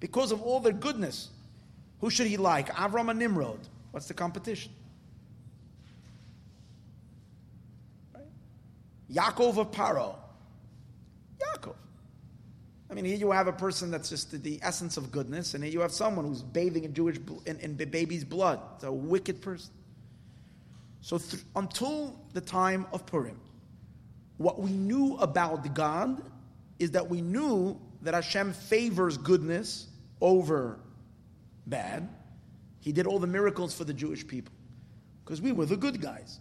because 0.00 0.32
of 0.32 0.42
all 0.42 0.60
their 0.60 0.72
goodness. 0.72 1.30
Who 2.00 2.10
should 2.10 2.26
he 2.26 2.36
like? 2.36 2.68
Avram 2.74 3.10
and 3.10 3.18
Nimrod. 3.18 3.58
What's 3.90 4.06
the 4.06 4.14
competition? 4.14 4.72
Right? 8.14 8.24
Yaakov 9.10 9.56
of 9.58 9.70
Paro. 9.70 10.16
Yaakov. 11.40 11.74
I 12.90 12.94
mean, 12.94 13.04
here 13.04 13.16
you 13.16 13.30
have 13.32 13.46
a 13.46 13.52
person 13.52 13.90
that's 13.90 14.08
just 14.08 14.42
the 14.42 14.60
essence 14.62 14.96
of 14.96 15.10
goodness, 15.10 15.54
and 15.54 15.64
here 15.64 15.72
you 15.72 15.80
have 15.80 15.92
someone 15.92 16.26
who's 16.26 16.42
bathing 16.42 16.84
in 16.84 16.94
Jewish 16.94 17.16
in, 17.46 17.58
in 17.60 17.74
baby's 17.74 18.24
blood. 18.24 18.60
It's 18.76 18.84
a 18.84 18.92
wicked 18.92 19.40
person. 19.40 19.72
So 21.00 21.18
th- 21.18 21.42
until 21.54 22.20
the 22.32 22.40
time 22.40 22.86
of 22.92 23.06
Purim, 23.06 23.40
what 24.38 24.60
we 24.60 24.70
knew 24.70 25.16
about 25.16 25.74
God 25.74 26.22
is 26.78 26.90
that 26.92 27.08
we 27.08 27.22
knew 27.22 27.80
that 28.02 28.14
Hashem 28.14 28.52
favors 28.52 29.16
goodness 29.16 29.88
over 30.20 30.78
bad. 31.66 32.08
He 32.80 32.92
did 32.92 33.06
all 33.06 33.18
the 33.18 33.26
miracles 33.26 33.74
for 33.74 33.84
the 33.84 33.94
Jewish 33.94 34.26
people 34.26 34.54
because 35.24 35.42
we 35.42 35.52
were 35.52 35.66
the 35.66 35.76
good 35.76 36.00
guys. 36.00 36.38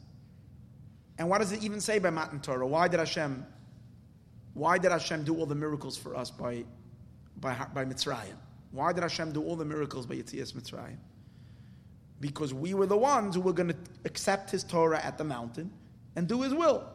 And 1.17 1.29
what 1.29 1.39
does 1.39 1.51
it 1.51 1.63
even 1.63 1.79
say 1.79 1.99
by 1.99 2.09
Matan 2.09 2.39
Torah? 2.39 2.67
Why 2.67 2.87
did 2.87 2.99
Hashem? 2.99 3.45
Why 4.53 4.77
did 4.77 4.91
Hashem 4.91 5.23
do 5.23 5.37
all 5.37 5.45
the 5.45 5.55
miracles 5.55 5.97
for 5.97 6.15
us 6.15 6.31
by, 6.31 6.63
by, 7.37 7.55
by 7.73 7.85
Mitzrayim? 7.85 8.35
Why 8.71 8.93
did 8.93 9.03
Hashem 9.03 9.31
do 9.31 9.43
all 9.43 9.55
the 9.55 9.65
miracles 9.65 10.05
by 10.05 10.15
Yitzias 10.15 10.53
Mitzrayim? 10.53 10.97
Because 12.19 12.53
we 12.53 12.73
were 12.73 12.85
the 12.85 12.97
ones 12.97 13.35
who 13.35 13.41
were 13.41 13.53
going 13.53 13.69
to 13.69 13.75
accept 14.05 14.51
His 14.51 14.63
Torah 14.63 14.99
at 15.03 15.17
the 15.17 15.23
mountain 15.23 15.71
and 16.15 16.27
do 16.27 16.41
His 16.41 16.53
will. 16.53 16.87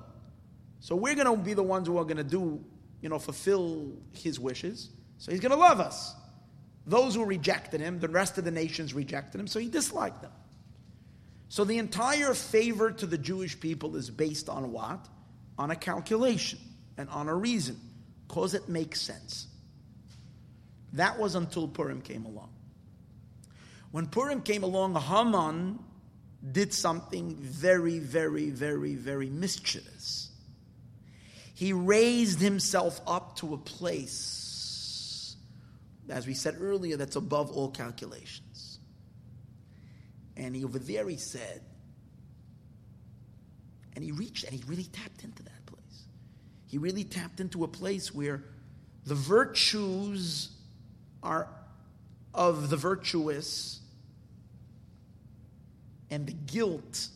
So 0.80 0.96
we're 0.96 1.14
going 1.14 1.26
to 1.26 1.42
be 1.42 1.52
the 1.52 1.62
ones 1.62 1.86
who 1.86 1.98
are 1.98 2.04
going 2.04 2.16
to 2.16 2.24
do, 2.24 2.64
you 3.02 3.08
know, 3.08 3.18
fulfill 3.18 3.92
His 4.12 4.40
wishes. 4.40 4.90
So 5.18 5.30
He's 5.30 5.40
going 5.40 5.52
to 5.52 5.58
love 5.58 5.80
us. 5.80 6.14
Those 6.90 7.14
who 7.14 7.24
rejected 7.24 7.80
him, 7.80 8.00
the 8.00 8.08
rest 8.08 8.36
of 8.38 8.44
the 8.44 8.50
nations 8.50 8.92
rejected 8.92 9.40
him, 9.40 9.46
so 9.46 9.58
he 9.58 9.68
disliked 9.68 10.22
them. 10.22 10.32
So 11.48 11.64
the 11.64 11.78
entire 11.78 12.34
favor 12.34 12.90
to 12.90 13.06
the 13.06 13.18
Jewish 13.18 13.58
people 13.58 13.96
is 13.96 14.10
based 14.10 14.48
on 14.48 14.72
what? 14.72 15.08
On 15.58 15.70
a 15.70 15.76
calculation 15.76 16.58
and 16.96 17.08
on 17.08 17.28
a 17.28 17.34
reason, 17.34 17.78
because 18.28 18.54
it 18.54 18.68
makes 18.68 19.00
sense. 19.00 19.46
That 20.94 21.18
was 21.18 21.34
until 21.34 21.68
Purim 21.68 22.02
came 22.02 22.24
along. 22.24 22.50
When 23.90 24.06
Purim 24.06 24.42
came 24.42 24.62
along, 24.62 24.94
Haman 24.94 25.78
did 26.52 26.72
something 26.72 27.36
very, 27.36 27.98
very, 27.98 28.50
very, 28.50 28.94
very 28.94 29.28
mischievous. 29.28 30.30
He 31.54 31.72
raised 31.72 32.40
himself 32.40 33.00
up 33.06 33.36
to 33.36 33.54
a 33.54 33.58
place, 33.58 34.39
as 36.10 36.26
we 36.26 36.34
said 36.34 36.56
earlier, 36.60 36.96
that's 36.96 37.16
above 37.16 37.50
all 37.50 37.70
calculations. 37.70 38.78
And 40.36 40.54
he, 40.56 40.64
over 40.64 40.78
there 40.78 41.08
he 41.08 41.16
said, 41.16 41.62
and 43.94 44.04
he 44.04 44.12
reached 44.12 44.44
and 44.44 44.54
he 44.54 44.62
really 44.66 44.84
tapped 44.84 45.24
into 45.24 45.42
that 45.42 45.66
place. 45.66 46.04
He 46.66 46.78
really 46.78 47.04
tapped 47.04 47.40
into 47.40 47.64
a 47.64 47.68
place 47.68 48.14
where 48.14 48.44
the 49.04 49.14
virtues 49.14 50.50
are 51.22 51.48
of 52.32 52.70
the 52.70 52.76
virtuous 52.76 53.80
and 56.10 56.26
the 56.26 56.32
guilt 56.32 57.08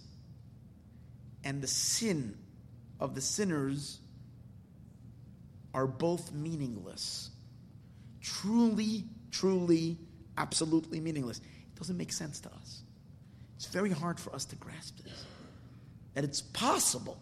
and 1.45 1.62
the 1.62 1.66
sin 1.66 2.36
of 3.01 3.14
the 3.14 3.20
sinners 3.20 3.99
are 5.72 5.86
both 5.86 6.32
meaningless. 6.32 7.30
Truly, 8.25 9.05
truly, 9.31 9.99
absolutely 10.39 10.99
meaningless. 10.99 11.39
It 11.39 11.79
doesn't 11.79 11.97
make 11.99 12.11
sense 12.11 12.41
to 12.41 12.49
us. 12.49 12.81
It's 13.57 13.66
very 13.66 13.91
hard 13.91 14.18
for 14.18 14.35
us 14.35 14.47
to 14.47 14.57
grasp 14.57 14.97
this. 15.05 15.25
That 16.14 16.25
it's 16.25 16.41
possible 16.41 17.18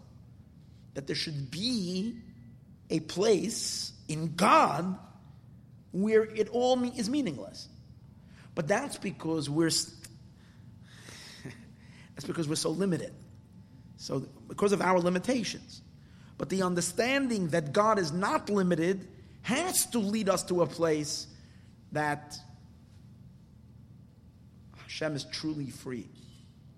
that 0.94 1.08
there 1.08 1.16
should 1.16 1.50
be 1.50 2.18
a 2.88 3.00
place 3.00 3.92
in 4.06 4.36
God 4.36 4.96
where 5.90 6.22
it 6.22 6.48
all 6.50 6.80
is 6.84 7.10
meaningless. 7.10 7.68
But 8.54 8.68
that's 8.68 8.96
because 8.96 9.50
we're 9.50 9.70
that's 12.14 12.26
because 12.26 12.46
we're 12.46 12.54
so 12.54 12.70
limited. 12.70 13.12
So 13.96 14.20
because 14.46 14.72
of 14.72 14.80
our 14.80 15.00
limitations. 15.00 15.82
But 16.38 16.48
the 16.48 16.62
understanding 16.62 17.48
that 17.48 17.72
God 17.72 17.98
is 17.98 18.12
not 18.12 18.48
limited 18.50 19.08
has 19.42 19.86
to 19.86 19.98
lead 19.98 20.28
us 20.28 20.42
to 20.44 20.62
a 20.62 20.66
place 20.66 21.26
that 21.92 22.36
Hashem 24.76 25.16
is 25.16 25.24
truly 25.24 25.70
free. 25.70 26.08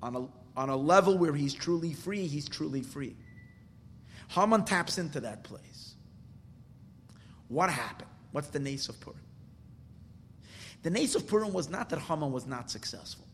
On 0.02 0.16
a, 0.16 0.58
on 0.58 0.68
a 0.68 0.76
level 0.76 1.16
where 1.16 1.34
he's 1.34 1.54
truly 1.54 1.92
free, 1.92 2.26
he's 2.26 2.48
truly 2.48 2.82
free. 2.82 3.16
Haman 4.28 4.64
taps 4.64 4.98
into 4.98 5.20
that 5.20 5.44
place. 5.44 5.94
What 7.48 7.70
happened? 7.70 8.10
What's 8.32 8.48
the 8.48 8.58
nace 8.58 8.88
of 8.88 8.98
Purim? 9.00 9.20
The 10.82 10.90
nace 10.90 11.14
of 11.14 11.26
Purim 11.26 11.52
was 11.52 11.70
not 11.70 11.90
that 11.90 11.98
Haman 11.98 12.32
was 12.32 12.46
not 12.46 12.70
successful. 12.70 13.26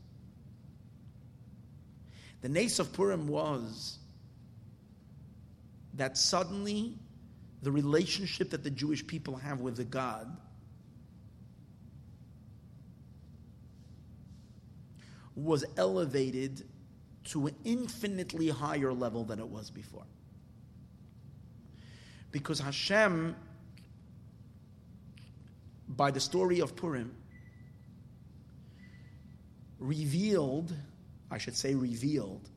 The 2.42 2.48
nace 2.48 2.78
of 2.78 2.92
Purim 2.92 3.28
was 3.28 3.98
that 5.94 6.16
suddenly 6.16 6.98
the 7.62 7.70
relationship 7.70 8.50
that 8.50 8.62
the 8.62 8.70
Jewish 8.70 9.06
people 9.06 9.36
have 9.36 9.60
with 9.60 9.76
the 9.76 9.84
God 9.84 10.36
was 15.34 15.64
elevated 15.76 16.64
to 17.24 17.46
an 17.46 17.54
infinitely 17.64 18.48
higher 18.48 18.92
level 18.92 19.24
than 19.24 19.38
it 19.38 19.46
was 19.46 19.70
before. 19.70 20.06
Because 22.32 22.60
Hashem, 22.60 23.36
by 25.88 26.10
the 26.10 26.20
story 26.20 26.60
of 26.60 26.76
Purim, 26.76 27.14
revealed, 29.78 30.74
I 31.30 31.38
should 31.38 31.56
say 31.56 31.74
revealed, 31.74 32.48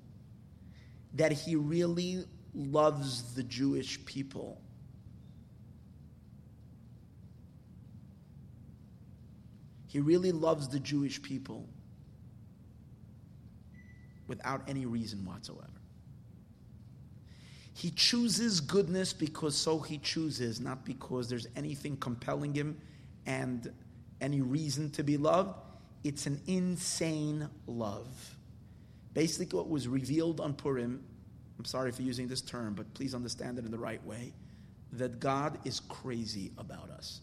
that 1.13 1.31
he 1.31 1.55
really 1.55 2.23
loves 2.53 3.33
the 3.33 3.43
Jewish 3.43 4.03
people. 4.05 4.62
He 9.93 9.99
really 9.99 10.31
loves 10.31 10.67
the 10.67 10.79
Jewish 10.79 11.21
people 11.21 11.69
without 14.25 14.63
any 14.67 14.87
reason 14.87 15.23
whatsoever. 15.23 15.69
He 17.75 17.91
chooses 17.91 18.59
goodness 18.59 19.13
because 19.13 19.55
so 19.55 19.77
he 19.77 19.99
chooses, 19.99 20.59
not 20.59 20.83
because 20.83 21.29
there's 21.29 21.45
anything 21.55 21.95
compelling 21.97 22.55
him 22.55 22.75
and 23.27 23.71
any 24.19 24.41
reason 24.41 24.89
to 24.93 25.03
be 25.03 25.15
loved. 25.15 25.59
It's 26.03 26.25
an 26.25 26.41
insane 26.47 27.47
love. 27.67 28.35
Basically, 29.13 29.55
what 29.55 29.69
was 29.69 29.87
revealed 29.87 30.39
on 30.39 30.55
Purim, 30.55 31.03
I'm 31.59 31.65
sorry 31.65 31.91
for 31.91 32.01
using 32.01 32.27
this 32.27 32.41
term, 32.41 32.73
but 32.73 32.91
please 32.95 33.13
understand 33.13 33.59
it 33.59 33.65
in 33.65 33.69
the 33.69 33.77
right 33.77 34.03
way, 34.03 34.33
that 34.93 35.19
God 35.19 35.59
is 35.65 35.81
crazy 35.81 36.51
about 36.57 36.89
us. 36.89 37.21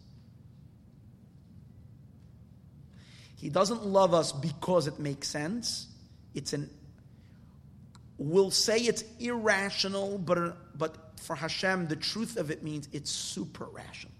He 3.40 3.48
doesn't 3.48 3.84
love 3.84 4.12
us 4.12 4.32
because 4.32 4.86
it 4.86 4.98
makes 4.98 5.28
sense. 5.28 5.86
It's 6.34 6.52
an 6.52 6.68
we'll 8.20 8.50
say 8.50 8.76
it's 8.76 9.02
irrational, 9.18 10.18
but, 10.18 10.78
but 10.78 11.18
for 11.20 11.34
Hashem, 11.34 11.88
the 11.88 11.96
truth 11.96 12.36
of 12.36 12.50
it 12.50 12.62
means 12.62 12.86
it's 12.92 13.10
super 13.10 13.64
rational. 13.64 14.12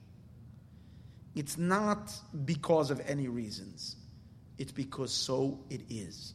It's 1.37 1.59
not 1.59 2.11
because 2.47 2.91
of 2.91 3.01
any 3.07 3.29
reasons, 3.29 3.97
it's 4.59 4.73
because 4.73 5.13
so 5.13 5.61
it 5.69 5.83
is. 5.91 6.33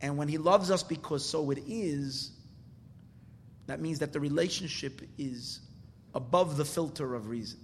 And 0.00 0.16
when 0.16 0.28
He 0.28 0.38
loves 0.38 0.70
us 0.70 0.84
because 0.84 1.28
so 1.28 1.50
it 1.50 1.58
is, 1.66 2.30
that 3.66 3.80
means 3.80 3.98
that 3.98 4.12
the 4.12 4.20
relationship 4.20 5.02
is 5.18 5.60
above 6.14 6.56
the 6.56 6.64
filter 6.64 7.16
of 7.16 7.28
reason. 7.28 7.58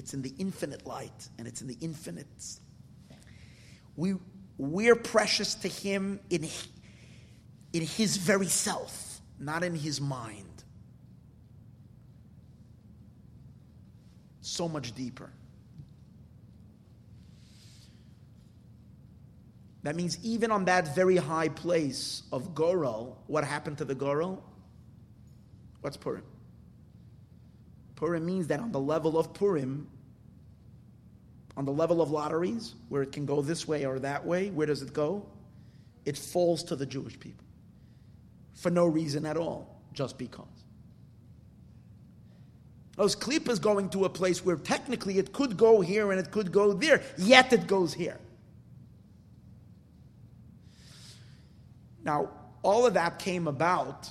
It's 0.00 0.14
in 0.14 0.22
the 0.22 0.32
infinite 0.38 0.86
light 0.86 1.28
and 1.38 1.46
it's 1.46 1.60
in 1.60 1.68
the 1.68 1.76
infinite. 1.80 2.26
We, 3.96 4.14
we're 4.56 4.96
precious 4.96 5.54
to 5.56 5.68
Him 5.68 6.20
in 6.30 6.48
in 7.72 7.82
his 7.82 8.16
very 8.16 8.46
self, 8.46 9.20
not 9.38 9.62
in 9.62 9.74
his 9.74 10.00
mind. 10.00 10.64
So 14.40 14.68
much 14.68 14.92
deeper. 14.94 15.30
That 19.82 19.96
means 19.96 20.18
even 20.22 20.50
on 20.50 20.66
that 20.66 20.94
very 20.94 21.16
high 21.16 21.48
place 21.48 22.22
of 22.32 22.54
Gorel, 22.54 23.22
what 23.28 23.44
happened 23.44 23.78
to 23.78 23.84
the 23.84 23.94
Gorel? 23.94 24.42
What's 25.80 25.96
Purim? 25.96 26.24
Purim 28.00 28.24
means 28.24 28.46
that 28.46 28.60
on 28.60 28.72
the 28.72 28.80
level 28.80 29.18
of 29.18 29.34
Purim, 29.34 29.86
on 31.54 31.66
the 31.66 31.70
level 31.70 32.00
of 32.00 32.10
lotteries, 32.10 32.74
where 32.88 33.02
it 33.02 33.12
can 33.12 33.26
go 33.26 33.42
this 33.42 33.68
way 33.68 33.84
or 33.84 33.98
that 33.98 34.24
way, 34.24 34.48
where 34.48 34.66
does 34.66 34.80
it 34.80 34.94
go? 34.94 35.26
It 36.06 36.16
falls 36.16 36.62
to 36.64 36.76
the 36.76 36.86
Jewish 36.86 37.20
people 37.20 37.44
for 38.54 38.70
no 38.70 38.86
reason 38.86 39.26
at 39.26 39.36
all, 39.36 39.82
just 39.92 40.16
because. 40.16 40.46
Those 42.96 43.14
klippas 43.14 43.60
going 43.60 43.90
to 43.90 44.06
a 44.06 44.08
place 44.08 44.42
where 44.42 44.56
technically 44.56 45.18
it 45.18 45.34
could 45.34 45.58
go 45.58 45.82
here 45.82 46.10
and 46.10 46.18
it 46.18 46.30
could 46.30 46.52
go 46.52 46.72
there, 46.72 47.02
yet 47.18 47.52
it 47.52 47.66
goes 47.66 47.92
here. 47.92 48.18
Now, 52.02 52.30
all 52.62 52.86
of 52.86 52.94
that 52.94 53.18
came 53.18 53.46
about 53.46 54.08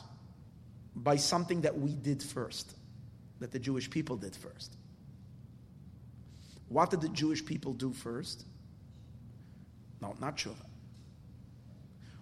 by 0.95 1.15
something 1.15 1.61
that 1.61 1.79
we 1.79 1.95
did 1.95 2.21
first, 2.21 2.75
that 3.39 3.51
the 3.51 3.59
Jewish 3.59 3.89
people 3.89 4.17
did 4.17 4.35
first. 4.35 4.75
What 6.67 6.91
did 6.91 7.01
the 7.01 7.09
Jewish 7.09 7.45
people 7.45 7.73
do 7.73 7.91
first? 7.91 8.45
No, 10.01 10.15
not 10.19 10.37
tshuva. 10.37 10.55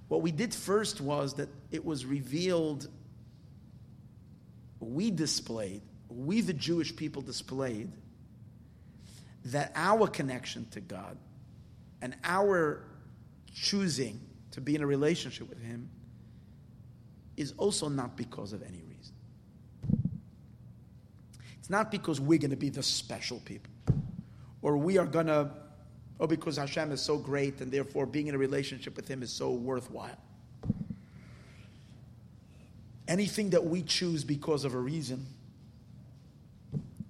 What 0.07 0.21
we 0.21 0.31
did 0.31 0.53
first 0.53 1.01
was 1.01 1.33
that 1.35 1.49
it 1.71 1.83
was 1.83 2.05
revealed, 2.05 2.87
we 4.79 5.11
displayed, 5.11 5.81
we 6.09 6.41
the 6.41 6.53
Jewish 6.53 6.95
people 6.95 7.21
displayed, 7.21 7.91
that 9.45 9.71
our 9.75 10.07
connection 10.07 10.65
to 10.71 10.79
God 10.79 11.17
and 12.01 12.15
our 12.23 12.83
choosing 13.53 14.19
to 14.51 14.61
be 14.61 14.75
in 14.75 14.81
a 14.81 14.87
relationship 14.87 15.49
with 15.49 15.61
Him 15.61 15.89
is 17.35 17.53
also 17.57 17.89
not 17.89 18.15
because 18.15 18.53
of 18.53 18.61
any 18.61 18.81
reason. 18.81 18.96
It's 21.67 21.71
not 21.73 21.91
because 21.91 22.21
we're 22.21 22.39
going 22.39 22.51
to 22.51 22.55
be 22.55 22.69
the 22.69 22.81
special 22.81 23.41
people 23.41 23.73
or 24.61 24.77
we 24.77 24.97
are 24.97 25.05
going 25.05 25.25
to, 25.25 25.51
oh, 26.17 26.25
because 26.25 26.55
Hashem 26.55 26.93
is 26.93 27.01
so 27.01 27.17
great 27.17 27.59
and 27.59 27.69
therefore 27.69 28.05
being 28.05 28.27
in 28.27 28.35
a 28.35 28.37
relationship 28.37 28.95
with 28.95 29.05
Him 29.05 29.21
is 29.21 29.33
so 29.33 29.51
worthwhile. 29.51 30.17
Anything 33.05 33.49
that 33.49 33.65
we 33.65 33.81
choose 33.81 34.23
because 34.23 34.63
of 34.63 34.75
a 34.75 34.77
reason, 34.77 35.25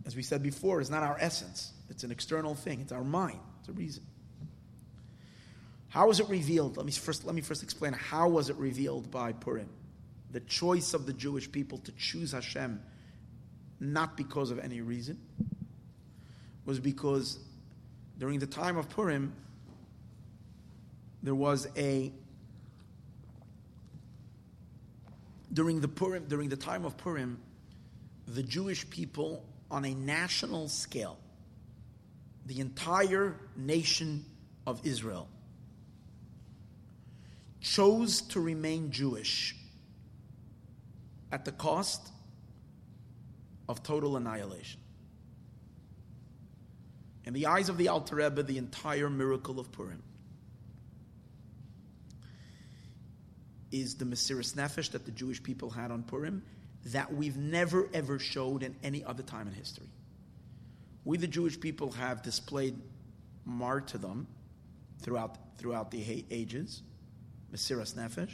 as 0.08 0.16
we 0.16 0.24
said 0.24 0.42
before, 0.42 0.82
is 0.82 0.90
not 0.90 1.04
our 1.04 1.18
essence. 1.20 1.72
It's 1.92 2.04
an 2.04 2.10
external 2.10 2.56
thing. 2.56 2.82
It's 2.82 2.92
our 2.92 3.04
mind. 3.04 3.38
It's 3.60 3.70
a 3.70 3.74
reason. 3.74 4.02
How 5.90 6.08
was 6.08 6.20
it 6.20 6.30
revealed? 6.30 6.78
Let 6.78 6.88
me 6.88 6.92
first 6.94 7.26
let 7.26 7.36
me 7.36 7.42
first 7.42 7.62
explain 7.62 7.94
how 7.94 8.28
was 8.28 8.50
it 8.50 8.56
revealed 8.56 9.12
by 9.12 9.34
Purim. 9.34 9.70
The 10.32 10.40
choice 10.40 10.96
of 10.96 11.06
the 11.06 11.14
Jewish 11.14 11.52
people 11.52 11.78
to 11.78 11.92
choose 11.92 12.32
Hashem 12.32 12.82
not 13.80 14.18
because 14.18 14.52
of 14.52 14.60
any 14.60 14.82
reason 14.82 15.20
was 16.66 16.80
because 16.80 17.40
during 18.18 18.40
the 18.40 18.48
time 18.48 18.78
of 18.78 18.90
Purim 18.90 19.34
there 21.24 21.36
was 21.36 21.68
a 21.78 22.12
during 25.54 25.80
the 25.80 25.88
Purim 25.88 26.26
during 26.28 26.50
the 26.50 26.58
time 26.58 26.86
of 26.86 26.98
Purim 26.98 27.40
the 28.28 28.44
Jewish 28.44 28.90
people 28.90 29.46
on 29.70 29.86
a 29.86 29.94
national 29.94 30.68
scale 30.68 31.18
the 32.46 32.60
entire 32.60 33.36
nation 33.56 34.26
of 34.66 34.82
Israel 34.86 35.28
chose 37.62 38.22
to 38.22 38.40
remain 38.40 38.92
Jewish 38.92 39.56
at 41.32 41.46
the 41.46 41.52
cost 41.52 42.10
of 43.68 43.84
total 43.84 44.18
annihilation. 44.18 44.80
In 47.26 47.34
the 47.34 47.48
eyes 47.48 47.68
of 47.68 47.78
the 47.78 47.90
Alter 47.90 48.16
Rebbe, 48.16 48.44
the 48.44 48.58
entire 48.58 49.10
miracle 49.10 49.60
of 49.60 49.72
Purim 49.72 50.02
is 53.72 53.96
the 53.96 54.06
Mesiris 54.06 54.54
Nefesh 54.56 54.92
that 54.92 55.06
the 55.06 55.12
Jewish 55.12 55.44
people 55.44 55.70
had 55.70 55.92
on 55.92 56.04
Purim 56.04 56.42
that 56.86 57.14
we've 57.14 57.36
never 57.36 57.90
ever 57.94 58.18
showed 58.18 58.64
in 58.64 58.76
any 58.82 59.04
other 59.04 59.24
time 59.24 59.48
in 59.48 59.54
history. 59.54 59.90
We, 61.04 61.18
the 61.18 61.28
Jewish 61.28 61.60
people, 61.60 61.92
have 61.92 62.22
displayed 62.22 62.76
martyrdom 63.46 64.28
throughout, 65.02 65.38
throughout 65.58 65.92
the 65.92 66.26
ages, 66.32 66.82
Mesiras 67.54 67.94
Nefesh, 67.96 68.34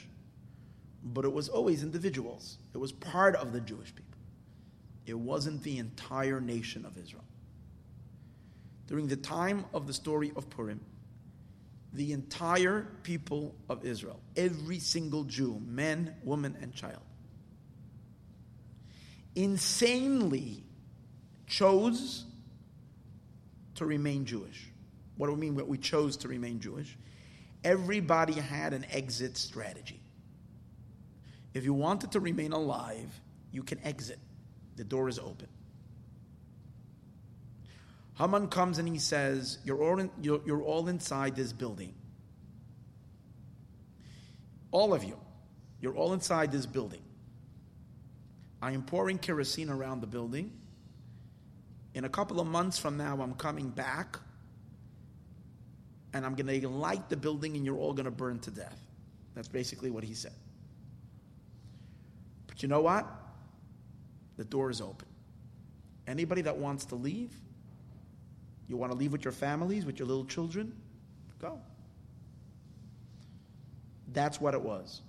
but 1.03 1.25
it 1.25 1.33
was 1.33 1.49
always 1.49 1.83
individuals. 1.83 2.57
It 2.73 2.77
was 2.77 2.91
part 2.91 3.35
of 3.35 3.53
the 3.53 3.59
Jewish 3.59 3.93
people. 3.93 4.02
It 5.05 5.13
wasn't 5.13 5.63
the 5.63 5.77
entire 5.79 6.39
nation 6.39 6.85
of 6.85 6.97
Israel. 6.97 7.23
During 8.87 9.07
the 9.07 9.15
time 9.15 9.65
of 9.73 9.87
the 9.87 9.93
story 9.93 10.31
of 10.35 10.49
Purim, 10.49 10.81
the 11.93 12.11
entire 12.11 12.87
people 13.03 13.55
of 13.69 13.85
Israel, 13.85 14.19
every 14.35 14.79
single 14.79 15.23
Jew, 15.23 15.61
man, 15.65 16.15
woman, 16.23 16.57
and 16.61 16.73
child, 16.73 17.03
insanely 19.35 20.63
chose 21.47 22.25
to 23.75 23.85
remain 23.85 24.25
Jewish. 24.25 24.69
What 25.17 25.27
do 25.27 25.33
we 25.33 25.39
mean? 25.39 25.55
What 25.55 25.67
we 25.67 25.77
chose 25.77 26.17
to 26.17 26.27
remain 26.27 26.59
Jewish? 26.59 26.97
Everybody 27.63 28.33
had 28.33 28.73
an 28.73 28.85
exit 28.91 29.37
strategy. 29.37 29.99
If 31.53 31.63
you 31.63 31.73
wanted 31.73 32.11
to 32.13 32.19
remain 32.19 32.51
alive, 32.51 33.09
you 33.51 33.63
can 33.63 33.79
exit. 33.83 34.19
The 34.75 34.83
door 34.83 35.09
is 35.09 35.19
open. 35.19 35.47
Haman 38.15 38.47
comes 38.47 38.77
and 38.77 38.87
he 38.87 38.99
says, 38.99 39.59
You're 39.63 39.81
all, 39.81 39.99
in, 39.99 40.09
you're, 40.21 40.41
you're 40.45 40.61
all 40.61 40.87
inside 40.87 41.35
this 41.35 41.53
building. 41.53 41.93
All 44.71 44.93
of 44.93 45.03
you. 45.03 45.17
You're 45.81 45.95
all 45.95 46.13
inside 46.13 46.51
this 46.51 46.65
building. 46.65 47.01
I 48.61 48.71
am 48.71 48.83
pouring 48.83 49.17
kerosene 49.17 49.69
around 49.69 50.01
the 50.01 50.07
building. 50.07 50.51
In 51.93 52.05
a 52.05 52.09
couple 52.09 52.39
of 52.39 52.47
months 52.47 52.79
from 52.79 52.97
now, 52.97 53.21
I'm 53.21 53.33
coming 53.33 53.69
back 53.69 54.17
and 56.13 56.25
I'm 56.25 56.35
going 56.35 56.61
to 56.61 56.69
light 56.69 57.09
the 57.09 57.17
building 57.17 57.55
and 57.55 57.65
you're 57.65 57.77
all 57.77 57.93
going 57.93 58.05
to 58.05 58.11
burn 58.11 58.39
to 58.39 58.51
death. 58.51 58.79
That's 59.35 59.47
basically 59.47 59.89
what 59.89 60.03
he 60.03 60.13
said. 60.13 60.33
But 62.47 62.63
you 62.63 62.69
know 62.69 62.81
what? 62.81 63.05
The 64.37 64.43
door 64.43 64.69
is 64.69 64.81
open. 64.81 65.07
Anybody 66.07 66.41
that 66.41 66.57
wants 66.57 66.85
to 66.85 66.95
leave, 66.95 67.31
you 68.67 68.77
want 68.77 68.91
to 68.91 68.97
leave 68.97 69.11
with 69.11 69.23
your 69.23 69.31
families, 69.31 69.85
with 69.85 69.99
your 69.99 70.07
little 70.07 70.25
children, 70.25 70.73
go. 71.39 71.59
That's 74.11 74.39
what 74.39 74.53
it 74.53 74.61
was. 74.61 75.01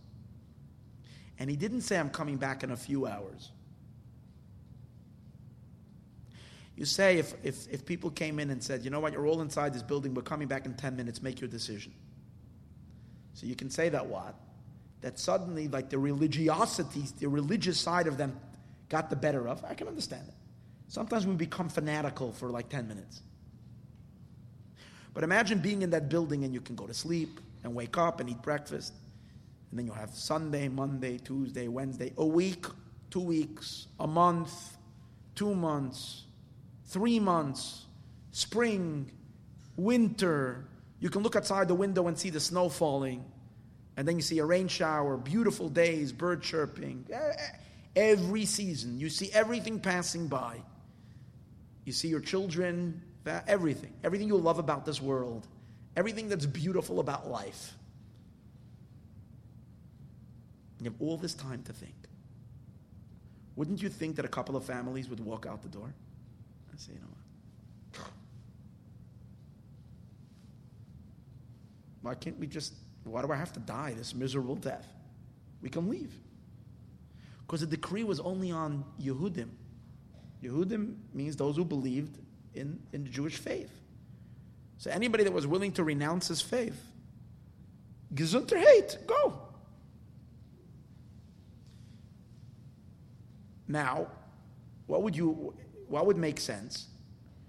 And 1.39 1.51
he 1.51 1.57
didn't 1.57 1.83
say, 1.83 1.99
I'm 1.99 2.11
coming 2.11 2.37
back 2.37 2.63
in 2.63 2.71
a 2.71 2.77
few 2.77 3.07
hours. 3.07 3.51
You 6.77 6.85
say 6.85 7.19
if, 7.19 7.35
if, 7.43 7.69
if 7.69 7.87
people 7.87 8.11
came 8.11 8.39
in 8.41 8.51
and 8.51 8.63
said, 8.63 8.85
you 8.85 8.91
know 8.91 9.01
what, 9.01 9.13
you're 9.13 9.27
all 9.27 9.43
inside 9.43 9.75
this 9.75 9.83
building, 9.83 10.15
we're 10.15 10.23
coming 10.23 10.49
back 10.49 10.67
in 10.67 10.75
10 10.75 10.97
minutes, 10.97 11.23
make 11.23 11.41
your 11.41 11.49
decision. 11.49 11.93
So 13.35 13.47
you 13.47 13.55
can 13.55 13.71
say 13.71 13.89
that 13.91 14.07
what? 14.07 14.35
That 15.01 15.19
suddenly, 15.19 15.69
like 15.69 15.91
the 15.91 15.99
religiosity, 15.99 17.05
the 17.19 17.29
religious 17.29 17.79
side 17.79 18.07
of 18.07 18.17
them 18.17 18.39
got 18.89 19.11
the 19.11 19.17
better 19.17 19.49
of. 19.49 19.65
I 19.65 19.75
can 19.75 19.89
understand 19.89 20.29
it. 20.29 20.35
Sometimes 20.89 21.27
we 21.27 21.35
become 21.35 21.69
fanatical 21.69 22.33
for 22.33 22.51
like 22.51 22.69
10 22.69 22.87
minutes. 22.87 23.23
But 25.13 25.25
imagine 25.25 25.61
being 25.61 25.83
in 25.83 25.91
that 25.91 26.09
building 26.09 26.45
and 26.45 26.53
you 26.53 26.61
can 26.61 26.75
go 26.75 26.87
to 26.87 26.95
sleep 26.95 27.41
and 27.63 27.75
wake 27.75 27.97
up 27.97 28.21
and 28.21 28.29
eat 28.29 28.43
breakfast. 28.43 28.93
And 29.71 29.79
then 29.79 29.87
you'll 29.87 29.95
have 29.95 30.11
Sunday, 30.11 30.69
Monday, 30.69 31.19
Tuesday, 31.19 31.69
Wednesday, 31.69 32.13
a 32.17 32.25
week, 32.25 32.67
two 33.11 33.21
weeks, 33.21 33.87
a 33.99 34.07
month, 34.07 34.77
two 35.35 35.55
months, 35.55 36.25
three 36.87 37.19
months, 37.19 37.87
spring, 38.33 39.11
winter. 39.77 40.67
You 41.01 41.11
can 41.11 41.23
look 41.23 41.37
outside 41.37 41.69
the 41.69 41.75
window 41.75 42.09
and 42.09 42.19
see 42.19 42.31
the 42.31 42.41
snow 42.41 42.69
falling. 42.69 43.25
And 43.97 44.07
then 44.07 44.17
you 44.17 44.23
see 44.23 44.39
a 44.41 44.45
rain 44.45 44.67
shower, 44.69 45.17
beautiful 45.17 45.69
days, 45.69 46.13
bird 46.13 46.43
chirping. 46.43 47.07
Eh, 47.11 47.17
eh. 47.17 47.57
Every 47.97 48.45
season, 48.45 48.99
you 48.99 49.09
see 49.09 49.31
everything 49.33 49.79
passing 49.79 50.27
by. 50.27 50.57
You 51.85 51.93
see 51.93 52.09
your 52.09 52.21
children, 52.21 53.03
everything, 53.27 53.93
everything 54.03 54.29
you 54.29 54.37
love 54.37 54.59
about 54.59 54.85
this 54.85 55.01
world, 55.01 55.47
everything 55.97 56.29
that's 56.29 56.47
beautiful 56.47 56.99
about 56.99 57.31
life. 57.31 57.75
You 60.81 60.91
have 60.91 61.01
all 61.01 61.17
this 61.17 61.35
time 61.35 61.63
to 61.65 61.73
think. 61.73 61.95
Wouldn't 63.57 63.81
you 63.81 63.89
think 63.89 64.17
that 64.17 64.25
a 64.25 64.29
couple 64.29 64.57
of 64.57 64.65
families 64.65 65.09
would 65.09 65.21
walk 65.21 65.47
out 65.47 65.63
the 65.63 65.69
door? 65.69 65.95
I 66.73 66.77
say, 66.77 66.93
you 66.93 66.99
know 66.99 67.07
what? 67.07 67.15
Why 72.03 72.15
can't 72.15 72.39
we 72.39 72.47
just, 72.47 72.75
why 73.05 73.23
do 73.23 73.33
I 73.33 73.37
have 73.37 73.53
to 73.55 73.61
die 73.61 73.95
this 73.97 74.15
miserable 74.15 74.57
death? 74.57 74.87
We 75.63 75.71
can 75.71 75.89
leave. 75.89 76.13
Because 77.47 77.61
the 77.61 77.67
decree 77.67 78.05
was 78.05 78.21
only 78.21 78.51
on 78.51 78.85
Yehudim. 79.01 79.49
Yehudim 80.43 80.97
means 81.13 81.37
those 81.37 81.57
who 81.57 81.65
believed 81.65 82.19
in, 82.55 82.79
in 82.93 83.05
the 83.05 83.11
Jewish 83.11 83.37
faith. 83.37 83.71
So 84.79 84.91
anybody 84.91 85.25
that 85.25 85.33
was 85.33 85.47
willing 85.47 85.73
to 85.73 85.85
renounce 85.85 86.29
his 86.29 86.41
faith, 86.41 86.81
Gesundheit, 88.15 88.65
hate, 88.65 88.99
go. 89.07 89.41
Now, 93.67 94.09
what 94.87 95.03
would 95.03 95.17
you 95.17 95.55
what 95.89 96.07
would 96.07 96.17
make 96.17 96.39
sense? 96.39 96.89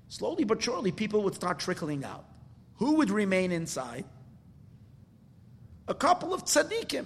Slowly 0.08 0.44
but 0.44 0.62
surely, 0.62 0.92
people 0.92 1.24
would 1.24 1.36
start 1.36 1.60
trickling 1.60 2.04
out. 2.04 2.26
Who 2.76 2.96
would 2.96 3.10
remain 3.10 3.52
inside? 3.52 4.06
A 5.88 5.94
couple 5.94 6.34
of 6.34 6.46
tzaddikim. 6.46 7.06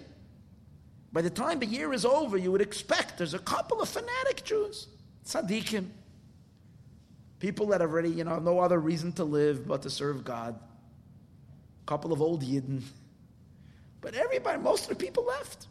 By 1.12 1.22
the 1.22 1.30
time 1.30 1.60
the 1.60 1.66
year 1.66 1.92
is 1.94 2.06
over, 2.06 2.38
you 2.38 2.52
would 2.52 2.62
expect 2.62 3.18
there's 3.18 3.34
a 3.34 3.40
couple 3.40 3.82
of 3.82 3.90
fanatic 3.90 4.44
Jews, 4.44 4.88
tzaddikim, 5.26 5.88
people 7.40 7.68
that 7.68 7.82
have 7.82 7.90
already, 7.90 8.10
you 8.10 8.24
know, 8.24 8.38
no 8.40 8.60
other 8.60 8.80
reason 8.80 9.12
to 9.14 9.24
live 9.24 9.68
but 9.68 9.82
to 9.84 9.90
serve 9.90 10.24
God. 10.24 10.60
A 11.84 11.86
couple 11.88 12.14
of 12.14 12.22
old 12.22 12.44
Yidden. 12.44 12.82
But 14.02 14.14
everybody, 14.14 14.60
most 14.60 14.84
of 14.84 14.90
the 14.90 15.04
people 15.04 15.26
left. 15.26 15.68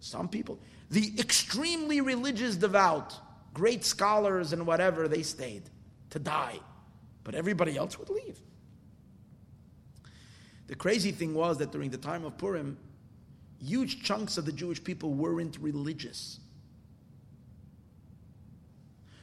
Some 0.00 0.28
people. 0.28 0.58
The 0.90 1.12
extremely 1.18 2.00
religious 2.00 2.56
devout 2.56 3.14
great 3.54 3.84
scholars 3.84 4.52
and 4.52 4.66
whatever, 4.66 5.08
they 5.08 5.22
stayed 5.22 5.62
to 6.10 6.18
die. 6.18 6.58
But 7.24 7.34
everybody 7.34 7.76
else 7.76 7.98
would 7.98 8.10
leave. 8.10 8.40
The 10.66 10.74
crazy 10.74 11.12
thing 11.12 11.34
was 11.34 11.58
that 11.58 11.70
during 11.70 11.90
the 11.90 11.98
time 11.98 12.24
of 12.24 12.38
Purim, 12.38 12.78
huge 13.64 14.02
chunks 14.02 14.38
of 14.38 14.44
the 14.44 14.52
Jewish 14.52 14.82
people 14.82 15.12
weren't 15.12 15.58
religious. 15.58 16.38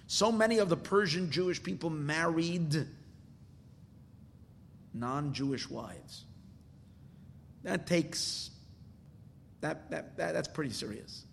So 0.08 0.32
many 0.32 0.58
of 0.58 0.70
the 0.70 0.78
Persian 0.78 1.30
Jewish 1.30 1.62
people 1.62 1.90
married 1.90 2.88
non 4.94 5.34
Jewish 5.34 5.70
wives. 5.70 6.26
That 7.64 7.86
takes, 7.86 8.50
that, 9.62 9.92
that, 9.92 10.18
that, 10.18 10.34
that's 10.34 10.48
pretty 10.48 10.72
serious. 10.72 11.26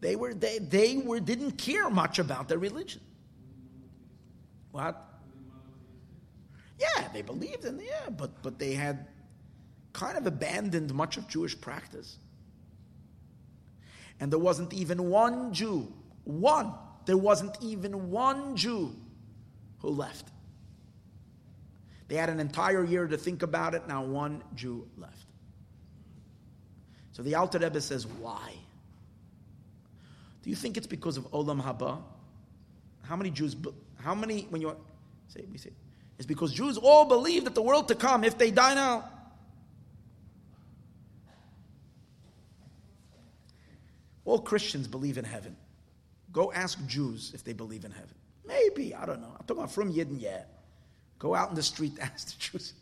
They, 0.00 0.16
were, 0.16 0.32
they, 0.32 0.58
they 0.58 0.96
were, 0.96 1.20
didn't 1.20 1.52
care 1.52 1.90
much 1.90 2.18
about 2.18 2.48
their 2.48 2.58
religion. 2.58 3.02
What? 4.72 5.10
Yeah, 6.78 7.08
they 7.12 7.20
believed 7.20 7.64
in 7.66 7.78
yeah, 7.78 8.08
but 8.16 8.42
but 8.42 8.58
they 8.58 8.72
had 8.72 9.06
kind 9.92 10.16
of 10.16 10.26
abandoned 10.26 10.92
much 10.94 11.16
of 11.16 11.28
Jewish 11.28 11.60
practice. 11.60 12.18
And 14.20 14.30
there 14.30 14.38
wasn't 14.38 14.72
even 14.72 15.08
one 15.08 15.52
Jew, 15.52 15.92
one, 16.24 16.72
there 17.06 17.16
wasn't 17.16 17.56
even 17.62 18.10
one 18.10 18.56
Jew 18.56 18.94
who 19.78 19.88
left. 19.88 20.28
They 22.08 22.16
had 22.16 22.28
an 22.28 22.40
entire 22.40 22.84
year 22.84 23.06
to 23.06 23.16
think 23.16 23.42
about 23.42 23.74
it, 23.74 23.86
now 23.88 24.04
one 24.04 24.42
Jew 24.54 24.86
left. 24.98 25.26
So 27.12 27.22
the 27.22 27.34
Alter 27.34 27.58
Rebbe 27.58 27.80
says, 27.80 28.06
why? 28.06 28.52
Do 30.42 30.50
you 30.50 30.56
think 30.56 30.76
it's 30.76 30.86
because 30.86 31.16
of 31.16 31.30
Olam 31.30 31.62
Haba? 31.62 32.02
How 33.02 33.16
many 33.16 33.30
Jews, 33.30 33.56
how 34.02 34.14
many, 34.14 34.46
when 34.50 34.60
you 34.60 34.76
say, 35.28 35.44
we 35.50 35.58
say, 35.58 35.70
it's 36.18 36.26
because 36.26 36.52
Jews 36.52 36.76
all 36.76 37.06
believe 37.06 37.44
that 37.44 37.54
the 37.54 37.62
world 37.62 37.88
to 37.88 37.94
come, 37.94 38.24
if 38.24 38.36
they 38.36 38.50
die 38.50 38.74
now, 38.74 39.08
all 44.24 44.40
Christians 44.40 44.86
believe 44.86 45.18
in 45.18 45.24
heaven. 45.24 45.56
Go 46.32 46.52
ask 46.52 46.84
Jews 46.86 47.32
if 47.34 47.44
they 47.44 47.52
believe 47.52 47.84
in 47.84 47.90
heaven. 47.90 48.14
Maybe, 48.46 48.94
I 48.94 49.06
don't 49.06 49.20
know. 49.20 49.28
I'm 49.28 49.46
talking 49.46 49.58
about 49.58 49.72
from 49.72 49.92
Yidden 49.92 50.20
yet. 50.20 50.62
Go 51.18 51.34
out 51.34 51.50
in 51.50 51.54
the 51.54 51.62
street, 51.62 51.92
ask 52.00 52.28
the 52.28 52.38
Jews. 52.38 52.74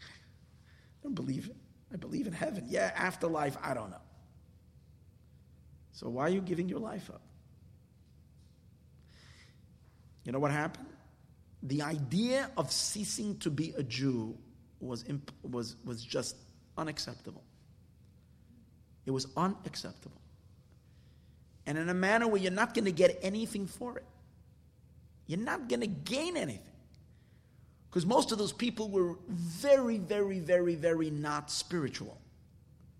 I 0.00 1.02
don't 1.02 1.14
believe 1.14 1.46
it. 1.46 1.56
I 1.92 1.96
believe 1.96 2.26
in 2.26 2.32
heaven. 2.32 2.64
Yeah, 2.68 2.92
afterlife, 2.94 3.56
I 3.62 3.74
don't 3.74 3.90
know. 3.90 4.00
So 5.92 6.08
why 6.08 6.24
are 6.24 6.28
you 6.28 6.40
giving 6.40 6.68
your 6.68 6.78
life 6.80 7.10
up? 7.10 7.22
You 10.24 10.32
know 10.32 10.38
what 10.38 10.50
happened? 10.50 10.86
The 11.62 11.82
idea 11.82 12.50
of 12.56 12.70
ceasing 12.70 13.38
to 13.38 13.50
be 13.50 13.72
a 13.76 13.82
Jew 13.82 14.36
was, 14.80 15.04
imp- 15.08 15.32
was, 15.42 15.76
was 15.84 16.04
just 16.04 16.36
unacceptable. 16.76 17.42
It 19.06 19.10
was 19.10 19.26
unacceptable. 19.36 20.20
And 21.68 21.78
in 21.78 21.88
a 21.88 21.94
manner 21.94 22.26
where 22.26 22.40
you're 22.40 22.50
not 22.50 22.74
going 22.74 22.86
to 22.86 22.92
get 22.92 23.20
anything 23.22 23.68
for 23.68 23.96
it. 23.98 24.04
You're 25.28 25.38
not 25.38 25.68
going 25.68 25.82
to 25.82 25.86
gain 25.86 26.36
anything. 26.36 26.62
Because 27.88 28.06
most 28.06 28.32
of 28.32 28.38
those 28.38 28.52
people 28.52 28.88
were 28.88 29.16
very, 29.28 29.98
very, 29.98 30.40
very, 30.40 30.74
very 30.74 31.10
not 31.10 31.50
spiritual. 31.50 32.18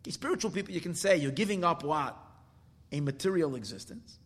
Okay, 0.03 0.13
spiritual 0.13 0.51
people, 0.53 0.73
you 0.73 0.81
can 0.81 0.95
say, 0.95 1.17
you're 1.17 1.33
giving 1.33 1.65
up 1.65 1.83
what? 1.83 2.17
a 2.93 3.01
material 3.01 3.55
existence, 3.55 4.19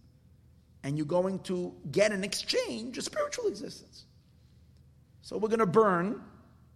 and 0.83 0.97
you're 0.97 1.07
going 1.07 1.39
to 1.41 1.75
get 1.91 2.13
in 2.13 2.25
exchange 2.25 2.99
a 2.99 3.03
spiritual 3.03 3.47
existence. 3.47 4.05
So 5.23 5.37
we're 5.37 5.49
going 5.49 5.61
to 5.61 5.67
burn 5.67 6.21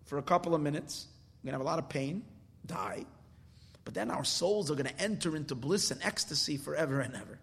for 0.04 0.18
a 0.18 0.22
couple 0.22 0.54
of 0.54 0.60
minutes. 0.60 1.06
We're 1.42 1.50
going 1.50 1.52
to 1.52 1.58
have 1.58 1.66
a 1.66 1.70
lot 1.70 1.78
of 1.78 1.88
pain, 1.88 2.24
die, 2.66 3.04
but 3.84 3.94
then 3.94 4.10
our 4.10 4.24
souls 4.24 4.70
are 4.70 4.74
going 4.74 4.86
to 4.86 5.00
enter 5.00 5.36
into 5.36 5.54
bliss 5.54 5.90
and 5.90 6.02
ecstasy 6.02 6.56
forever 6.56 7.00
and 7.00 7.14
ever. 7.14 7.38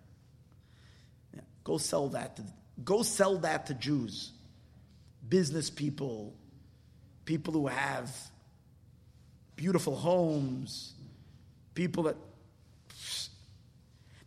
Go 1.63 1.77
sell 1.77 2.09
that. 2.09 2.35
To, 2.37 2.43
go 2.83 3.03
sell 3.03 3.37
that 3.39 3.67
to 3.67 3.73
Jews, 3.73 4.31
business 5.27 5.69
people, 5.69 6.33
people 7.25 7.53
who 7.53 7.67
have 7.67 8.11
beautiful 9.55 9.95
homes, 9.95 10.93
people 11.73 12.03
that 12.03 12.15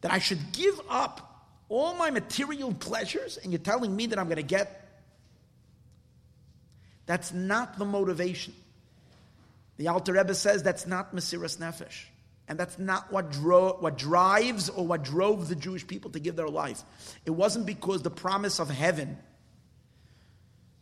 that 0.02 0.12
I 0.12 0.18
should 0.18 0.52
give 0.52 0.80
up 0.88 1.46
all 1.68 1.94
my 1.94 2.10
material 2.10 2.72
pleasures, 2.72 3.38
and 3.38 3.52
you're 3.52 3.58
telling 3.58 3.94
me 3.94 4.06
that 4.06 4.18
I'm 4.18 4.26
going 4.26 4.36
to 4.36 4.42
get. 4.42 4.82
That's 7.06 7.32
not 7.32 7.78
the 7.78 7.84
motivation. 7.84 8.54
The 9.76 9.88
Alter 9.88 10.12
Rebbe 10.12 10.34
says 10.34 10.62
that's 10.62 10.86
not 10.86 11.14
Mesiras 11.14 11.58
Nefesh. 11.58 12.04
And 12.48 12.58
that's 12.58 12.78
not 12.78 13.12
what, 13.12 13.32
dro- 13.32 13.76
what 13.80 13.98
drives 13.98 14.68
or 14.68 14.86
what 14.86 15.02
drove 15.02 15.48
the 15.48 15.56
Jewish 15.56 15.86
people 15.86 16.10
to 16.12 16.20
give 16.20 16.36
their 16.36 16.48
life. 16.48 16.82
It 17.24 17.30
wasn't 17.30 17.66
because 17.66 18.02
the 18.02 18.10
promise 18.10 18.60
of 18.60 18.70
heaven. 18.70 19.18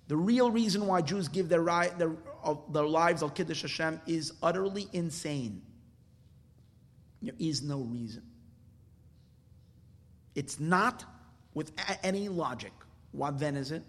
The 0.09 0.17
real 0.17 0.51
reason 0.51 0.87
why 0.87 1.01
Jews 1.01 1.29
give 1.29 1.49
their, 1.49 1.63
ri- 1.63 1.89
their, 1.97 2.13
uh, 2.43 2.57
their 2.71 2.85
lives 2.85 3.23
al 3.23 3.31
Kiddush 3.31 3.63
Hashem 3.63 4.01
is 4.07 4.33
utterly 4.43 4.89
insane. 4.93 5.63
There 7.23 7.35
is 7.39 7.63
no 7.63 7.79
reason. 7.79 8.23
It's 10.35 10.61
not 10.61 11.05
with 11.55 11.73
any 12.03 12.29
logic. 12.29 12.73
What 13.13 13.39
then 13.39 13.57
is 13.57 13.71
it? 13.71 13.83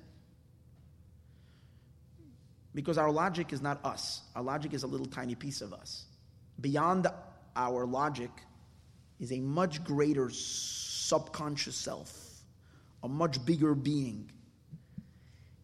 Because 2.73 2.97
our 2.97 3.11
logic 3.11 3.51
is 3.51 3.61
not 3.61 3.83
us. 3.83 4.21
Our 4.35 4.43
logic 4.43 4.73
is 4.73 4.83
a 4.83 4.87
little 4.87 5.07
tiny 5.07 5.35
piece 5.35 5.61
of 5.61 5.73
us. 5.73 6.05
Beyond 6.61 7.07
our 7.55 7.85
logic 7.85 8.31
is 9.19 9.31
a 9.31 9.39
much 9.39 9.83
greater 9.83 10.29
subconscious 10.29 11.75
self, 11.75 12.41
a 13.03 13.07
much 13.07 13.43
bigger 13.45 13.73
being. 13.73 14.31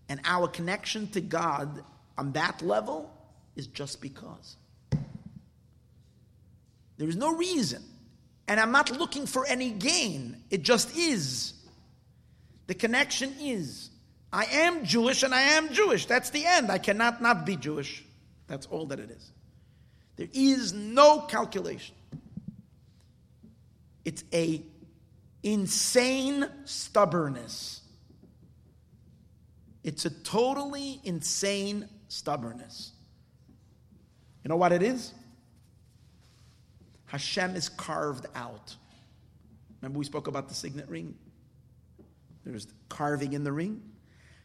And 0.09 0.19
our 0.25 0.47
connection 0.47 1.07
to 1.09 1.21
God 1.21 1.83
on 2.17 2.33
that 2.33 2.61
level 2.61 3.11
is 3.55 3.67
just 3.67 4.01
because. 4.01 4.57
There 6.97 7.09
is 7.09 7.15
no 7.15 7.35
reason 7.35 7.83
and 8.47 8.59
I'm 8.59 8.71
not 8.71 8.91
looking 8.91 9.25
for 9.25 9.45
any 9.47 9.71
gain. 9.71 10.43
It 10.49 10.63
just 10.63 10.97
is. 10.97 11.53
The 12.67 12.73
connection 12.73 13.33
is. 13.39 13.89
I 14.33 14.43
am 14.43 14.83
Jewish 14.83 15.23
and 15.23 15.33
I 15.33 15.41
am 15.41 15.71
Jewish. 15.71 16.05
That's 16.05 16.31
the 16.31 16.45
end. 16.45 16.69
I 16.69 16.77
cannot 16.77 17.21
not 17.21 17.45
be 17.45 17.55
Jewish. 17.55 18.03
That's 18.47 18.65
all 18.65 18.85
that 18.87 18.99
it 18.99 19.09
is. 19.09 19.31
There 20.15 20.27
is 20.33 20.73
no 20.73 21.21
calculation. 21.21 21.95
It's 24.05 24.23
a 24.33 24.61
insane 25.43 26.47
stubbornness. 26.65 27.81
It's 29.83 30.05
a 30.05 30.09
totally 30.09 30.99
insane 31.03 31.87
stubbornness. 32.07 32.91
You 34.43 34.49
know 34.49 34.57
what 34.57 34.71
it 34.71 34.83
is? 34.83 35.13
Hashem 37.05 37.55
is 37.55 37.69
carved 37.69 38.25
out. 38.35 38.75
Remember, 39.81 39.99
we 39.99 40.05
spoke 40.05 40.27
about 40.27 40.47
the 40.47 40.53
signet 40.53 40.87
ring? 40.87 41.15
There's 42.45 42.67
carving 42.89 43.33
in 43.33 43.43
the 43.43 43.51
ring. 43.51 43.81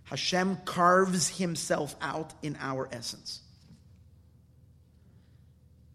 Hashem 0.04 0.58
carves 0.64 1.28
himself 1.28 1.96
out 2.00 2.32
in 2.42 2.56
our 2.60 2.88
essence. 2.92 3.42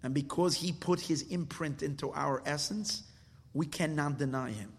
And 0.03 0.13
because 0.13 0.55
he 0.55 0.71
put 0.71 0.99
his 0.99 1.23
imprint 1.23 1.83
into 1.83 2.11
our 2.11 2.41
essence, 2.45 3.03
we 3.53 3.65
cannot 3.65 4.17
deny 4.17 4.51
him. 4.51 4.71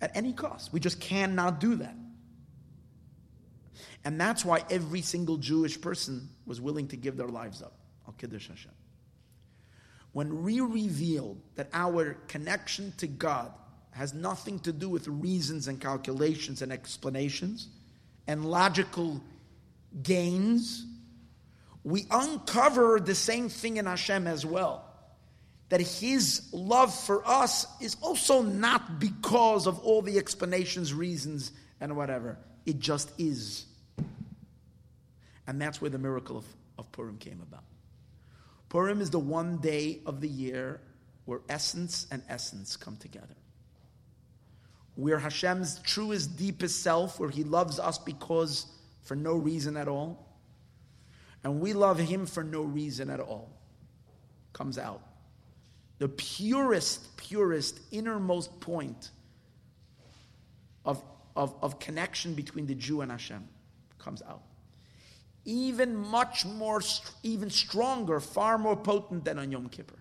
At 0.00 0.16
any 0.16 0.32
cost. 0.32 0.72
We 0.72 0.80
just 0.80 1.00
cannot 1.00 1.60
do 1.60 1.76
that. 1.76 1.96
And 4.04 4.20
that's 4.20 4.44
why 4.44 4.64
every 4.70 5.00
single 5.00 5.38
Jewish 5.38 5.80
person 5.80 6.28
was 6.46 6.60
willing 6.60 6.88
to 6.88 6.96
give 6.96 7.16
their 7.16 7.28
lives 7.28 7.62
up. 7.62 7.72
Al 8.06 8.12
Kiddush 8.14 8.48
Hashem. 8.48 8.72
When 10.12 10.42
we 10.42 10.60
revealed 10.60 11.40
that 11.56 11.68
our 11.72 12.14
connection 12.28 12.92
to 12.98 13.06
God 13.06 13.50
has 13.90 14.12
nothing 14.12 14.58
to 14.60 14.72
do 14.72 14.88
with 14.88 15.08
reasons 15.08 15.68
and 15.68 15.80
calculations 15.80 16.62
and 16.62 16.70
explanations 16.70 17.68
and 18.26 18.44
logical 18.44 19.22
gains, 20.02 20.86
we 21.82 22.06
uncover 22.10 22.98
the 23.00 23.14
same 23.14 23.48
thing 23.48 23.76
in 23.76 23.86
Hashem 23.86 24.26
as 24.26 24.44
well. 24.44 24.90
That 25.68 25.80
His 25.80 26.48
love 26.52 26.94
for 26.94 27.26
us 27.26 27.66
is 27.80 27.96
also 28.00 28.42
not 28.42 28.98
because 29.00 29.66
of 29.66 29.78
all 29.80 30.02
the 30.02 30.18
explanations, 30.18 30.92
reasons, 30.92 31.52
and 31.80 31.96
whatever. 31.96 32.38
It 32.66 32.78
just 32.78 33.10
is. 33.18 33.66
And 35.46 35.60
that's 35.60 35.80
where 35.80 35.90
the 35.90 35.98
miracle 35.98 36.38
of, 36.38 36.44
of 36.78 36.90
Purim 36.92 37.18
came 37.18 37.40
about. 37.42 37.64
Purim 38.68 39.00
is 39.00 39.10
the 39.10 39.18
one 39.18 39.58
day 39.58 40.00
of 40.06 40.20
the 40.20 40.28
year 40.28 40.80
where 41.24 41.40
essence 41.48 42.06
and 42.10 42.22
essence 42.28 42.76
come 42.76 42.96
together. 42.96 43.36
Where 44.96 45.18
Hashem's 45.18 45.80
truest, 45.80 46.36
deepest 46.36 46.82
self, 46.82 47.18
where 47.18 47.30
He 47.30 47.44
loves 47.44 47.78
us 47.78 47.98
because 47.98 48.66
for 49.02 49.16
no 49.16 49.34
reason 49.34 49.76
at 49.76 49.88
all, 49.88 50.26
and 51.42 51.60
we 51.60 51.72
love 51.72 51.98
Him 51.98 52.26
for 52.26 52.42
no 52.42 52.62
reason 52.62 53.10
at 53.10 53.20
all, 53.20 53.50
comes 54.52 54.78
out. 54.78 55.02
The 55.98 56.08
purest, 56.08 57.16
purest, 57.16 57.80
innermost 57.90 58.60
point 58.60 59.10
of, 60.84 61.02
of, 61.36 61.54
of 61.62 61.78
connection 61.78 62.34
between 62.34 62.66
the 62.66 62.74
Jew 62.74 63.00
and 63.00 63.10
Hashem 63.10 63.46
comes 63.98 64.22
out. 64.22 64.42
Even 65.44 65.94
much 65.94 66.46
more, 66.46 66.80
even 67.22 67.50
stronger, 67.50 68.20
far 68.20 68.58
more 68.58 68.76
potent 68.76 69.24
than 69.24 69.38
on 69.38 69.52
Yom 69.52 69.68
Kippur. 69.68 69.98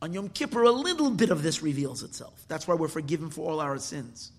On 0.00 0.12
Yom 0.12 0.28
Kippur, 0.28 0.62
a 0.62 0.70
little 0.70 1.10
bit 1.10 1.30
of 1.30 1.42
this 1.42 1.62
reveals 1.62 2.02
itself. 2.02 2.44
That's 2.46 2.68
why 2.68 2.74
we're 2.74 2.88
forgiven 2.88 3.30
for 3.30 3.50
all 3.50 3.60
our 3.60 3.78
sins. 3.78 4.30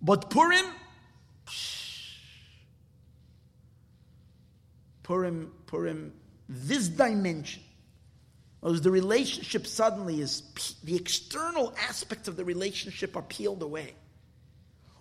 But 0.00 0.30
Purim, 0.30 0.66
Purim, 5.04 5.52
Purim, 5.66 6.12
this 6.48 6.88
dimension, 6.88 7.62
the 8.62 8.90
relationship 8.90 9.66
suddenly 9.66 10.20
is, 10.20 10.42
the 10.82 10.96
external 10.96 11.72
aspects 11.88 12.26
of 12.26 12.36
the 12.36 12.44
relationship 12.44 13.16
are 13.16 13.22
peeled 13.22 13.62
away. 13.62 13.94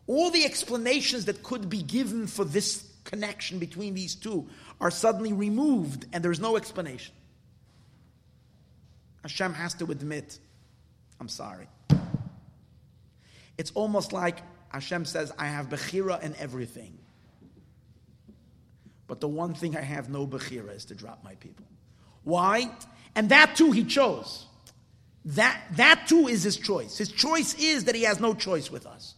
All 0.06 0.30
the 0.30 0.46
explanations 0.46 1.26
that 1.26 1.42
could 1.42 1.70
be 1.70 1.82
given 1.82 2.28
for 2.28 2.46
this 2.46 2.88
connection 3.06 3.58
between 3.58 3.96
these 3.96 4.14
two 4.14 4.48
are 4.80 4.92
suddenly 4.92 5.34
removed, 5.34 6.06
and 6.14 6.24
there's 6.24 6.40
no 6.40 6.58
explanation. 6.58 7.16
Hashem 9.24 9.54
has 9.54 9.74
to 9.76 9.92
admit, 9.92 10.40
I'm 11.20 11.30
sorry. 11.30 11.68
It's 13.58 13.72
almost 13.72 14.14
like 14.14 14.40
Hashem 14.70 15.06
says, 15.06 15.32
I 15.38 15.48
have 15.48 15.70
Bechira 15.70 16.22
in 16.24 16.36
everything. 16.38 16.98
But 19.08 19.20
the 19.20 19.28
one 19.28 19.54
thing 19.54 19.76
I 19.76 19.82
have 19.82 20.10
no 20.10 20.26
Bechira 20.26 20.76
is 20.76 20.86
to 20.86 20.96
drop 20.96 21.24
my 21.24 21.36
people. 21.36 21.66
Why? 22.24 22.72
And 23.16 23.30
that 23.30 23.56
too 23.56 23.72
he 23.72 23.84
chose. 23.84 24.46
That, 25.26 25.62
that 25.74 26.06
too 26.08 26.28
is 26.28 26.44
his 26.44 26.58
choice. 26.58 26.98
His 26.98 27.12
choice 27.12 27.54
is 27.56 27.84
that 27.84 27.94
he 27.94 28.04
has 28.04 28.20
no 28.20 28.34
choice 28.34 28.72
with 28.72 28.88
us. 28.88 29.16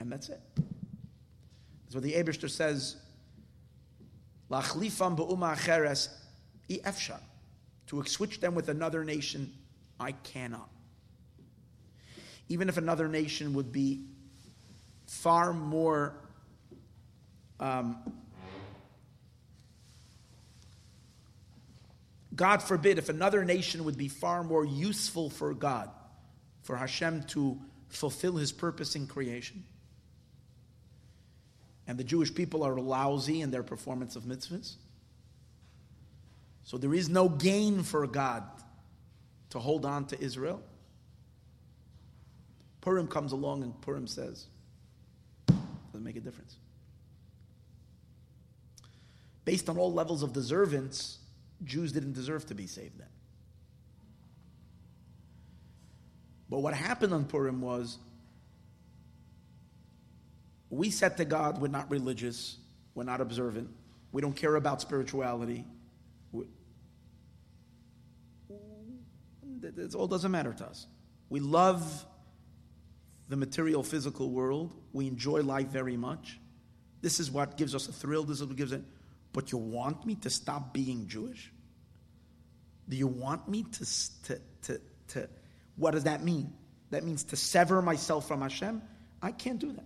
And 0.00 0.10
that's 0.10 0.28
it. 0.28 0.40
That's 0.56 1.94
what 1.94 2.02
the 2.02 2.14
Abishter 2.14 2.50
says 2.50 2.96
Lachlifam 4.52 5.16
acheres. 5.16 6.08
To 7.86 8.04
switch 8.04 8.40
them 8.40 8.54
with 8.54 8.68
another 8.68 9.04
nation, 9.04 9.52
I 9.98 10.12
cannot. 10.12 10.68
Even 12.48 12.68
if 12.68 12.76
another 12.76 13.08
nation 13.08 13.54
would 13.54 13.72
be 13.72 14.04
far 15.06 15.52
more 15.52 16.14
um, 17.60 17.96
God 22.34 22.62
forbid 22.62 22.98
if 22.98 23.08
another 23.08 23.44
nation 23.44 23.84
would 23.84 23.96
be 23.96 24.08
far 24.08 24.42
more 24.42 24.64
useful 24.64 25.30
for 25.30 25.54
God, 25.54 25.90
for 26.62 26.76
Hashem 26.76 27.24
to 27.28 27.60
fulfill 27.88 28.36
his 28.36 28.52
purpose 28.52 28.96
in 28.96 29.06
creation 29.06 29.64
and 31.92 31.98
the 31.98 32.04
Jewish 32.04 32.34
people 32.34 32.62
are 32.62 32.80
lousy 32.80 33.42
in 33.42 33.50
their 33.50 33.62
performance 33.62 34.16
of 34.16 34.22
mitzvahs. 34.22 34.76
So 36.64 36.78
there 36.78 36.94
is 36.94 37.10
no 37.10 37.28
gain 37.28 37.82
for 37.82 38.06
God 38.06 38.44
to 39.50 39.58
hold 39.58 39.84
on 39.84 40.06
to 40.06 40.18
Israel. 40.18 40.62
Purim 42.80 43.08
comes 43.08 43.32
along 43.32 43.62
and 43.62 43.78
Purim 43.82 44.06
says, 44.06 44.46
doesn't 45.46 46.02
make 46.02 46.16
a 46.16 46.20
difference. 46.20 46.56
Based 49.44 49.68
on 49.68 49.76
all 49.76 49.92
levels 49.92 50.22
of 50.22 50.32
deservance, 50.32 51.18
Jews 51.62 51.92
didn't 51.92 52.14
deserve 52.14 52.46
to 52.46 52.54
be 52.54 52.66
saved 52.66 52.98
then. 52.98 53.10
But 56.48 56.60
what 56.60 56.72
happened 56.72 57.12
on 57.12 57.26
Purim 57.26 57.60
was 57.60 57.98
we 60.72 60.90
said 60.90 61.18
to 61.18 61.26
God, 61.26 61.60
we're 61.60 61.68
not 61.68 61.90
religious, 61.90 62.56
we're 62.94 63.04
not 63.04 63.20
observant, 63.20 63.68
we 64.10 64.22
don't 64.22 64.34
care 64.34 64.56
about 64.56 64.80
spirituality. 64.80 65.66
It 69.62 69.94
all 69.94 70.08
doesn't 70.08 70.30
matter 70.32 70.52
to 70.52 70.66
us. 70.66 70.86
We 71.28 71.38
love 71.38 72.04
the 73.28 73.36
material, 73.36 73.82
physical 73.84 74.30
world. 74.30 74.74
We 74.92 75.06
enjoy 75.06 75.42
life 75.42 75.68
very 75.68 75.96
much. 75.96 76.40
This 77.00 77.20
is 77.20 77.30
what 77.30 77.56
gives 77.56 77.74
us 77.74 77.88
a 77.88 77.92
thrill. 77.92 78.24
This 78.24 78.40
is 78.40 78.46
what 78.46 78.56
gives 78.56 78.72
it. 78.72 78.82
But 79.32 79.52
you 79.52 79.58
want 79.58 80.04
me 80.04 80.16
to 80.16 80.30
stop 80.30 80.74
being 80.74 81.06
Jewish? 81.06 81.52
Do 82.88 82.96
you 82.96 83.06
want 83.06 83.48
me 83.48 83.62
to, 83.62 84.22
to, 84.24 84.40
to, 84.62 84.80
to 85.08 85.28
what 85.76 85.92
does 85.92 86.04
that 86.04 86.24
mean? 86.24 86.52
That 86.90 87.04
means 87.04 87.22
to 87.24 87.36
sever 87.36 87.80
myself 87.80 88.26
from 88.26 88.42
Hashem? 88.42 88.82
I 89.22 89.30
can't 89.30 89.60
do 89.60 89.72
that. 89.72 89.84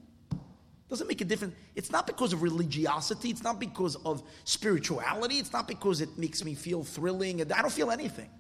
Doesn't 0.89 1.09
make 1.09 1.21
a 1.21 1.25
difference. 1.25 1.55
It's 1.75 1.91
not 1.91 2.07
because 2.07 2.33
of 2.33 2.43
religiosity. 2.43 3.31
It's 3.31 3.43
not 3.43 3.59
because 3.59 3.97
of 4.05 4.23
spirituality. 4.45 5.39
It's 5.39 5.53
not 5.53 5.67
because 5.67 6.01
it 6.01 6.17
makes 6.17 6.45
me 6.45 6.55
feel 6.55 6.85
thrilling. 6.85 7.41
I 7.41 7.63
don't 7.63 7.73
feel 7.73 7.91
anything. 7.91 8.31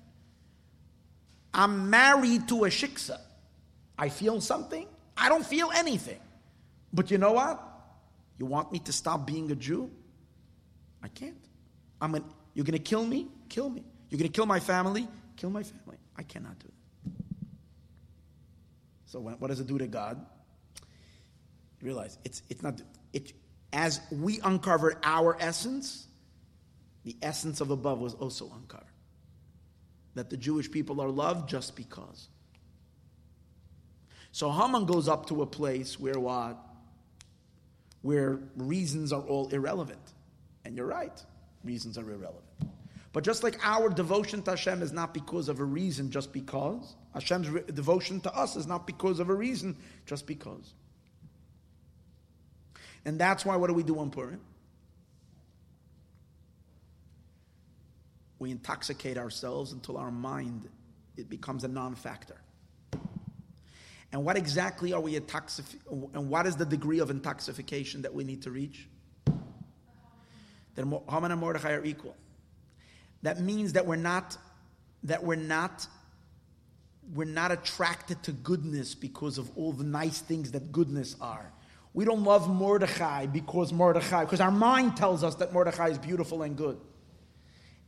I'm 1.52 1.90
married 1.90 2.46
to 2.48 2.64
a 2.64 2.68
shiksa. 2.68 3.18
I 3.98 4.10
feel 4.10 4.40
something. 4.40 4.86
I 5.16 5.28
don't 5.28 5.44
feel 5.44 5.70
anything. 5.74 6.20
But 6.92 7.10
you 7.10 7.18
know 7.18 7.32
what? 7.32 7.60
You 8.38 8.46
want 8.46 8.70
me 8.70 8.78
to 8.80 8.92
stop 8.92 9.26
being 9.26 9.50
a 9.50 9.54
Jew? 9.56 9.90
I 11.02 11.08
can't. 11.08 11.36
I'm 12.00 12.14
an, 12.14 12.24
you're 12.54 12.64
going 12.64 12.72
to 12.74 12.78
kill 12.78 13.04
me? 13.04 13.28
Kill 13.48 13.70
me. 13.70 13.82
You're 14.10 14.18
going 14.18 14.30
to 14.30 14.36
kill 14.36 14.46
my 14.46 14.60
family? 14.60 15.08
Kill 15.36 15.50
my 15.50 15.62
family. 15.62 15.96
I 16.16 16.22
cannot 16.22 16.58
do 16.58 16.68
that. 16.68 17.12
So 19.06 19.20
what 19.20 19.48
does 19.48 19.60
it 19.60 19.66
do 19.66 19.78
to 19.78 19.86
God? 19.86 20.24
Realize 21.82 22.18
it's, 22.24 22.42
it's 22.48 22.62
not, 22.62 22.80
it, 23.12 23.32
as 23.72 24.00
we 24.10 24.40
uncovered 24.40 24.98
our 25.02 25.36
essence, 25.40 26.06
the 27.04 27.16
essence 27.22 27.60
of 27.60 27.70
above 27.70 28.00
was 28.00 28.14
also 28.14 28.50
uncovered. 28.54 28.86
That 30.14 30.30
the 30.30 30.36
Jewish 30.36 30.70
people 30.70 31.00
are 31.00 31.10
loved 31.10 31.48
just 31.48 31.76
because. 31.76 32.28
So 34.32 34.50
Haman 34.50 34.86
goes 34.86 35.08
up 35.08 35.26
to 35.26 35.42
a 35.42 35.46
place 35.46 35.98
where 36.00 36.18
what? 36.18 36.58
Where 38.02 38.38
reasons 38.56 39.12
are 39.12 39.22
all 39.22 39.48
irrelevant. 39.48 40.12
And 40.64 40.76
you're 40.76 40.86
right, 40.86 41.22
reasons 41.64 41.96
are 41.96 42.10
irrelevant. 42.10 42.42
But 43.12 43.24
just 43.24 43.42
like 43.42 43.58
our 43.64 43.88
devotion 43.88 44.42
to 44.42 44.50
Hashem 44.50 44.82
is 44.82 44.92
not 44.92 45.14
because 45.14 45.48
of 45.48 45.60
a 45.60 45.64
reason, 45.64 46.10
just 46.10 46.34
because, 46.34 46.96
Hashem's 47.14 47.48
re- 47.48 47.62
devotion 47.72 48.20
to 48.20 48.36
us 48.36 48.56
is 48.56 48.66
not 48.66 48.86
because 48.86 49.20
of 49.20 49.30
a 49.30 49.34
reason, 49.34 49.74
just 50.04 50.26
because. 50.26 50.74
And 53.06 53.20
that's 53.20 53.44
why, 53.46 53.54
what 53.56 53.68
do 53.68 53.74
we 53.74 53.84
do 53.84 54.00
on 54.00 54.10
Purim? 54.10 54.40
We 58.40 58.50
intoxicate 58.50 59.16
ourselves 59.16 59.72
until 59.72 59.96
our 59.96 60.10
mind 60.10 60.68
it 61.16 61.30
becomes 61.30 61.64
a 61.64 61.68
non-factor. 61.68 62.36
And 64.12 64.24
what 64.24 64.36
exactly 64.36 64.92
are 64.92 65.00
we 65.00 65.14
intoxicating? 65.16 66.10
And 66.14 66.28
what 66.28 66.46
is 66.46 66.56
the 66.56 66.66
degree 66.66 66.98
of 66.98 67.10
intoxication 67.10 68.02
that 68.02 68.12
we 68.12 68.24
need 68.24 68.42
to 68.42 68.50
reach? 68.50 68.88
That 70.74 70.84
Haman 71.08 71.30
and 71.30 71.40
Mordechai 71.40 71.72
are 71.72 71.84
equal. 71.84 72.16
That 73.22 73.40
means 73.40 73.72
that 73.74 73.86
we're 73.86 73.96
not 73.96 74.36
that 75.04 75.22
we're 75.22 75.36
not 75.36 75.86
we're 77.14 77.24
not 77.24 77.52
attracted 77.52 78.22
to 78.24 78.32
goodness 78.32 78.94
because 78.94 79.38
of 79.38 79.50
all 79.56 79.72
the 79.72 79.84
nice 79.84 80.20
things 80.20 80.50
that 80.52 80.72
goodness 80.72 81.16
are. 81.20 81.52
We 81.96 82.04
don't 82.04 82.24
love 82.24 82.46
Mordechai 82.46 83.24
because 83.24 83.72
Mordechai, 83.72 84.24
because 84.24 84.42
our 84.42 84.50
mind 84.50 84.98
tells 84.98 85.24
us 85.24 85.36
that 85.36 85.54
Mordechai 85.54 85.88
is 85.88 85.96
beautiful 85.96 86.42
and 86.42 86.54
good. 86.54 86.78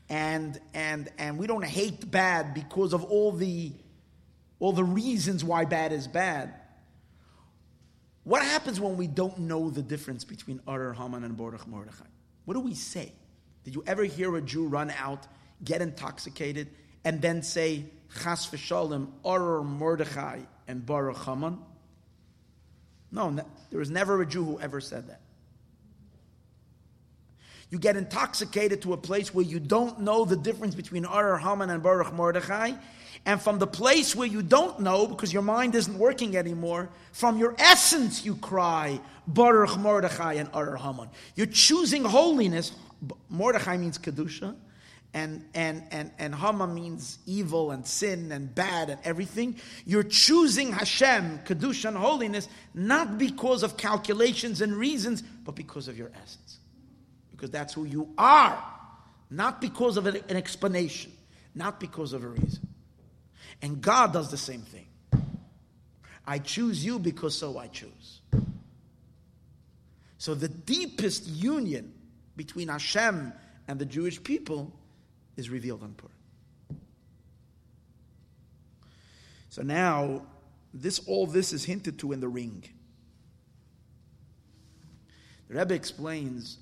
And, 0.08 0.58
and, 0.72 1.10
and 1.18 1.36
we 1.36 1.46
don't 1.46 1.62
hate 1.62 2.10
bad 2.10 2.54
because 2.54 2.94
of 2.94 3.04
all 3.04 3.32
the, 3.32 3.70
all 4.60 4.72
the 4.72 4.82
reasons 4.82 5.44
why 5.44 5.66
bad 5.66 5.92
is 5.92 6.08
bad. 6.08 6.54
What 8.24 8.40
happens 8.40 8.80
when 8.80 8.96
we 8.96 9.08
don't 9.08 9.40
know 9.40 9.68
the 9.68 9.82
difference 9.82 10.24
between 10.24 10.60
Arar 10.60 10.96
Haman 10.96 11.22
and 11.22 11.36
Mordechai? 11.36 12.06
What 12.46 12.54
do 12.54 12.60
we 12.60 12.72
say? 12.72 13.12
Did 13.64 13.74
you 13.74 13.84
ever 13.86 14.04
hear 14.04 14.34
a 14.36 14.40
Jew 14.40 14.68
run 14.68 14.90
out, 14.98 15.26
get 15.62 15.82
intoxicated, 15.82 16.68
and 17.04 17.20
then 17.20 17.42
say, 17.42 17.84
Chas 18.22 18.46
v'shalom, 18.46 19.08
Arar 19.22 19.62
Mordechai 19.62 20.40
and 20.66 20.86
Baruch 20.86 21.18
Haman? 21.26 21.58
No, 23.10 23.30
there 23.70 23.78
was 23.78 23.90
never 23.90 24.20
a 24.20 24.26
Jew 24.26 24.44
who 24.44 24.60
ever 24.60 24.80
said 24.80 25.08
that. 25.08 25.20
You 27.70 27.78
get 27.78 27.96
intoxicated 27.96 28.82
to 28.82 28.94
a 28.94 28.96
place 28.96 29.34
where 29.34 29.44
you 29.44 29.60
don't 29.60 30.00
know 30.00 30.24
the 30.24 30.36
difference 30.36 30.74
between 30.74 31.04
Arar 31.04 31.38
Haman 31.38 31.68
and 31.68 31.82
Baruch 31.82 32.12
Mordechai. 32.12 32.72
And 33.26 33.42
from 33.42 33.58
the 33.58 33.66
place 33.66 34.16
where 34.16 34.28
you 34.28 34.42
don't 34.42 34.80
know, 34.80 35.06
because 35.06 35.32
your 35.32 35.42
mind 35.42 35.74
isn't 35.74 35.98
working 35.98 36.36
anymore, 36.36 36.88
from 37.12 37.38
your 37.38 37.54
essence 37.58 38.24
you 38.24 38.36
cry, 38.36 39.00
Baruch 39.26 39.76
Mordechai 39.76 40.34
and 40.34 40.50
Arar 40.52 40.78
Haman. 40.78 41.10
You're 41.34 41.46
choosing 41.46 42.04
holiness. 42.04 42.72
Mordechai 43.28 43.76
means 43.76 43.98
Kedusha, 43.98 44.54
and 45.14 45.44
and 45.54 45.82
and 45.90 46.10
and 46.18 46.34
Haman 46.34 46.74
means 46.74 47.18
evil 47.26 47.70
and 47.70 47.86
sin 47.86 48.30
and 48.30 48.54
bad 48.54 48.90
and 48.90 49.00
everything. 49.04 49.56
You're 49.84 50.02
choosing 50.02 50.72
Hashem, 50.72 51.40
kedusha 51.44 51.86
and 51.86 51.96
holiness, 51.96 52.48
not 52.74 53.18
because 53.18 53.62
of 53.62 53.76
calculations 53.76 54.60
and 54.60 54.74
reasons, 54.76 55.22
but 55.22 55.54
because 55.54 55.88
of 55.88 55.96
your 55.96 56.10
essence, 56.22 56.58
because 57.30 57.50
that's 57.50 57.72
who 57.72 57.84
you 57.84 58.08
are, 58.18 58.62
not 59.30 59.60
because 59.60 59.96
of 59.96 60.06
an, 60.06 60.16
an 60.28 60.36
explanation, 60.36 61.12
not 61.54 61.80
because 61.80 62.12
of 62.12 62.22
a 62.22 62.28
reason. 62.28 62.68
And 63.62 63.80
God 63.80 64.12
does 64.12 64.30
the 64.30 64.36
same 64.36 64.62
thing. 64.62 64.86
I 66.26 66.38
choose 66.38 66.84
you 66.84 66.98
because 66.98 67.34
so 67.34 67.56
I 67.56 67.68
choose. 67.68 68.20
So 70.18 70.34
the 70.34 70.48
deepest 70.48 71.26
union 71.26 71.94
between 72.36 72.68
Hashem 72.68 73.32
and 73.66 73.78
the 73.78 73.86
Jewish 73.86 74.22
people 74.22 74.77
is 75.38 75.48
revealed 75.48 75.82
on 75.82 75.94
Purim. 75.94 76.12
So 79.48 79.62
now, 79.62 80.22
this 80.74 80.98
all 81.06 81.26
this 81.26 81.54
is 81.54 81.64
hinted 81.64 81.98
to 82.00 82.12
in 82.12 82.20
the 82.20 82.28
ring. 82.28 82.64
The 85.48 85.54
Rebbe 85.58 85.74
explains 85.74 86.58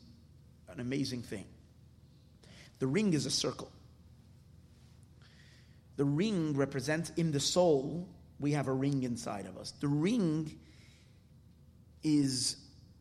an 0.68 0.78
amazing 0.78 1.22
thing. 1.22 1.46
The 2.78 2.86
ring 2.86 3.14
is 3.14 3.26
a 3.26 3.30
circle. 3.30 3.72
The 5.96 6.04
ring 6.04 6.54
represents 6.54 7.10
in 7.16 7.32
the 7.32 7.40
soul, 7.40 8.06
we 8.38 8.52
have 8.52 8.68
a 8.68 8.72
ring 8.72 9.02
inside 9.02 9.46
of 9.46 9.56
us. 9.56 9.72
The 9.80 9.88
ring 9.88 10.58
is 12.02 12.56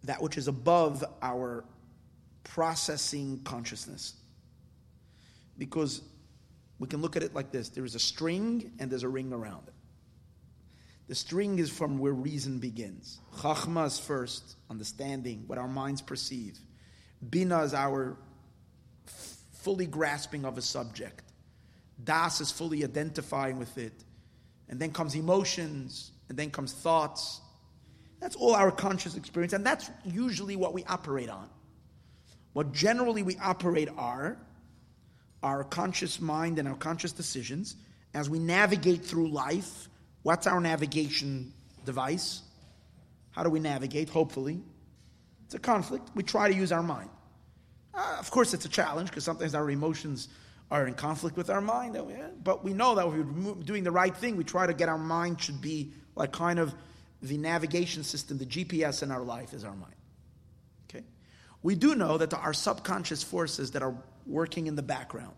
that 0.06 0.22
which 0.22 0.38
is 0.38 0.48
above 0.48 1.04
our 1.22 1.66
processing 2.44 3.42
consciousness. 3.44 4.14
Because 5.58 6.02
we 6.80 6.88
can 6.88 7.02
look 7.02 7.16
at 7.16 7.24
it 7.24 7.34
like 7.34 7.52
this 7.52 7.70
there 7.70 7.86
is 7.86 7.96
a 7.96 8.00
string 8.00 8.72
and 8.80 8.92
there's 8.92 9.04
a 9.04 9.10
ring 9.10 9.32
around 9.32 9.68
it. 9.68 9.74
The 11.08 11.16
string 11.16 11.60
is 11.60 11.70
from 11.70 12.00
where 12.00 12.14
reason 12.14 12.60
begins. 12.60 13.20
Chachma 13.38 13.86
is 13.86 14.00
first, 14.00 14.56
understanding 14.70 15.44
what 15.46 15.60
our 15.60 15.68
minds 15.68 16.02
perceive. 16.02 16.58
Bina 17.30 17.62
is 17.64 17.74
our 17.74 18.18
fully 19.54 19.86
grasping 19.86 20.46
of 20.46 20.58
a 20.58 20.62
subject. 20.62 21.24
Das 22.04 22.42
is 22.42 22.52
fully 22.52 22.84
identifying 22.84 23.60
with 23.60 23.78
it. 23.78 23.94
And 24.68 24.80
then 24.80 24.92
comes 24.92 25.14
emotions, 25.14 26.12
and 26.28 26.38
then 26.38 26.50
comes 26.50 26.74
thoughts. 26.74 27.42
That's 28.20 28.36
all 28.36 28.56
our 28.56 28.72
conscious 28.72 29.16
experience, 29.16 29.54
and 29.54 29.64
that's 29.64 29.92
usually 30.04 30.56
what 30.56 30.74
we 30.74 30.84
operate 30.86 31.30
on. 31.30 31.50
What 32.54 32.72
generally 32.72 33.22
we 33.22 33.38
operate 33.38 33.90
are 33.96 34.38
our 35.46 35.64
conscious 35.64 36.20
mind 36.20 36.58
and 36.58 36.68
our 36.68 36.76
conscious 36.76 37.12
decisions 37.12 37.76
as 38.16 38.28
we 38.28 38.40
navigate 38.40 39.06
through 39.06 39.28
life. 39.28 39.88
What's 40.24 40.48
our 40.48 40.60
navigation 40.60 41.54
device? 41.86 42.42
How 43.30 43.44
do 43.44 43.52
we 43.52 43.60
navigate? 43.60 44.10
Hopefully, 44.10 44.60
it's 45.46 45.54
a 45.54 45.60
conflict. 45.60 46.10
We 46.16 46.24
try 46.24 46.50
to 46.50 46.56
use 46.56 46.72
our 46.72 46.82
mind. 46.82 47.12
Uh, 47.94 48.18
of 48.20 48.32
course, 48.32 48.56
it's 48.56 48.66
a 48.66 48.70
challenge 48.70 49.10
because 49.10 49.24
sometimes 49.24 49.54
our 49.54 49.70
emotions 49.70 50.30
are 50.72 50.88
in 50.88 50.96
conflict 50.96 51.38
with 51.38 51.52
our 51.52 51.62
mind. 51.62 51.96
But 52.44 52.64
we 52.64 52.74
know 52.74 52.96
that 52.96 53.08
we're 53.08 53.54
doing 53.64 53.84
the 53.84 53.92
right 53.92 54.18
thing, 54.18 54.38
we 54.38 54.44
try 54.44 54.66
to 54.66 54.74
get 54.74 54.90
our 54.90 54.98
mind 54.98 55.40
should 55.42 55.62
be 55.62 55.94
like 56.16 56.32
kind 56.32 56.58
of 56.58 56.74
the 57.22 57.38
navigation 57.38 58.04
system, 58.04 58.40
the 58.40 58.48
GPS 58.48 59.04
in 59.04 59.12
our 59.12 59.22
life 59.22 59.54
is 59.54 59.64
our 59.64 59.76
mind. 59.76 59.94
Okay? 60.90 61.06
We 61.62 61.76
do 61.76 61.94
know 61.94 62.18
that 62.18 62.34
are 62.34 62.54
subconscious 62.54 63.22
forces 63.22 63.72
that 63.72 63.84
are 63.84 63.96
working 64.26 64.68
in 64.68 64.76
the 64.76 64.84
background. 64.84 65.36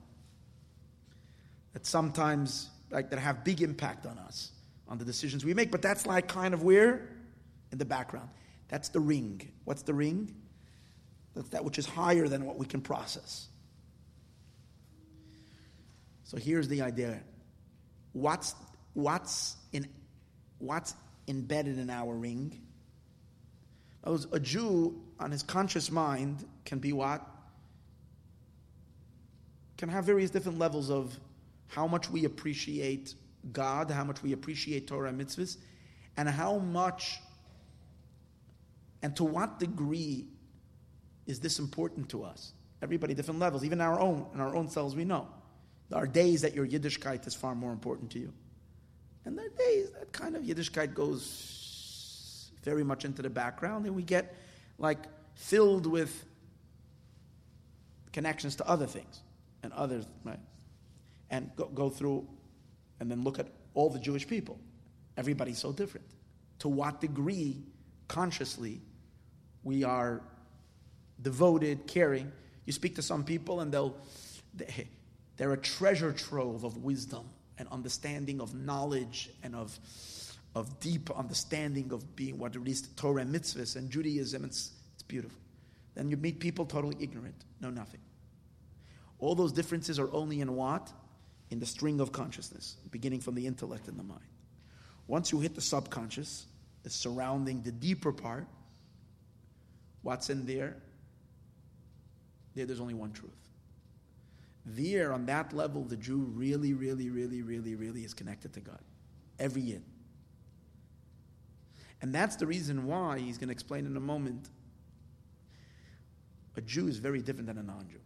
That 1.73 1.85
sometimes 1.85 2.69
like 2.89 3.09
that 3.09 3.19
have 3.19 3.43
big 3.43 3.61
impact 3.61 4.05
on 4.05 4.17
us 4.17 4.51
on 4.87 4.97
the 4.97 5.03
decisions 5.03 5.43
we 5.43 5.53
make 5.53 5.69
but 5.69 5.81
that's 5.81 6.05
like 6.05 6.27
kind 6.27 6.53
of 6.53 6.63
where? 6.63 7.09
In 7.71 7.77
the 7.77 7.85
background. 7.85 8.29
That's 8.69 8.89
the 8.89 8.99
ring. 8.99 9.49
What's 9.65 9.81
the 9.81 9.93
ring? 9.93 10.33
That's 11.35 11.49
that 11.49 11.63
which 11.63 11.77
is 11.77 11.85
higher 11.85 12.27
than 12.27 12.45
what 12.45 12.57
we 12.57 12.65
can 12.65 12.81
process. 12.81 13.47
So 16.23 16.37
here's 16.37 16.67
the 16.67 16.81
idea. 16.81 17.19
What's 18.13 18.55
what's 18.93 19.55
in 19.71 19.87
what's 20.59 20.95
embedded 21.27 21.77
in 21.77 21.89
our 21.89 22.13
ring? 22.13 22.59
A 24.03 24.39
Jew 24.39 25.01
on 25.19 25.31
his 25.31 25.43
conscious 25.43 25.91
mind 25.91 26.45
can 26.63 26.79
be 26.79 26.93
what 26.93 27.25
can 29.77 29.89
have 29.89 30.05
various 30.05 30.31
different 30.31 30.57
levels 30.57 30.89
of 30.89 31.19
how 31.67 31.87
much 31.87 32.09
we 32.09 32.25
appreciate 32.25 33.13
God, 33.51 33.91
how 33.91 34.03
much 34.03 34.23
we 34.23 34.33
appreciate 34.33 34.87
Torah 34.87 35.09
and 35.09 35.21
mitzvahs, 35.21 35.57
and 36.17 36.27
how 36.27 36.57
much 36.57 37.19
and 39.03 39.15
to 39.15 39.23
what 39.23 39.59
degree 39.59 40.25
is 41.27 41.39
this 41.39 41.59
important 41.59 42.09
to 42.09 42.23
us? 42.23 42.53
Everybody 42.81 43.13
different 43.13 43.39
levels, 43.39 43.63
even 43.63 43.79
our 43.79 43.99
own, 43.99 44.25
in 44.33 44.39
our 44.39 44.55
own 44.55 44.67
selves, 44.69 44.95
we 44.95 45.05
know. 45.05 45.27
There 45.89 45.99
are 45.99 46.07
days 46.07 46.41
that 46.41 46.55
your 46.55 46.67
Yiddishkeit 46.67 47.27
is 47.27 47.35
far 47.35 47.53
more 47.53 47.71
important 47.71 48.11
to 48.11 48.19
you. 48.19 48.33
And 49.25 49.37
there 49.37 49.45
are 49.45 49.49
days 49.49 49.91
that 49.91 50.11
kind 50.11 50.35
of 50.35 50.43
Yiddishkeit 50.43 50.93
goes 50.93 52.51
very 52.63 52.83
much 52.83 53.05
into 53.05 53.21
the 53.21 53.29
background, 53.29 53.85
and 53.85 53.95
we 53.95 54.03
get 54.03 54.35
like 54.79 55.05
filled 55.35 55.85
with 55.85 56.25
connections 58.11 58.55
to 58.55 58.67
other 58.67 58.87
things 58.87 59.21
and 59.67 59.73
others, 59.73 60.05
right? 60.23 60.39
And 61.29 61.51
go, 61.57 61.65
go 61.65 61.89
through 61.89 62.25
and 63.01 63.11
then 63.11 63.23
look 63.23 63.37
at 63.37 63.47
all 63.73 63.89
the 63.89 63.99
Jewish 63.99 64.25
people. 64.25 64.57
Everybody's 65.17 65.57
so 65.57 65.73
different. 65.73 66.07
To 66.59 66.69
what 66.69 67.01
degree, 67.01 67.63
consciously, 68.07 68.79
we 69.63 69.83
are 69.83 70.21
devoted, 71.21 71.85
caring. 71.85 72.31
You 72.65 72.71
speak 72.71 72.95
to 72.95 73.01
some 73.01 73.25
people 73.25 73.59
and 73.59 73.73
they'll, 73.73 73.97
they, 74.53 74.87
they're 75.35 75.51
a 75.51 75.57
treasure 75.57 76.13
trove 76.13 76.63
of 76.63 76.77
wisdom 76.77 77.27
and 77.57 77.67
understanding 77.69 78.39
of 78.39 78.55
knowledge 78.55 79.29
and 79.43 79.53
of, 79.53 79.77
of 80.55 80.79
deep 80.79 81.11
understanding 81.11 81.91
of 81.91 82.15
being 82.15 82.37
what 82.37 82.55
it 82.55 82.65
is 82.65 82.83
Torah 82.95 83.21
and 83.23 83.35
mitzvahs 83.35 83.75
and 83.75 83.89
Judaism. 83.89 84.45
It's, 84.45 84.71
it's 84.93 85.03
beautiful. 85.03 85.39
Then 85.93 86.09
you 86.09 86.15
meet 86.15 86.39
people 86.39 86.65
totally 86.65 86.95
ignorant, 87.01 87.35
know 87.59 87.69
nothing. 87.69 87.99
All 89.19 89.35
those 89.35 89.51
differences 89.51 89.99
are 89.99 90.11
only 90.13 90.41
in 90.41 90.55
what? 90.55 90.91
In 91.49 91.59
the 91.59 91.65
string 91.65 91.99
of 91.99 92.11
consciousness, 92.11 92.75
beginning 92.91 93.21
from 93.21 93.35
the 93.35 93.47
intellect 93.47 93.87
and 93.87 93.97
the 93.97 94.03
mind. 94.03 94.21
Once 95.07 95.31
you 95.31 95.39
hit 95.39 95.55
the 95.55 95.61
subconscious, 95.61 96.45
the 96.83 96.89
surrounding 96.89 97.61
the 97.61 97.71
deeper 97.71 98.11
part, 98.11 98.45
what's 100.01 100.29
in 100.29 100.45
there? 100.45 100.75
There, 102.55 102.65
there's 102.65 102.81
only 102.81 102.93
one 102.93 103.13
truth. 103.13 103.31
There, 104.65 105.13
on 105.13 105.25
that 105.27 105.53
level, 105.53 105.83
the 105.83 105.95
Jew 105.95 106.17
really, 106.35 106.73
really, 106.73 107.09
really, 107.09 107.41
really, 107.41 107.75
really 107.75 108.03
is 108.03 108.13
connected 108.13 108.53
to 108.53 108.59
God. 108.59 108.79
Every 109.39 109.61
year. 109.61 109.81
And 112.01 112.13
that's 112.13 112.35
the 112.35 112.45
reason 112.45 112.85
why 112.85 113.19
he's 113.19 113.37
going 113.37 113.47
to 113.47 113.53
explain 113.53 113.85
in 113.85 113.95
a 113.95 114.01
moment. 114.01 114.49
A 116.57 116.61
Jew 116.61 116.87
is 116.87 116.97
very 116.97 117.21
different 117.21 117.47
than 117.47 117.57
a 117.57 117.63
non 117.63 117.87
Jew. 117.89 117.99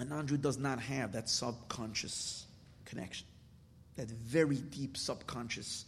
A 0.00 0.04
non 0.06 0.26
Jew 0.26 0.38
does 0.38 0.56
not 0.56 0.80
have 0.80 1.12
that 1.12 1.28
subconscious 1.28 2.46
connection, 2.86 3.26
that 3.96 4.08
very 4.08 4.56
deep 4.56 4.96
subconscious, 4.96 5.84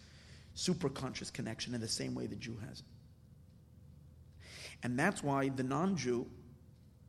superconscious 0.54 1.32
connection 1.32 1.74
in 1.74 1.80
the 1.80 1.88
same 1.88 2.14
way 2.14 2.26
the 2.26 2.36
Jew 2.36 2.58
has 2.68 2.80
it. 2.80 2.86
And 4.82 4.98
that's 4.98 5.22
why 5.22 5.48
the 5.48 5.62
non 5.62 5.96
Jew, 5.96 6.26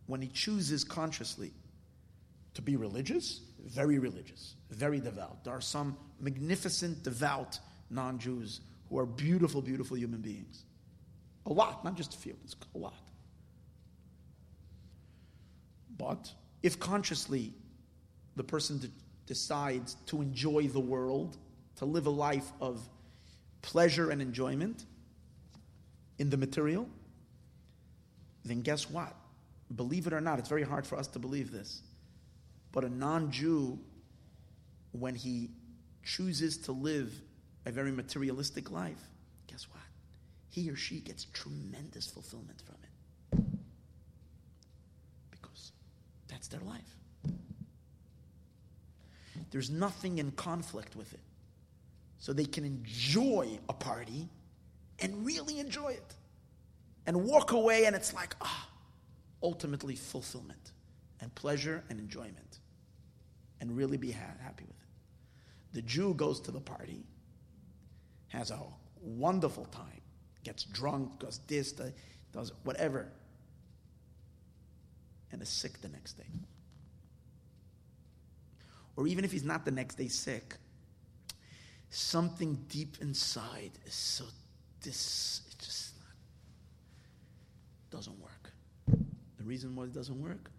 when 0.08 0.22
he 0.22 0.30
chooses 0.30 0.86
consciously 0.86 1.52
to 2.54 2.62
be 2.62 2.78
religious, 2.78 3.42
very 3.66 4.00
religious, 4.00 4.56
very 4.70 5.02
devout. 5.02 5.44
There 5.44 5.54
are 5.54 5.60
some 5.60 5.98
magnificent, 6.22 7.04
devout 7.04 7.60
non 7.90 8.18
Jews 8.18 8.62
who 8.90 8.98
are 8.98 9.06
beautiful, 9.06 9.62
beautiful 9.62 9.98
human 9.98 10.22
beings. 10.22 10.64
A 11.48 11.52
lot, 11.52 11.84
not 11.84 11.96
just 11.96 12.14
a 12.14 12.18
few, 12.18 12.38
it's 12.46 12.56
a 12.74 12.78
lot. 12.78 12.94
But 15.98 16.32
if 16.64 16.80
consciously 16.80 17.54
the 18.36 18.44
person 18.44 18.80
de- 18.80 18.88
decides 19.28 19.96
to 20.08 20.22
enjoy 20.22 20.68
the 20.68 20.80
world, 20.80 21.38
to 21.76 21.86
live 21.86 22.08
a 22.08 22.10
life 22.10 22.52
of 22.62 22.82
pleasure 23.62 24.10
and 24.10 24.22
enjoyment 24.22 24.86
in 26.18 26.30
the 26.30 26.38
material, 26.38 26.88
then 28.46 28.62
guess 28.62 28.90
what? 28.90 29.16
Believe 29.76 30.08
it 30.08 30.14
or 30.14 30.22
not, 30.22 30.40
it's 30.40 30.50
very 30.50 30.64
hard 30.64 30.86
for 30.86 30.98
us 30.98 31.08
to 31.08 31.20
believe 31.20 31.52
this. 31.52 31.82
But 32.72 32.84
a 32.84 32.90
non 32.90 33.32
Jew, 33.32 33.80
when 34.92 35.16
he 35.16 35.50
chooses 36.04 36.58
to 36.60 36.72
live 36.72 37.14
a 37.66 37.72
very 37.72 37.92
materialistic 37.92 38.72
life, 38.72 39.00
guess 39.48 39.68
what? 39.70 39.84
He 40.50 40.70
or 40.70 40.76
she 40.76 41.00
gets 41.00 41.26
tremendous 41.26 42.08
fulfillment 42.08 42.62
from 42.66 42.76
it. 42.83 42.83
That's 46.44 46.48
their 46.62 46.70
life. 46.70 46.98
there's 49.52 49.70
nothing 49.70 50.18
in 50.18 50.32
conflict 50.32 50.96
with 50.96 51.14
it. 51.14 51.20
So 52.18 52.34
they 52.34 52.46
can 52.46 52.66
enjoy 52.66 53.60
a 53.70 53.74
party 53.74 54.28
and 55.00 55.26
really 55.26 55.60
enjoy 55.60 55.90
it. 55.90 56.16
And 57.06 57.24
walk 57.24 57.52
away, 57.52 57.86
and 57.86 57.96
it's 57.96 58.14
like, 58.14 58.36
ah, 58.42 58.70
ultimately 59.42 59.96
fulfillment 59.96 60.72
and 61.22 61.34
pleasure 61.36 61.84
and 61.90 62.00
enjoyment. 62.00 62.60
And 63.62 63.78
really 63.78 63.98
be 63.98 64.12
ha- 64.12 64.38
happy 64.42 64.66
with 64.66 64.78
it. 64.78 65.74
The 65.74 65.82
Jew 65.84 66.14
goes 66.14 66.40
to 66.42 66.52
the 66.52 66.62
party, 66.62 67.06
has 68.30 68.52
a 68.52 68.60
wonderful 69.02 69.66
time, 69.66 70.02
gets 70.44 70.64
drunk, 70.64 71.20
does 71.20 71.40
this, 71.48 71.74
does 72.34 72.52
whatever, 72.64 73.12
and 75.34 75.42
is 75.42 75.50
sick 75.50 75.82
the 75.82 75.90
next 75.90 76.14
day. 76.14 76.30
Or 78.96 79.08
even 79.08 79.26
if 79.26 79.32
he's 79.32 79.44
not 79.44 79.66
the 79.66 79.72
next 79.72 79.96
day 79.96 80.08
sick, 80.08 80.56
something 81.90 82.64
deep 82.70 82.98
inside 83.02 83.72
is 83.86 83.94
so 83.94 84.26
this 84.84 85.42
it 85.50 85.60
just 85.60 85.96
not, 86.00 87.98
doesn't 87.98 88.20
work. 88.22 88.54
The 89.38 89.44
reason 89.44 89.76
why 89.76 89.86
it 89.86 89.94
doesn't 89.94 90.22
work 90.22 90.52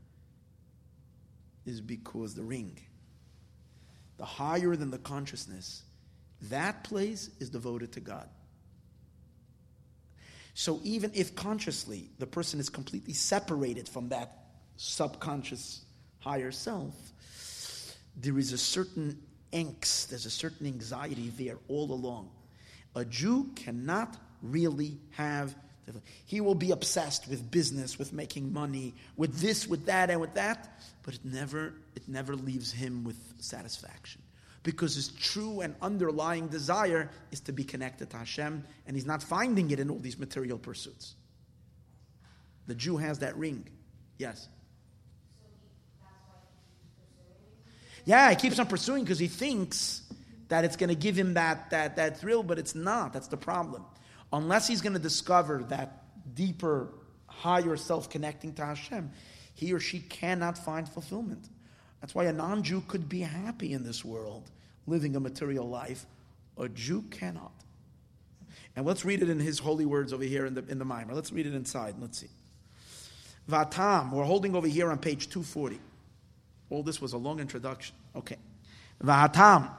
is 1.64 1.80
because 1.80 2.34
the 2.34 2.42
ring, 2.42 2.76
the 4.18 4.24
higher 4.24 4.76
than 4.76 4.90
the 4.90 4.98
consciousness, 4.98 5.84
that 6.50 6.84
place 6.84 7.30
is 7.38 7.48
devoted 7.48 7.92
to 7.92 8.00
God. 8.00 8.28
So 10.54 10.80
even 10.84 11.10
if 11.14 11.34
consciously 11.34 12.10
the 12.18 12.26
person 12.26 12.60
is 12.60 12.68
completely 12.68 13.12
separated 13.12 13.88
from 13.88 14.10
that 14.10 14.43
subconscious 14.76 15.84
higher 16.20 16.50
self, 16.50 16.94
there 18.16 18.38
is 18.38 18.52
a 18.52 18.58
certain 18.58 19.20
angst, 19.52 20.08
there's 20.08 20.26
a 20.26 20.30
certain 20.30 20.66
anxiety 20.66 21.30
there 21.36 21.58
all 21.68 21.92
along. 21.92 22.30
A 22.96 23.04
Jew 23.04 23.50
cannot 23.54 24.16
really 24.42 24.98
have 25.12 25.54
he 26.24 26.40
will 26.40 26.54
be 26.54 26.70
obsessed 26.70 27.28
with 27.28 27.50
business, 27.50 27.98
with 27.98 28.12
making 28.12 28.52
money, 28.52 28.94
with 29.16 29.38
this, 29.40 29.66
with 29.66 29.86
that, 29.86 30.10
and 30.10 30.20
with 30.20 30.34
that, 30.34 30.80
but 31.02 31.14
it 31.14 31.24
never, 31.24 31.74
it 31.94 32.08
never 32.08 32.34
leaves 32.34 32.72
him 32.72 33.04
with 33.04 33.16
satisfaction. 33.38 34.22
Because 34.62 34.94
his 34.94 35.08
true 35.08 35.60
and 35.60 35.74
underlying 35.82 36.48
desire 36.48 37.10
is 37.30 37.40
to 37.40 37.52
be 37.52 37.64
connected 37.64 38.10
to 38.10 38.16
Hashem, 38.16 38.64
and 38.86 38.96
he's 38.96 39.04
not 39.04 39.22
finding 39.22 39.70
it 39.70 39.78
in 39.78 39.90
all 39.90 39.98
these 39.98 40.18
material 40.18 40.58
pursuits. 40.58 41.14
The 42.66 42.74
Jew 42.74 42.96
has 42.96 43.18
that 43.18 43.36
ring. 43.36 43.68
Yes. 44.18 44.48
Yeah, 48.04 48.30
he 48.30 48.36
keeps 48.36 48.58
on 48.58 48.66
pursuing 48.66 49.04
because 49.04 49.18
he 49.18 49.28
thinks 49.28 50.02
that 50.48 50.64
it's 50.64 50.76
going 50.76 50.88
to 50.88 50.94
give 50.94 51.16
him 51.16 51.34
that, 51.34 51.70
that, 51.70 51.96
that 51.96 52.18
thrill, 52.18 52.42
but 52.42 52.58
it's 52.58 52.74
not. 52.74 53.12
That's 53.12 53.28
the 53.28 53.36
problem. 53.36 53.84
Unless 54.32 54.68
he's 54.68 54.82
going 54.82 54.92
to 54.92 54.98
discover 54.98 55.64
that 55.68 56.02
deeper, 56.34 56.88
higher 57.26 57.76
self 57.76 58.10
connecting 58.10 58.52
to 58.54 58.64
Hashem, 58.64 59.10
he 59.54 59.72
or 59.72 59.80
she 59.80 60.00
cannot 60.00 60.58
find 60.58 60.88
fulfillment. 60.88 61.48
That's 62.00 62.14
why 62.14 62.24
a 62.24 62.32
non 62.32 62.62
Jew 62.62 62.82
could 62.86 63.08
be 63.08 63.20
happy 63.20 63.72
in 63.72 63.84
this 63.84 64.04
world, 64.04 64.50
living 64.86 65.16
a 65.16 65.20
material 65.20 65.68
life. 65.68 66.04
A 66.58 66.68
Jew 66.68 67.02
cannot. 67.10 67.52
And 68.76 68.84
let's 68.84 69.04
read 69.04 69.22
it 69.22 69.30
in 69.30 69.38
his 69.38 69.58
holy 69.58 69.86
words 69.86 70.12
over 70.12 70.24
here 70.24 70.46
in 70.46 70.54
the, 70.54 70.64
in 70.68 70.78
the 70.78 70.84
maimer. 70.84 71.12
Let's 71.12 71.32
read 71.32 71.46
it 71.46 71.54
inside. 71.54 71.94
Let's 72.00 72.18
see. 72.18 72.28
Vatam, 73.48 74.12
we're 74.12 74.24
holding 74.24 74.54
over 74.54 74.66
here 74.66 74.90
on 74.90 74.98
page 74.98 75.28
240. 75.28 75.78
All 76.74 76.82
this 76.82 77.00
was 77.00 77.12
a 77.12 77.18
long 77.18 77.38
introduction. 77.38 77.94
Okay. 78.16 78.36
Vahatam. 79.00 79.70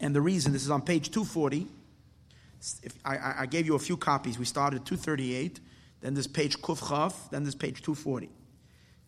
And 0.00 0.14
the 0.14 0.22
reason, 0.22 0.54
this 0.54 0.62
is 0.62 0.70
on 0.70 0.80
page 0.80 1.10
240. 1.10 1.66
If 2.82 2.94
I, 3.04 3.34
I, 3.40 3.46
gave 3.46 3.66
you 3.66 3.74
a 3.74 3.78
few 3.78 3.98
copies. 3.98 4.38
We 4.38 4.46
started 4.46 4.86
238, 4.86 5.60
then 6.00 6.14
this 6.14 6.26
page 6.26 6.58
Kufchav, 6.62 7.12
then 7.30 7.44
this 7.44 7.54
page 7.54 7.82
240. 7.82 8.30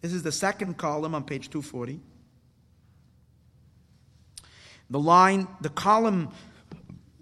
This 0.02 0.12
is 0.12 0.22
the 0.22 0.30
second 0.30 0.76
column 0.76 1.14
on 1.14 1.24
page 1.24 1.48
240. 1.48 2.01
The 4.90 5.01
line, 5.01 5.48
the 5.62 5.70
column 5.70 6.28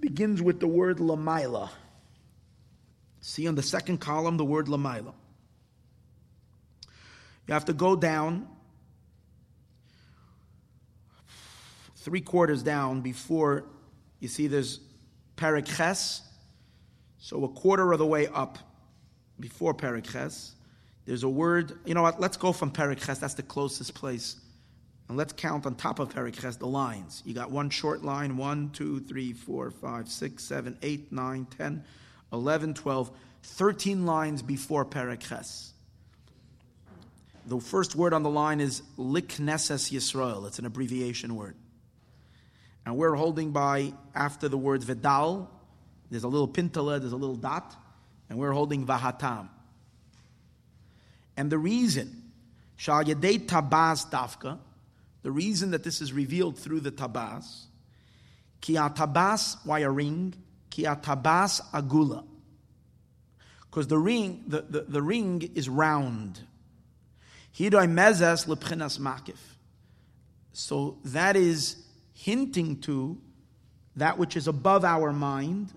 begins 0.01 0.43
with 0.43 0.59
the 0.59 0.67
word 0.67 0.99
Lamaila. 0.99 1.71
See 3.21 3.47
on 3.47 3.55
the 3.55 3.63
second 3.63 3.99
column 3.99 4.39
the 4.39 4.45
word 4.45 4.67
Lamaila. 4.67 5.15
You 7.47 7.55
have 7.55 7.67
to 7.67 7.73
go 7.73 7.95
down 7.95 8.49
three 12.05 12.21
quarters 12.21 12.63
down 12.63 13.01
before 13.01 13.65
you 14.21 14.29
see 14.29 14.47
there's 14.47 14.79
Perik 15.37 15.65
Ches. 15.65 16.21
So 17.19 17.43
a 17.45 17.49
quarter 17.49 17.93
of 17.93 17.99
the 17.99 18.07
way 18.07 18.27
up 18.27 18.59
before 19.41 19.73
Perik 19.73 20.13
Ches, 20.13 20.55
there's 21.07 21.23
a 21.23 21.29
word. 21.29 21.73
You 21.87 21.95
know 21.95 22.03
what? 22.03 22.21
Let's 22.21 22.37
go 22.37 22.53
from 22.53 22.71
Perik 22.71 23.05
Ches. 23.05 23.19
That's 23.19 23.35
the 23.35 23.43
closest 23.43 23.95
place. 23.95 24.37
And 25.09 25.17
let's 25.17 25.33
count 25.33 25.65
on 25.65 25.77
top 25.77 25.99
of 25.99 26.11
Perik 26.11 26.39
Ches 26.39 26.57
the 26.57 26.67
lines. 26.67 27.23
You 27.25 27.33
got 27.33 27.51
one 27.51 27.71
short 27.71 28.05
line, 28.05 28.37
one, 28.37 28.71
two, 28.71 29.01
three, 29.01 29.33
four, 29.33 29.71
five, 29.71 30.09
six, 30.09 30.45
seven, 30.45 30.77
eight, 30.83 31.11
nine, 31.11 31.47
ten, 31.57 31.85
eleven, 32.33 32.75
twelve, 32.75 33.11
thirteen 33.43 34.05
lines 34.05 34.43
before 34.43 34.85
Perik 34.85 35.21
Ches. 35.21 35.73
The 37.47 37.61
first 37.61 37.97
word 37.97 38.13
on 38.13 38.23
the 38.23 38.31
line 38.31 38.61
is 38.61 38.83
Likneses 38.99 39.91
Yisrael. 39.91 40.47
It's 40.47 40.59
an 40.59 40.67
abbreviation 40.67 41.37
word. 41.37 41.57
And 42.87 42.97
we're 42.97 43.15
holding 43.15 43.51
by 43.51 43.93
after 44.15 44.49
the 44.49 44.59
word 44.59 44.83
Vidal. 44.83 45.51
There's 46.11 46.25
a 46.25 46.29
little 46.29 46.49
pintala, 46.49 47.01
there's 47.01 47.13
a 47.13 47.17
little 47.17 47.37
dot, 47.37 47.75
and 48.29 48.39
we're 48.39 48.53
holding 48.53 48.87
Vahatam. 48.87 49.49
And 51.37 51.51
the 51.51 51.59
reason, 51.59 52.23
Sha'yadei 52.79 53.47
Tabaz 53.47 54.09
Dafka, 54.11 54.59
the 55.23 55.31
reason 55.31 55.71
that 55.71 55.83
this 55.83 56.01
is 56.01 56.13
revealed 56.13 56.59
through 56.59 56.81
the 56.81 56.93
Tabaz, 56.93 57.65
Ki 58.61 58.75
Tabaz, 58.75 59.57
why 59.65 59.81
a 59.81 59.91
ring? 59.91 60.35
Ki 60.71 60.85
Tabaz 60.85 61.61
Agula. 61.73 62.25
Because 63.71 63.89
the 63.89 63.99
ring, 63.99 64.45
the, 64.47 64.63
the, 64.63 64.81
the 64.83 65.03
ring 65.03 65.51
is 65.55 65.69
round. 65.69 66.41
Hidoi 67.57 67.91
Mezes 67.91 68.47
Lepchinas 68.47 68.99
Makif. 68.99 69.39
So 70.53 70.99
that 71.07 71.37
is 71.37 71.83
hinting 72.15 72.81
to 72.81 73.21
that 73.97 74.19
which 74.19 74.37
is 74.37 74.49
above 74.49 74.85
our 74.85 75.13
mind, 75.13 75.73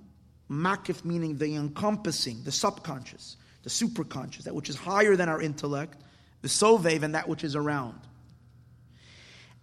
makif 0.50 1.04
meaning 1.04 1.38
the 1.38 1.56
encompassing, 1.56 2.44
the 2.44 2.52
subconscious, 2.52 3.36
the 3.64 3.70
superconscious, 3.70 4.44
that 4.44 4.56
which 4.56 4.70
is 4.70 4.76
higher 4.76 5.16
than 5.16 5.28
our 5.28 5.42
intellect, 5.42 6.02
the 6.42 6.48
sovev, 6.48 7.04
and 7.04 7.16
that 7.16 7.28
which 7.28 7.44
is 7.44 7.56
around. 7.56 8.00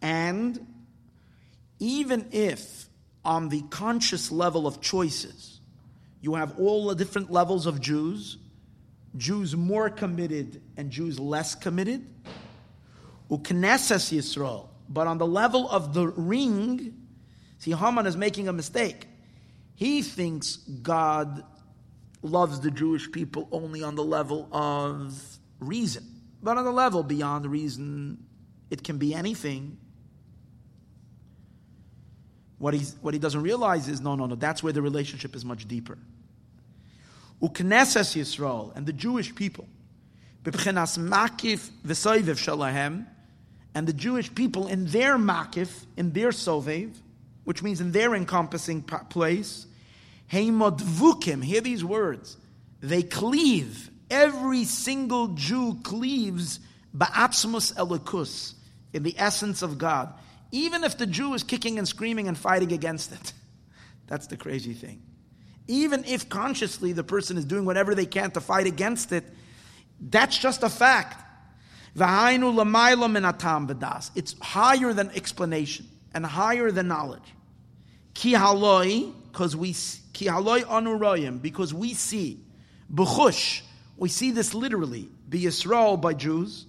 And 0.02 0.66
even 1.78 2.28
if 2.32 2.88
on 3.24 3.48
the 3.48 3.62
conscious 3.70 4.30
level 4.30 4.66
of 4.66 4.80
choices, 4.80 5.60
you 6.20 6.34
have 6.34 6.58
all 6.58 6.88
the 6.88 6.94
different 6.94 7.30
levels 7.30 7.66
of 7.66 7.80
Jews, 7.80 8.36
Jews 9.16 9.56
more 9.56 9.88
committed 9.88 10.60
and 10.76 10.90
Jews 10.90 11.18
less 11.18 11.54
committed, 11.54 12.06
uknesses 13.30 14.12
Yisrael, 14.12 14.68
but 14.88 15.06
on 15.06 15.18
the 15.18 15.26
level 15.26 15.68
of 15.70 15.94
the 15.94 16.08
ring, 16.08 16.94
see, 17.58 17.72
Haman 17.72 18.06
is 18.06 18.16
making 18.16 18.48
a 18.48 18.52
mistake. 18.52 19.06
He 19.74 20.02
thinks 20.02 20.56
God 20.56 21.44
loves 22.22 22.60
the 22.60 22.70
Jewish 22.70 23.10
people 23.10 23.48
only 23.52 23.82
on 23.82 23.94
the 23.94 24.04
level 24.04 24.48
of 24.52 25.20
reason. 25.60 26.04
But 26.42 26.58
on 26.58 26.64
the 26.64 26.72
level 26.72 27.02
beyond 27.02 27.46
reason, 27.46 28.24
it 28.70 28.84
can 28.84 28.98
be 28.98 29.14
anything. 29.14 29.78
What, 32.58 32.74
he's, 32.74 32.96
what 33.00 33.14
he 33.14 33.20
doesn't 33.20 33.42
realize 33.42 33.88
is 33.88 34.00
no, 34.00 34.14
no, 34.14 34.26
no, 34.26 34.36
that's 34.36 34.62
where 34.62 34.72
the 34.72 34.82
relationship 34.82 35.34
is 35.34 35.44
much 35.44 35.66
deeper. 35.66 35.98
Ukneses 37.42 38.16
Yisrael 38.16 38.74
and 38.76 38.86
the 38.86 38.92
Jewish 38.92 39.34
people, 39.34 39.66
makif 40.44 41.70
shalahem, 41.82 43.06
and 43.74 43.86
the 43.86 43.92
Jewish 43.92 44.34
people 44.34 44.68
in 44.68 44.86
their 44.86 45.16
makif, 45.16 45.84
in 45.96 46.12
their 46.12 46.30
sovev, 46.30 46.92
which 47.44 47.62
means 47.62 47.80
in 47.80 47.92
their 47.92 48.14
encompassing 48.14 48.82
place, 48.82 49.66
heimodvukim, 50.30 51.42
hear 51.42 51.60
these 51.60 51.84
words, 51.84 52.36
they 52.80 53.02
cleave, 53.02 53.90
every 54.10 54.64
single 54.64 55.28
Jew 55.28 55.78
cleaves 55.82 56.60
ba'atzmus 56.96 57.74
elikus, 57.74 58.54
in 58.92 59.02
the 59.02 59.14
essence 59.18 59.62
of 59.62 59.76
God, 59.76 60.12
even 60.52 60.84
if 60.84 60.96
the 60.96 61.06
Jew 61.06 61.34
is 61.34 61.42
kicking 61.42 61.78
and 61.78 61.88
screaming 61.88 62.28
and 62.28 62.38
fighting 62.38 62.72
against 62.72 63.12
it. 63.12 63.32
That's 64.06 64.28
the 64.28 64.36
crazy 64.36 64.72
thing. 64.72 65.02
Even 65.66 66.04
if 66.04 66.28
consciously 66.28 66.92
the 66.92 67.02
person 67.02 67.36
is 67.36 67.44
doing 67.44 67.64
whatever 67.64 67.94
they 67.94 68.06
can 68.06 68.30
to 68.32 68.40
fight 68.40 68.66
against 68.66 69.12
it, 69.12 69.24
that's 69.98 70.36
just 70.36 70.62
a 70.62 70.68
fact. 70.68 71.23
It's 74.16 74.38
higher 74.40 74.92
than 74.92 75.10
explanation. 75.10 75.88
and 76.14 76.24
higher 76.24 76.70
than 76.70 76.88
knowledge. 76.88 77.34
Ki 78.14 78.32
haloi, 78.34 79.12
because 79.30 79.56
we 79.56 79.74
ki 80.12 80.26
haloi 80.26 81.42
because 81.42 81.74
we 81.74 81.92
see 81.92 82.40
b'chush. 82.92 83.62
We 83.96 84.08
see 84.08 84.30
this 84.30 84.54
literally. 84.54 85.08
Be 85.28 85.42
Yisrael 85.42 86.00
by 86.00 86.14
Jews. 86.14 86.66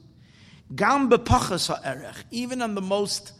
Gam 0.75 1.09
bepachas 1.09 1.67
ha'erech. 1.67 2.23
Even 2.31 2.61
on 2.61 2.73
the 2.73 2.81
most 2.81 3.33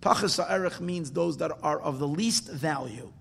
pachas 0.00 0.42
ha'erech 0.42 0.80
means 0.80 1.10
those 1.10 1.38
that 1.38 1.50
are 1.62 1.80
of 1.80 1.98
the 1.98 2.06
least 2.06 2.48
value. 2.48 3.12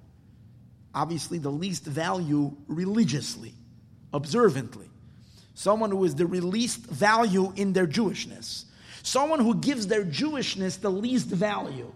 Obviously, 0.93 1.37
the 1.39 1.51
least 1.51 1.83
value 1.83 2.55
religiously, 2.67 3.53
observantly. 4.13 4.86
Someone 5.57 5.89
who 5.89 6.03
is 6.03 6.13
the 6.13 6.25
least 6.27 6.85
value 6.85 7.51
in 7.55 7.73
their 7.73 7.87
Jewishness. 7.87 8.65
Someone 9.01 9.39
who 9.39 9.55
gives 9.55 9.87
their 9.87 10.05
Jewishness 10.05 10.79
the 10.79 10.91
least 10.91 11.29
value. 11.29 11.91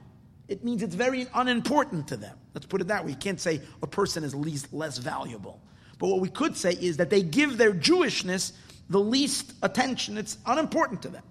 It 0.47 0.63
means 0.63 0.81
it's 0.81 0.95
very 0.95 1.27
unimportant 1.31 2.07
to 2.07 2.17
them. 2.17 2.35
Let's 2.55 2.65
put 2.65 2.81
it 2.81 2.87
that 2.87 3.05
way. 3.05 3.11
You 3.11 3.17
can't 3.17 3.39
say 3.39 3.61
a 3.83 3.85
person 3.85 4.23
is 4.23 4.33
least 4.33 4.73
less 4.73 4.97
valuable. 4.97 5.61
But 5.99 6.07
what 6.07 6.21
we 6.21 6.29
could 6.29 6.57
say 6.57 6.71
is 6.71 6.97
that 6.97 7.11
they 7.11 7.21
give 7.21 7.59
their 7.59 7.71
Jewishness 7.71 8.53
the 8.89 8.99
least 8.99 9.53
attention. 9.61 10.17
It's 10.17 10.39
unimportant 10.47 11.03
to 11.03 11.09
them. 11.09 11.23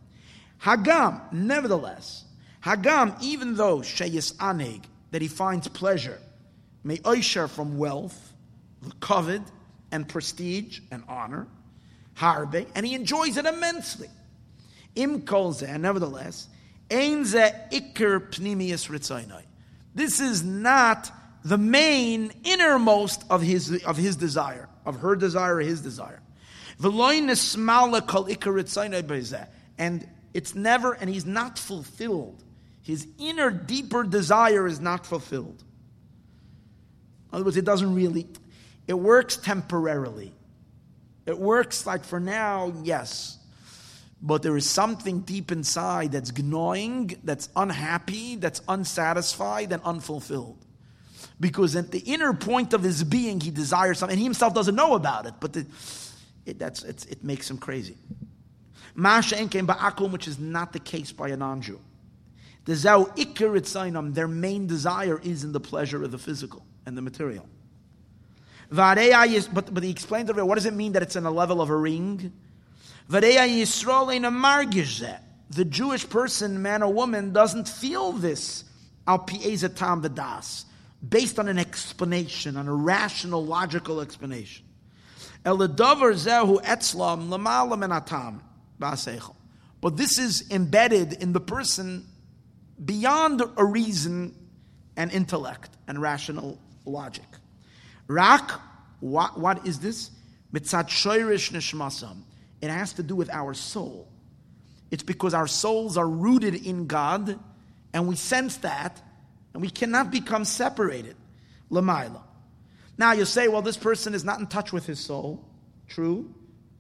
Hagam, 0.63 1.33
nevertheless, 1.33 2.27
Hagam, 2.63 3.21
even 3.21 3.57
though 3.57 3.79
Sheyis 3.79 4.37
Aneg, 4.37 4.85
that 5.11 5.21
he 5.21 5.27
finds 5.27 5.67
pleasure, 5.67 6.21
may 6.85 7.01
Oisher 7.05 7.49
from 7.49 7.77
wealth, 7.77 8.33
the 8.83 8.93
covet, 9.01 9.43
and 9.91 10.09
prestige 10.09 10.79
and 10.93 11.03
honor, 11.09 11.49
Harbe, 12.15 12.67
and 12.75 12.87
he 12.87 12.95
enjoys 12.95 13.37
it 13.37 13.47
immensely. 13.47 14.09
Im 14.95 15.23
kolze, 15.23 15.79
nevertheless, 15.79 16.49
ein 16.91 17.25
ze 17.25 17.51
ikr 17.73 18.31
pnimius 18.31 18.89
ritzainai. 18.89 19.43
This 19.95 20.21
is 20.21 20.43
not 20.43 21.11
the 21.45 21.59
main 21.59 22.33
innermost 22.45 23.25
of 23.31 23.43
his 23.43 23.83
of 23.85 23.97
his 23.97 24.17
desire, 24.17 24.69
of 24.85 24.97
her 25.01 25.17
desire, 25.17 25.61
his 25.61 25.81
desire. 25.81 26.21
And 29.79 30.07
it's 30.33 30.55
never, 30.55 30.93
and 30.93 31.11
he's 31.11 31.27
not 31.27 31.59
fulfilled. 31.59 32.43
His 32.83 33.07
inner, 33.19 33.51
deeper 33.51 34.05
desire 34.05 34.67
is 34.67 34.81
not 34.81 35.07
fulfilled. 35.07 35.63
In 37.31 37.37
other 37.37 37.45
words, 37.45 37.57
it 37.57 37.65
doesn't 37.65 37.95
really, 37.95 38.27
it 38.87 38.95
works 38.95 39.37
temporarily. 39.37 40.33
It 41.31 41.39
works 41.39 41.87
like 41.87 42.05
for 42.05 42.21
now, 42.21 42.73
yes. 42.83 43.39
But 44.23 44.43
there 44.43 44.57
is 44.57 44.69
something 44.69 45.21
deep 45.21 45.51
inside 45.51 46.13
that's 46.13 46.37
gnawing, 46.37 47.19
that's 47.25 47.49
unhappy, 47.57 48.37
that's 48.37 48.61
unsatisfied, 48.69 49.73
and 49.73 49.83
unfulfilled. 49.83 50.59
Because 51.39 51.75
at 51.75 51.91
the 51.91 52.01
inner 52.01 52.35
point 52.35 52.75
of 52.75 52.83
his 52.83 53.03
being, 53.03 53.41
he 53.41 53.51
desires 53.51 53.99
something, 53.99 54.13
and 54.13 54.19
he 54.19 54.25
himself 54.25 54.53
doesn't 54.53 54.75
know 54.75 54.95
about 54.95 55.25
it, 55.25 55.35
but 55.41 55.55
the, 55.55 55.67
it, 56.45 56.59
that's, 56.59 56.85
it 56.85 57.25
makes 57.25 57.51
him 57.51 57.57
crazy. 57.57 57.97
Masha 58.95 59.37
enkem 59.37 59.67
ba'akum, 59.67 60.11
which 60.11 60.29
is 60.29 60.39
not 60.39 60.73
the 60.75 60.81
case 60.81 61.13
by 61.13 61.29
a 61.29 61.37
non-Jew. 61.37 61.81
The 62.67 62.73
zau 62.73 63.17
ikir 63.17 64.15
their 64.15 64.29
main 64.29 64.67
desire 64.67 65.19
is 65.23 65.45
in 65.45 65.53
the 65.53 65.61
pleasure 65.61 66.03
of 66.05 66.11
the 66.11 66.19
physical 66.19 66.65
and 66.85 66.97
the 66.97 67.03
material. 67.03 67.49
But, 68.71 69.75
but 69.75 69.83
he 69.83 69.91
explains 69.91 70.31
over 70.31 70.45
what 70.45 70.55
does 70.55 70.67
it 70.67 70.75
mean 70.75 70.93
that 70.93 71.03
it's 71.03 71.17
in 71.17 71.27
a 71.27 71.31
level 71.31 71.61
of 71.61 71.71
a 71.71 71.77
ring? 71.77 72.33
The 73.09 73.27
Jewish 75.69 76.09
person, 76.09 76.63
man 76.63 76.85
or 76.85 76.93
woman, 76.93 77.33
doesn't 77.33 77.69
feel 77.69 78.13
this 78.13 78.63
al 79.09 79.19
tam 79.19 80.03
v'das, 80.03 80.65
based 81.07 81.39
on 81.41 81.49
an 81.49 81.59
explanation, 81.59 82.57
on 82.57 82.69
a 82.69 82.75
rational, 82.75 83.45
logical 83.45 84.01
explanation. 84.01 84.65
But 85.43 85.57
this 89.97 90.19
is 90.19 90.51
embedded 90.51 91.15
in 91.15 91.33
the 91.33 91.41
person 91.41 92.07
beyond 92.85 93.43
a 93.57 93.65
reason 93.65 94.37
and 94.97 95.11
intellect 95.11 95.71
and 95.89 96.01
rational 96.01 96.59
logic. 96.85 97.25
Rak, 98.11 98.51
what, 98.99 99.39
what 99.39 99.67
is 99.69 99.79
this? 99.79 100.11
Mitzat 100.53 100.89
shoirish 100.89 101.53
nishmasam. 101.53 102.23
It 102.61 102.69
has 102.69 102.93
to 102.95 103.05
do 103.05 103.15
with 103.15 103.31
our 103.31 103.55
soul. 103.55 104.09
It's 104.91 105.05
because 105.05 105.33
our 105.33 105.47
souls 105.47 105.97
are 105.97 106.09
rooted 106.09 106.67
in 106.67 106.89
God, 106.89 107.39
and 107.93 108.09
we 108.09 108.17
sense 108.17 108.57
that, 108.59 109.01
and 109.55 109.63
we 109.63 109.71
cannot 109.71 110.11
become 110.11 110.45
separated. 110.45 111.15
Lamaila. 111.71 112.21
Now 112.99 113.13
you 113.13 113.25
say, 113.25 113.47
well, 113.47 113.63
this 113.63 113.77
person 113.77 114.13
is 114.13 114.25
not 114.25 114.41
in 114.41 114.49
touch 114.49 114.73
with 114.73 114.87
his 114.87 114.99
soul. 114.99 115.49
True. 115.87 116.35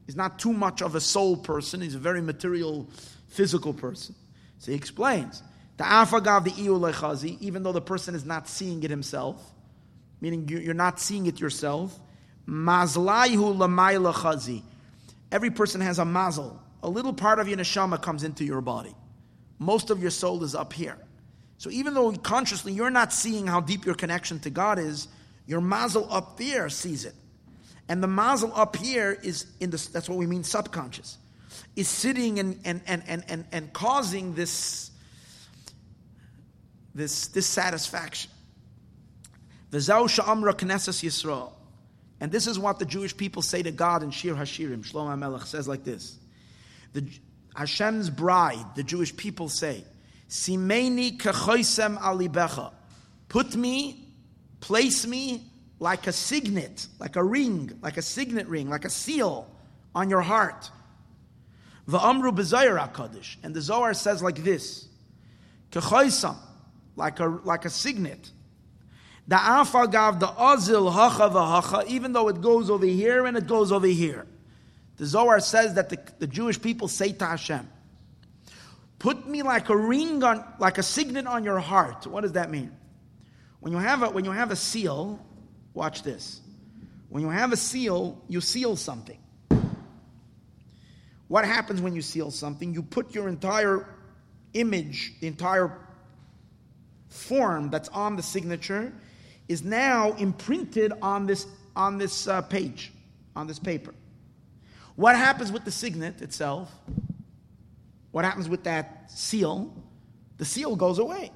He's 0.06 0.16
not 0.16 0.40
too 0.40 0.52
much 0.52 0.82
of 0.82 0.96
a 0.96 1.00
soul 1.00 1.36
person. 1.36 1.80
He's 1.80 1.94
a 1.94 2.00
very 2.00 2.20
material, 2.20 2.90
physical 3.28 3.72
person. 3.72 4.16
So 4.58 4.72
he 4.72 4.76
explains. 4.76 5.44
The 5.76 5.84
afagav 5.84 6.44
the 6.44 7.36
even 7.46 7.62
though 7.62 7.72
the 7.72 7.80
person 7.80 8.16
is 8.16 8.24
not 8.24 8.48
seeing 8.48 8.82
it 8.82 8.90
himself, 8.90 9.40
meaning 10.20 10.48
you're 10.48 10.74
not 10.74 11.00
seeing 11.00 11.26
it 11.26 11.40
yourself. 11.40 11.98
Mazlaihu 12.46 13.56
lamayla 13.56 14.12
chazi. 14.12 14.62
Every 15.32 15.50
person 15.50 15.80
has 15.80 15.98
a 15.98 16.04
mazel. 16.04 16.60
A 16.82 16.88
little 16.88 17.12
part 17.12 17.38
of 17.38 17.48
your 17.48 17.58
neshama 17.58 18.00
comes 18.00 18.24
into 18.24 18.44
your 18.44 18.60
body. 18.60 18.94
Most 19.58 19.90
of 19.90 20.00
your 20.00 20.10
soul 20.10 20.42
is 20.42 20.54
up 20.54 20.72
here. 20.72 20.96
So 21.58 21.70
even 21.70 21.94
though 21.94 22.12
consciously 22.12 22.72
you're 22.72 22.90
not 22.90 23.12
seeing 23.12 23.46
how 23.46 23.60
deep 23.60 23.84
your 23.84 23.94
connection 23.94 24.40
to 24.40 24.50
God 24.50 24.78
is, 24.78 25.08
your 25.46 25.60
mazel 25.60 26.06
up 26.10 26.38
there 26.38 26.68
sees 26.70 27.04
it. 27.04 27.14
And 27.88 28.02
the 28.02 28.06
mazel 28.06 28.52
up 28.54 28.76
here 28.76 29.18
is 29.22 29.46
in 29.60 29.70
the, 29.70 29.88
that's 29.92 30.08
what 30.08 30.16
we 30.16 30.26
mean 30.26 30.44
subconscious, 30.44 31.18
is 31.76 31.88
sitting 31.88 32.38
and, 32.38 32.60
and, 32.64 32.80
and, 32.86 33.02
and, 33.06 33.24
and, 33.28 33.44
and 33.52 33.72
causing 33.72 34.34
this, 34.34 34.90
this 36.94 37.28
dissatisfaction. 37.28 38.30
V'zau 39.70 40.08
sha'amra 40.08 40.54
knesses 40.54 41.02
Yisrael. 41.02 41.52
And 42.20 42.30
this 42.30 42.46
is 42.46 42.58
what 42.58 42.78
the 42.78 42.84
Jewish 42.84 43.16
people 43.16 43.40
say 43.40 43.62
to 43.62 43.70
God 43.70 44.02
in 44.02 44.10
Shir 44.10 44.34
Hashirim. 44.34 44.86
Shlomo 44.86 45.16
HaMelech 45.16 45.46
says 45.46 45.66
like 45.66 45.84
this. 45.84 46.18
The, 46.92 47.06
Hashem's 47.56 48.10
bride, 48.10 48.64
the 48.74 48.82
Jewish 48.82 49.16
people 49.16 49.48
say, 49.48 49.84
Simeni 50.28 51.16
kechoisem 51.18 51.98
alibecha. 51.98 52.72
Put 53.28 53.56
me, 53.56 54.06
place 54.60 55.06
me 55.06 55.44
like 55.78 56.06
a 56.06 56.12
signet, 56.12 56.86
like 56.98 57.16
a 57.16 57.24
ring, 57.24 57.78
like 57.80 57.96
a 57.96 58.02
signet 58.02 58.46
ring, 58.48 58.68
like 58.68 58.84
a 58.84 58.90
seal 58.90 59.48
on 59.94 60.10
your 60.10 60.20
heart. 60.20 60.70
V'amru 61.88 62.34
b'zayir 62.36 62.78
HaKadosh. 62.92 63.36
And 63.42 63.54
the 63.54 63.60
Zohar 63.62 63.94
says 63.94 64.22
like 64.22 64.44
this. 64.44 64.86
Kechoisem, 65.70 66.36
like 66.96 67.18
a, 67.18 67.26
like 67.44 67.64
a 67.64 67.70
signet. 67.70 68.30
The 69.30 69.36
afagav, 69.36 70.18
the 70.18 70.26
azil, 70.26 70.92
hacha 70.92 71.30
v'hacha, 71.30 71.86
even 71.86 72.12
though 72.12 72.26
it 72.26 72.40
goes 72.40 72.68
over 72.68 72.84
here 72.84 73.26
and 73.26 73.36
it 73.36 73.46
goes 73.46 73.70
over 73.70 73.86
here. 73.86 74.26
The 74.96 75.06
Zohar 75.06 75.38
says 75.38 75.74
that 75.74 75.88
the, 75.88 76.00
the 76.18 76.26
Jewish 76.26 76.60
people 76.60 76.88
say 76.88 77.12
to 77.12 77.26
Hashem, 77.26 77.70
Put 78.98 79.28
me 79.28 79.44
like 79.44 79.68
a 79.68 79.76
ring 79.76 80.24
on, 80.24 80.44
like 80.58 80.78
a 80.78 80.82
signet 80.82 81.28
on 81.28 81.44
your 81.44 81.60
heart. 81.60 82.08
What 82.08 82.22
does 82.22 82.32
that 82.32 82.50
mean? 82.50 82.72
When 83.60 83.72
you 83.72 83.78
have 83.78 84.02
a, 84.02 84.10
when 84.10 84.24
you 84.24 84.32
have 84.32 84.50
a 84.50 84.56
seal, 84.56 85.24
watch 85.74 86.02
this. 86.02 86.40
When 87.08 87.22
you 87.22 87.30
have 87.30 87.52
a 87.52 87.56
seal, 87.56 88.20
you 88.26 88.40
seal 88.40 88.74
something. 88.74 89.18
What 91.28 91.44
happens 91.44 91.80
when 91.80 91.94
you 91.94 92.02
seal 92.02 92.32
something? 92.32 92.74
You 92.74 92.82
put 92.82 93.14
your 93.14 93.28
entire 93.28 93.86
image, 94.54 95.14
the 95.20 95.28
entire 95.28 95.78
form 97.10 97.70
that's 97.70 97.88
on 97.90 98.16
the 98.16 98.24
signature, 98.24 98.92
is 99.50 99.64
now 99.64 100.12
imprinted 100.12 100.92
on 101.02 101.26
this, 101.26 101.44
on 101.74 101.98
this 101.98 102.28
uh, 102.28 102.40
page, 102.40 102.92
on 103.34 103.48
this 103.48 103.58
paper. 103.58 103.92
What 104.94 105.16
happens 105.16 105.50
with 105.50 105.64
the 105.64 105.72
signet 105.72 106.22
itself? 106.22 106.70
What 108.12 108.24
happens 108.24 108.48
with 108.48 108.62
that 108.62 109.10
seal? 109.10 109.74
The 110.36 110.44
seal 110.44 110.76
goes 110.76 111.00
away. 111.00 111.32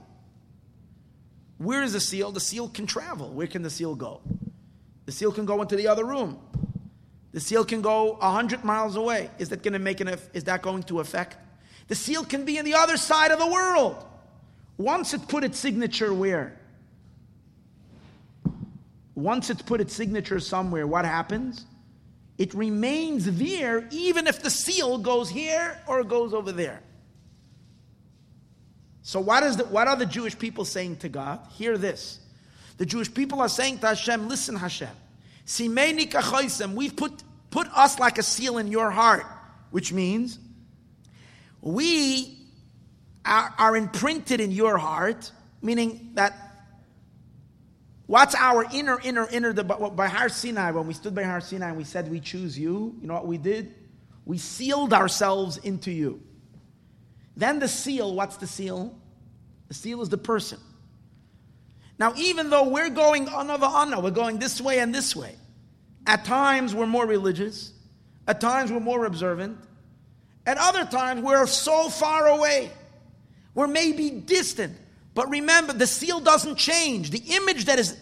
Where 1.59 1.83
is 1.83 1.93
the 1.93 2.01
seal? 2.01 2.31
The 2.31 2.39
seal 2.39 2.69
can 2.69 2.87
travel. 2.87 3.31
Where 3.31 3.49
can 3.49 3.63
the 3.63 3.71
seal 3.71 3.97
go? 3.97 4.21
The 5.07 5.13
seal 5.13 5.33
can 5.33 5.45
go 5.45 5.61
into 5.61 5.75
the 5.75 5.89
other 5.89 6.05
room. 6.05 6.39
The 7.33 7.41
seal 7.41 7.65
can 7.65 7.83
go 7.83 8.13
a 8.21 8.31
hundred 8.31 8.63
miles 8.63 8.95
away. 8.95 9.29
Is 9.41 9.49
that 9.49 9.65
going 9.65 9.73
to 9.73 9.81
make 9.81 10.01
an? 10.01 10.17
Is 10.33 10.45
that 10.45 10.63
going 10.63 10.85
to 10.85 11.01
affect? 11.01 11.37
The 11.89 11.97
seal 11.97 12.25
can 12.25 12.45
be 12.45 12.59
in 12.59 12.65
the 12.65 12.75
other 12.75 12.97
side 12.97 13.33
of 13.33 13.41
the 13.41 13.49
world. 13.49 14.05
Once 14.77 15.15
it 15.15 15.27
put 15.27 15.43
its 15.43 15.59
signature 15.59 16.15
where? 16.15 16.61
Once 19.15 19.51
it's 19.51 19.63
put 19.63 19.81
its 19.81 19.95
signature 19.95 20.41
somewhere, 20.41 20.87
what 20.87 21.05
happens? 21.05 21.67
It 22.37 22.53
remains 22.53 23.39
there 23.39 23.87
even 23.91 24.27
if 24.27 24.43
the 24.43 24.51
seal 24.51 24.99
goes 24.99 25.31
here 25.31 25.81
or 25.87 26.03
goes 26.03 26.35
over 26.35 26.51
there. 26.51 26.83
So 29.03 29.21
what 29.21 29.43
is 29.43 29.59
the, 29.59 29.65
what 29.67 29.87
are 29.87 29.97
the 29.97 30.07
Jewish 30.07 30.37
people 30.37 30.65
saying 30.65 30.97
to 30.97 31.09
God? 31.09 31.41
Hear 31.53 31.79
this. 31.79 32.19
The 32.79 32.87
Jewish 32.87 33.13
people 33.13 33.41
are 33.41 33.49
saying 33.49 33.79
to 33.81 33.89
Hashem, 33.89 34.29
listen 34.29 34.57
Hashem, 34.57 34.91
we've 36.75 36.97
put, 36.97 37.23
put 37.51 37.69
us 37.69 37.99
like 38.01 38.19
a 38.19 38.23
seal 38.23 38.59
in 38.59 38.69
your 38.69 38.91
heart, 38.91 39.27
which 39.71 39.93
means 39.93 40.39
we 41.61 42.39
are, 43.25 43.55
are 43.59 43.77
imprinted 43.77 44.41
in 44.41 44.51
your 44.51 44.79
heart, 44.79 45.31
meaning 45.63 46.13
that 46.15 46.44
What's 48.07 48.35
our 48.35 48.67
inner, 48.73 49.01
inner, 49.03 49.27
inner, 49.31 49.53
the, 49.53 49.65
by 49.65 50.09
Har 50.09 50.29
Sinai, 50.29 50.73
when 50.73 50.87
we 50.87 50.93
stood 50.93 51.15
by 51.15 51.23
Har 51.23 51.41
Sinai 51.41 51.69
and 51.69 51.77
we 51.77 51.85
said 51.85 52.11
we 52.11 52.21
choose 52.21 52.59
you, 52.59 52.95
you 53.01 53.07
know 53.09 53.15
what 53.15 53.27
we 53.27 53.39
did? 53.39 53.75
We 54.27 54.39
sealed 54.39 54.93
ourselves 54.93 55.57
into 55.59 55.91
you. 55.91 56.23
Then 57.37 57.59
the 57.59 57.69
seal, 57.69 58.15
what's 58.15 58.37
the 58.37 58.47
seal? 58.47 58.97
The 59.69 59.75
seal 59.75 60.03
is 60.03 60.09
the 60.09 60.19
person. 60.19 60.59
Now, 61.99 62.13
even 62.17 62.51
though 62.51 62.69
we're 62.69 62.91
going 62.91 63.29
another 63.29 63.67
anna, 63.67 64.01
we're 64.01 64.11
going 64.11 64.39
this 64.39 64.61
way 64.61 64.81
and 64.81 64.95
this 64.95 65.17
way. 65.17 65.35
At 66.07 66.25
times 66.25 66.75
we're 66.75 66.87
more 66.87 67.07
religious, 67.07 67.73
at 68.29 68.41
times 68.41 68.71
we're 68.71 68.81
more 68.81 69.07
observant, 69.07 69.59
at 70.47 70.59
other 70.59 70.85
times 70.85 71.23
we're 71.23 71.47
so 71.47 71.89
far 71.89 72.27
away. 72.27 72.71
We're 73.55 73.69
maybe 73.69 74.11
distant. 74.11 74.77
But 75.15 75.31
remember, 75.31 75.73
the 75.73 75.87
seal 75.87 76.21
doesn't 76.21 76.57
change. 76.57 77.11
The 77.11 77.23
image 77.37 77.67
that 77.67 77.79
is 77.79 77.97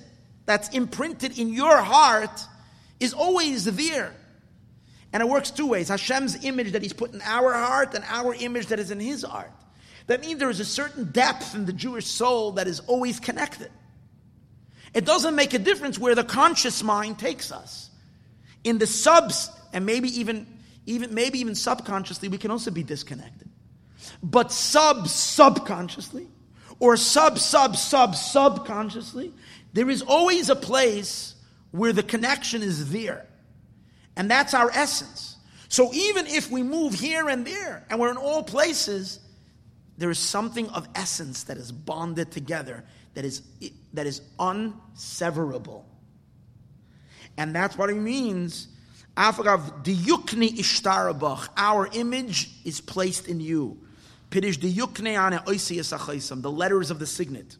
that's 0.44 0.68
imprinted 0.70 1.39
in 1.39 1.52
your 1.52 1.76
heart 1.76 2.47
is 2.98 3.12
always 3.12 3.64
there. 3.64 4.12
And 5.12 5.22
it 5.22 5.28
works 5.28 5.51
two 5.51 5.66
ways. 5.66 5.89
Hashem's 5.89 6.44
image 6.44 6.72
that 6.72 6.82
He's 6.82 6.93
put 6.93 7.12
in 7.12 7.20
our 7.22 7.52
heart 7.52 7.94
and 7.94 8.05
our 8.09 8.34
image 8.34 8.66
that 8.66 8.78
is 8.78 8.90
in 8.90 8.98
His 8.98 9.22
heart. 9.22 9.52
That 10.06 10.20
means 10.20 10.40
there 10.40 10.51
is 10.51 10.60
a 10.60 10.64
certain 10.64 11.10
depth 11.12 11.55
in 11.55 11.66
the 11.66 11.72
Jewish 11.72 12.06
soul 12.06 12.52
that 12.52 12.66
is 12.66 12.80
always 12.80 13.20
connected. 13.20 13.70
It 14.94 15.05
doesn't 15.05 15.34
make 15.34 15.55
a 15.55 15.59
difference 15.59 15.98
where 15.98 16.14
the 16.14 16.24
conscious 16.24 16.82
mind 16.82 17.18
takes 17.18 17.52
us. 17.52 17.90
In 18.64 18.78
the 18.78 18.86
subs, 18.86 19.51
and 19.72 19.86
maybe 19.86 20.09
even, 20.20 20.47
even 20.86 21.14
maybe 21.14 21.40
even 21.40 21.55
subconsciously, 21.55 22.28
we 22.28 22.39
can 22.39 22.51
also 22.51 22.70
be 22.70 22.82
disconnected. 22.82 23.48
But 24.22 24.52
sub 24.52 25.09
subconsciously, 25.09 26.26
or 26.82 26.96
sub, 26.96 27.38
sub, 27.38 27.76
sub, 27.76 28.16
subconsciously, 28.16 29.32
there 29.72 29.88
is 29.88 30.02
always 30.02 30.48
a 30.48 30.56
place 30.56 31.36
where 31.70 31.92
the 31.92 32.02
connection 32.02 32.60
is 32.60 32.90
there. 32.90 33.24
And 34.16 34.28
that's 34.28 34.52
our 34.52 34.68
essence. 34.68 35.36
So 35.68 35.94
even 35.94 36.26
if 36.26 36.50
we 36.50 36.64
move 36.64 36.94
here 36.94 37.28
and 37.28 37.46
there, 37.46 37.86
and 37.88 38.00
we're 38.00 38.10
in 38.10 38.16
all 38.16 38.42
places, 38.42 39.20
there 39.96 40.10
is 40.10 40.18
something 40.18 40.68
of 40.70 40.88
essence 40.96 41.44
that 41.44 41.56
is 41.56 41.70
bonded 41.70 42.32
together, 42.32 42.82
that 43.14 43.24
is, 43.24 43.42
that 43.92 44.09
is 44.09 44.20
unseverable. 44.40 45.84
And 47.38 47.54
that's 47.54 47.78
what 47.78 47.90
it 47.90 47.94
means. 47.94 48.66
Our 49.16 49.36
image 51.92 52.50
is 52.64 52.80
placed 52.80 53.28
in 53.28 53.38
you. 53.38 53.81
The 56.42 56.50
letters 56.50 56.90
of 56.90 56.98
the 56.98 57.06
signet. 57.06 57.56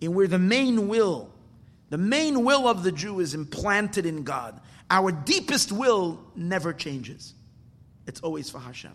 In 0.00 0.14
where 0.14 0.26
the 0.26 0.38
main 0.38 0.88
will, 0.88 1.30
the 1.90 1.98
main 1.98 2.44
will 2.44 2.66
of 2.66 2.82
the 2.82 2.92
Jew 2.92 3.20
is 3.20 3.34
implanted 3.34 4.06
in 4.06 4.24
God. 4.24 4.60
Our 4.90 5.12
deepest 5.12 5.72
will 5.72 6.20
never 6.34 6.72
changes. 6.72 7.34
It's 8.06 8.20
always 8.20 8.50
for 8.50 8.58
Hashem. 8.58 8.92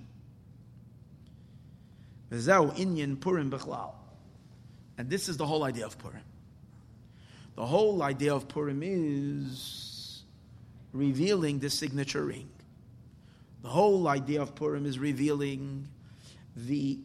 And 4.97 5.09
this 5.09 5.29
is 5.29 5.37
the 5.37 5.45
whole 5.45 5.63
idea 5.63 5.85
of 5.85 5.97
Purim. 5.97 6.23
The 7.55 7.65
whole 7.65 8.03
idea 8.03 8.35
of 8.35 8.47
Purim 8.47 8.81
is 8.83 10.23
revealing 10.93 11.59
the 11.59 11.69
signature 11.69 12.23
ring. 12.25 12.49
The 13.61 13.69
whole 13.69 14.07
idea 14.07 14.41
of 14.41 14.55
Purim 14.55 14.85
is 14.85 14.99
revealing 14.99 15.87
the 16.55 16.99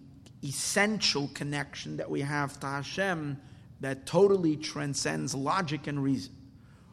essential 0.45 1.29
connection 1.35 1.97
that 1.97 2.11
we 2.11 2.21
have 2.21 2.59
to 2.61 2.67
Hashem 2.67 3.41
that 3.81 4.07
totally 4.07 4.57
transcends 4.57 5.35
logic 5.35 5.87
and 5.87 6.03
reason. 6.03 6.33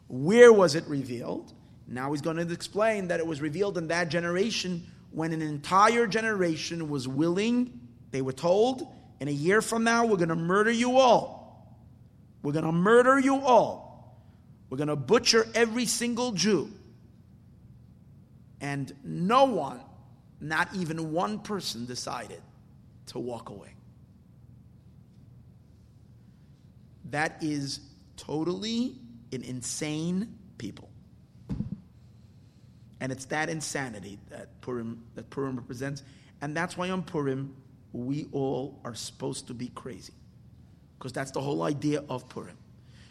Where 0.08 0.52
was 0.52 0.74
it 0.74 0.84
revealed? 0.86 1.52
Now 1.86 2.12
he's 2.12 2.20
going 2.20 2.36
to 2.36 2.52
explain 2.52 3.08
that 3.08 3.20
it 3.20 3.26
was 3.26 3.40
revealed 3.40 3.78
in 3.78 3.88
that 3.88 4.08
generation 4.08 4.86
when 5.10 5.32
an 5.32 5.42
entire 5.42 6.06
generation 6.06 6.88
was 6.88 7.08
willing, 7.08 7.80
they 8.12 8.22
were 8.22 8.32
told, 8.32 8.86
in 9.18 9.28
a 9.28 9.32
year 9.32 9.60
from 9.60 9.84
now, 9.84 10.06
we're 10.06 10.16
going 10.16 10.28
to 10.28 10.36
murder 10.36 10.70
you 10.70 10.98
all. 10.98 11.76
We're 12.42 12.52
going 12.52 12.64
to 12.64 12.72
murder 12.72 13.18
you 13.18 13.36
all. 13.36 14.16
We're 14.68 14.78
going 14.78 14.88
to 14.88 14.96
butcher 14.96 15.46
every 15.54 15.84
single 15.84 16.32
Jew. 16.32 16.70
And 18.60 18.92
no 19.02 19.44
one, 19.44 19.80
not 20.40 20.68
even 20.74 21.12
one 21.12 21.38
person, 21.38 21.86
decided 21.86 22.42
to 23.06 23.18
walk 23.18 23.48
away. 23.48 23.74
That 27.10 27.42
is 27.42 27.80
totally 28.16 28.96
an 29.32 29.42
insane 29.42 30.36
people. 30.58 30.90
And 33.00 33.10
it's 33.10 33.24
that 33.26 33.48
insanity 33.48 34.18
that 34.28 34.60
Purim, 34.60 35.02
that 35.14 35.30
Purim 35.30 35.56
represents. 35.56 36.02
And 36.42 36.54
that's 36.56 36.76
why 36.76 36.90
on 36.90 37.02
Purim, 37.02 37.56
we 37.92 38.26
all 38.32 38.78
are 38.84 38.94
supposed 38.94 39.46
to 39.48 39.54
be 39.54 39.68
crazy. 39.68 40.12
Because 40.98 41.12
that's 41.12 41.30
the 41.30 41.40
whole 41.40 41.62
idea 41.62 42.04
of 42.08 42.28
Purim. 42.28 42.58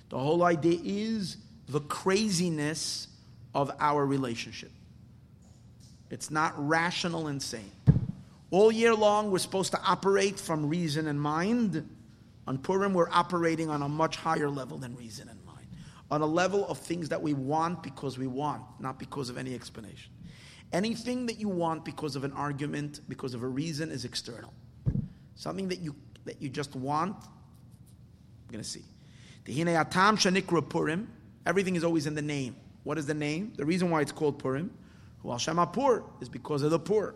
The 0.10 0.20
whole 0.20 0.44
idea 0.44 0.80
is 0.84 1.38
the 1.68 1.82
craziness 1.82 3.08
of 3.54 3.72
our 3.80 4.06
relationship. 4.06 4.72
It's 6.10 6.32
not 6.32 6.54
rational 6.58 7.28
and 7.28 7.42
sane. 7.42 7.72
All 8.52 8.72
year 8.72 8.96
long, 8.96 9.30
we're 9.30 9.38
supposed 9.40 9.72
to 9.74 9.82
operate 9.84 10.40
from 10.40 10.68
reason 10.68 11.08
and 11.08 11.22
mind. 11.22 11.88
On 12.48 12.58
Purim, 12.58 12.94
we're 12.94 13.10
operating 13.12 13.70
on 13.70 13.84
a 13.84 13.90
much 13.90 14.16
higher 14.16 14.50
level 14.50 14.78
than 14.80 14.96
reason 14.96 15.30
and 15.30 15.44
mind, 15.46 15.68
on 16.10 16.22
a 16.22 16.26
level 16.26 16.68
of 16.68 16.80
things 16.80 17.10
that 17.10 17.22
we 17.22 17.34
want 17.34 17.84
because 17.84 18.18
we 18.18 18.26
want, 18.26 18.64
not 18.80 18.98
because 18.98 19.30
of 19.30 19.38
any 19.38 19.54
explanation. 19.54 20.12
Anything 20.74 21.28
that 21.28 21.40
you 21.40 21.48
want 21.48 21.86
because 21.86 22.16
of 22.16 22.24
an 22.24 22.34
argument, 22.34 23.02
because 23.08 23.36
of 23.36 23.44
a 23.44 23.48
reason, 23.48 23.92
is 23.92 24.04
external. 24.04 24.54
Something 25.36 25.68
that 25.70 25.80
you 25.80 25.96
that 26.26 26.42
you 26.42 26.50
just 26.50 26.76
want, 26.76 27.16
we're 28.48 28.54
going 28.54 28.64
to 28.64 28.70
see. 28.70 28.84
Purim. 30.70 31.12
Everything 31.46 31.76
is 31.76 31.84
always 31.84 32.06
in 32.06 32.14
the 32.14 32.22
name. 32.22 32.56
What 32.84 32.98
is 32.98 33.06
the 33.06 33.14
name? 33.14 33.54
The 33.56 33.66
reason 33.66 33.90
why 33.90 34.02
it's 34.02 34.12
called 34.12 34.38
Purim 34.38 34.72
Hu 35.22 35.32
Hashem 35.32 35.58
Pur 35.68 36.04
is 36.22 36.30
because 36.30 36.64
of 36.64 36.72
the 36.72 36.80
poor. 36.80 37.16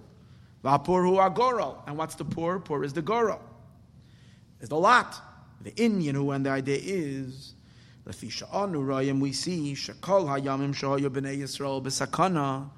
Vapur 0.63 1.05
Hu 1.05 1.35
Goral. 1.35 1.83
And 1.87 1.97
what's 1.97 2.15
the 2.15 2.25
poor? 2.25 2.59
Poor 2.59 2.83
is 2.83 2.93
the 2.93 3.01
Goral. 3.01 3.41
Is 4.61 4.69
the 4.69 4.77
lot. 4.77 5.21
The 5.61 5.71
Inyan 5.71 6.13
who, 6.13 6.31
and 6.31 6.45
the 6.45 6.49
idea 6.49 6.79
is, 6.81 7.55
Lefisha 8.05 8.49
Anurayim, 8.51 9.19
we 9.21 9.31
see, 9.31 9.73
Shakal 9.73 10.25
Hayamim 10.25 10.73
Shahoya 10.73 11.09
B'nai 11.09 11.37
Yisrael 11.37 11.81
B'sakana. 11.81 12.69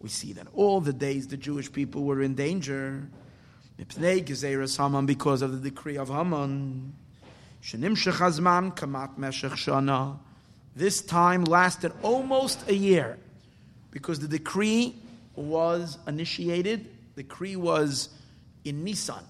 We 0.00 0.08
see 0.08 0.32
that 0.34 0.46
all 0.54 0.80
the 0.80 0.94
days 0.94 1.28
the 1.28 1.36
Jewish 1.36 1.70
people 1.70 2.04
were 2.04 2.22
in 2.22 2.34
danger. 2.34 3.08
Mipnei 3.78 4.24
Gezeres 4.24 4.78
Haman, 4.78 5.04
because 5.04 5.42
of 5.42 5.52
the 5.52 5.70
decree 5.70 5.98
of 5.98 6.08
Haman. 6.08 6.94
Shenim 7.62 7.94
Shechazman 7.94 8.74
Kamat 8.74 9.18
Meshech 9.18 9.52
Shana. 9.52 10.18
This 10.74 11.02
time 11.02 11.44
lasted 11.44 11.92
almost 12.02 12.66
a 12.68 12.74
year 12.74 13.18
because 13.90 14.18
the 14.20 14.28
decree 14.28 14.96
was 15.34 15.98
initiated. 16.06 16.88
The 17.16 17.22
decree 17.22 17.56
was 17.56 18.08
in 18.64 18.84
Nisan. 18.84 19.24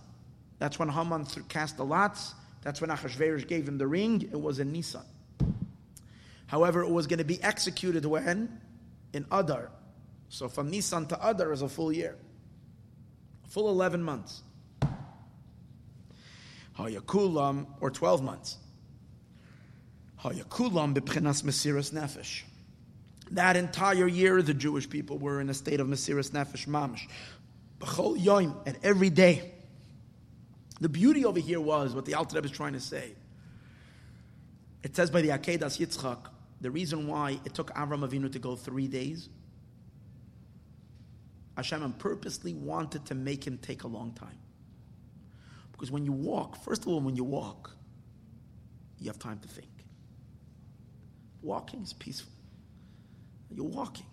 That's 0.59 0.78
when 0.78 0.89
Haman 0.89 1.27
cast 1.49 1.77
the 1.77 1.85
lots. 1.85 2.35
That's 2.62 2.81
when 2.81 2.91
Achashverosh 2.91 3.47
gave 3.47 3.66
him 3.66 3.78
the 3.78 3.87
ring. 3.87 4.23
It 4.23 4.41
was 4.41 4.59
in 4.59 4.73
Nisan. 4.73 5.05
However, 6.47 6.82
it 6.82 6.91
was 6.91 7.07
going 7.07 7.19
to 7.19 7.24
be 7.24 7.43
executed 7.43 8.05
when? 8.05 8.61
In 9.12 9.24
Adar. 9.31 9.70
So 10.28 10.49
from 10.49 10.70
Nisan 10.70 11.07
to 11.07 11.28
Adar 11.28 11.53
is 11.53 11.62
a 11.62 11.69
full 11.69 11.93
year. 11.93 12.16
Full 13.49 13.69
11 13.69 14.03
months. 14.03 14.43
Hayakulam, 16.78 17.66
or 17.81 17.91
12 17.91 18.23
months. 18.23 18.57
Hayakulam 20.23 20.95
b'pchinas 20.95 21.43
mesiras 21.43 21.93
nefesh. 21.93 22.43
That 23.31 23.57
entire 23.57 24.09
year, 24.09 24.43
the 24.43 24.55
Jewish 24.55 24.89
people 24.90 25.19
were 25.19 25.40
in 25.40 25.48
a 25.51 25.55
state 25.55 25.81
of 25.81 25.86
Mesiras 25.86 26.31
Nefesh 26.31 26.66
Mamish. 26.66 27.09
B'chol 27.78 28.19
yoim, 28.19 28.55
and 28.66 28.77
every 28.82 29.11
day. 29.11 29.52
The 30.81 30.89
beauty 30.89 31.24
over 31.24 31.39
here 31.39 31.61
was 31.61 31.94
what 31.94 32.07
the 32.07 32.15
Alter 32.15 32.36
Rebbe 32.36 32.47
is 32.47 32.52
trying 32.52 32.73
to 32.73 32.81
say. 32.81 33.12
It 34.82 34.97
says 34.97 35.11
by 35.11 35.20
the 35.20 35.28
Akedas 35.28 35.78
Yitzchak, 35.78 36.19
the 36.61 36.70
reason 36.70 37.07
why 37.07 37.39
it 37.44 37.55
took 37.55 37.70
Avram 37.74 38.07
Avinu 38.07 38.32
to 38.32 38.39
go 38.39 38.57
three 38.57 38.89
days. 38.89 39.28
Hashem 41.57 41.93
purposely 41.94 42.55
wanted 42.55 43.05
to 43.07 43.15
make 43.15 43.47
him 43.47 43.59
take 43.59 43.82
a 43.82 43.86
long 43.86 44.12
time. 44.12 44.39
Because 45.73 45.90
when 45.90 46.05
you 46.05 46.12
walk, 46.12 46.57
first 46.62 46.82
of 46.82 46.89
all, 46.89 47.01
when 47.01 47.16
you 47.16 47.24
walk, 47.24 47.70
you 48.98 49.07
have 49.09 49.19
time 49.19 49.39
to 49.40 49.48
think. 49.48 49.69
Walking 51.43 51.82
is 51.82 51.93
peaceful. 51.93 52.32
You're 53.55 53.66
walking. 53.66 54.06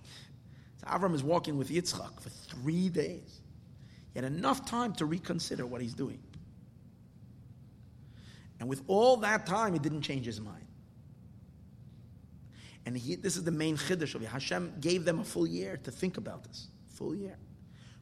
So 0.81 0.88
Avram 0.88 1.14
is 1.14 1.23
walking 1.23 1.57
with 1.57 1.69
Yitzchak 1.69 2.22
for 2.22 2.30
three 2.30 2.89
days. 2.89 3.41
He 4.14 4.19
had 4.19 4.26
enough 4.26 4.65
time 4.65 4.93
to 4.93 5.05
reconsider 5.05 5.65
what 5.65 5.81
he's 5.81 5.93
doing. 5.93 6.19
And 8.59 8.68
with 8.68 8.81
all 8.88 9.18
that 9.18 9.45
time, 9.45 9.73
he 9.73 9.80
didn't 9.80 10.01
change 10.01 10.26
his 10.26 10.41
mind. 10.41 10.65
And 12.85 12.97
he, 12.97 13.15
this 13.15 13.35
is 13.35 13.43
the 13.43 13.51
main 13.51 13.77
chiddush 13.77 14.15
of 14.15 14.22
it. 14.22 14.27
Hashem 14.27 14.76
gave 14.80 15.05
them 15.05 15.19
a 15.19 15.23
full 15.23 15.45
year 15.45 15.77
to 15.84 15.91
think 15.91 16.18
about 16.18 16.43
this. 16.45 16.68
Full 16.95 17.14
year. 17.14 17.38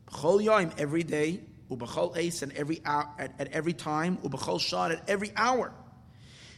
B'chol 0.07 0.45
yoim, 0.45 0.71
every 0.79 1.03
day, 1.03 1.41
ubechol 1.71 2.15
ace, 2.15 2.43
and 2.43 2.51
every 2.53 2.81
hour, 2.85 3.09
at, 3.17 3.33
at 3.39 3.47
every 3.51 3.73
time, 3.73 4.17
ubechol 4.17 4.59
shah, 4.59 4.89
at 4.89 5.09
every 5.09 5.31
hour. 5.35 5.73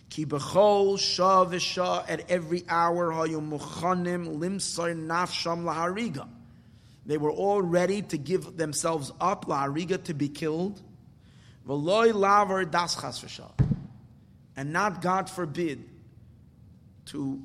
Ki 0.10 0.26
b'chol 0.26 1.00
shah 1.00 1.46
v'shah, 1.46 2.06
at 2.08 2.30
every 2.30 2.64
hour, 2.70 3.12
hayu 3.12 3.42
muchanim 3.42 4.38
limsar 4.38 4.96
nafsham 4.96 5.64
lahariga. 5.64 6.28
They 7.06 7.18
were 7.18 7.32
all 7.32 7.62
ready 7.62 8.02
to 8.04 8.18
give 8.18 8.58
themselves 8.58 9.12
up, 9.20 9.46
lahariga, 9.46 10.04
to 10.06 10.14
be 10.14 10.30
killed. 10.30 10.82
V'loy 11.68 12.12
lavar 12.14 12.70
das 12.70 12.96
chas 12.96 13.24
v'shah. 13.24 13.52
And 14.56 14.74
not, 14.74 15.02
God 15.02 15.30
forbid, 15.30 15.84
to 17.08 17.42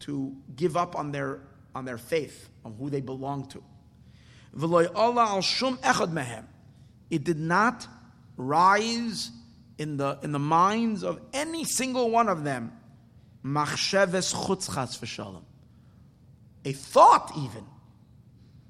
to 0.00 0.34
give 0.56 0.76
up 0.76 0.96
on 0.96 1.12
their, 1.12 1.40
on 1.74 1.84
their 1.84 1.98
faith, 1.98 2.48
on 2.64 2.74
who 2.74 2.90
they 2.90 3.00
belong 3.00 3.46
to. 3.48 3.62
It 7.10 7.24
did 7.24 7.38
not 7.38 7.86
rise 8.36 9.30
in 9.80 9.96
the, 9.96 10.18
in 10.22 10.30
the 10.30 10.38
minds 10.38 11.02
of 11.02 11.18
any 11.32 11.64
single 11.64 12.10
one 12.10 12.28
of 12.28 12.44
them. 12.44 12.70
machsheves 13.42 14.34
chutzchas 14.34 14.98
v'shalom. 15.00 15.42
A 16.66 16.72
thought 16.72 17.32
even 17.38 17.64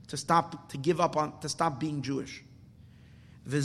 to 0.07 0.17
stop 0.17 0.71
to 0.71 0.79
give 0.79 1.01
up 1.01 1.17
on 1.17 1.37
to 1.41 1.49
stop 1.49 1.81
being 1.81 2.03
Jewish. 2.03 2.45
And 3.45 3.63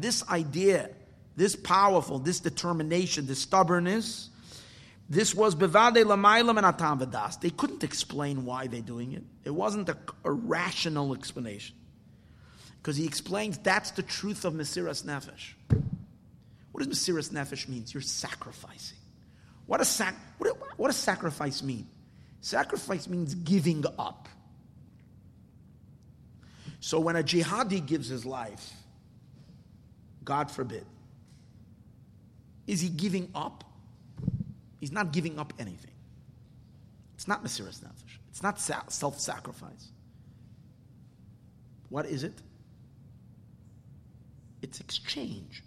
this 0.00 0.28
idea, 0.28 0.90
this 1.34 1.56
powerful, 1.56 2.20
this 2.20 2.38
determination, 2.38 3.26
this 3.26 3.40
stubbornness, 3.40 4.30
this 5.08 5.34
was 5.34 5.56
bevade 5.56 6.08
and 6.08 6.66
atam. 6.66 6.98
They 7.40 7.50
couldn't 7.50 7.82
explain 7.82 8.44
why 8.44 8.68
they're 8.68 8.80
doing 8.80 9.14
it. 9.14 9.24
It 9.44 9.50
wasn't 9.50 9.88
a, 9.88 9.96
a 10.22 10.30
rational 10.30 11.16
explanation. 11.16 11.74
Because 12.80 12.96
he 12.96 13.06
explains 13.06 13.58
that's 13.58 13.90
the 13.92 14.02
truth 14.02 14.44
of 14.44 14.54
Mesiras 14.54 15.04
Nefesh. 15.04 15.52
What 16.72 16.84
does 16.84 16.88
Mesiras 16.88 17.30
Nefesh 17.30 17.68
means? 17.68 17.92
You're 17.92 18.00
sacrificing. 18.00 18.98
What 19.66 19.78
does, 19.78 19.88
sac- 19.88 20.16
what, 20.38 20.56
what 20.76 20.88
does 20.88 20.96
sacrifice 20.96 21.62
mean? 21.62 21.86
Sacrifice 22.40 23.08
means 23.08 23.34
giving 23.34 23.84
up. 23.98 24.28
So 26.80 26.98
when 26.98 27.16
a 27.16 27.22
jihadi 27.22 27.86
gives 27.86 28.08
his 28.08 28.24
life, 28.24 28.72
God 30.24 30.50
forbid, 30.50 30.86
is 32.66 32.80
he 32.80 32.88
giving 32.88 33.30
up 33.34 33.64
He's 34.80 34.92
not 34.92 35.12
giving 35.12 35.38
up 35.38 35.52
anything. 35.58 35.92
It's 37.14 37.28
not 37.28 37.44
Mesiras 37.44 37.80
Nefesh. 37.80 38.16
It's 38.30 38.42
not 38.42 38.58
self 38.58 39.20
sacrifice. 39.20 39.90
What 41.90 42.06
is 42.06 42.24
it? 42.24 42.32
It's 44.62 44.80
exchange. 44.80 45.62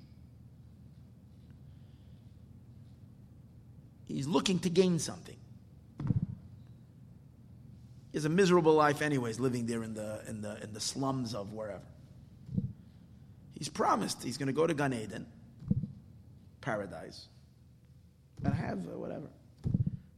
He's 4.06 4.28
looking 4.28 4.60
to 4.60 4.70
gain 4.70 5.00
something. 5.00 5.38
He 8.12 8.18
has 8.18 8.26
a 8.26 8.30
miserable 8.30 8.74
life, 8.74 9.02
anyways, 9.02 9.40
living 9.40 9.66
there 9.66 9.84
in 9.84 9.96
the, 9.96 10.22
in 10.28 10.42
the, 10.42 10.62
in 10.64 10.74
the 10.74 10.80
slums 10.80 11.34
of 11.34 11.54
wherever. 11.54 11.82
He's 13.58 13.70
promised 13.70 14.22
he's 14.24 14.38
going 14.38 14.48
to 14.48 14.54
go 14.54 14.68
to 14.68 14.74
Gan 14.74 14.94
Eden, 14.94 15.26
paradise 16.62 17.28
and 18.44 18.54
have 18.54 18.80
uh, 18.88 18.98
whatever. 18.98 19.28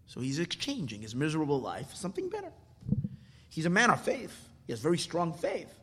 So 0.08 0.22
he's 0.22 0.40
exchanging 0.40 1.02
his 1.02 1.16
miserable 1.16 1.60
life 1.60 1.90
for 1.90 1.96
something 1.96 2.30
better. 2.30 2.52
He's 3.50 3.66
a 3.66 3.70
man 3.70 3.90
of 3.90 4.02
faith. 4.02 4.50
He 4.66 4.74
has 4.74 4.80
very 4.80 4.98
strong 4.98 5.34
faith. 5.34 5.74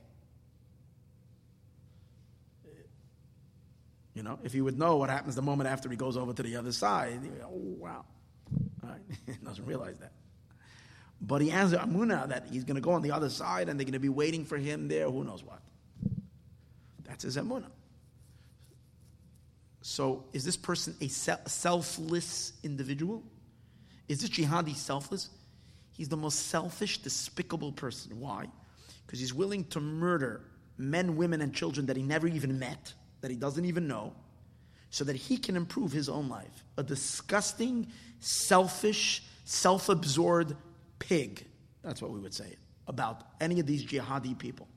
You 4.15 4.23
know, 4.23 4.39
if 4.43 4.53
he 4.53 4.61
would 4.61 4.79
know 4.79 4.97
what 4.97 5.09
happens 5.09 5.35
the 5.35 5.43
moment 5.43 5.71
after 5.71 5.89
he 5.89 5.97
goes 5.97 6.17
over 6.17 6.33
to 6.33 6.43
the 6.43 6.57
other 6.57 6.73
side, 6.73 7.21
oh, 7.45 7.51
wow. 7.53 8.05
Right? 8.83 9.01
he 9.27 9.33
doesn't 9.45 9.65
realize 9.65 9.97
that. 9.99 10.13
But 11.21 11.41
he 11.41 11.49
has 11.51 11.73
amuna 11.73 12.29
that 12.29 12.49
he's 12.51 12.65
going 12.65 12.75
to 12.75 12.81
go 12.81 12.91
on 12.93 13.03
the 13.03 13.13
other 13.13 13.31
side 13.31 13.69
and 13.69 13.79
they're 13.79 13.85
going 13.85 13.93
to 13.93 14.01
be 14.01 14.09
waiting 14.09 14.45
for 14.45 14.59
him 14.59 14.89
there, 14.89 15.09
who 15.09 15.25
knows 15.25 15.43
what. 15.43 15.61
That's 17.05 17.23
his 17.25 17.37
amuna. 17.37 17.71
So, 19.83 20.25
is 20.33 20.45
this 20.45 20.57
person 20.57 20.97
a 21.01 21.09
selfless 21.09 22.53
individual? 22.63 23.23
Is 24.09 24.21
this 24.21 24.31
jihadi 24.31 24.77
selfless? 24.77 25.31
He's 25.93 26.09
the 26.09 26.17
most 26.17 26.47
selfish, 26.47 26.99
despicable 26.99 27.73
person. 27.73 28.19
Why? 28.19 28.47
Because 29.07 29.21
he's 29.21 29.35
willing 29.35 29.65
to 29.67 29.81
murder 29.81 30.43
men, 30.79 31.17
women, 31.17 31.41
and 31.41 31.55
children 31.55 31.87
that 31.87 31.97
he 31.97 32.03
never 32.03 32.27
even 32.27 32.59
met, 32.59 32.95
that 33.23 33.31
he 33.31 33.37
doesn't 33.37 33.65
even 33.65 33.89
know, 33.89 34.13
so 34.91 35.05
that 35.05 35.17
he 35.17 35.39
can 35.39 35.57
improve 35.57 35.91
his 35.91 36.09
own 36.09 36.29
life. 36.29 36.65
A 36.77 36.83
disgusting, 36.83 37.89
selfish, 38.21 39.25
self 39.45 39.89
absorbed 39.89 40.55
pig. 40.99 41.47
That's 41.83 42.03
what 42.03 42.11
we 42.11 42.21
would 42.21 42.35
say 42.35 42.57
about 42.87 43.23
any 43.41 43.59
of 43.59 43.67
these 43.67 43.85
jihadi 43.85 44.39
people. 44.39 44.69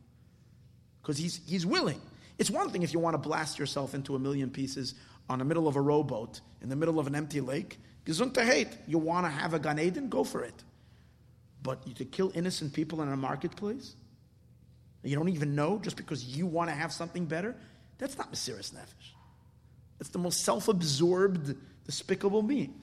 Because 1.01 1.17
he's, 1.17 1.41
he's 1.45 1.65
willing. 1.65 2.01
It's 2.37 2.49
one 2.49 2.69
thing 2.69 2.81
if 2.81 2.93
you 2.93 2.99
want 2.99 3.13
to 3.13 3.17
blast 3.17 3.59
yourself 3.59 3.93
into 3.93 4.15
a 4.15 4.19
million 4.19 4.49
pieces 4.49 4.95
on 5.29 5.39
the 5.39 5.45
middle 5.45 5.67
of 5.67 5.75
a 5.75 5.81
rowboat 5.81 6.41
in 6.61 6.69
the 6.69 6.75
middle 6.75 6.99
of 6.99 7.07
an 7.07 7.15
empty 7.15 7.41
lake. 7.41 7.79
Gesundheit. 8.05 8.45
hate. 8.45 8.77
You 8.87 8.97
want 8.97 9.25
to 9.25 9.31
have 9.31 9.53
a 9.53 9.59
Gan 9.59 9.79
Eden? 9.79 10.09
Go 10.09 10.23
for 10.23 10.43
it. 10.43 10.63
But 11.63 11.85
you 11.87 11.93
to 11.95 12.05
kill 12.05 12.31
innocent 12.35 12.73
people 12.73 13.01
in 13.01 13.09
a 13.11 13.17
marketplace, 13.17 13.95
you 15.03 15.15
don't 15.15 15.29
even 15.29 15.55
know 15.55 15.79
just 15.79 15.97
because 15.97 16.23
you 16.23 16.45
want 16.45 16.69
to 16.69 16.75
have 16.75 16.91
something 16.91 17.25
better, 17.25 17.55
that's 17.97 18.17
not 18.17 18.31
Mesiras 18.31 18.73
Nefesh. 18.73 19.11
That's 19.97 20.09
the 20.09 20.19
most 20.19 20.41
self 20.43 20.67
absorbed, 20.67 21.55
despicable 21.85 22.41
being. 22.41 22.73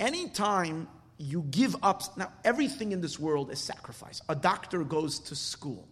Anytime 0.00 0.88
you 1.18 1.44
give 1.50 1.76
up, 1.82 2.02
now 2.16 2.32
everything 2.44 2.92
in 2.92 3.00
this 3.00 3.18
world 3.18 3.50
is 3.50 3.60
sacrifice. 3.60 4.20
A 4.28 4.34
doctor 4.34 4.82
goes 4.82 5.20
to 5.20 5.36
school 5.36 5.86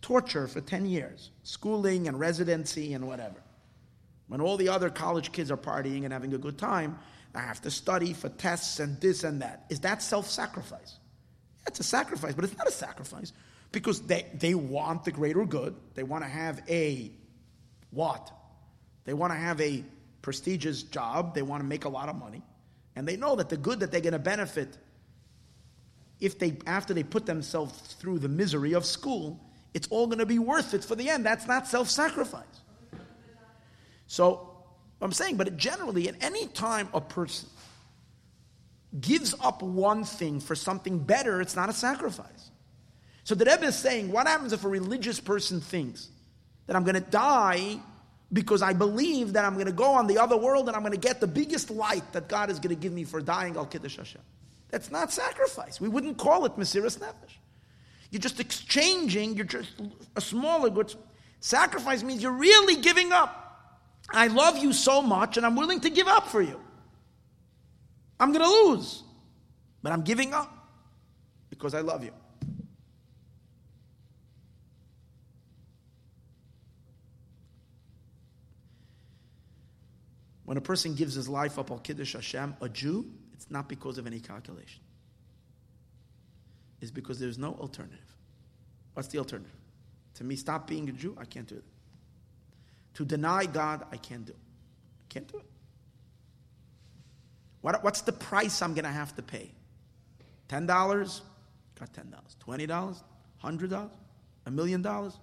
torture 0.00 0.48
for 0.48 0.60
10 0.60 0.86
years, 0.86 1.30
schooling 1.42 2.08
and 2.08 2.18
residency 2.18 2.94
and 2.94 3.06
whatever. 3.06 3.40
When 4.28 4.40
all 4.40 4.56
the 4.56 4.68
other 4.68 4.90
college 4.90 5.30
kids 5.30 5.50
are 5.50 5.56
partying 5.56 6.04
and 6.04 6.12
having 6.12 6.32
a 6.34 6.38
good 6.38 6.58
time, 6.58 6.98
I 7.34 7.40
have 7.40 7.60
to 7.62 7.70
study 7.70 8.12
for 8.12 8.28
tests 8.28 8.80
and 8.80 9.00
this 9.00 9.24
and 9.24 9.42
that. 9.42 9.66
Is 9.68 9.80
that 9.80 10.02
self 10.02 10.28
sacrifice? 10.28 10.98
It's 11.66 11.78
a 11.78 11.84
sacrifice, 11.84 12.34
but 12.34 12.44
it's 12.44 12.56
not 12.56 12.66
a 12.66 12.72
sacrifice 12.72 13.32
because 13.72 14.02
they, 14.02 14.26
they 14.34 14.54
want 14.54 15.04
the 15.04 15.12
greater 15.12 15.44
good. 15.44 15.74
They 15.94 16.02
want 16.02 16.24
to 16.24 16.30
have 16.30 16.62
a 16.68 17.10
what? 17.90 18.30
They 19.04 19.14
want 19.14 19.32
to 19.32 19.38
have 19.38 19.60
a 19.60 19.84
prestigious 20.22 20.82
job. 20.82 21.34
They 21.34 21.42
want 21.42 21.62
to 21.62 21.66
make 21.66 21.84
a 21.84 21.88
lot 21.88 22.08
of 22.08 22.16
money. 22.16 22.42
And 22.96 23.06
they 23.06 23.16
know 23.16 23.36
that 23.36 23.48
the 23.48 23.56
good 23.56 23.80
that 23.80 23.90
they're 23.90 24.00
going 24.00 24.12
to 24.12 24.18
benefit 24.18 24.76
if 26.20 26.38
they 26.38 26.56
after 26.66 26.92
they 26.92 27.02
put 27.02 27.24
themselves 27.26 27.72
through 27.94 28.18
the 28.18 28.28
misery 28.28 28.74
of 28.74 28.84
school 28.84 29.40
it's 29.72 29.88
all 29.88 30.06
going 30.06 30.18
to 30.18 30.26
be 30.26 30.38
worth 30.38 30.74
it 30.74 30.84
for 30.84 30.94
the 30.94 31.08
end. 31.08 31.24
That's 31.24 31.46
not 31.46 31.66
self 31.66 31.88
sacrifice. 31.88 32.44
So, 34.06 34.48
I'm 35.00 35.12
saying, 35.12 35.36
but 35.36 35.56
generally, 35.56 36.08
at 36.08 36.22
any 36.22 36.46
time 36.48 36.88
a 36.92 37.00
person 37.00 37.48
gives 39.00 39.34
up 39.40 39.62
one 39.62 40.04
thing 40.04 40.40
for 40.40 40.56
something 40.56 40.98
better, 40.98 41.40
it's 41.40 41.54
not 41.54 41.68
a 41.68 41.72
sacrifice. 41.72 42.50
So 43.30 43.36
the 43.36 43.44
Rebbe 43.44 43.66
is 43.66 43.78
saying, 43.78 44.10
what 44.10 44.26
happens 44.26 44.52
if 44.52 44.64
a 44.64 44.68
religious 44.68 45.20
person 45.20 45.60
thinks 45.60 46.08
that 46.66 46.74
I'm 46.74 46.82
going 46.82 46.96
to 46.96 47.00
die 47.00 47.78
because 48.32 48.60
I 48.60 48.72
believe 48.72 49.34
that 49.34 49.44
I'm 49.44 49.54
going 49.54 49.66
to 49.66 49.72
go 49.72 49.84
on 49.84 50.08
the 50.08 50.18
other 50.18 50.36
world 50.36 50.66
and 50.66 50.74
I'm 50.74 50.82
going 50.82 50.94
to 50.94 50.98
get 50.98 51.20
the 51.20 51.28
biggest 51.28 51.70
light 51.70 52.12
that 52.12 52.26
God 52.26 52.50
is 52.50 52.58
going 52.58 52.74
to 52.74 52.82
give 52.82 52.92
me 52.92 53.04
for 53.04 53.20
dying 53.20 53.54
al 53.54 53.66
Kiddush 53.66 53.98
Hashem? 53.98 54.20
That's 54.70 54.90
not 54.90 55.12
sacrifice. 55.12 55.80
We 55.80 55.88
wouldn't 55.88 56.18
call 56.18 56.44
it 56.44 56.56
Mesiras 56.56 56.98
Nefesh. 56.98 57.36
You're 58.10 58.18
just 58.18 58.40
exchanging, 58.40 59.36
you're 59.36 59.46
just 59.46 59.70
a 60.16 60.20
smaller 60.20 60.68
good. 60.68 60.92
Sacrifice 61.38 62.02
means 62.02 62.24
you're 62.24 62.32
really 62.32 62.82
giving 62.82 63.12
up. 63.12 63.78
I 64.10 64.26
love 64.26 64.58
you 64.58 64.72
so 64.72 65.02
much 65.02 65.36
and 65.36 65.46
I'm 65.46 65.54
willing 65.54 65.78
to 65.82 65.90
give 65.90 66.08
up 66.08 66.26
for 66.26 66.42
you. 66.42 66.58
I'm 68.18 68.32
going 68.32 68.44
to 68.44 68.70
lose. 68.72 69.04
But 69.84 69.92
I'm 69.92 70.02
giving 70.02 70.34
up 70.34 70.52
because 71.48 71.74
I 71.74 71.82
love 71.82 72.02
you. 72.02 72.10
When 80.50 80.58
a 80.58 80.60
person 80.60 80.96
gives 80.96 81.14
his 81.14 81.28
life 81.28 81.60
up 81.60 81.70
al 81.70 81.78
Kiddush 81.78 82.14
Hashem, 82.14 82.56
a 82.60 82.68
Jew, 82.68 83.08
it's 83.32 83.48
not 83.52 83.68
because 83.68 83.98
of 83.98 84.08
any 84.08 84.18
calculation. 84.18 84.80
It's 86.80 86.90
because 86.90 87.20
there's 87.20 87.38
no 87.38 87.52
alternative. 87.60 88.16
What's 88.94 89.06
the 89.06 89.18
alternative? 89.18 89.54
To 90.14 90.24
me, 90.24 90.34
stop 90.34 90.66
being 90.66 90.88
a 90.88 90.92
Jew, 90.92 91.16
I 91.20 91.24
can't 91.24 91.46
do 91.46 91.54
it. 91.54 91.62
To 92.94 93.04
deny 93.04 93.46
God, 93.46 93.86
I 93.92 93.96
can't 93.96 94.26
do 94.26 94.32
it. 94.32 94.38
I 94.98 95.04
can't 95.08 95.30
do 95.30 95.38
it. 95.38 95.46
What, 97.60 97.84
what's 97.84 98.00
the 98.00 98.10
price 98.10 98.60
I'm 98.60 98.74
going 98.74 98.82
to 98.82 98.90
have 98.90 99.14
to 99.14 99.22
pay? 99.22 99.52
$10? 100.48 100.66
Got 100.66 101.92
$10. 101.92 102.06
$20? 102.44 102.96
$100? 103.44 103.90
A 104.46 104.50
million 104.50 104.82
dollars? 104.82 105.16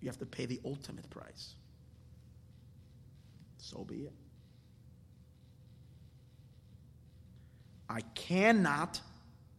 You 0.00 0.08
have 0.08 0.18
to 0.18 0.26
pay 0.26 0.46
the 0.46 0.60
ultimate 0.64 1.10
price. 1.10 1.56
So 3.66 3.82
be 3.82 3.96
it. 3.96 4.12
I 7.88 8.00
cannot. 8.14 9.00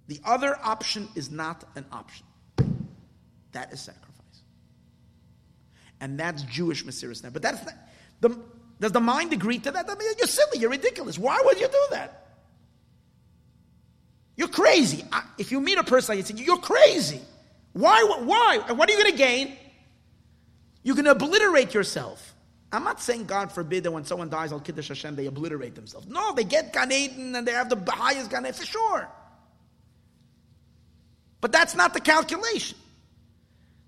The 0.07 0.21
other 0.23 0.57
option 0.63 1.09
is 1.15 1.29
not 1.29 1.65
an 1.75 1.83
option. 1.91 2.25
That 3.51 3.73
is 3.73 3.81
sacrifice. 3.81 4.13
And 5.99 6.17
that's 6.17 6.43
Jewish 6.43 6.85
Mesiras 6.85 7.21
But 7.33 7.41
that's 7.41 7.65
not, 7.65 7.73
the, 8.21 8.39
does 8.79 8.93
the 8.93 9.01
mind 9.01 9.33
agree 9.33 9.59
to 9.59 9.71
that? 9.71 9.89
I 9.89 9.95
mean, 9.95 10.07
you're 10.17 10.27
silly. 10.27 10.59
You're 10.59 10.69
ridiculous. 10.69 11.17
Why 11.17 11.41
would 11.43 11.59
you 11.59 11.67
do 11.67 11.85
that? 11.91 12.27
You're 14.37 14.47
crazy. 14.47 15.03
If 15.37 15.51
you 15.51 15.59
meet 15.59 15.79
a 15.79 15.83
person 15.83 16.15
like 16.15 16.29
you 16.29 16.45
you're 16.45 16.59
crazy. 16.59 17.19
Why? 17.73 18.03
Why? 18.23 18.63
And 18.69 18.77
what 18.77 18.87
are 18.87 18.93
you 18.93 18.99
going 18.99 19.11
to 19.11 19.17
gain? 19.17 19.57
You're 20.83 20.95
going 20.95 21.05
to 21.05 21.11
obliterate 21.11 21.73
yourself. 21.73 22.26
I'm 22.71 22.83
not 22.83 23.01
saying, 23.01 23.25
God 23.25 23.51
forbid, 23.51 23.83
that 23.83 23.91
when 23.91 24.03
someone 24.03 24.29
dies, 24.29 24.51
Al 24.51 24.59
Kiddush 24.59 24.89
Hashem, 24.89 25.15
they 25.15 25.25
obliterate 25.25 25.75
themselves. 25.75 26.07
No, 26.07 26.33
they 26.33 26.43
get 26.43 26.73
Gan 26.73 26.91
Eden 26.91 27.35
and 27.35 27.47
they 27.47 27.53
have 27.53 27.69
the 27.69 27.91
highest 27.91 28.29
Gan 28.29 28.43
Eden 28.43 28.53
for 28.53 28.65
sure. 28.65 29.07
But 31.39 31.51
that's 31.51 31.75
not 31.75 31.93
the 31.93 32.01
calculation. 32.01 32.77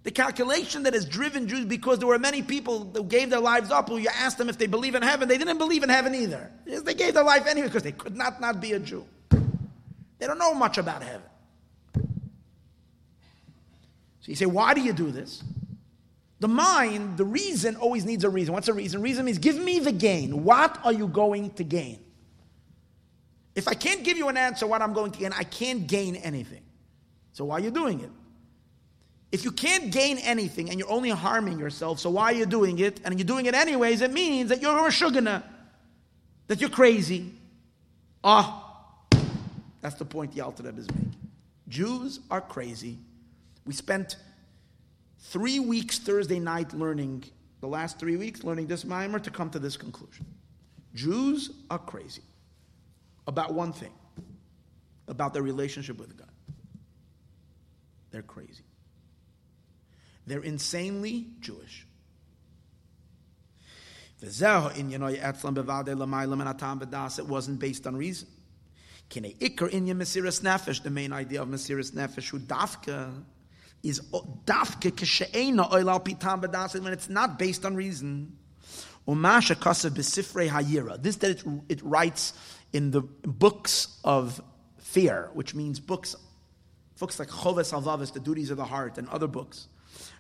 The 0.03 0.11
calculation 0.11 0.84
that 0.84 0.93
has 0.93 1.03
driven 1.03 1.49
Jews 1.49 1.65
because 1.65 1.99
there 1.99 2.07
were 2.07 2.18
many 2.19 2.41
people 2.41 2.89
who 2.95 3.03
gave 3.03 3.30
their 3.30 3.41
lives 3.41 3.69
up 3.69 3.89
who 3.89 3.97
you 3.97 4.07
asked 4.14 4.38
them 4.38 4.47
if 4.47 4.57
they 4.57 4.68
believe 4.68 4.95
in 4.95 5.01
heaven. 5.01 5.27
They 5.27 5.38
didn't 5.38 5.57
believe 5.57 5.84
in 5.84 5.89
heaven 5.89 6.15
either. 6.15 6.49
They 6.65 6.93
gave 6.93 7.15
their 7.15 7.26
life 7.26 7.47
anyway 7.47 7.68
because 7.68 7.84
they 7.84 7.91
could 7.91 8.15
not 8.15 8.39
not 8.39 8.61
be 8.61 8.72
a 8.73 8.80
Jew. 8.80 9.06
They 9.30 10.27
don't 10.27 10.38
know 10.38 10.53
much 10.53 10.77
about 10.77 11.03
heaven. 11.03 11.27
So 14.22 14.26
you 14.26 14.35
say, 14.35 14.45
why 14.45 14.73
do 14.73 14.81
you 14.81 14.93
do 14.93 15.11
this? 15.11 15.43
The 16.39 16.47
mind, 16.47 17.17
the 17.17 17.25
reason 17.25 17.75
always 17.75 18.05
needs 18.05 18.23
a 18.23 18.29
reason. 18.29 18.53
What's 18.53 18.67
the 18.67 18.73
reason? 18.73 19.01
Reason 19.01 19.25
means 19.25 19.37
give 19.37 19.57
me 19.57 19.79
the 19.79 19.91
gain. 19.91 20.43
What 20.43 20.79
are 20.85 20.93
you 20.93 21.07
going 21.07 21.51
to 21.51 21.63
gain? 21.63 21.99
If 23.55 23.67
I 23.67 23.73
can't 23.73 24.03
give 24.03 24.17
you 24.17 24.29
an 24.29 24.37
answer 24.37 24.65
what 24.65 24.81
I'm 24.81 24.93
going 24.93 25.11
to 25.11 25.19
gain, 25.19 25.33
I 25.33 25.43
can't 25.43 25.85
gain 25.85 26.15
anything. 26.15 26.61
So 27.33 27.45
why 27.45 27.57
are 27.57 27.59
you 27.59 27.71
doing 27.71 27.99
it? 27.99 28.11
If 29.31 29.43
you 29.43 29.51
can't 29.51 29.91
gain 29.91 30.17
anything 30.19 30.69
and 30.69 30.79
you're 30.79 30.89
only 30.89 31.09
harming 31.09 31.59
yourself, 31.59 31.99
so 31.99 32.09
why 32.09 32.25
are 32.25 32.35
you 32.35 32.45
doing 32.45 32.79
it? 32.79 33.01
And 33.03 33.19
you're 33.19 33.27
doing 33.27 33.45
it 33.45 33.53
anyways, 33.53 34.01
it 34.01 34.11
means 34.11 34.49
that 34.49 34.61
you're 34.61 34.77
a 34.77 34.89
shugana, 34.89 35.43
that 36.47 36.61
you're 36.61 36.69
crazy. 36.69 37.33
Ah, 38.23 38.65
that's 39.81 39.95
the 39.95 40.05
point 40.05 40.33
the 40.33 40.41
Alter 40.41 40.67
is 40.69 40.89
making. 40.89 41.15
Jews 41.67 42.21
are 42.31 42.41
crazy. 42.41 42.97
We 43.65 43.73
spent 43.73 44.15
three 45.19 45.59
weeks 45.59 45.99
Thursday 45.99 46.39
night 46.39 46.73
learning, 46.73 47.23
the 47.61 47.67
last 47.67 47.99
three 47.99 48.15
weeks 48.15 48.43
learning 48.43 48.67
this 48.67 48.83
maimer 48.83 49.21
to 49.21 49.31
come 49.31 49.49
to 49.51 49.59
this 49.59 49.77
conclusion. 49.77 50.25
Jews 50.93 51.51
are 51.69 51.79
crazy 51.79 52.23
about 53.27 53.53
one 53.53 53.71
thing, 53.73 53.93
about 55.07 55.33
their 55.33 55.43
relationship 55.43 55.99
with 55.99 56.17
God. 56.17 56.27
They're 58.11 58.21
crazy. 58.23 58.63
They're 60.25 60.41
insanely 60.41 61.27
Jewish. 61.39 61.85
It 64.21 64.27
wasn't 67.27 67.59
based 67.59 67.87
on 67.87 67.95
reason. 67.95 68.27
The 69.09 70.89
main 70.91 71.13
idea 71.13 71.41
of 71.41 71.47
Mesiras 71.47 71.91
Nefesh, 71.91 72.29
who 72.29 72.39
dafka 72.39 73.23
is 73.84 74.01
dafke 74.45 74.91
keshe'ena 74.91 75.69
oilal 75.69 76.03
pitam 76.03 76.41
b'das 76.41 76.80
when 76.81 76.93
it's 76.93 77.10
not 77.10 77.39
based 77.39 77.65
on 77.65 77.76
reason. 77.76 78.38
Umasha 79.07 79.56
kasav 79.56 79.91
b'sifrei 79.91 80.49
hayira. 80.49 81.01
This 81.01 81.18
that 81.18 81.31
it, 81.31 81.43
it 81.69 81.84
writes 81.84 82.34
in 82.73 82.91
the 82.91 83.01
books 83.01 83.99
of 84.03 84.41
fear, 84.77 85.30
which 85.34 85.56
means 85.56 85.80
books, 85.80 86.15
books 86.99 87.19
like 87.19 87.30
Choves 87.30 87.72
Alvavis, 87.72 88.14
the 88.14 88.19
duties 88.19 88.51
of 88.51 88.57
the 88.57 88.65
heart, 88.65 88.97
and 88.97 89.07
other 89.10 89.27
books, 89.27 89.68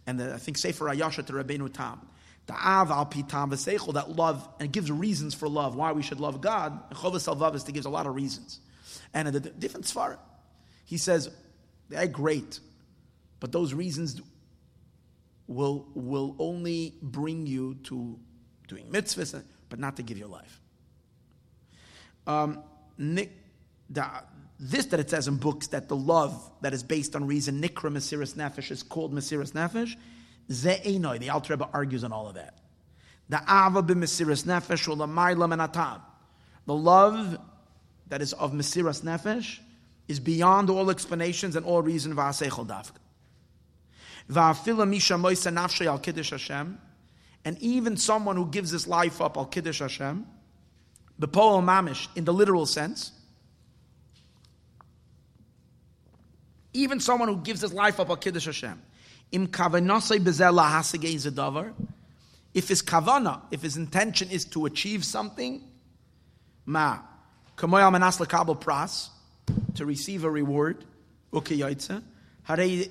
and 0.07 0.19
the, 0.19 0.33
I 0.33 0.37
think 0.37 0.57
Sefer 0.57 0.85
HaYashar 0.85 1.25
to 1.27 1.33
Rabbeinu 1.33 1.71
Tam. 1.73 2.01
The 2.47 2.53
Av 2.53 2.89
al 2.89 3.05
that 3.05 4.05
love, 4.15 4.49
and 4.59 4.71
gives 4.71 4.91
reasons 4.91 5.35
for 5.35 5.47
love, 5.47 5.75
why 5.75 5.91
we 5.91 6.01
should 6.01 6.19
love 6.19 6.41
God. 6.41 6.79
And 6.89 6.97
Choves 6.97 7.27
Alvavis, 7.27 7.71
gives 7.71 7.85
a 7.85 7.91
lot 7.91 8.07
of 8.07 8.15
reasons. 8.15 8.59
And 9.13 9.27
the 9.27 9.39
different 9.39 9.85
Sfar, 9.85 10.17
he 10.85 10.97
says, 10.97 11.29
they're 11.89 12.07
great. 12.07 12.59
But 13.39 13.51
those 13.51 13.73
reasons 13.73 14.21
will, 15.47 15.87
will 15.93 16.35
only 16.39 16.95
bring 17.01 17.47
you 17.47 17.75
to 17.83 18.19
doing 18.67 18.85
mitzvahs, 18.85 19.43
but 19.69 19.79
not 19.79 19.95
to 19.97 20.03
give 20.03 20.17
your 20.17 20.27
life. 20.27 20.61
Um, 22.27 22.63
this 24.59 24.85
that 24.87 24.99
it 24.99 25.09
says 25.09 25.27
in 25.27 25.37
books 25.37 25.67
that 25.67 25.87
the 25.87 25.95
love 25.95 26.51
that 26.61 26.73
is 26.73 26.83
based 26.83 27.15
on 27.15 27.25
reason, 27.25 27.61
nikra 27.61 27.91
mesiras 27.91 28.35
nefesh, 28.35 28.71
is 28.71 28.83
called 28.83 29.13
mesiras 29.13 29.53
nefesh. 29.53 29.95
Ze'enoi, 30.49 31.19
the 31.19 31.29
Alter 31.29 31.53
Rebbe 31.53 31.69
argues 31.73 32.03
on 32.03 32.11
all 32.11 32.27
of 32.27 32.35
that. 32.35 32.59
The 33.29 33.37
ava 33.37 33.81
b'mesiras 33.81 34.45
nefesh. 34.45 36.01
The 36.65 36.73
love 36.75 37.39
that 38.07 38.21
is 38.21 38.33
of 38.33 38.51
mesiras 38.51 39.01
nefesh 39.01 39.59
is 40.07 40.19
beyond 40.19 40.69
all 40.69 40.89
explanations 40.89 41.55
and 41.55 41.65
all 41.65 41.81
reason 41.81 42.15
v'aseichel 42.15 42.67
dafka. 42.67 42.97
And 47.45 47.57
even 47.61 47.97
someone 47.97 48.35
who 48.35 48.45
gives 48.45 48.69
his 48.69 48.87
life 48.87 49.21
up 49.21 49.37
al 49.37 49.45
kiddush 49.45 49.79
Hashem, 49.79 50.25
the 51.17 51.27
poem 51.27 51.65
mamish 51.65 52.07
in 52.15 52.25
the 52.25 52.33
literal 52.33 52.65
sense, 52.65 53.11
even 56.73 56.99
someone 56.99 57.27
who 57.27 57.37
gives 57.37 57.61
his 57.61 57.73
life 57.73 57.99
up 57.99 58.09
al 58.09 58.17
kiddush 58.17 58.45
Hashem, 58.45 58.79
im 59.31 59.47
kavanasei 59.47 60.19
bezela 60.19 60.69
hasegei 60.69 61.15
zedavar, 61.15 61.73
if 62.53 62.67
his 62.67 62.83
kavana, 62.83 63.41
if 63.51 63.63
his 63.63 63.77
intention 63.77 64.29
is 64.29 64.45
to 64.45 64.65
achieve 64.65 65.03
something, 65.03 65.63
ma 66.65 66.99
kamoyal 67.57 67.91
manas 67.91 68.17
pras, 68.17 69.09
to 69.75 69.85
receive 69.85 70.23
a 70.23 70.29
reward, 70.29 70.85
ukiyaitza, 71.33 72.03
this 72.55 72.87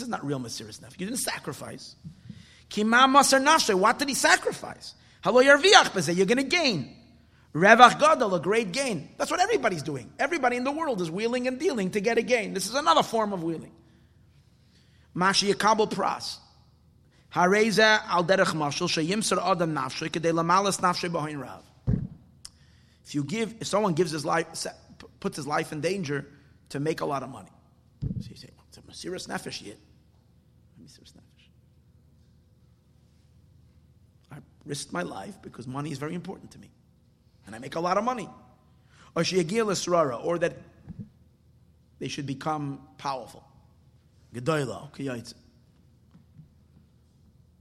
is 0.00 0.08
not 0.08 0.24
real 0.24 0.40
Mesiras 0.40 0.80
Nefesh. 0.80 0.98
You 0.98 1.06
didn't 1.06 1.18
sacrifice. 1.18 1.96
What 2.74 3.98
did 3.98 4.08
he 4.08 4.14
sacrifice? 4.14 4.94
You're 5.24 6.26
going 6.26 6.38
to 6.38 6.44
gain. 6.44 6.96
Revach 7.54 8.00
Gadol, 8.00 8.34
a 8.34 8.40
great 8.40 8.72
gain. 8.72 9.10
That's 9.16 9.30
what 9.30 9.40
everybody's 9.40 9.82
doing. 9.82 10.10
Everybody 10.18 10.56
in 10.56 10.64
the 10.64 10.72
world 10.72 11.00
is 11.00 11.10
wheeling 11.10 11.46
and 11.46 11.58
dealing 11.58 11.90
to 11.92 12.00
get 12.00 12.18
a 12.18 12.22
gain. 12.22 12.52
This 12.52 12.66
is 12.66 12.74
another 12.74 13.02
form 13.02 13.32
of 13.32 13.44
wheeling. 13.44 13.72
Mashi 15.14 15.52
Yakabel 15.52 15.88
Pras. 15.90 16.38
Hareza 17.32 18.02
al 18.06 18.24
derech 18.24 18.54
mashal 18.54 18.88
sheyimser 18.88 19.38
adam 19.44 19.74
nafshe 19.74 20.08
kedei 20.08 20.32
lamalas 20.32 20.80
nafshe 20.80 21.08
rav. 21.40 21.62
If 23.04 23.14
you 23.14 23.22
give, 23.22 23.54
if 23.60 23.66
someone 23.66 23.94
gives 23.94 24.10
his 24.10 24.24
life, 24.24 24.46
puts 25.20 25.36
his 25.36 25.46
life 25.46 25.70
in 25.72 25.80
danger 25.80 26.26
to 26.70 26.80
make 26.80 27.02
a 27.02 27.04
lot 27.04 27.22
of 27.22 27.28
money, 27.28 27.50
so 28.20 28.30
you 28.30 28.36
say, 28.36 28.48
well, 28.56 28.64
it's 28.68 28.78
a 28.78 28.82
Mesiras 28.82 29.28
Nefesh 29.28 29.64
yet. 29.64 29.76
Mesiras 30.82 31.12
Nefesh. 31.12 31.48
I 34.32 34.36
risked 34.64 34.92
my 34.92 35.02
life 35.02 35.36
because 35.42 35.66
money 35.66 35.90
is 35.90 35.98
very 35.98 36.14
important 36.14 36.50
to 36.52 36.58
me. 36.58 36.70
And 37.46 37.54
I 37.54 37.58
make 37.58 37.74
a 37.74 37.80
lot 37.80 37.98
of 37.98 38.04
money. 38.04 38.28
Or 39.14 39.22
or 39.22 40.38
that 40.38 40.54
they 41.98 42.08
should 42.08 42.26
become 42.26 42.80
powerful. 42.98 43.44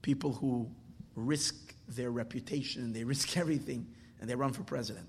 People 0.01 0.33
who 0.33 0.69
risk 1.15 1.75
their 1.87 2.09
reputation, 2.09 2.91
they 2.93 3.03
risk 3.03 3.37
everything, 3.43 3.87
and 4.19 4.29
they 4.29 4.35
run 4.35 4.53
for 4.53 4.63
president. 4.63 5.07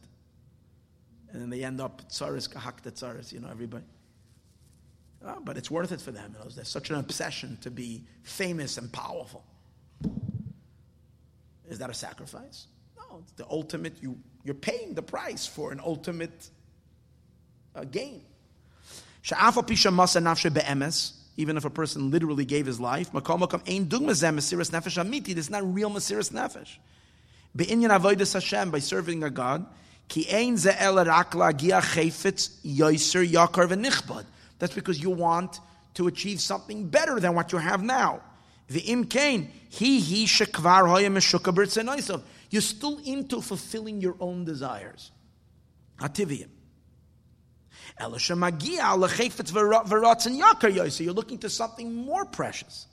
And 1.33 1.41
then 1.41 1.51
they 1.51 1.65
end 1.65 1.81
up 1.81 2.09
tsaris 2.11 2.49
kahakta 2.49 2.93
tsaris, 2.93 3.33
you 3.33 3.41
know, 3.41 3.49
everybody. 3.51 3.85
Uh, 5.25 5.37
but 5.43 5.57
it's 5.57 5.71
worth 5.71 5.93
it 5.93 6.01
for 6.01 6.13
them. 6.13 6.35
You 6.39 6.55
there's 6.55 6.69
such 6.69 6.91
an 6.91 6.97
obsession 6.97 7.57
to 7.63 7.71
be 7.71 8.05
famous 8.23 8.77
and 8.77 8.93
powerful. 8.93 9.43
Is 11.69 11.79
that 11.79 11.89
a 11.89 11.95
sacrifice? 11.95 12.67
No, 12.97 13.21
it's 13.23 13.33
the 13.33 13.47
ultimate. 13.49 13.95
You, 14.03 14.19
you're 14.45 14.55
paying 14.55 14.95
the 14.95 15.03
price 15.03 15.47
for 15.47 15.73
an 15.73 15.81
ultimate 15.85 16.51
uh, 17.75 17.85
gain. 17.85 18.23
Even 21.37 21.57
if 21.57 21.65
a 21.65 21.71
person 21.71 22.11
literally 22.11 22.45
gave 22.45 22.67
his 22.67 22.79
life, 22.79 23.09
is 23.15 23.23
not 25.51 25.75
real 25.75 25.91
Mesiras 25.91 26.31
Nefesh. 26.31 26.77
Hashem, 28.33 28.71
by 28.71 28.79
serving 28.79 29.25
a 29.25 29.31
God, 29.31 29.67
ki 30.09 30.29
ein 30.31 30.57
yoiser 32.63 33.27
yakar 33.27 33.69
v'nichbad. 33.69 34.27
That's 34.65 34.75
because 34.75 34.99
you 34.99 35.11
want 35.11 35.61
to 35.93 36.07
achieve 36.07 36.41
something 36.41 36.89
better 36.89 37.21
than 37.21 37.35
what 37.35 37.53
you 37.53 37.59
have 37.59 37.83
now. 37.83 38.23
The 38.69 38.81
kain, 38.81 39.51
he 39.69 40.01
he 40.01 40.25
shekvar 40.25 40.85
b'rtzenoisav. 40.89 42.23
You're 42.49 42.63
still 42.63 42.99
into 43.05 43.43
fulfilling 43.43 44.01
your 44.01 44.17
own 44.21 44.47
desires. 44.47 45.11
Ativiyim. 46.01 46.49
You're 50.99 51.13
looking 51.13 51.39
to 51.39 51.51
something 51.51 51.95
more 51.95 52.25
precious. 52.25 52.87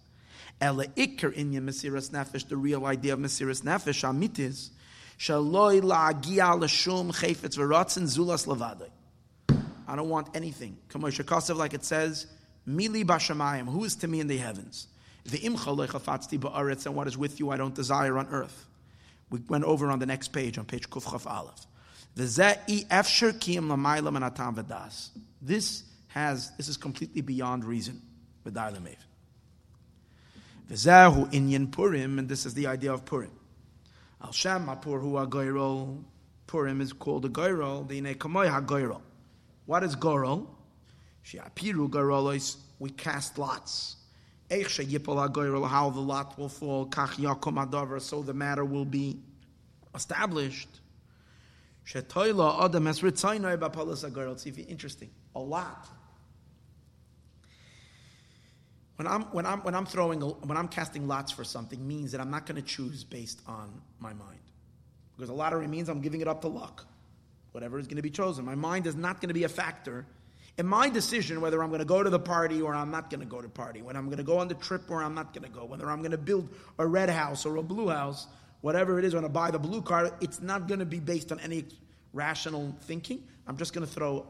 Ela 0.60 0.88
ikar 0.88 1.31
in 1.31 1.53
Mesiras 1.53 2.10
Nefesh, 2.10 2.49
the 2.49 2.57
real 2.57 2.85
idea 2.85 3.14
of 3.14 3.19
Mesiras 3.19 3.61
Nefesh, 3.61 4.03
Amit 4.03 4.39
is, 4.39 4.72
Shaloi 5.18 5.80
la'agia 5.80 6.60
l'shum 6.60 7.14
chayfetz 7.14 7.56
v'ratzin 7.56 8.03
zulas 8.03 8.45
lavadai. 8.45 8.89
I 9.91 9.97
don't 9.97 10.07
want 10.07 10.30
anything. 10.35 10.77
Like 10.95 11.73
it 11.73 11.84
says, 11.84 12.27
Mili 12.65 13.03
bashamayim, 13.03 13.68
who 13.68 13.84
is 13.84 13.95
to 13.97 14.07
me 14.07 14.22
in 14.22 14.27
the 14.27 14.38
heavens? 14.38 14.88
V'im 15.27 15.57
chalechafatzti 15.57 16.39
ba'aretz, 16.39 16.85
and 16.85 16.95
what 16.95 17.07
is 17.07 17.18
with 17.18 17.41
you 17.41 17.49
I 17.49 17.57
don't 17.57 17.76
desire 17.76 18.18
on 18.18 18.27
earth. 18.27 18.68
We 19.30 19.41
went 19.49 19.65
over 19.65 19.89
on 19.91 19.99
the 19.99 20.05
next 20.05 20.30
page, 20.30 20.57
on 20.57 20.63
page 20.63 20.89
Kuf 20.89 21.11
Chaf 21.11 21.27
Aleph. 21.27 21.68
This 25.41 25.84
has, 26.07 26.51
this 26.57 26.68
is 26.69 26.77
completely 26.77 27.22
beyond 27.22 27.65
reason. 27.65 28.01
V'dai 28.45 28.95
V'zehu 30.72 31.30
inyan 31.34 31.69
Purim, 31.69 32.18
and 32.18 32.30
this 32.30 32.45
is 32.45 32.53
the 32.53 32.68
idea 32.68 32.93
of 32.93 33.03
Purim. 33.03 33.31
Al 34.23 34.31
Shem. 34.31 34.69
Purim 36.47 36.81
is 36.81 36.93
called 36.93 37.26
a 37.26 37.30
Goyrol. 37.30 37.88
The 37.89 38.01
Kamoy 38.01 38.49
HaGoyrol. 38.49 39.01
What 39.66 39.84
is 39.84 39.96
Gorol? 39.96 40.48
She'apiru 41.24 41.90
Gorolois. 41.90 42.58
We 42.80 42.90
cast 42.90 43.38
lots. 43.38 43.98
Eich 44.50 44.70
she'yipol 44.70 45.30
HaGoyrol. 45.30 45.68
How 45.68 45.90
the 45.90 46.00
lot 46.00 46.38
will 46.38 46.50
fall. 46.50 46.88
Kach 46.88 47.16
Adavar. 47.16 48.02
So 48.02 48.22
the 48.22 48.34
matter 48.34 48.66
will 48.66 48.86
be 48.86 49.20
established. 49.96 50.80
Shetoila 51.86 52.66
Adam 52.66 52.86
has 52.86 53.02
Ritzainoi 53.02 53.58
Bapalas 53.58 54.10
HaGoyrol. 54.10 54.40
See 54.40 54.50
interesting. 54.62 55.10
A 55.36 55.40
lot 55.40 55.88
when 59.02 59.12
I'm, 59.12 59.24
when 59.32 59.48
I'm, 59.48 59.62
when 59.62 59.74
I'm 59.74 59.88
throwing, 59.88 60.22
when 60.22 60.56
I'm 60.56 60.68
casting 60.68 61.08
lots 61.08 61.32
for 61.32 61.44
something 61.44 61.88
means 61.88 62.12
that 62.12 62.22
I'm 62.22 62.30
not 62.30 62.46
going 62.46 62.58
to 62.58 62.62
choose 62.62 63.04
based 63.04 63.42
on 63.48 63.82
my 63.98 64.14
mind. 64.14 64.38
Because 65.18 65.30
a 65.30 65.34
lottery 65.34 65.68
means 65.68 65.90
I'm 65.90 66.02
giving 66.02 66.22
it 66.22 66.28
up 66.28 66.42
to 66.42 66.48
luck. 66.48 66.86
Whatever 67.52 67.80
is 67.80 67.88
going 67.88 67.98
to 67.98 68.02
be 68.02 68.10
chosen. 68.10 68.45
My 68.45 68.56
mind 68.56 68.88
is 68.88 68.95
not 68.95 69.19
going 69.19 69.28
to 69.28 69.34
be 69.34 69.44
a 69.44 69.49
factor 69.49 70.06
in 70.57 70.68
my 70.68 70.90
decision 70.90 71.41
whether 71.41 71.64
I'm 71.64 71.69
going 71.69 71.80
to 71.80 71.86
go 71.86 72.03
to 72.03 72.10
the 72.10 72.19
party 72.19 72.61
or 72.61 72.73
I'm 72.76 72.91
not 72.91 73.10
going 73.10 73.22
to 73.22 73.26
go 73.26 73.41
to 73.41 73.49
party, 73.49 73.82
when 73.82 73.95
I'm 73.95 74.06
going 74.06 74.18
to 74.18 74.23
go 74.23 74.38
on 74.38 74.48
the 74.48 74.53
trip 74.53 74.90
or 74.90 75.02
I'm 75.02 75.15
not 75.15 75.34
going 75.34 75.44
to 75.44 75.49
go, 75.49 75.65
whether 75.65 75.90
I'm 75.90 75.99
going 75.99 76.11
to 76.11 76.18
build 76.18 76.49
a 76.78 76.86
red 76.86 77.10
house 77.10 77.45
or 77.45 77.56
a 77.56 77.64
blue 77.64 77.90
house, 77.90 78.28
whatever 78.61 78.99
it 78.99 79.06
is, 79.06 79.15
when 79.15 79.26
I 79.26 79.30
buy 79.30 79.52
the 79.52 79.60
blue 79.60 79.82
car, 79.82 80.11
it's 80.22 80.41
not 80.41 80.68
going 80.68 80.80
to 80.80 80.86
be 80.86 80.99
based 80.99 81.32
on 81.32 81.40
any 81.40 81.65
rational 82.14 82.76
thinking. 82.82 83.23
I'm 83.48 83.57
just 83.57 83.73
going 83.73 83.88
to 83.88 83.91
throw, 83.91 84.28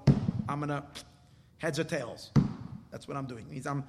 I'm 0.47 0.59
going 0.59 0.69
to 0.69 0.83
heads 1.57 1.79
or 1.79 1.83
tails. 1.83 2.31
That's 2.91 3.07
what 3.07 3.17
I'm 3.17 3.25
doing. 3.25 3.45
It 3.45 3.51
means 3.51 3.67
I'm 3.67 3.83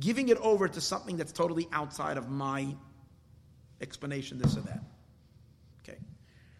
giving 0.00 0.28
it 0.28 0.38
over 0.38 0.68
to 0.68 0.80
something 0.80 1.16
that's 1.16 1.32
totally 1.32 1.68
outside 1.72 2.16
of 2.16 2.28
my 2.28 2.74
explanation, 3.80 4.38
this 4.38 4.56
or 4.56 4.60
that. 4.62 4.82
Okay. 5.82 5.98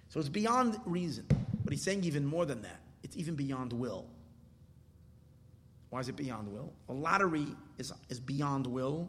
So 0.09 0.21
it's 0.21 0.29
beyond 0.29 0.79
reason. 0.85 1.27
But 1.67 1.73
he's 1.73 1.83
saying 1.83 2.05
even 2.05 2.25
more 2.25 2.47
than 2.47 2.63
that. 2.63 2.81
It's 3.03 3.17
even 3.17 3.35
beyond 3.35 3.73
will. 3.73 4.07
Why 5.91 5.99
is 5.99 6.09
it 6.09 6.15
beyond 6.15 6.47
will? 6.53 6.73
A 6.89 6.93
lottery 6.93 7.49
is, 7.77 7.93
is 8.09 8.21
beyond 8.21 8.69
will 8.69 9.09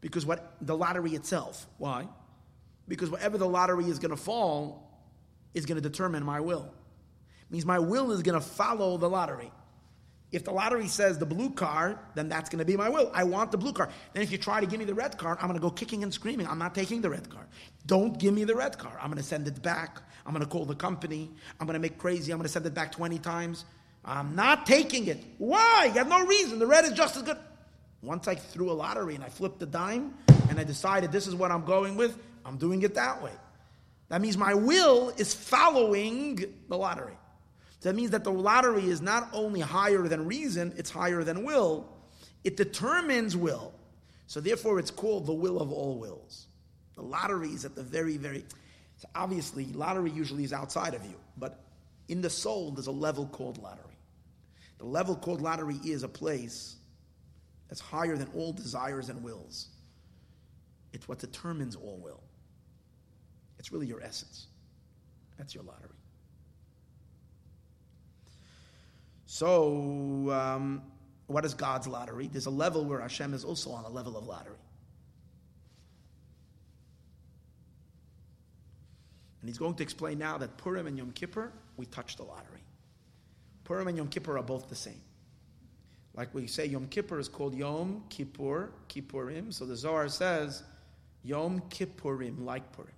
because 0.00 0.24
what 0.24 0.56
the 0.62 0.74
lottery 0.74 1.14
itself. 1.14 1.66
Why? 1.76 2.08
Because 2.88 3.10
whatever 3.10 3.36
the 3.36 3.46
lottery 3.46 3.84
is 3.84 3.98
going 3.98 4.12
to 4.12 4.16
fall 4.16 5.04
is 5.52 5.66
going 5.66 5.76
to 5.76 5.86
determine 5.86 6.24
my 6.24 6.40
will. 6.40 6.72
It 7.42 7.52
means 7.52 7.66
my 7.66 7.78
will 7.78 8.12
is 8.12 8.22
going 8.22 8.40
to 8.40 8.46
follow 8.46 8.96
the 8.96 9.10
lottery. 9.10 9.52
If 10.32 10.44
the 10.44 10.50
lottery 10.50 10.88
says 10.88 11.18
the 11.18 11.26
blue 11.26 11.50
car, 11.50 12.00
then 12.14 12.28
that's 12.30 12.48
going 12.48 12.58
to 12.58 12.64
be 12.64 12.74
my 12.74 12.88
will. 12.88 13.10
I 13.14 13.24
want 13.24 13.52
the 13.52 13.58
blue 13.58 13.72
car. 13.72 13.90
Then 14.14 14.22
if 14.22 14.32
you 14.32 14.38
try 14.38 14.60
to 14.60 14.66
give 14.66 14.78
me 14.78 14.86
the 14.86 14.94
red 14.94 15.18
car, 15.18 15.36
I'm 15.38 15.46
going 15.46 15.60
to 15.60 15.62
go 15.62 15.70
kicking 15.70 16.02
and 16.02 16.12
screaming. 16.12 16.46
I'm 16.46 16.58
not 16.58 16.74
taking 16.74 17.02
the 17.02 17.10
red 17.10 17.28
car. 17.28 17.46
Don't 17.86 18.18
give 18.18 18.32
me 18.32 18.44
the 18.44 18.54
red 18.54 18.78
car. 18.78 18.98
I'm 18.98 19.08
going 19.08 19.18
to 19.18 19.22
send 19.22 19.46
it 19.46 19.62
back. 19.62 20.00
I'm 20.24 20.32
going 20.32 20.42
to 20.42 20.48
call 20.48 20.64
the 20.64 20.74
company. 20.74 21.30
I'm 21.60 21.66
going 21.66 21.74
to 21.74 21.80
make 21.80 21.98
crazy. 21.98 22.32
I'm 22.32 22.38
going 22.38 22.46
to 22.46 22.52
send 22.52 22.64
it 22.64 22.72
back 22.72 22.92
20 22.92 23.18
times. 23.18 23.66
I'm 24.04 24.34
not 24.34 24.64
taking 24.64 25.06
it. 25.06 25.22
Why? 25.36 25.90
You 25.92 25.98
have 25.98 26.08
no 26.08 26.24
reason. 26.24 26.58
The 26.58 26.66
red 26.66 26.86
is 26.86 26.92
just 26.92 27.16
as 27.16 27.22
good. 27.22 27.38
Once 28.02 28.26
I 28.26 28.34
threw 28.34 28.70
a 28.70 28.72
lottery 28.72 29.14
and 29.14 29.22
I 29.22 29.28
flipped 29.28 29.60
the 29.60 29.66
dime 29.66 30.14
and 30.48 30.58
I 30.58 30.64
decided 30.64 31.12
this 31.12 31.26
is 31.26 31.34
what 31.34 31.52
I'm 31.52 31.64
going 31.64 31.96
with, 31.96 32.18
I'm 32.44 32.56
doing 32.56 32.82
it 32.82 32.94
that 32.94 33.22
way. 33.22 33.32
That 34.08 34.20
means 34.20 34.36
my 34.36 34.54
will 34.54 35.10
is 35.16 35.34
following 35.34 36.44
the 36.68 36.76
lottery. 36.76 37.16
So 37.82 37.88
that 37.88 37.96
means 37.96 38.12
that 38.12 38.22
the 38.22 38.30
lottery 38.30 38.84
is 38.84 39.02
not 39.02 39.28
only 39.32 39.58
higher 39.58 40.06
than 40.06 40.24
reason, 40.24 40.72
it's 40.76 40.88
higher 40.88 41.24
than 41.24 41.42
will. 41.42 41.88
It 42.44 42.56
determines 42.56 43.36
will. 43.36 43.72
So 44.28 44.40
therefore, 44.40 44.78
it's 44.78 44.92
called 44.92 45.26
the 45.26 45.32
will 45.32 45.60
of 45.60 45.72
all 45.72 45.98
wills. 45.98 46.46
The 46.94 47.02
lottery 47.02 47.48
is 47.48 47.64
at 47.64 47.74
the 47.74 47.82
very, 47.82 48.18
very. 48.18 48.44
So 48.98 49.08
obviously, 49.16 49.64
lottery 49.72 50.12
usually 50.12 50.44
is 50.44 50.52
outside 50.52 50.94
of 50.94 51.04
you, 51.04 51.16
but 51.36 51.58
in 52.06 52.20
the 52.20 52.30
soul, 52.30 52.70
there's 52.70 52.86
a 52.86 52.92
level 52.92 53.26
called 53.26 53.60
lottery. 53.60 53.98
The 54.78 54.86
level 54.86 55.16
called 55.16 55.40
lottery 55.40 55.80
is 55.84 56.04
a 56.04 56.08
place 56.08 56.76
that's 57.68 57.80
higher 57.80 58.16
than 58.16 58.28
all 58.32 58.52
desires 58.52 59.08
and 59.08 59.24
wills. 59.24 59.70
It's 60.92 61.08
what 61.08 61.18
determines 61.18 61.74
all 61.74 61.98
will. 62.00 62.22
It's 63.58 63.72
really 63.72 63.88
your 63.88 64.04
essence. 64.04 64.46
That's 65.36 65.52
your 65.52 65.64
lottery. 65.64 65.91
So, 69.32 70.30
um, 70.30 70.82
what 71.26 71.46
is 71.46 71.54
God's 71.54 71.86
lottery? 71.86 72.28
There's 72.30 72.44
a 72.44 72.50
level 72.50 72.84
where 72.84 73.00
Hashem 73.00 73.32
is 73.32 73.46
also 73.46 73.70
on 73.70 73.86
a 73.86 73.88
level 73.88 74.18
of 74.18 74.26
lottery. 74.26 74.58
And 79.40 79.48
he's 79.48 79.56
going 79.56 79.74
to 79.76 79.82
explain 79.82 80.18
now 80.18 80.36
that 80.36 80.58
Purim 80.58 80.86
and 80.86 80.98
Yom 80.98 81.12
Kippur, 81.12 81.50
we 81.78 81.86
touch 81.86 82.16
the 82.16 82.24
lottery. 82.24 82.60
Purim 83.64 83.88
and 83.88 83.96
Yom 83.96 84.08
Kippur 84.08 84.36
are 84.36 84.42
both 84.42 84.68
the 84.68 84.74
same. 84.74 85.00
Like 86.12 86.34
we 86.34 86.46
say, 86.46 86.66
Yom 86.66 86.86
Kippur 86.88 87.18
is 87.18 87.30
called 87.30 87.54
Yom 87.54 88.04
Kippur, 88.10 88.70
Kippurim. 88.90 89.50
So 89.50 89.64
the 89.64 89.76
Zohar 89.76 90.10
says 90.10 90.62
Yom 91.24 91.62
Kippurim, 91.70 92.44
like 92.44 92.70
Purim. 92.72 92.92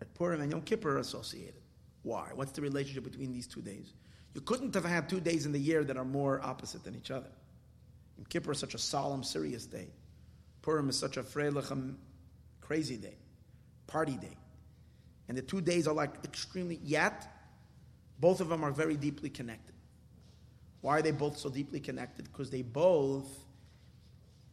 That 0.00 0.12
Purim 0.12 0.42
and 0.42 0.50
Yom 0.52 0.60
Kippur 0.60 0.96
are 0.96 0.98
associated. 0.98 1.61
Why? 2.02 2.30
What's 2.34 2.52
the 2.52 2.62
relationship 2.62 3.04
between 3.04 3.32
these 3.32 3.46
two 3.46 3.60
days? 3.62 3.92
You 4.34 4.40
couldn't 4.40 4.74
have 4.74 4.84
had 4.84 5.08
two 5.08 5.20
days 5.20 5.46
in 5.46 5.52
the 5.52 5.58
year 5.58 5.84
that 5.84 5.96
are 5.96 6.04
more 6.04 6.40
opposite 6.42 6.84
than 6.84 6.96
each 6.96 7.10
other. 7.10 7.30
Yom 8.16 8.26
Kippur 8.28 8.52
is 8.52 8.58
such 8.58 8.74
a 8.74 8.78
solemn, 8.78 9.22
serious 9.22 9.66
day. 9.66 9.88
Purim 10.62 10.88
is 10.88 10.98
such 10.98 11.16
a 11.16 11.22
freilichem, 11.22 11.96
crazy 12.60 12.96
day, 12.96 13.16
party 13.86 14.16
day. 14.16 14.36
And 15.28 15.36
the 15.36 15.42
two 15.42 15.60
days 15.60 15.86
are 15.86 15.94
like 15.94 16.12
extremely, 16.24 16.80
yet, 16.82 17.28
both 18.20 18.40
of 18.40 18.48
them 18.48 18.64
are 18.64 18.70
very 18.70 18.96
deeply 18.96 19.28
connected. 19.28 19.74
Why 20.80 20.98
are 20.98 21.02
they 21.02 21.12
both 21.12 21.38
so 21.38 21.48
deeply 21.48 21.80
connected? 21.80 22.24
Because 22.24 22.50
they 22.50 22.62
both 22.62 23.28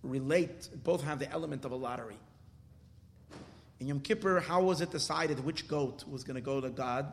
relate, 0.03 0.69
both 0.83 1.03
have 1.03 1.19
the 1.19 1.29
element 1.31 1.65
of 1.65 1.71
a 1.71 1.75
lottery. 1.75 2.17
In 3.79 3.87
Yom 3.87 3.99
Kippur, 4.01 4.39
how 4.39 4.61
was 4.61 4.81
it 4.81 4.91
decided 4.91 5.43
which 5.43 5.67
goat 5.67 6.03
was 6.07 6.23
going 6.23 6.35
to 6.35 6.41
go 6.41 6.59
to 6.59 6.69
God? 6.69 7.11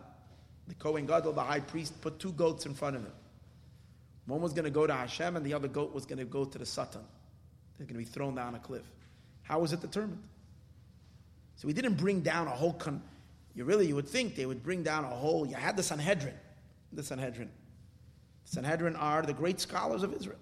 The 0.68 0.74
Kohen 0.74 1.06
Gadol, 1.06 1.32
the 1.32 1.42
high 1.42 1.60
priest, 1.60 2.00
put 2.00 2.18
two 2.18 2.32
goats 2.32 2.66
in 2.66 2.74
front 2.74 2.96
of 2.96 3.02
him. 3.02 3.12
One 4.26 4.40
was 4.40 4.52
going 4.52 4.64
to 4.64 4.70
go 4.70 4.86
to 4.86 4.92
Hashem, 4.92 5.36
and 5.36 5.46
the 5.46 5.54
other 5.54 5.68
goat 5.68 5.94
was 5.94 6.04
going 6.04 6.18
to 6.18 6.24
go 6.24 6.44
to 6.44 6.58
the 6.58 6.66
Satan. 6.66 7.02
They're 7.78 7.86
going 7.86 7.94
to 7.94 8.04
be 8.04 8.04
thrown 8.04 8.34
down 8.34 8.54
a 8.54 8.58
cliff. 8.58 8.84
How 9.42 9.60
was 9.60 9.72
it 9.72 9.80
determined? 9.80 10.22
So 11.56 11.66
we 11.66 11.72
didn't 11.72 11.94
bring 11.94 12.20
down 12.20 12.48
a 12.48 12.50
whole 12.50 12.72
con- 12.72 13.02
you 13.54 13.64
really 13.64 13.86
you 13.86 13.94
would 13.94 14.08
think 14.08 14.36
they 14.36 14.44
would 14.44 14.62
bring 14.62 14.82
down 14.82 15.04
a 15.04 15.08
whole. 15.08 15.46
You 15.46 15.54
had 15.54 15.76
the 15.76 15.82
Sanhedrin, 15.82 16.34
the 16.92 17.02
Sanhedrin. 17.02 17.50
The 18.44 18.50
Sanhedrin 18.50 18.94
are 18.96 19.22
the 19.22 19.32
great 19.32 19.60
scholars 19.60 20.02
of 20.02 20.12
Israel. 20.12 20.38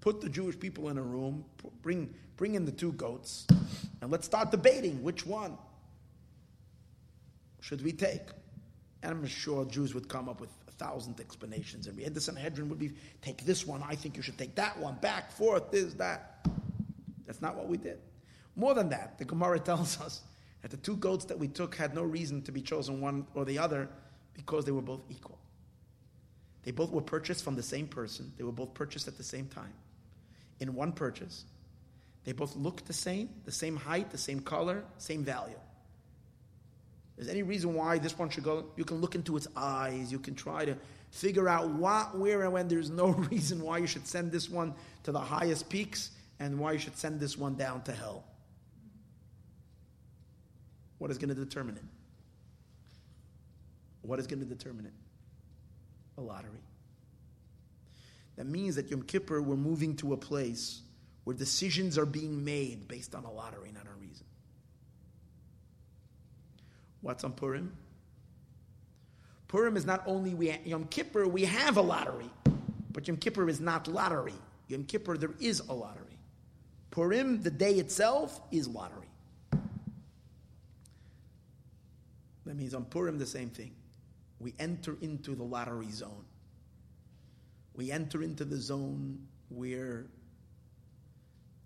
Put 0.00 0.20
the 0.20 0.28
Jewish 0.28 0.58
people 0.58 0.88
in 0.88 0.98
a 0.98 1.02
room, 1.02 1.44
bring 1.82 2.12
bring 2.36 2.54
in 2.54 2.64
the 2.64 2.72
two 2.72 2.92
goats, 2.92 3.46
and 4.00 4.10
let's 4.10 4.26
start 4.26 4.50
debating 4.50 5.02
which 5.02 5.24
one 5.24 5.56
should 7.60 7.82
we 7.82 7.92
take. 7.92 8.22
And 9.02 9.12
I'm 9.12 9.26
sure 9.26 9.64
Jews 9.64 9.94
would 9.94 10.08
come 10.08 10.28
up 10.28 10.40
with 10.40 10.50
a 10.68 10.72
thousand 10.72 11.20
explanations, 11.20 11.86
and 11.86 11.96
the 11.98 12.20
Sanhedrin 12.20 12.68
would 12.68 12.78
be 12.78 12.92
take 13.22 13.44
this 13.44 13.66
one. 13.66 13.82
I 13.86 13.94
think 13.94 14.16
you 14.16 14.22
should 14.22 14.38
take 14.38 14.54
that 14.56 14.78
one. 14.78 14.96
Back, 14.96 15.30
forth, 15.32 15.70
this, 15.70 15.94
that. 15.94 16.46
That's 17.26 17.42
not 17.42 17.56
what 17.56 17.68
we 17.68 17.76
did. 17.76 17.98
More 18.54 18.74
than 18.74 18.88
that, 18.88 19.18
the 19.18 19.24
Gemara 19.24 19.58
tells 19.60 20.00
us 20.00 20.22
that 20.62 20.70
the 20.70 20.76
two 20.76 20.96
goats 20.96 21.26
that 21.26 21.38
we 21.38 21.48
took 21.48 21.74
had 21.74 21.94
no 21.94 22.02
reason 22.02 22.42
to 22.42 22.52
be 22.52 22.62
chosen 22.62 23.00
one 23.00 23.26
or 23.34 23.44
the 23.44 23.58
other 23.58 23.88
because 24.34 24.64
they 24.64 24.72
were 24.72 24.82
both 24.82 25.02
equal. 25.10 25.38
They 26.62 26.72
both 26.72 26.90
were 26.90 27.02
purchased 27.02 27.44
from 27.44 27.54
the 27.54 27.62
same 27.62 27.86
person. 27.86 28.32
They 28.36 28.44
were 28.44 28.52
both 28.52 28.74
purchased 28.74 29.06
at 29.06 29.16
the 29.16 29.22
same 29.22 29.46
time. 29.46 29.72
In 30.58 30.74
one 30.74 30.92
purchase, 30.92 31.44
they 32.24 32.32
both 32.32 32.56
looked 32.56 32.86
the 32.86 32.92
same, 32.92 33.28
the 33.44 33.52
same 33.52 33.76
height, 33.76 34.10
the 34.10 34.18
same 34.18 34.40
color, 34.40 34.84
same 34.98 35.22
value. 35.22 35.58
There's 37.16 37.28
any 37.28 37.42
reason 37.42 37.74
why 37.74 37.98
this 37.98 38.18
one 38.18 38.28
should 38.28 38.44
go? 38.44 38.66
You 38.76 38.84
can 38.84 39.00
look 39.00 39.14
into 39.14 39.36
its 39.36 39.48
eyes. 39.56 40.12
You 40.12 40.18
can 40.18 40.34
try 40.34 40.66
to 40.66 40.76
figure 41.10 41.48
out 41.48 41.68
what, 41.70 42.18
where, 42.18 42.42
and 42.42 42.52
when. 42.52 42.68
There's 42.68 42.90
no 42.90 43.08
reason 43.30 43.62
why 43.62 43.78
you 43.78 43.86
should 43.86 44.06
send 44.06 44.30
this 44.30 44.50
one 44.50 44.74
to 45.04 45.12
the 45.12 45.20
highest 45.20 45.68
peaks 45.68 46.10
and 46.38 46.58
why 46.58 46.72
you 46.72 46.78
should 46.78 46.96
send 46.98 47.18
this 47.18 47.38
one 47.38 47.54
down 47.54 47.82
to 47.84 47.92
hell. 47.92 48.24
What 50.98 51.10
is 51.10 51.18
going 51.18 51.30
to 51.30 51.34
determine 51.34 51.76
it? 51.76 51.84
What 54.02 54.18
is 54.18 54.26
going 54.26 54.40
to 54.40 54.46
determine 54.46 54.86
it? 54.86 54.92
A 56.18 56.20
lottery. 56.20 56.60
That 58.36 58.46
means 58.46 58.76
that 58.76 58.90
Yom 58.90 59.02
Kippur, 59.02 59.40
we're 59.40 59.56
moving 59.56 59.96
to 59.96 60.12
a 60.12 60.16
place 60.16 60.82
where 61.24 61.34
decisions 61.34 61.98
are 61.98 62.06
being 62.06 62.44
made 62.44 62.86
based 62.86 63.14
on 63.14 63.24
a 63.24 63.32
lottery, 63.32 63.72
not 63.72 63.86
a 63.86 64.00
reason. 64.00 64.26
What's 67.06 67.22
on 67.22 67.34
Purim? 67.34 67.72
Purim 69.46 69.76
is 69.76 69.86
not 69.86 70.02
only 70.06 70.34
we 70.34 70.58
Yom 70.64 70.86
Kippur, 70.86 71.28
we 71.28 71.44
have 71.44 71.76
a 71.76 71.80
lottery, 71.80 72.28
but 72.92 73.06
Yom 73.06 73.16
Kippur 73.16 73.48
is 73.48 73.60
not 73.60 73.86
lottery. 73.86 74.34
Yom 74.66 74.82
Kippur, 74.82 75.16
there 75.16 75.34
is 75.38 75.60
a 75.60 75.72
lottery. 75.72 76.18
Purim, 76.90 77.42
the 77.42 77.50
day 77.50 77.74
itself, 77.74 78.40
is 78.50 78.66
lottery. 78.66 79.06
That 82.44 82.56
means 82.56 82.74
on 82.74 82.84
Purim, 82.86 83.18
the 83.18 83.26
same 83.26 83.50
thing. 83.50 83.70
We 84.40 84.52
enter 84.58 84.96
into 85.00 85.36
the 85.36 85.44
lottery 85.44 85.92
zone. 85.92 86.24
We 87.76 87.92
enter 87.92 88.24
into 88.24 88.44
the 88.44 88.56
zone 88.56 89.20
where 89.50 90.06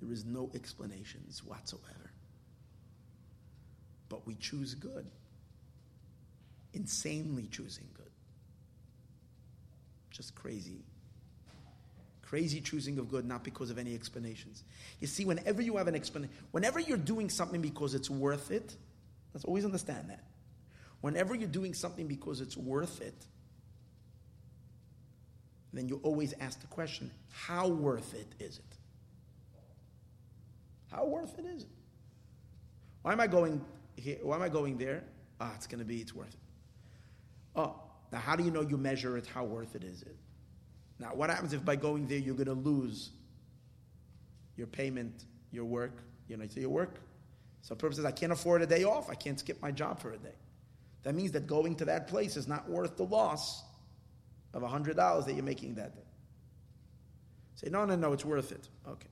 there 0.02 0.12
is 0.12 0.26
no 0.26 0.50
explanations 0.54 1.42
whatsoever. 1.42 2.12
But 4.10 4.26
we 4.26 4.34
choose 4.34 4.74
good. 4.74 5.06
Insanely 6.72 7.48
choosing 7.50 7.88
good. 7.94 8.10
Just 10.10 10.34
crazy. 10.34 10.84
Crazy 12.22 12.60
choosing 12.60 12.98
of 12.98 13.08
good, 13.08 13.24
not 13.24 13.42
because 13.42 13.70
of 13.70 13.78
any 13.78 13.94
explanations. 13.94 14.62
You 15.00 15.06
see, 15.06 15.24
whenever 15.24 15.62
you 15.62 15.76
have 15.76 15.88
an 15.88 15.94
explanation, 15.94 16.34
whenever 16.52 16.78
you're 16.78 16.96
doing 16.96 17.28
something 17.28 17.60
because 17.60 17.94
it's 17.94 18.08
worth 18.08 18.50
it, 18.50 18.76
let's 19.34 19.44
always 19.44 19.64
understand 19.64 20.10
that. 20.10 20.22
Whenever 21.00 21.34
you're 21.34 21.48
doing 21.48 21.74
something 21.74 22.06
because 22.06 22.40
it's 22.40 22.56
worth 22.56 23.00
it, 23.00 23.26
then 25.72 25.88
you 25.88 26.00
always 26.02 26.34
ask 26.40 26.60
the 26.60 26.66
question, 26.66 27.10
how 27.30 27.68
worth 27.68 28.14
it 28.14 28.26
is 28.38 28.58
it? 28.58 28.76
How 30.90 31.06
worth 31.06 31.38
it 31.38 31.44
is 31.46 31.62
it? 31.62 31.68
Why 33.02 33.12
am 33.12 33.20
I 33.20 33.28
going 33.28 33.64
here? 33.96 34.18
Why 34.22 34.36
am 34.36 34.42
I 34.42 34.48
going 34.48 34.76
there? 34.76 35.04
Ah, 35.40 35.52
it's 35.54 35.66
going 35.66 35.78
to 35.78 35.84
be, 35.84 36.00
it's 36.00 36.14
worth 36.14 36.28
it. 36.28 36.39
Oh, 37.56 37.76
now 38.12 38.18
how 38.18 38.36
do 38.36 38.44
you 38.44 38.50
know 38.50 38.62
you 38.62 38.76
measure 38.76 39.16
it? 39.16 39.26
How 39.26 39.44
worth 39.44 39.74
it 39.74 39.84
is 39.84 40.02
it? 40.02 40.16
Now, 40.98 41.14
what 41.14 41.30
happens 41.30 41.52
if 41.52 41.64
by 41.64 41.76
going 41.76 42.06
there 42.06 42.18
you're 42.18 42.34
going 42.34 42.46
to 42.46 42.52
lose 42.52 43.10
your 44.56 44.66
payment, 44.66 45.24
your 45.50 45.64
work? 45.64 46.02
You 46.28 46.36
know, 46.36 46.46
your 46.54 46.70
work. 46.70 47.00
So, 47.62 47.74
purpose 47.74 47.98
purposes, 47.98 48.04
I 48.04 48.12
can't 48.12 48.32
afford 48.32 48.62
a 48.62 48.66
day 48.66 48.84
off. 48.84 49.10
I 49.10 49.14
can't 49.14 49.38
skip 49.38 49.60
my 49.60 49.70
job 49.70 50.00
for 50.00 50.12
a 50.12 50.18
day. 50.18 50.34
That 51.02 51.14
means 51.14 51.32
that 51.32 51.46
going 51.46 51.74
to 51.76 51.86
that 51.86 52.08
place 52.08 52.36
is 52.36 52.46
not 52.46 52.68
worth 52.68 52.96
the 52.96 53.04
loss 53.04 53.62
of 54.52 54.62
$100 54.62 55.24
that 55.24 55.32
you're 55.34 55.42
making 55.42 55.74
that 55.76 55.94
day. 55.94 56.02
Say, 57.54 57.68
no, 57.70 57.84
no, 57.84 57.96
no, 57.96 58.12
it's 58.12 58.24
worth 58.24 58.52
it. 58.52 58.68
Okay. 58.88 59.08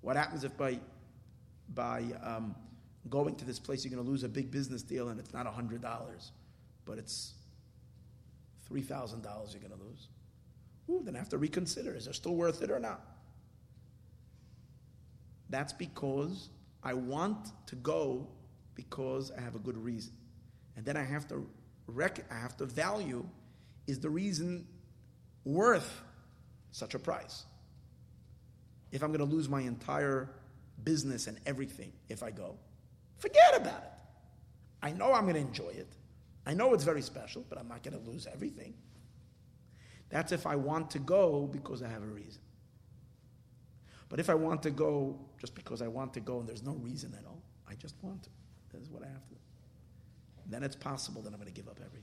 What 0.00 0.16
happens 0.16 0.44
if 0.44 0.56
by, 0.56 0.78
by 1.74 2.04
um, 2.22 2.54
going 3.08 3.34
to 3.36 3.44
this 3.44 3.58
place 3.58 3.84
you're 3.84 3.92
going 3.92 4.04
to 4.04 4.10
lose 4.10 4.24
a 4.24 4.28
big 4.28 4.50
business 4.50 4.82
deal 4.82 5.08
and 5.08 5.18
it's 5.18 5.32
not 5.32 5.46
$100, 5.46 6.30
but 6.84 6.98
it's 6.98 7.34
$3,000 8.72 9.52
you're 9.52 9.60
going 9.60 9.78
to 9.78 9.84
lose? 9.84 10.08
Ooh, 10.90 11.02
then 11.04 11.14
I 11.14 11.18
have 11.18 11.28
to 11.30 11.38
reconsider. 11.38 11.94
Is 11.94 12.06
it 12.06 12.14
still 12.14 12.34
worth 12.34 12.62
it 12.62 12.70
or 12.70 12.78
not? 12.78 13.00
That's 15.50 15.72
because 15.72 16.48
I 16.82 16.94
want 16.94 17.48
to 17.66 17.76
go 17.76 18.26
because 18.74 19.30
I 19.36 19.40
have 19.40 19.54
a 19.54 19.58
good 19.58 19.76
reason. 19.76 20.14
And 20.76 20.84
then 20.84 20.96
I 20.96 21.04
have 21.04 21.28
to 21.28 21.46
rec- 21.86 22.30
I 22.30 22.38
have 22.38 22.56
to 22.56 22.66
value 22.66 23.26
is 23.86 24.00
the 24.00 24.08
reason 24.10 24.66
worth 25.44 26.02
such 26.70 26.94
a 26.94 26.98
price? 26.98 27.44
If 28.90 29.02
I'm 29.02 29.08
going 29.08 29.28
to 29.28 29.36
lose 29.36 29.48
my 29.48 29.60
entire 29.60 30.30
business 30.84 31.26
and 31.26 31.38
everything 31.46 31.92
if 32.08 32.22
I 32.22 32.30
go, 32.30 32.56
forget 33.18 33.56
about 33.56 33.82
it. 33.82 33.92
I 34.82 34.92
know 34.92 35.12
I'm 35.12 35.22
going 35.22 35.34
to 35.34 35.40
enjoy 35.40 35.68
it. 35.68 35.88
I 36.46 36.54
know 36.54 36.74
it's 36.74 36.84
very 36.84 37.02
special, 37.02 37.44
but 37.48 37.58
I'm 37.58 37.68
not 37.68 37.82
going 37.82 37.98
to 37.98 38.10
lose 38.10 38.26
everything. 38.26 38.74
That's 40.08 40.32
if 40.32 40.46
I 40.46 40.56
want 40.56 40.90
to 40.90 40.98
go 40.98 41.48
because 41.50 41.82
I 41.82 41.88
have 41.88 42.02
a 42.02 42.06
reason. 42.06 42.42
But 44.08 44.20
if 44.20 44.28
I 44.28 44.34
want 44.34 44.62
to 44.64 44.70
go 44.70 45.18
just 45.38 45.54
because 45.54 45.80
I 45.80 45.88
want 45.88 46.12
to 46.14 46.20
go 46.20 46.40
and 46.40 46.48
there's 46.48 46.62
no 46.62 46.72
reason 46.72 47.14
at 47.18 47.24
all, 47.24 47.42
I 47.68 47.74
just 47.74 47.94
want 48.02 48.22
to. 48.24 48.30
This 48.72 48.82
is 48.82 48.90
what 48.90 49.02
I 49.02 49.06
have 49.06 49.26
to 49.28 49.34
then 50.52 50.62
it's 50.62 50.76
possible 50.76 51.22
that 51.22 51.32
I'm 51.32 51.40
going 51.40 51.52
to 51.52 51.54
give 51.54 51.68
up 51.68 51.78
everything. 51.78 52.02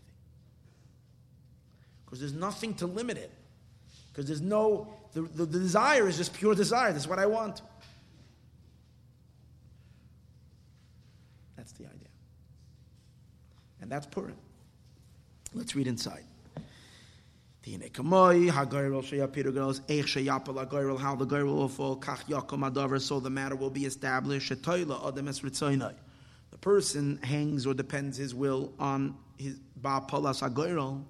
Because 2.03 2.19
there's 2.19 2.33
nothing 2.33 2.73
to 2.75 2.87
limit 2.87 3.17
it. 3.17 3.31
Because 4.11 4.25
there's 4.25 4.41
no, 4.41 4.91
the, 5.13 5.21
the, 5.21 5.45
the 5.45 5.59
desire 5.59 6.07
is 6.07 6.17
just 6.17 6.33
pure 6.33 6.55
desire. 6.55 6.91
This 6.91 7.03
is 7.03 7.07
what 7.07 7.19
I 7.19 7.27
want. 7.27 7.61
That's 11.55 11.71
the 11.73 11.85
idea. 11.85 12.08
And 13.89 13.95
that's 13.95 14.05
Purim. 14.05 14.35
Let's 15.55 15.75
read 15.75 15.87
inside. 15.87 16.23
How 17.65 17.75
the 21.15 21.25
girl 21.25 21.55
will 21.55 21.67
fall, 21.69 21.99
so 22.99 23.19
the 23.19 23.29
matter 23.31 23.55
will 23.55 23.71
be 23.71 23.85
established 23.85 24.49
The 24.49 25.07
person 26.61 27.19
hangs 27.23 27.65
or 27.65 27.73
depends 27.73 28.15
his 28.15 28.35
will 28.35 28.71
on 28.77 29.17
his 29.39 29.59
ba'palas 29.81 30.47
agoyrol 30.47 31.03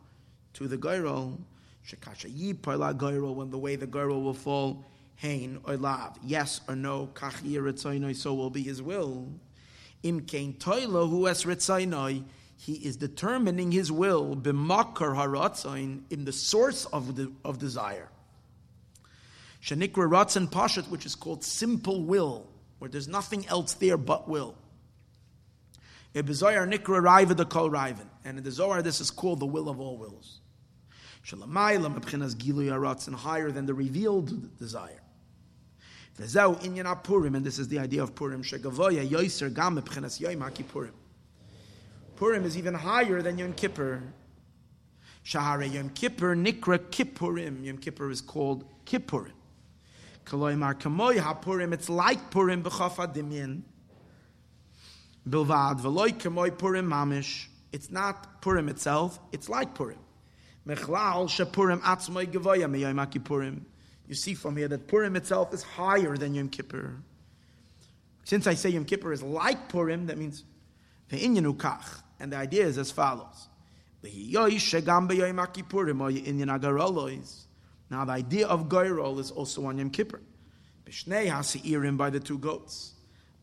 to 0.53 0.69
the 0.69 0.77
goyrol, 0.77 1.37
shekasha 1.85 2.33
yipala 2.33 2.97
goyrol, 2.97 3.35
when 3.35 3.49
the 3.49 3.57
way 3.57 3.75
the 3.75 3.87
goyrol 3.87 4.23
will 4.23 4.33
fall, 4.33 4.85
hain 5.17 5.59
or 5.65 5.75
lav, 5.75 6.17
yes 6.23 6.61
or 6.69 6.77
no, 6.77 7.09
kach 7.13 8.15
so 8.15 8.33
will 8.33 8.49
be 8.49 8.63
his 8.63 8.81
will. 8.81 9.27
Im 10.01 10.21
kain 10.21 10.53
toilo 10.53 11.09
hu 11.09 11.27
es 11.27 11.43
ritzonoi, 11.43 12.23
he 12.59 12.73
is 12.73 12.97
determining 12.97 13.71
his 13.71 13.89
will 13.89 14.35
b'makar 14.35 15.15
haratzain 15.15 16.01
in 16.09 16.25
the 16.25 16.33
source 16.33 16.85
of 16.85 17.15
the 17.15 17.31
of 17.45 17.57
desire. 17.57 18.09
Shanikra 19.63 20.09
ratzon 20.09 20.49
pashat, 20.49 20.89
which 20.89 21.05
is 21.05 21.15
called 21.15 21.43
simple 21.43 22.03
will, 22.03 22.47
where 22.79 22.89
there's 22.89 23.07
nothing 23.07 23.47
else 23.47 23.73
there 23.75 23.95
but 23.95 24.27
will. 24.27 24.55
In 26.13 26.25
Nikra 26.25 27.01
Raiva 27.01 27.35
the 27.35 27.45
Kol 27.45 27.69
Raivan. 27.69 28.07
And 28.25 28.37
in 28.37 28.43
the 28.43 28.51
Zohar, 28.51 28.81
this 28.81 28.99
is 28.99 29.09
called 29.09 29.39
the 29.39 29.45
will 29.45 29.69
of 29.69 29.79
all 29.79 29.97
wills. 29.97 30.39
Shalamayla 31.25 31.97
Mepchinas 31.97 32.35
Gilu 32.35 32.65
Yaratzin, 32.65 33.13
higher 33.13 33.51
than 33.51 33.65
the 33.65 33.73
revealed 33.73 34.57
desire. 34.57 35.01
Vezau 36.17 36.59
Inyan 36.61 37.03
Purim, 37.03 37.35
and 37.35 37.45
this 37.45 37.59
is 37.59 37.67
the 37.67 37.79
idea 37.79 38.03
of 38.03 38.15
Purim. 38.15 38.43
Shegavoya 38.43 39.07
Yoiser 39.07 39.53
Gam 39.53 39.79
Mepchinas 39.79 40.19
Yoim 40.19 40.39
HaKippurim. 40.39 40.91
Purim 42.19 42.43
is 42.43 42.57
even 42.57 42.73
higher 42.73 43.21
than 43.21 43.37
Yom 43.37 43.53
Kippur. 43.53 44.03
Shahare 45.25 45.71
Yom 45.71 45.89
Kippur 45.91 46.35
Nikra 46.35 46.77
Kippurim. 46.77 47.63
Yom 47.63 47.77
Kippur 47.77 48.11
is 48.11 48.19
called 48.19 48.65
Kippurim. 48.85 49.31
Kaloimar 50.25 50.77
Kamoy 50.77 51.17
HaPurim, 51.17 51.71
it's 51.71 51.89
like 51.89 52.29
Purim 52.29 52.61
B'chaf 52.61 52.97
Adimyan. 52.97 53.61
Bilvad 55.29 55.79
v'loy 55.79 56.09
kemoy 56.09 56.55
Purim 56.57 56.89
mamish. 56.89 57.47
It's 57.71 57.89
not 57.89 58.41
Purim 58.41 58.67
itself, 58.67 59.17
it's 59.31 59.47
like 59.47 59.73
Purim. 59.73 59.99
Mechlal 60.67 61.29
shepurim 61.29 61.79
atzmoy 61.79 62.25
gevoya 62.27 62.69
meyom 62.69 63.23
Purim. 63.23 63.65
You 64.09 64.15
see 64.15 64.33
from 64.33 64.57
here 64.57 64.67
that 64.67 64.87
Purim 64.87 65.15
itself 65.15 65.53
is 65.53 65.63
higher 65.63 66.17
than 66.17 66.33
Yom 66.33 66.49
Kippur. 66.49 66.97
Since 68.25 68.45
I 68.45 68.55
say 68.55 68.71
Yom 68.71 68.83
Kippur 68.83 69.13
is 69.13 69.23
like 69.23 69.69
Purim, 69.69 70.07
that 70.07 70.17
means 70.17 70.43
ve'inyanu 71.09 71.55
kach. 71.55 72.01
And 72.19 72.31
the 72.33 72.37
idea 72.37 72.65
is 72.65 72.77
as 72.77 72.91
follows. 72.91 73.47
Now 77.91 78.05
the 78.05 78.11
idea 78.11 78.47
of 78.47 78.69
Goyrol 78.69 79.19
is 79.19 79.31
also 79.31 79.65
on 79.65 79.77
Yom 79.77 79.89
Kippur. 79.89 80.21
Bishnei 80.85 81.29
hasi'irim 81.29 81.97
by 81.97 82.09
the 82.09 82.19
two 82.19 82.37
goats. 82.37 82.93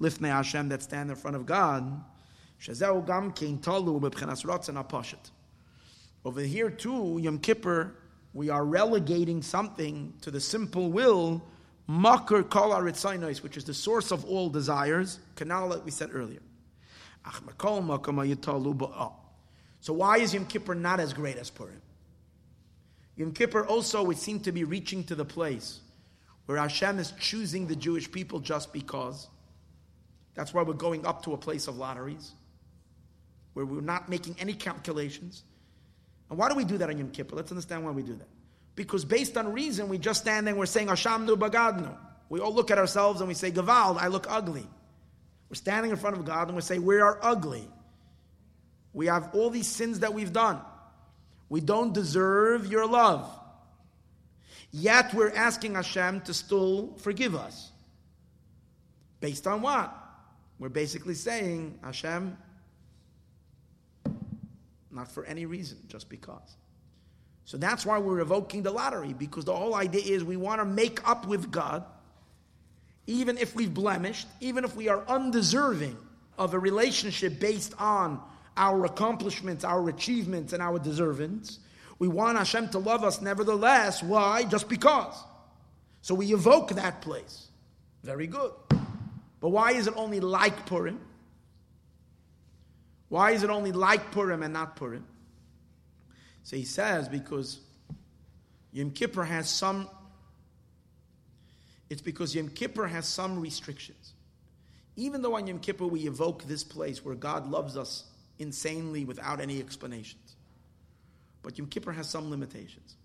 Lifnei 0.01 0.29
Hashem 0.29 0.69
that 0.71 0.83
stand 0.83 1.11
in 1.11 1.17
front 1.17 1.37
of 1.37 1.47
God. 1.47 2.03
Shazeu 2.61 3.07
gam 3.07 3.33
talu 3.33 4.01
b'bchenas 4.01 4.45
rotzen 4.45 4.83
apashet. 4.83 5.31
Over 6.25 6.41
here 6.41 6.71
too, 6.71 7.19
Yom 7.21 7.39
Kippur, 7.39 7.95
we 8.33 8.51
are 8.51 8.65
relegating 8.65 9.43
something 9.43 10.13
to 10.23 10.31
the 10.31 10.41
simple 10.41 10.91
will, 10.91 11.43
makar 11.87 12.43
kol 12.43 12.83
which 12.83 13.57
is 13.57 13.65
the 13.65 13.75
source 13.75 14.11
of 14.11 14.25
all 14.25 14.49
desires, 14.49 15.21
canal 15.37 15.69
that 15.71 15.85
we 15.85 15.91
said 15.91 16.11
earlier. 16.13 16.41
So 19.81 19.93
why 19.93 20.19
is 20.19 20.35
Yom 20.35 20.47
Kippur 20.47 20.75
not 20.75 21.01
as 21.01 21.13
great 21.13 21.37
as 21.37 21.51
Purim? 21.51 21.83
Yom 23.17 23.33
Kippur 23.33 23.67
also 23.67 24.03
would 24.05 24.19
seem 24.19 24.41
to 24.41 24.53
be 24.53 24.65
reaching 24.65 25.05
to 25.05 25.15
the 25.15 25.25
place 25.25 25.81
where 26.47 26.59
Hashem 26.59 26.99
is 26.99 27.13
choosing 27.19 27.67
the 27.67 27.77
Jewish 27.77 28.11
people 28.11 28.41
just 28.41 28.73
because. 28.73 29.27
That's 30.35 30.55
why 30.55 30.63
we're 30.63 30.75
going 30.75 31.07
up 31.07 31.25
to 31.25 31.33
a 31.33 31.37
place 31.37 31.67
of 31.67 31.77
lotteries, 31.77 32.33
where 33.55 33.65
we're 33.65 33.81
not 33.81 34.09
making 34.09 34.37
any 34.39 34.53
calculations. 34.53 35.43
And 36.29 36.39
why 36.39 36.49
do 36.49 36.55
we 36.55 36.65
do 36.65 36.79
that 36.79 36.91
on 36.91 36.99
Yom 36.99 37.11
Kippur? 37.11 37.37
Let's 37.37 37.51
understand 37.51 37.85
why 37.85 37.91
we 37.91 38.03
do 38.03 38.15
that. 38.15 38.29
Because 38.77 39.05
based 39.05 39.37
on 39.37 39.53
reason, 39.53 39.89
we 39.89 39.99
just 39.99 40.21
stand 40.23 40.47
there 40.47 40.53
and 40.53 40.59
we're 40.59 40.67
saying, 40.67 40.89
Hashamnu 40.89 41.37
Bagadnu. 41.37 41.97
We 42.29 42.41
all 42.41 42.53
look 42.53 42.71
at 42.71 42.79
ourselves 42.79 43.21
and 43.21 43.29
we 43.29 43.35
say, 43.35 43.51
Gavald, 43.51 43.97
I 43.99 44.09
look 44.09 44.27
ugly. 44.29 44.67
We're 45.49 45.57
standing 45.57 45.91
in 45.91 45.97
front 45.97 46.17
of 46.17 46.25
God 46.25 46.49
and 46.49 46.57
we 46.57 46.63
say, 46.63 46.79
We 46.79 47.01
are 47.01 47.19
ugly. 47.23 47.69
We 48.93 49.07
have 49.07 49.35
all 49.35 49.51
these 49.51 49.69
sins 49.69 50.01
that 50.01 50.15
we've 50.15 50.33
done. 50.33 50.61
We 51.49 51.61
don't 51.61 51.93
deserve 51.93 52.67
your 52.67 52.87
love. 52.87 53.31
Yet 54.73 55.15
we're 55.15 55.33
asking 55.35 55.75
Hashem 55.75 56.23
to 56.23 56.35
still 56.35 56.95
forgive 56.99 57.35
us. 57.35 57.71
Based 59.21 59.47
on 59.47 59.63
what? 59.63 59.95
We're 60.59 60.69
basically 60.71 61.15
saying, 61.15 61.79
Hashem, 61.83 62.37
not 64.91 65.11
for 65.11 65.25
any 65.27 65.47
reason, 65.47 65.79
just 65.89 66.09
because. 66.09 66.57
So 67.45 67.57
that's 67.57 67.87
why 67.87 67.99
we're 67.99 68.21
evoking 68.21 68.63
the 68.63 68.71
lottery, 68.73 69.13
because 69.13 69.45
the 69.45 69.55
whole 69.55 69.75
idea 69.75 70.03
is 70.03 70.25
we 70.25 70.37
want 70.37 70.61
to 70.61 70.65
make 70.65 71.07
up 71.09 71.27
with 71.27 71.51
God, 71.51 71.85
even 73.07 73.39
if 73.39 73.55
we've 73.55 73.73
blemished, 73.73 74.27
even 74.41 74.65
if 74.65 74.75
we 74.77 74.89
are 74.89 75.05
undeserving 75.07 75.97
of 76.39 76.55
a 76.55 76.59
relationship 76.59 77.39
based 77.41 77.75
on 77.79 78.21
our 78.57 78.85
accomplishments, 78.85 79.65
our 79.65 79.89
achievements, 79.89 80.53
and 80.53 80.63
our 80.63 80.79
deservings. 80.79 81.59
We 81.99 82.09
want 82.09 82.39
Hashem 82.39 82.71
to 82.71 82.79
love 82.79 83.05
us 83.05 83.21
nevertheless. 83.21 84.03
Why? 84.03 84.45
Just 84.45 84.69
because. 84.69 85.15
So 86.03 86.15
we 86.15 86.33
evoke 86.33 86.71
that 86.71 87.03
place. 87.03 87.49
Very 88.03 88.27
good. 88.27 88.53
But 89.41 89.51
why 89.51 89.73
is 89.73 89.87
it 89.87 89.95
only 89.97 90.21
like 90.21 90.67
Purim? 90.67 91.01
Why 93.09 93.33
is 93.33 93.43
it 93.43 93.51
only 93.51 93.73
like 93.73 94.11
Purim 94.11 94.43
and 94.43 94.53
not 94.53 94.77
Purim? 94.77 95.07
So 96.43 96.57
he 96.57 96.65
says 96.65 97.09
because 97.09 97.61
Yom 98.73 98.91
Kippur 98.91 99.25
has 99.25 99.49
some, 99.49 99.89
it's 101.89 102.03
because 102.03 102.35
Yom 102.35 102.49
Kippur 102.49 102.87
has 102.87 103.07
some 103.07 103.41
restrictions. 103.41 104.15
Even 104.97 105.23
though 105.23 105.37
on 105.37 105.47
Yom 105.47 105.59
Kippur 105.59 105.87
we 105.87 106.07
evoke 106.07 106.45
this 106.45 106.65
place 106.65 107.05
where 107.05 107.15
God 107.15 107.49
loves 107.49 107.77
us 107.77 108.05
insanely 108.39 109.05
without 109.05 109.41
any 109.41 109.61
explanations. 109.61 110.37
But 111.43 111.59
Yom 111.59 111.69
Kippur 111.69 111.93
has 111.93 112.09
some 112.09 112.31
limitations. 112.31 112.97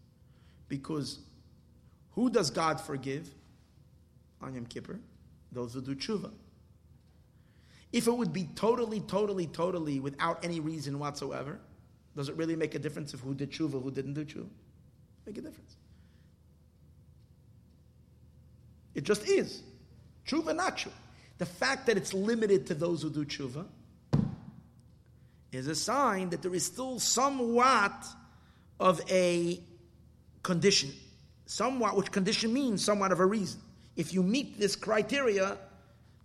Because 0.68 1.20
who 2.12 2.30
does 2.30 2.50
God 2.50 2.80
forgive 2.80 3.30
on 4.42 4.56
Yom 4.56 4.66
Kippur? 4.66 5.00
Those 5.52 5.74
who 5.74 5.82
do 5.82 5.96
tshuva. 5.96 6.32
If 7.92 8.08
it 8.08 8.12
would 8.12 8.32
be 8.32 8.46
totally, 8.56 9.02
totally, 9.02 9.48
totally 9.48 10.00
without 10.00 10.44
any 10.44 10.60
reason 10.60 10.98
whatsoever, 10.98 11.60
does 12.16 12.30
it 12.30 12.36
really 12.36 12.56
make 12.56 12.74
a 12.74 12.80
difference 12.80 13.14
if 13.14 13.20
who 13.20 13.34
did 13.34 13.52
tshuva, 13.52 13.82
who 13.82 13.92
didn't 13.92 14.14
do 14.14 14.26
tshuva? 14.26 14.50
Make 15.26 15.38
a 15.38 15.42
difference. 15.42 15.76
It 18.94 19.04
just 19.04 19.28
is. 19.28 19.62
Tshuva, 20.28 20.56
not 20.56 20.78
tshuva. 20.78 20.92
The 21.38 21.46
fact 21.46 21.88
that 21.88 21.98
it's 21.98 22.14
limited 22.14 22.68
to 22.68 22.76
those 22.76 23.02
who 23.02 23.10
do 23.10 23.26
tshuva 23.26 23.66
is 25.52 25.68
a 25.68 25.76
sign 25.76 26.30
that 26.30 26.42
there 26.42 26.54
is 26.54 26.66
still 26.66 27.00
somewhat 27.00 28.06
of 28.80 29.02
a 29.10 29.60
condition. 30.44 30.92
Somewhat, 31.46 31.96
which 31.96 32.12
condition 32.12 32.54
means 32.54 32.84
somewhat 32.84 33.12
of 33.12 33.20
a 33.20 33.26
reason. 33.26 33.60
If 33.96 34.14
you 34.14 34.24
meet 34.24 34.60
this 34.60 34.76
criteria, 34.76 35.58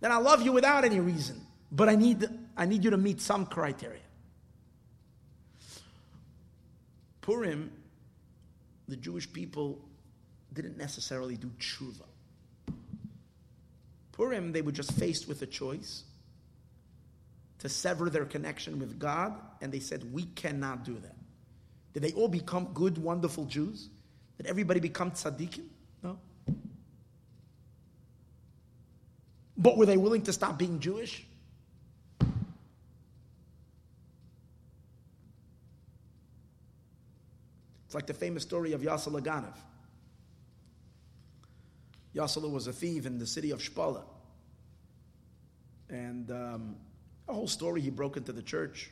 then 0.00 0.12
I 0.12 0.18
love 0.18 0.42
you 0.42 0.52
without 0.52 0.84
any 0.84 1.00
reason. 1.00 1.40
But 1.72 1.88
I 1.88 1.96
need, 1.96 2.28
I 2.56 2.66
need 2.66 2.84
you 2.84 2.90
to 2.90 2.96
meet 2.96 3.20
some 3.20 3.46
criteria. 3.46 4.00
Purim, 7.22 7.72
the 8.86 8.96
Jewish 8.96 9.32
people 9.32 9.80
didn't 10.52 10.78
necessarily 10.78 11.36
do 11.36 11.50
tshuva. 11.58 12.04
Purim, 14.16 14.52
they 14.52 14.62
were 14.62 14.72
just 14.72 14.92
faced 14.92 15.28
with 15.28 15.42
a 15.42 15.46
choice 15.46 16.04
to 17.58 17.68
sever 17.68 18.08
their 18.08 18.24
connection 18.24 18.78
with 18.78 18.98
God, 18.98 19.34
and 19.60 19.70
they 19.70 19.78
said, 19.78 20.10
We 20.10 20.24
cannot 20.24 20.84
do 20.84 20.94
that. 20.94 21.16
Did 21.92 22.02
they 22.02 22.12
all 22.12 22.28
become 22.28 22.68
good, 22.72 22.96
wonderful 22.96 23.44
Jews? 23.44 23.90
Did 24.38 24.46
everybody 24.46 24.80
become 24.80 25.10
tzaddikim? 25.10 25.66
No. 26.02 26.18
But 29.58 29.76
were 29.76 29.84
they 29.84 29.98
willing 29.98 30.22
to 30.22 30.32
stop 30.32 30.58
being 30.58 30.80
Jewish? 30.80 31.26
It's 37.84 37.94
like 37.94 38.06
the 38.06 38.14
famous 38.14 38.42
story 38.42 38.72
of 38.72 38.80
Yasser 38.80 39.12
Laganov. 39.12 39.56
Yasser 42.16 42.50
was 42.50 42.66
a 42.66 42.72
thief 42.72 43.04
in 43.04 43.18
the 43.18 43.26
city 43.26 43.50
of 43.50 43.60
Shpola. 43.60 44.02
And 45.90 46.30
um, 46.30 46.76
a 47.28 47.34
whole 47.34 47.46
story. 47.46 47.80
He 47.80 47.90
broke 47.90 48.16
into 48.16 48.32
the 48.32 48.42
church. 48.42 48.90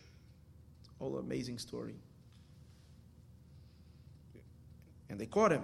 Whole 0.98 1.18
amazing 1.18 1.58
story. 1.58 1.94
And 5.08 5.18
they 5.18 5.26
caught 5.26 5.52
him. 5.52 5.62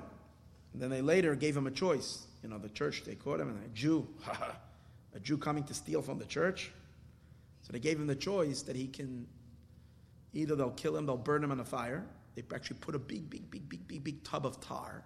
And 0.73 0.81
then 0.81 0.91
they 0.91 1.03
later 1.03 1.35
gave 1.35 1.57
him 1.57 1.67
a 1.67 1.71
choice. 1.71 2.27
You 2.43 2.49
know, 2.49 2.59
the 2.59 2.69
church, 2.69 3.05
they 3.05 3.15
caught 3.15 3.41
him, 3.41 3.49
and 3.49 3.65
a 3.65 3.69
Jew, 3.69 4.09
a 5.15 5.21
Jew 5.21 5.37
coming 5.37 5.65
to 5.65 5.75
steal 5.75 6.01
from 6.01 6.19
the 6.19 6.25
church. 6.25 6.73
So 7.63 7.73
they 7.73 7.81
gave 7.81 7.99
him 7.99 8.07
the 8.07 8.17
choice 8.17 8.63
that 8.63 8.77
he 8.77 8.87
can 8.87 9.27
either 10.33 10.57
they'll 10.57 10.71
kill 10.71 10.97
him, 10.97 11.07
they'll 11.07 11.17
burn 11.17 11.45
him 11.45 11.51
in 11.51 11.61
a 11.61 11.65
fire. 11.65 12.07
They 12.35 12.45
actually 12.55 12.79
put 12.81 12.95
a 12.95 12.99
big, 12.99 13.29
big, 13.29 13.51
big, 13.51 13.69
big, 13.69 13.87
big, 13.87 14.05
big 14.05 14.25
tub 14.25 14.47
of 14.47 14.61
tar. 14.61 15.05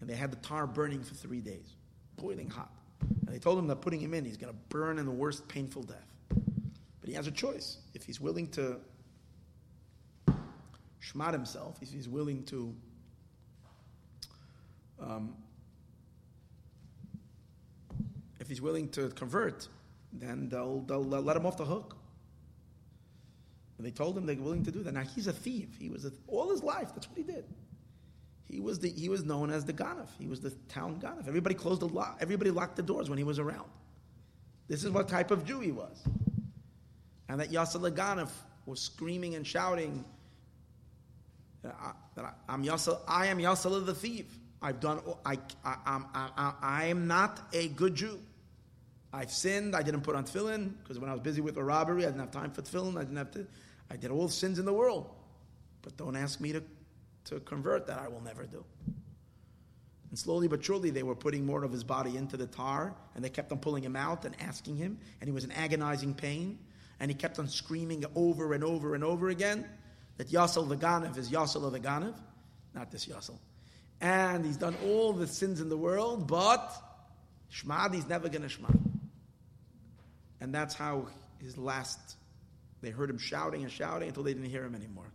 And 0.00 0.08
they 0.08 0.14
had 0.14 0.30
the 0.30 0.36
tar 0.36 0.66
burning 0.66 1.02
for 1.02 1.14
three 1.14 1.40
days, 1.40 1.74
boiling 2.16 2.48
hot. 2.48 2.72
And 3.00 3.34
they 3.34 3.38
told 3.38 3.58
him 3.58 3.66
that 3.68 3.76
putting 3.76 4.00
him 4.00 4.14
in, 4.14 4.24
he's 4.24 4.36
going 4.36 4.52
to 4.52 4.58
burn 4.68 4.98
in 4.98 5.06
the 5.06 5.12
worst 5.12 5.46
painful 5.48 5.82
death. 5.82 6.08
But 6.28 7.08
he 7.08 7.12
has 7.14 7.26
a 7.26 7.30
choice. 7.32 7.78
If 7.94 8.04
he's 8.04 8.20
willing 8.20 8.48
to 8.48 8.80
shmat 11.02 11.32
himself, 11.32 11.78
if 11.82 11.90
he's 11.90 12.08
willing 12.08 12.44
to 12.44 12.74
um, 15.00 15.34
if 18.38 18.48
he's 18.48 18.60
willing 18.60 18.88
to 18.90 19.08
convert, 19.10 19.68
then 20.12 20.48
they'll, 20.48 20.80
they'll, 20.80 21.04
let 21.04 21.36
him 21.36 21.46
off 21.46 21.56
the 21.56 21.64
hook. 21.64 21.96
And 23.78 23.86
they 23.86 23.90
told 23.90 24.16
him 24.16 24.26
they're 24.26 24.36
willing 24.36 24.64
to 24.64 24.70
do 24.70 24.82
that. 24.82 24.92
Now 24.92 25.02
he's 25.02 25.26
a 25.26 25.32
thief. 25.32 25.68
He 25.78 25.88
was 25.88 26.04
a, 26.04 26.12
all 26.26 26.50
his 26.50 26.62
life. 26.62 26.88
That's 26.94 27.08
what 27.08 27.16
he 27.16 27.24
did. 27.24 27.44
He 28.50 28.60
was, 28.60 28.80
the, 28.80 28.90
he 28.90 29.08
was 29.08 29.24
known 29.24 29.50
as 29.50 29.64
the 29.64 29.72
Ganef. 29.72 30.08
He 30.18 30.26
was 30.26 30.40
the 30.40 30.50
town 30.68 31.00
Ganef. 31.00 31.28
Everybody 31.28 31.54
closed 31.54 31.80
the 31.80 31.88
lock. 31.88 32.18
Everybody 32.20 32.50
locked 32.50 32.76
the 32.76 32.82
doors 32.82 33.08
when 33.08 33.18
he 33.18 33.24
was 33.24 33.38
around. 33.38 33.68
This 34.68 34.84
is 34.84 34.90
what 34.90 35.08
type 35.08 35.30
of 35.30 35.44
Jew 35.44 35.60
he 35.60 35.72
was. 35.72 36.02
And 37.28 37.40
that 37.40 37.50
Yasser 37.50 37.78
Ganef 37.94 38.30
was 38.66 38.80
screaming 38.80 39.34
and 39.36 39.46
shouting 39.46 40.04
uh, 41.64 41.92
that, 42.14 42.36
I, 42.48 42.54
am 42.54 42.64
Yasser, 42.64 42.98
I 43.06 43.26
am 43.26 43.38
Yasser 43.38 43.84
the 43.84 43.94
thief. 43.94 44.26
I've 44.62 44.80
done, 44.80 45.00
I, 45.24 45.38
I, 45.64 45.76
I, 45.86 46.28
I, 46.36 46.54
I 46.60 46.84
am 46.86 47.06
not 47.06 47.40
a 47.52 47.68
good 47.68 47.94
Jew. 47.94 48.18
I've 49.12 49.30
sinned. 49.30 49.74
I 49.74 49.82
didn't 49.82 50.02
put 50.02 50.14
on 50.14 50.24
tefillin 50.24 50.72
because 50.82 50.98
when 50.98 51.10
I 51.10 51.12
was 51.12 51.22
busy 51.22 51.40
with 51.40 51.56
a 51.56 51.64
robbery, 51.64 52.04
I 52.04 52.06
didn't 52.06 52.20
have 52.20 52.30
time 52.30 52.50
for 52.50 52.62
tefillin. 52.62 52.96
I 52.96 53.00
didn't 53.00 53.16
have 53.16 53.30
to. 53.32 53.46
I 53.90 53.96
did 53.96 54.10
all 54.10 54.26
the 54.26 54.32
sins 54.32 54.58
in 54.58 54.64
the 54.64 54.72
world. 54.72 55.10
But 55.82 55.96
don't 55.96 56.16
ask 56.16 56.40
me 56.40 56.52
to, 56.52 56.62
to 57.26 57.40
convert 57.40 57.86
that. 57.86 57.98
I 57.98 58.08
will 58.08 58.22
never 58.22 58.44
do. 58.44 58.64
And 60.10 60.18
slowly 60.18 60.48
but 60.48 60.64
surely, 60.64 60.90
they 60.90 61.04
were 61.04 61.14
putting 61.14 61.46
more 61.46 61.62
of 61.62 61.70
his 61.70 61.84
body 61.84 62.16
into 62.16 62.36
the 62.36 62.46
tar, 62.46 62.94
and 63.14 63.24
they 63.24 63.30
kept 63.30 63.52
on 63.52 63.58
pulling 63.58 63.84
him 63.84 63.94
out 63.94 64.24
and 64.24 64.34
asking 64.40 64.76
him, 64.76 64.98
and 65.20 65.28
he 65.28 65.32
was 65.32 65.44
in 65.44 65.52
agonizing 65.52 66.14
pain, 66.14 66.58
and 66.98 67.10
he 67.10 67.14
kept 67.14 67.38
on 67.38 67.48
screaming 67.48 68.04
over 68.16 68.52
and 68.52 68.64
over 68.64 68.94
and 68.94 69.04
over 69.04 69.28
again 69.28 69.64
that 70.16 70.28
Yasel 70.28 70.68
the 70.68 70.76
Ganav 70.76 71.16
is 71.16 71.30
Yasel 71.30 71.70
the 71.70 71.80
Ganav, 71.80 72.14
not 72.74 72.90
this 72.90 73.06
Yasel. 73.06 73.38
And 74.00 74.44
he's 74.44 74.56
done 74.56 74.76
all 74.84 75.12
the 75.12 75.26
sins 75.26 75.60
in 75.60 75.68
the 75.68 75.76
world, 75.76 76.26
but 76.26 76.72
Shmad, 77.52 77.94
he's 77.94 78.08
never 78.08 78.28
going 78.28 78.42
to 78.42 78.48
Shmad. 78.48 78.78
And 80.40 80.54
that's 80.54 80.74
how 80.74 81.06
his 81.38 81.56
last, 81.56 82.16
they 82.82 82.90
heard 82.90 83.10
him 83.10 83.18
shouting 83.18 83.62
and 83.62 83.70
shouting 83.70 84.08
until 84.08 84.22
they 84.22 84.32
didn't 84.32 84.50
hear 84.50 84.64
him 84.64 84.74
anymore. 84.74 85.06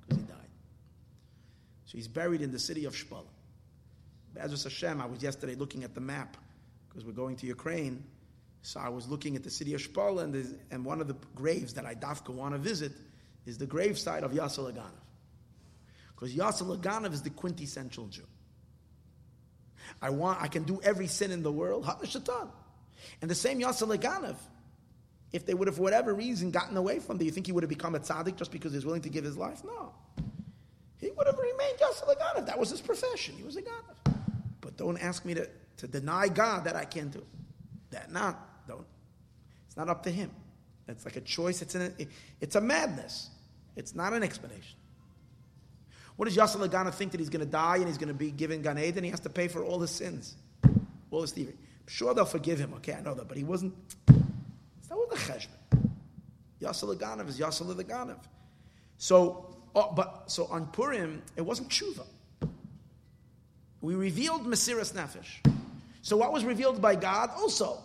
So 1.95 1.97
he's 1.97 2.09
buried 2.09 2.41
in 2.41 2.51
the 2.51 2.59
city 2.59 2.83
of 2.83 2.93
Shpola. 2.93 3.23
Be'ezus 4.33 4.65
Hashem, 4.65 4.99
I 4.99 5.05
was 5.05 5.23
yesterday 5.23 5.55
looking 5.55 5.85
at 5.85 5.95
the 5.95 6.01
map 6.01 6.35
because 6.89 7.05
we're 7.05 7.13
going 7.13 7.37
to 7.37 7.47
Ukraine. 7.47 8.03
So 8.63 8.81
I 8.81 8.89
was 8.89 9.07
looking 9.07 9.37
at 9.37 9.45
the 9.45 9.49
city 9.49 9.73
of 9.73 9.79
Shpola, 9.79 10.25
and, 10.25 10.59
and 10.71 10.83
one 10.83 10.99
of 10.99 11.07
the 11.07 11.15
graves 11.35 11.73
that 11.75 11.85
I 11.85 11.95
dafka 11.95 12.33
want 12.33 12.53
to 12.53 12.57
visit 12.57 12.91
is 13.45 13.57
the 13.57 13.65
gravesite 13.65 14.23
of 14.23 14.33
Yasser 14.33 14.69
Laganov. 14.69 14.91
Because 16.13 16.35
Yasser 16.35 16.63
Laganov 16.63 17.13
is 17.13 17.21
the 17.21 17.29
quintessential 17.29 18.07
Jew. 18.07 18.27
I 20.01 20.09
want, 20.09 20.41
I 20.41 20.49
can 20.49 20.63
do 20.63 20.81
every 20.83 21.07
sin 21.07 21.31
in 21.31 21.43
the 21.43 21.51
world, 21.51 21.85
Shatan. 21.85 22.49
And 23.21 23.31
the 23.31 23.35
same 23.35 23.61
Yasser 23.61 23.87
Laganov, 23.87 24.35
if 25.31 25.45
they 25.45 25.53
would 25.53 25.69
have, 25.69 25.77
for 25.77 25.83
whatever 25.83 26.13
reason, 26.13 26.51
gotten 26.51 26.75
away 26.75 26.99
from 26.99 27.19
Do 27.19 27.23
you 27.23 27.31
think 27.31 27.45
he 27.45 27.53
would 27.53 27.63
have 27.63 27.69
become 27.69 27.95
a 27.95 27.99
tzaddik 27.99 28.35
just 28.35 28.51
because 28.51 28.73
he's 28.73 28.85
willing 28.85 29.03
to 29.03 29.09
give 29.09 29.23
his 29.23 29.37
life? 29.37 29.63
No. 29.63 29.93
He 30.99 31.11
would 31.11 31.27
have 31.27 31.37
remained 31.37 31.77
Yasser 31.79 32.07
Laganov. 32.07 32.45
That 32.45 32.57
was 32.57 32.69
his 32.69 32.81
profession. 32.81 33.35
He 33.35 33.43
was 33.43 33.55
a 33.57 33.61
Ganav. 33.61 34.15
But 34.61 34.77
don't 34.77 34.97
ask 34.97 35.25
me 35.25 35.33
to, 35.33 35.47
to 35.77 35.87
deny 35.87 36.27
God 36.27 36.63
that 36.65 36.75
I 36.75 36.85
can't 36.85 37.11
do. 37.11 37.23
That 37.91 38.11
not, 38.11 38.67
don't. 38.67 38.85
It's 39.67 39.77
not 39.77 39.89
up 39.89 40.03
to 40.03 40.09
him. 40.09 40.31
It's 40.87 41.05
like 41.05 41.15
a 41.15 41.21
choice. 41.21 41.61
It's, 41.61 41.75
an, 41.75 41.93
it's 42.39 42.55
a 42.55 42.61
madness. 42.61 43.29
It's 43.75 43.95
not 43.95 44.13
an 44.13 44.23
explanation. 44.23 44.77
What 46.15 46.25
does 46.25 46.37
Yasser 46.37 46.65
Lagana 46.65 46.93
think 46.93 47.11
that 47.11 47.19
he's 47.19 47.29
going 47.29 47.45
to 47.45 47.51
die 47.51 47.77
and 47.77 47.87
he's 47.87 47.97
going 47.97 48.07
to 48.07 48.13
be 48.13 48.31
given 48.31 48.61
Gan 48.61 48.79
Eden? 48.79 49.03
He 49.03 49.09
has 49.09 49.19
to 49.21 49.29
pay 49.29 49.47
for 49.47 49.63
all 49.63 49.79
his 49.79 49.91
sins, 49.91 50.35
all 51.11 51.21
his 51.21 51.31
thievery. 51.31 51.55
I'm 51.55 51.87
sure 51.87 52.13
they'll 52.13 52.25
forgive 52.25 52.59
him. 52.59 52.73
Okay, 52.75 52.93
I 52.93 53.01
know 53.01 53.13
that, 53.13 53.27
but 53.27 53.37
he 53.37 53.43
wasn't. 53.43 53.73
Not 54.07 54.99
with 54.99 55.09
the 55.09 55.17
cheshbon. 55.17 55.89
Yasser 56.61 56.95
Laganav 56.95 57.27
is 57.27 57.39
Yasser 57.39 57.65
Laganav. 57.75 58.19
So, 58.97 59.54
oh, 59.75 59.93
but 59.95 60.23
so 60.31 60.45
on 60.45 60.67
Purim, 60.67 61.21
it 61.35 61.41
wasn't 61.41 61.69
tshuva. 61.69 62.05
We 63.81 63.93
revealed 63.93 64.45
Mesiras 64.45 64.93
Nefesh. 64.93 65.53
So 66.01 66.17
what 66.17 66.33
was 66.33 66.43
revealed 66.43 66.81
by 66.81 66.95
God 66.95 67.29
also 67.37 67.79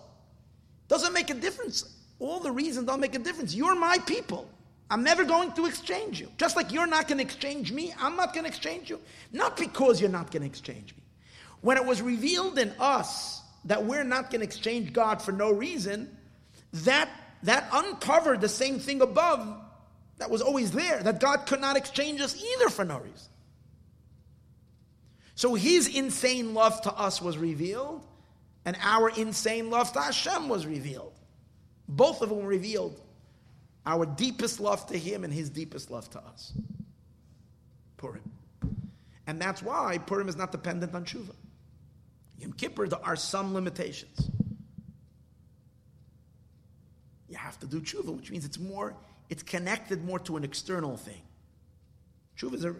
doesn't 0.88 1.12
make 1.12 1.30
a 1.30 1.34
difference. 1.34 1.84
All 2.18 2.40
the 2.40 2.52
reasons 2.52 2.86
don't 2.86 3.00
make 3.00 3.14
a 3.14 3.18
difference. 3.18 3.54
You're 3.54 3.74
my 3.74 3.98
people. 3.98 4.48
I'm 4.90 5.04
never 5.04 5.24
going 5.24 5.52
to 5.52 5.66
exchange 5.66 6.20
you. 6.20 6.28
Just 6.36 6.56
like 6.56 6.72
you're 6.72 6.86
not 6.86 7.06
going 7.06 7.18
to 7.18 7.24
exchange 7.24 7.70
me, 7.70 7.94
I'm 7.98 8.16
not 8.16 8.34
going 8.34 8.44
to 8.44 8.48
exchange 8.48 8.90
you. 8.90 9.00
Not 9.32 9.56
because 9.56 10.00
you're 10.00 10.10
not 10.10 10.30
going 10.30 10.42
to 10.42 10.48
exchange 10.48 10.94
me. 10.96 11.02
When 11.60 11.76
it 11.76 11.84
was 11.84 12.02
revealed 12.02 12.58
in 12.58 12.72
us 12.78 13.40
that 13.66 13.84
we're 13.84 14.04
not 14.04 14.30
going 14.30 14.40
to 14.40 14.46
exchange 14.46 14.92
God 14.92 15.22
for 15.22 15.32
no 15.32 15.52
reason, 15.52 16.16
that, 16.72 17.08
that 17.44 17.68
uncovered 17.72 18.40
the 18.40 18.48
same 18.48 18.80
thing 18.80 19.00
above 19.00 19.46
that 20.20 20.30
was 20.30 20.42
always 20.42 20.70
there, 20.70 21.02
that 21.02 21.18
God 21.18 21.46
could 21.46 21.60
not 21.60 21.76
exchange 21.76 22.20
us 22.20 22.40
either 22.40 22.68
for 22.68 22.84
no 22.84 22.98
reason. 22.98 23.28
So 25.34 25.54
his 25.54 25.88
insane 25.88 26.52
love 26.52 26.80
to 26.82 26.92
us 26.92 27.22
was 27.22 27.38
revealed, 27.38 28.06
and 28.66 28.76
our 28.82 29.08
insane 29.08 29.70
love 29.70 29.92
to 29.94 30.00
Hashem 30.00 30.48
was 30.48 30.66
revealed. 30.66 31.14
Both 31.88 32.20
of 32.20 32.28
them 32.28 32.44
revealed 32.44 33.00
our 33.86 34.04
deepest 34.04 34.60
love 34.60 34.86
to 34.88 34.98
him 34.98 35.24
and 35.24 35.32
his 35.32 35.48
deepest 35.48 35.90
love 35.90 36.08
to 36.10 36.18
us. 36.18 36.52
Purim. 37.96 38.30
And 39.26 39.40
that's 39.40 39.62
why 39.62 39.96
Purim 39.98 40.28
is 40.28 40.36
not 40.36 40.52
dependent 40.52 40.94
on 40.94 41.06
tshuva. 41.06 41.34
Yom 42.38 42.52
Kippur, 42.52 42.88
there 42.88 43.04
are 43.04 43.16
some 43.16 43.54
limitations. 43.54 44.30
You 47.28 47.36
have 47.36 47.58
to 47.60 47.66
do 47.66 47.80
tshuva, 47.80 48.14
which 48.14 48.30
means 48.30 48.44
it's 48.44 48.58
more, 48.58 48.94
it's 49.30 49.42
connected 49.42 50.04
more 50.04 50.18
to 50.18 50.36
an 50.36 50.44
external 50.44 50.96
thing. 50.96 51.22
Tshuva 52.36 52.54
is 52.54 52.64
a, 52.64 52.74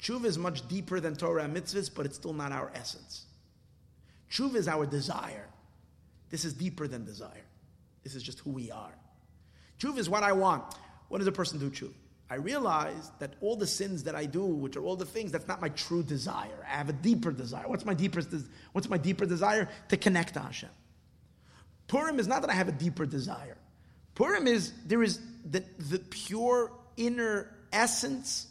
Tshuva 0.00 0.26
is 0.26 0.38
much 0.38 0.68
deeper 0.68 1.00
than 1.00 1.16
Torah 1.16 1.44
and 1.44 1.56
mitzvahs, 1.56 1.90
but 1.92 2.06
it's 2.06 2.16
still 2.16 2.34
not 2.34 2.52
our 2.52 2.70
essence. 2.74 3.24
Tshuva 4.30 4.56
is 4.56 4.68
our 4.68 4.86
desire. 4.86 5.48
This 6.30 6.44
is 6.44 6.52
deeper 6.52 6.86
than 6.86 7.04
desire. 7.04 7.44
This 8.04 8.14
is 8.14 8.22
just 8.22 8.40
who 8.40 8.50
we 8.50 8.70
are. 8.70 8.92
Tshuva 9.80 9.98
is 9.98 10.08
what 10.08 10.22
I 10.22 10.32
want. 10.32 10.62
What 11.08 11.18
does 11.18 11.26
a 11.26 11.32
person 11.32 11.58
do 11.58 11.70
tshuva? 11.70 11.94
I 12.30 12.34
realize 12.34 13.10
that 13.20 13.32
all 13.40 13.56
the 13.56 13.66
sins 13.66 14.02
that 14.02 14.14
I 14.14 14.26
do, 14.26 14.44
which 14.44 14.76
are 14.76 14.82
all 14.82 14.96
the 14.96 15.06
things, 15.06 15.32
that's 15.32 15.48
not 15.48 15.62
my 15.62 15.70
true 15.70 16.02
desire. 16.02 16.66
I 16.70 16.76
have 16.76 16.90
a 16.90 16.92
deeper 16.92 17.32
desire. 17.32 17.66
What's 17.66 17.86
my 17.86 17.94
deeper, 17.94 18.20
what's 18.72 18.90
my 18.90 18.98
deeper 18.98 19.24
desire? 19.24 19.70
To 19.88 19.96
connect 19.96 20.34
to 20.34 20.40
Hashem. 20.40 20.68
Purim 21.86 22.20
is 22.20 22.28
not 22.28 22.42
that 22.42 22.50
I 22.50 22.54
have 22.54 22.68
a 22.68 22.72
deeper 22.72 23.06
desire. 23.06 23.56
Purim 24.14 24.46
is, 24.46 24.72
there 24.84 25.02
is 25.02 25.20
the, 25.50 25.64
the 25.78 25.98
pure 25.98 26.72
inner 26.96 27.50
essence 27.72 28.46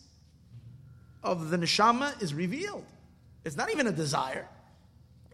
of 1.23 1.49
the 1.49 1.57
neshama 1.57 2.21
is 2.21 2.33
revealed. 2.33 2.85
It's 3.45 3.55
not 3.55 3.71
even 3.71 3.87
a 3.87 3.91
desire. 3.91 4.47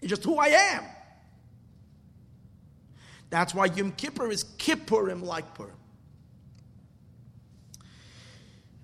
It's 0.01 0.09
just 0.09 0.23
who 0.23 0.37
I 0.37 0.47
am. 0.47 0.83
That's 3.29 3.55
why 3.55 3.65
Yom 3.65 3.93
Kippur 3.93 4.29
is 4.29 4.43
Kippurim 4.43 5.23
like 5.23 5.55
Purim. 5.55 5.75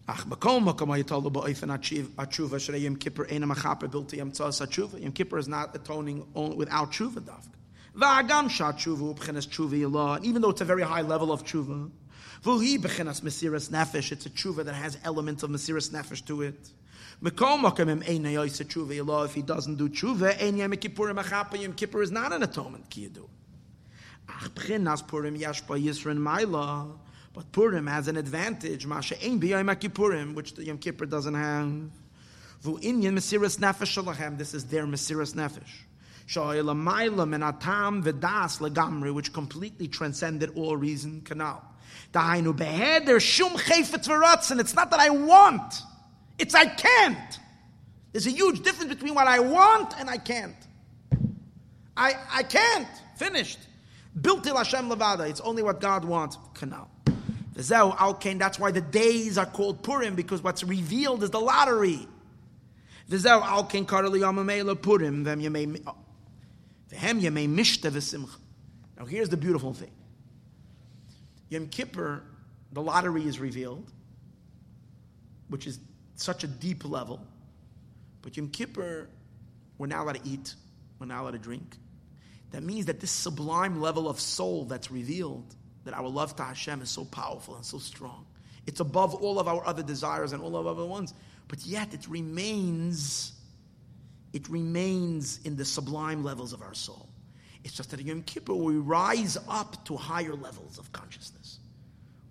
Ach, 0.07 0.25
makom 0.25 0.65
makom 0.65 0.87
ayatol 0.87 1.31
ba'oifen 1.31 1.69
atshuva 2.15 2.55
shrei 2.55 2.81
Yom 2.81 2.95
Kippur 2.95 3.27
ena 3.29 3.45
machaper 3.45 3.87
bilti 3.87 4.17
yom 4.17 4.31
tzas 4.31 4.65
atshuva. 4.65 4.99
Yom 4.99 5.11
Kippur 5.11 5.37
is 5.37 5.47
not 5.47 5.75
atoning 5.75 6.25
only 6.33 6.55
without 6.55 6.91
tshuva 6.91 7.19
dafka. 7.19 7.53
Va'agam 7.95 8.49
shat 8.49 8.77
tshuva 8.77 9.15
ubchenes 9.15 9.47
tshuva 9.47 9.79
yAllah. 9.79 10.23
Even 10.23 10.41
though 10.41 10.49
it's 10.49 10.61
a 10.61 10.65
very 10.65 10.81
high 10.81 11.01
level 11.01 11.31
of 11.31 11.43
tshuva, 11.43 11.91
v'hi 12.43 12.77
b'chenas 12.77 13.21
mesiras 13.21 13.69
nefesh. 13.69 14.11
It's 14.11 14.25
a 14.25 14.29
tshuva 14.29 14.65
that 14.65 14.73
has 14.73 14.97
elements 15.03 15.43
of 15.43 15.49
mesiras 15.49 15.89
nefesh 15.91 16.25
to 16.25 16.41
it. 16.41 16.71
If 17.21 17.33
he 19.33 19.41
doesn't 19.41 19.75
do 19.75 19.89
tshuva, 19.89 20.41
Ein 20.41 20.55
Yom 20.55 20.71
Kippurim 20.71 21.21
Achapa 21.21 21.61
Yom 21.61 21.73
Kippur 21.73 22.01
is 22.01 22.11
not 22.11 22.31
an 22.31 22.43
atonement 22.43 22.89
kiyadu. 22.89 23.27
Ach, 24.29 24.49
B'chinas 24.55 25.05
Purim 25.05 25.37
Yashpa 25.37 25.77
Yisrin 25.77 26.17
Maila. 26.17 26.97
But 27.33 27.51
Purim 27.51 27.87
has 27.87 28.07
an 28.07 28.15
advantage, 28.15 28.85
Masha 28.85 29.21
Ein 29.21 29.37
B'Yom 29.37 29.75
Kippurim, 29.75 30.33
which 30.33 30.53
the 30.55 30.63
Yom 30.63 30.77
Kippur 30.77 31.05
doesn't 31.05 31.33
have. 31.33 31.67
Vu 32.61 32.79
Inyan 32.79 33.17
Mesiras 33.17 33.59
Nefesh 33.59 34.01
Shalachem. 34.01 34.37
This 34.37 34.53
is 34.53 34.63
their 34.65 34.85
Mesiras 34.85 35.33
Nefesh. 35.35 35.83
Maila 36.29 37.25
Menatam 37.27 38.01
V'das 38.01 38.59
Legamri, 38.61 39.13
which 39.13 39.33
completely 39.33 39.89
transcended 39.89 40.51
all 40.55 40.77
reason, 40.77 41.19
canal. 41.21 41.65
Dahainu 42.13 42.55
Beheder 42.55 43.19
Shum 43.19 43.53
Chayfetz 43.53 44.07
V'ratzin. 44.07 44.59
It's 44.59 44.75
not 44.75 44.91
that 44.91 44.99
I 44.99 45.09
want. 45.09 45.81
It's 46.37 46.53
I 46.55 46.65
can't. 46.65 47.39
There's 48.11 48.27
a 48.27 48.31
huge 48.31 48.63
difference 48.63 48.93
between 48.93 49.13
what 49.13 49.27
I 49.27 49.39
want 49.39 49.93
and 49.99 50.09
I 50.09 50.17
can't. 50.17 50.55
I, 51.95 52.13
I 52.31 52.43
can't. 52.43 52.87
Finished. 53.17 53.59
Built 54.19 54.43
till 54.43 54.57
Hashem 54.57 54.89
Levada. 54.89 55.29
It's 55.29 55.41
only 55.41 55.61
what 55.63 55.81
God 55.81 56.05
wants. 56.05 56.37
Canal. 56.53 56.89
That's 57.53 58.59
why 58.59 58.71
the 58.71 58.81
days 58.81 59.37
are 59.37 59.45
called 59.45 59.83
Purim, 59.83 60.15
because 60.15 60.41
what's 60.41 60.63
revealed 60.63 61.23
is 61.23 61.29
the 61.29 61.41
lottery. 61.41 62.07
Purim. 64.81 65.23
Now 65.23 65.35
here's 69.05 69.29
the 69.29 69.37
beautiful 69.37 69.73
thing. 69.73 69.91
Yom 71.49 71.67
Kippur, 71.67 72.23
the 72.71 72.81
lottery 72.81 73.25
is 73.25 73.39
revealed, 73.39 73.91
which 75.49 75.65
is 75.65 75.79
such 76.15 76.43
a 76.43 76.47
deep 76.47 76.85
level. 76.85 77.25
But 78.21 78.37
Yom 78.37 78.49
Kippur, 78.49 79.09
we're 79.77 79.87
not 79.87 80.03
allowed 80.03 80.23
to 80.23 80.29
eat, 80.29 80.55
we're 80.99 81.07
not 81.07 81.21
allowed 81.21 81.31
to 81.31 81.39
drink. 81.39 81.77
That 82.51 82.63
means 82.63 82.85
that 82.85 82.99
this 82.99 83.11
sublime 83.11 83.81
level 83.81 84.09
of 84.09 84.19
soul 84.19 84.65
that's 84.65 84.91
revealed, 84.91 85.55
that 85.85 85.93
our 85.93 86.07
love 86.07 86.35
to 86.37 86.43
Hashem 86.43 86.81
is 86.81 86.89
so 86.89 87.05
powerful 87.05 87.55
and 87.55 87.65
so 87.65 87.77
strong. 87.77 88.25
It's 88.67 88.79
above 88.79 89.15
all 89.15 89.39
of 89.39 89.47
our 89.47 89.65
other 89.65 89.83
desires 89.83 90.33
and 90.33 90.43
all 90.43 90.55
of 90.55 90.67
our 90.67 90.73
other 90.73 90.85
ones, 90.85 91.13
but 91.47 91.65
yet 91.65 91.93
it 91.93 92.07
remains, 92.07 93.33
it 94.33 94.47
remains 94.49 95.39
in 95.45 95.55
the 95.55 95.65
sublime 95.65 96.23
levels 96.23 96.53
of 96.53 96.61
our 96.61 96.73
soul. 96.73 97.09
It's 97.63 97.73
just 97.73 97.91
that 97.91 97.99
in 97.99 98.07
Yom 98.07 98.23
Kippur 98.23 98.53
we 98.53 98.75
rise 98.75 99.37
up 99.47 99.83
to 99.85 99.95
higher 99.95 100.33
levels 100.33 100.77
of 100.77 100.91
consciousness. 100.91 101.38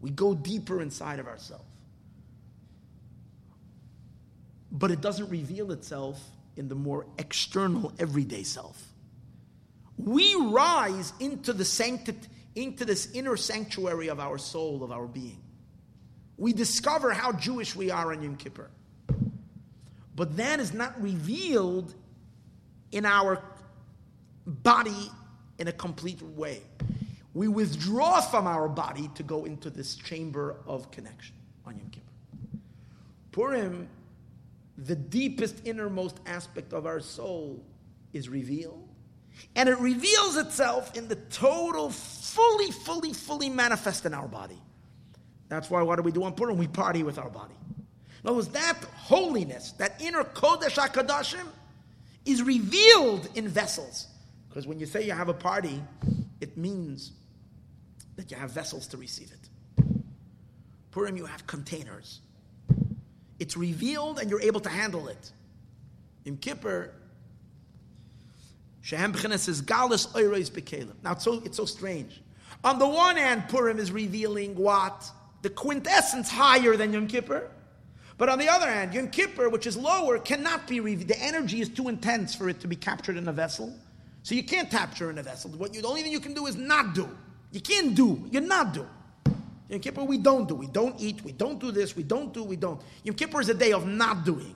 We 0.00 0.10
go 0.10 0.34
deeper 0.34 0.80
inside 0.80 1.18
of 1.18 1.26
ourselves. 1.26 1.64
But 4.70 4.90
it 4.90 5.00
doesn't 5.00 5.28
reveal 5.30 5.72
itself 5.72 6.22
in 6.56 6.68
the 6.68 6.74
more 6.74 7.06
external, 7.18 7.92
everyday 7.98 8.42
self. 8.42 8.80
We 9.96 10.34
rise 10.34 11.12
into 11.18 11.52
the 11.52 11.64
sanctity, 11.64 12.28
into 12.54 12.84
this 12.84 13.10
inner 13.12 13.36
sanctuary 13.36 14.08
of 14.08 14.20
our 14.20 14.38
soul, 14.38 14.84
of 14.84 14.92
our 14.92 15.06
being. 15.06 15.40
We 16.36 16.52
discover 16.52 17.12
how 17.12 17.32
Jewish 17.32 17.74
we 17.74 17.90
are 17.90 18.12
on 18.12 18.22
Yom 18.22 18.36
Kippur. 18.36 18.70
But 20.14 20.36
that 20.36 20.60
is 20.60 20.72
not 20.72 21.00
revealed 21.00 21.94
in 22.92 23.04
our 23.06 23.42
body 24.46 25.10
in 25.58 25.68
a 25.68 25.72
complete 25.72 26.22
way. 26.22 26.62
We 27.39 27.47
withdraw 27.47 28.20
from 28.20 28.48
our 28.48 28.69
body 28.69 29.09
to 29.15 29.23
go 29.23 29.44
into 29.44 29.70
this 29.70 29.94
chamber 29.94 30.56
of 30.66 30.90
connection 30.90 31.36
on 31.65 31.77
Yom 31.77 31.89
Kippur. 31.90 32.59
Purim, 33.31 33.89
the 34.77 34.97
deepest, 34.97 35.65
innermost 35.65 36.19
aspect 36.27 36.73
of 36.73 36.85
our 36.85 36.98
soul, 36.98 37.65
is 38.12 38.28
revealed. 38.28 38.89
And 39.55 39.69
it 39.69 39.78
reveals 39.78 40.36
itself 40.36 40.97
in 40.97 41.06
the 41.06 41.15
total, 41.15 41.90
fully, 41.90 42.73
fully, 42.73 43.12
fully 43.12 43.51
manifest 43.51 44.05
in 44.05 44.15
our 44.15 44.27
body. 44.27 44.60
That's 45.48 45.70
why 45.70 45.82
what 45.82 45.94
do 45.94 46.02
we 46.02 46.10
do 46.10 46.24
on 46.24 46.32
Purim? 46.32 46.59
We 46.59 46.66
party 46.66 47.05
with 47.05 47.20
our 47.20 47.31
body. 47.31 47.55
In 47.69 48.31
other 48.31 48.35
words, 48.35 48.48
that 48.48 48.82
holiness, 48.97 49.74
that 49.78 50.02
inner 50.02 50.24
Kodesh 50.24 50.77
HaKadoshim, 50.77 51.47
is 52.24 52.43
revealed 52.43 53.28
in 53.36 53.47
vessels. 53.47 54.09
Because 54.48 54.66
when 54.66 54.81
you 54.81 54.86
say 54.86 55.06
you 55.06 55.12
have 55.12 55.28
a 55.28 55.35
party, 55.35 55.81
it 56.40 56.56
means 56.56 57.12
that 58.19 58.32
you 58.32 58.36
have 58.36 58.51
vessels 58.51 58.89
to 58.89 58.97
receive 58.97 59.31
it. 59.31 59.85
Purim, 60.90 61.16
you 61.16 61.24
have 61.24 61.47
containers. 61.47 62.20
It's 63.39 63.57
revealed 63.57 64.19
and 64.19 64.28
you're 64.28 64.43
able 64.43 64.59
to 64.61 64.69
handle 64.69 65.07
it. 65.07 65.31
In 66.24 66.36
Kippur, 66.36 66.90
Shehem 68.82 69.12
B'chines 69.12 69.39
says, 69.39 69.62
Galus 69.62 70.09
Oireis 70.15 70.51
B'Kelim. 70.51 70.95
Now, 71.05 71.12
it's 71.12 71.23
so, 71.23 71.40
it's 71.45 71.57
so 71.57 71.65
strange. 71.65 72.20
On 72.65 72.81
the 72.81 72.89
one 72.89 73.16
hand, 73.16 73.45
Purim 73.49 73.78
is 73.78 73.93
revealing 73.93 74.57
what? 74.57 75.09
The 75.43 75.51
quintessence 75.51 76.28
higher 76.28 76.77
than 76.77 76.93
Yom 76.93 77.07
Kippur. 77.07 77.49
But 78.16 78.28
on 78.28 78.40
the 78.40 78.49
other 78.49 78.69
hand, 78.69 78.95
Yom 78.95 79.11
Kippur, 79.11 79.49
which 79.49 79.69
is 79.69 79.77
lower, 79.77 80.19
cannot 80.19 80.66
be 80.66 80.81
revealed. 80.81 81.07
The 81.07 81.23
energy 81.23 81.61
is 81.61 81.69
too 81.69 81.89
intense 81.89 82.35
for 82.35 82.49
it 82.49 82.59
to 82.61 82.66
be 82.66 82.74
captured 82.74 83.16
in 83.16 83.28
a 83.28 83.32
vessel. 83.32 83.73
So 84.24 84.35
you 84.35 84.43
can't 84.43 84.69
capture 84.69 85.09
in 85.09 85.19
a 85.19 85.23
vessel. 85.23 85.53
What 85.53 85.73
you, 85.73 85.82
the 85.82 85.89
only 85.89 86.03
thing 86.03 86.11
you 86.11 86.19
can 86.19 86.35
do 86.35 86.47
is 86.47 86.57
not 86.57 86.97
do. 86.97 87.09
You 87.50 87.60
can't 87.60 87.94
do. 87.94 88.28
You're 88.30 88.42
not 88.42 88.74
do. 88.74 88.86
Yom 89.68 89.80
Kippur, 89.80 90.04
we 90.04 90.18
don't 90.18 90.48
do. 90.48 90.54
We 90.54 90.66
don't 90.66 90.98
eat. 91.00 91.22
We 91.22 91.32
don't 91.32 91.58
do 91.58 91.70
this. 91.70 91.96
We 91.96 92.02
don't 92.02 92.32
do. 92.32 92.42
We 92.42 92.56
don't. 92.56 92.80
Yom 93.04 93.14
Kippur 93.14 93.40
is 93.40 93.48
a 93.48 93.54
day 93.54 93.72
of 93.72 93.86
not 93.86 94.24
doing 94.24 94.54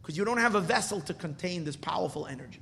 because 0.00 0.16
you 0.16 0.24
don't 0.24 0.38
have 0.38 0.54
a 0.54 0.60
vessel 0.60 1.00
to 1.02 1.14
contain 1.14 1.64
this 1.64 1.76
powerful 1.76 2.26
energy. 2.26 2.60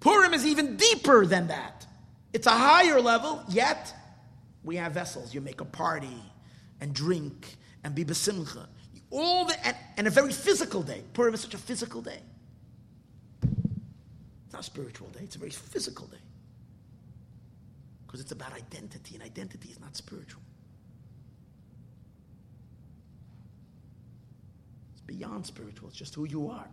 Purim 0.00 0.34
is 0.34 0.46
even 0.46 0.76
deeper 0.76 1.26
than 1.26 1.48
that. 1.48 1.86
It's 2.32 2.46
a 2.46 2.50
higher 2.50 3.00
level, 3.00 3.42
yet 3.48 3.94
we 4.64 4.76
have 4.76 4.92
vessels. 4.92 5.34
You 5.34 5.40
make 5.40 5.60
a 5.60 5.64
party 5.64 6.16
and 6.80 6.94
drink 6.94 7.56
and 7.84 7.94
be 7.94 8.04
besimcha. 8.04 8.66
All 9.10 9.44
the, 9.44 9.66
and, 9.66 9.76
and 9.96 10.06
a 10.06 10.10
very 10.10 10.32
physical 10.32 10.82
day. 10.82 11.02
Purim 11.12 11.34
is 11.34 11.40
such 11.40 11.54
a 11.54 11.58
physical 11.58 12.00
day. 12.00 12.20
It's 13.42 14.52
not 14.52 14.60
a 14.60 14.64
spiritual 14.64 15.08
day, 15.08 15.20
it's 15.22 15.36
a 15.36 15.38
very 15.38 15.50
physical 15.50 16.06
day. 16.06 16.18
Because 18.10 18.20
it's 18.22 18.32
about 18.32 18.52
identity, 18.54 19.14
and 19.14 19.22
identity 19.22 19.68
is 19.68 19.78
not 19.78 19.94
spiritual. 19.94 20.42
It's 24.94 25.02
beyond 25.02 25.46
spiritual, 25.46 25.90
it's 25.90 25.96
just 25.96 26.16
who 26.16 26.26
you 26.26 26.50
are. 26.50 26.66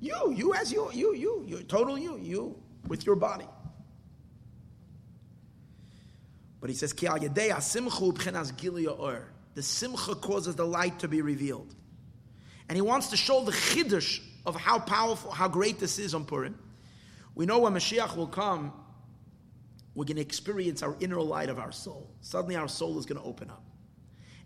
You, 0.00 0.34
you 0.34 0.52
as 0.54 0.72
you, 0.72 0.90
you, 0.92 1.14
you, 1.14 1.44
you, 1.46 1.62
total 1.62 1.96
you, 1.96 2.18
you 2.18 2.60
with 2.88 3.06
your 3.06 3.14
body. 3.14 3.46
But 6.60 6.68
he 6.68 6.74
says, 6.74 6.92
Ki 6.92 7.06
The 7.06 7.62
simcha 9.60 10.14
causes 10.16 10.56
the 10.56 10.66
light 10.66 10.98
to 10.98 11.06
be 11.06 11.22
revealed. 11.22 11.72
And 12.68 12.74
he 12.74 12.82
wants 12.82 13.10
to 13.10 13.16
show 13.16 13.44
the 13.44 13.52
chiddush 13.52 14.20
of 14.44 14.56
how 14.56 14.80
powerful, 14.80 15.30
how 15.30 15.46
great 15.46 15.78
this 15.78 16.00
is 16.00 16.16
on 16.16 16.24
Purim. 16.24 16.58
We 17.36 17.46
know 17.46 17.60
when 17.60 17.74
Mashiach 17.74 18.16
will 18.16 18.26
come, 18.26 18.72
we're 19.94 20.04
going 20.04 20.16
to 20.16 20.22
experience 20.22 20.82
our 20.82 20.96
inner 21.00 21.20
light 21.20 21.48
of 21.48 21.58
our 21.58 21.72
soul. 21.72 22.10
Suddenly 22.20 22.56
our 22.56 22.68
soul 22.68 22.98
is 22.98 23.06
going 23.06 23.20
to 23.20 23.26
open 23.26 23.50
up. 23.50 23.64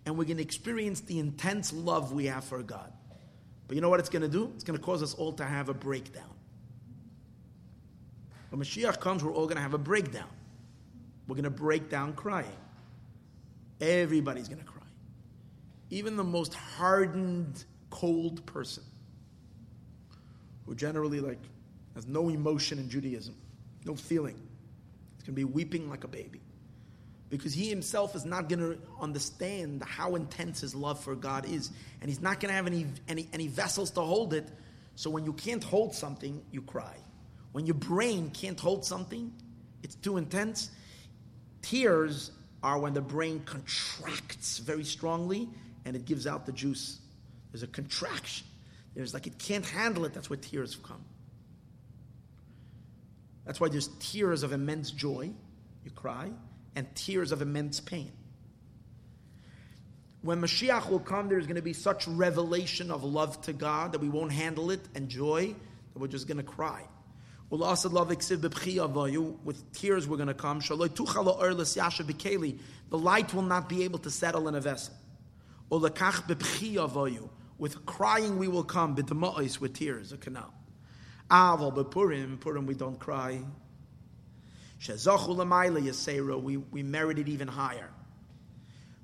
And 0.06 0.16
we're 0.16 0.24
going 0.24 0.38
to 0.38 0.42
experience 0.42 1.00
the 1.00 1.18
intense 1.18 1.72
love 1.72 2.12
we 2.12 2.26
have 2.26 2.44
for 2.44 2.62
God. 2.62 2.92
But 3.66 3.76
you 3.76 3.80
know 3.80 3.88
what 3.88 4.00
it's 4.00 4.08
going 4.08 4.22
to 4.22 4.28
do? 4.28 4.50
It's 4.54 4.64
going 4.64 4.78
to 4.78 4.84
cause 4.84 5.02
us 5.02 5.14
all 5.14 5.32
to 5.34 5.44
have 5.44 5.68
a 5.68 5.74
breakdown. 5.74 6.30
When 8.50 8.60
Mashiach 8.60 9.00
comes, 9.00 9.24
we're 9.24 9.32
all 9.32 9.46
going 9.46 9.56
to 9.56 9.62
have 9.62 9.74
a 9.74 9.78
breakdown. 9.78 10.28
We're 11.26 11.34
going 11.34 11.44
to 11.44 11.50
break 11.50 11.88
down 11.88 12.12
crying. 12.12 12.46
Everybody's 13.80 14.48
going 14.48 14.60
to 14.60 14.66
cry. 14.66 14.82
Even 15.90 16.16
the 16.16 16.24
most 16.24 16.54
hardened, 16.54 17.64
cold 17.90 18.44
person 18.46 18.82
who 20.66 20.74
generally 20.74 21.20
like 21.20 21.40
has 21.94 22.06
no 22.06 22.28
emotion 22.28 22.78
in 22.78 22.88
Judaism, 22.88 23.34
no 23.84 23.94
feeling. 23.94 24.40
Going 25.24 25.26
to 25.26 25.32
be 25.32 25.44
weeping 25.44 25.88
like 25.88 26.04
a 26.04 26.08
baby. 26.08 26.40
Because 27.30 27.54
he 27.54 27.68
himself 27.68 28.14
is 28.14 28.24
not 28.24 28.48
going 28.48 28.60
to 28.60 28.78
understand 29.00 29.82
how 29.82 30.14
intense 30.14 30.60
his 30.60 30.74
love 30.74 31.02
for 31.02 31.14
God 31.14 31.46
is. 31.48 31.70
And 32.00 32.10
he's 32.10 32.20
not 32.20 32.40
going 32.40 32.50
to 32.50 32.54
have 32.54 32.66
any, 32.66 32.86
any, 33.08 33.28
any 33.32 33.48
vessels 33.48 33.90
to 33.92 34.02
hold 34.02 34.34
it. 34.34 34.48
So 34.96 35.10
when 35.10 35.24
you 35.24 35.32
can't 35.32 35.64
hold 35.64 35.94
something, 35.94 36.42
you 36.52 36.62
cry. 36.62 36.94
When 37.52 37.66
your 37.66 37.74
brain 37.74 38.30
can't 38.30 38.60
hold 38.60 38.84
something, 38.84 39.32
it's 39.82 39.94
too 39.94 40.16
intense. 40.16 40.70
Tears 41.62 42.30
are 42.62 42.78
when 42.78 42.94
the 42.94 43.00
brain 43.00 43.40
contracts 43.44 44.58
very 44.58 44.84
strongly 44.84 45.48
and 45.84 45.96
it 45.96 46.04
gives 46.04 46.26
out 46.26 46.46
the 46.46 46.52
juice. 46.52 46.98
There's 47.52 47.62
a 47.62 47.68
contraction. 47.68 48.46
There's 48.94 49.14
like 49.14 49.26
it 49.26 49.38
can't 49.38 49.64
handle 49.64 50.04
it. 50.04 50.14
That's 50.14 50.30
where 50.30 50.36
tears 50.36 50.76
come. 50.76 51.04
That's 53.44 53.60
why 53.60 53.68
there's 53.68 53.90
tears 53.98 54.42
of 54.42 54.52
immense 54.52 54.90
joy, 54.90 55.30
you 55.84 55.90
cry, 55.90 56.30
and 56.74 56.86
tears 56.94 57.32
of 57.32 57.42
immense 57.42 57.80
pain. 57.80 58.12
When 60.22 60.40
Mashiach 60.40 60.88
will 60.88 61.00
come, 61.00 61.28
there's 61.28 61.46
going 61.46 61.56
to 61.56 61.62
be 61.62 61.74
such 61.74 62.08
revelation 62.08 62.90
of 62.90 63.04
love 63.04 63.42
to 63.42 63.52
God 63.52 63.92
that 63.92 64.00
we 64.00 64.08
won't 64.08 64.32
handle 64.32 64.70
it 64.70 64.80
and 64.94 65.08
joy 65.08 65.54
that 65.92 65.98
we're 65.98 66.08
just 66.08 66.26
going 66.26 66.38
to 66.38 66.42
cry. 66.42 66.82
With 67.50 67.60
tears, 69.74 70.08
we're 70.08 70.16
going 70.16 70.28
to 70.28 70.34
come. 70.34 70.60
The 70.60 72.58
light 72.98 73.34
will 73.34 73.42
not 73.42 73.68
be 73.68 73.84
able 73.84 73.98
to 73.98 74.10
settle 74.10 74.48
in 74.48 74.54
a 74.54 74.60
vessel 74.60 74.94
with 77.58 77.86
crying 77.86 78.38
we 78.38 78.48
will 78.48 78.64
come, 78.64 78.94
with 78.94 79.72
tears, 79.74 80.12
a 80.12 80.16
canal. 80.16 80.52
Aval 81.30 81.74
b'purim, 81.74 82.38
Purim 82.40 82.66
we 82.66 82.74
don't 82.74 82.98
cry. 82.98 83.40
Shezachu 84.80 85.28
l'mayla 85.28 85.80
yasera, 85.80 86.40
we, 86.40 86.58
we 86.58 86.82
merit 86.82 87.18
it 87.18 87.28
even 87.28 87.48
higher. 87.48 87.88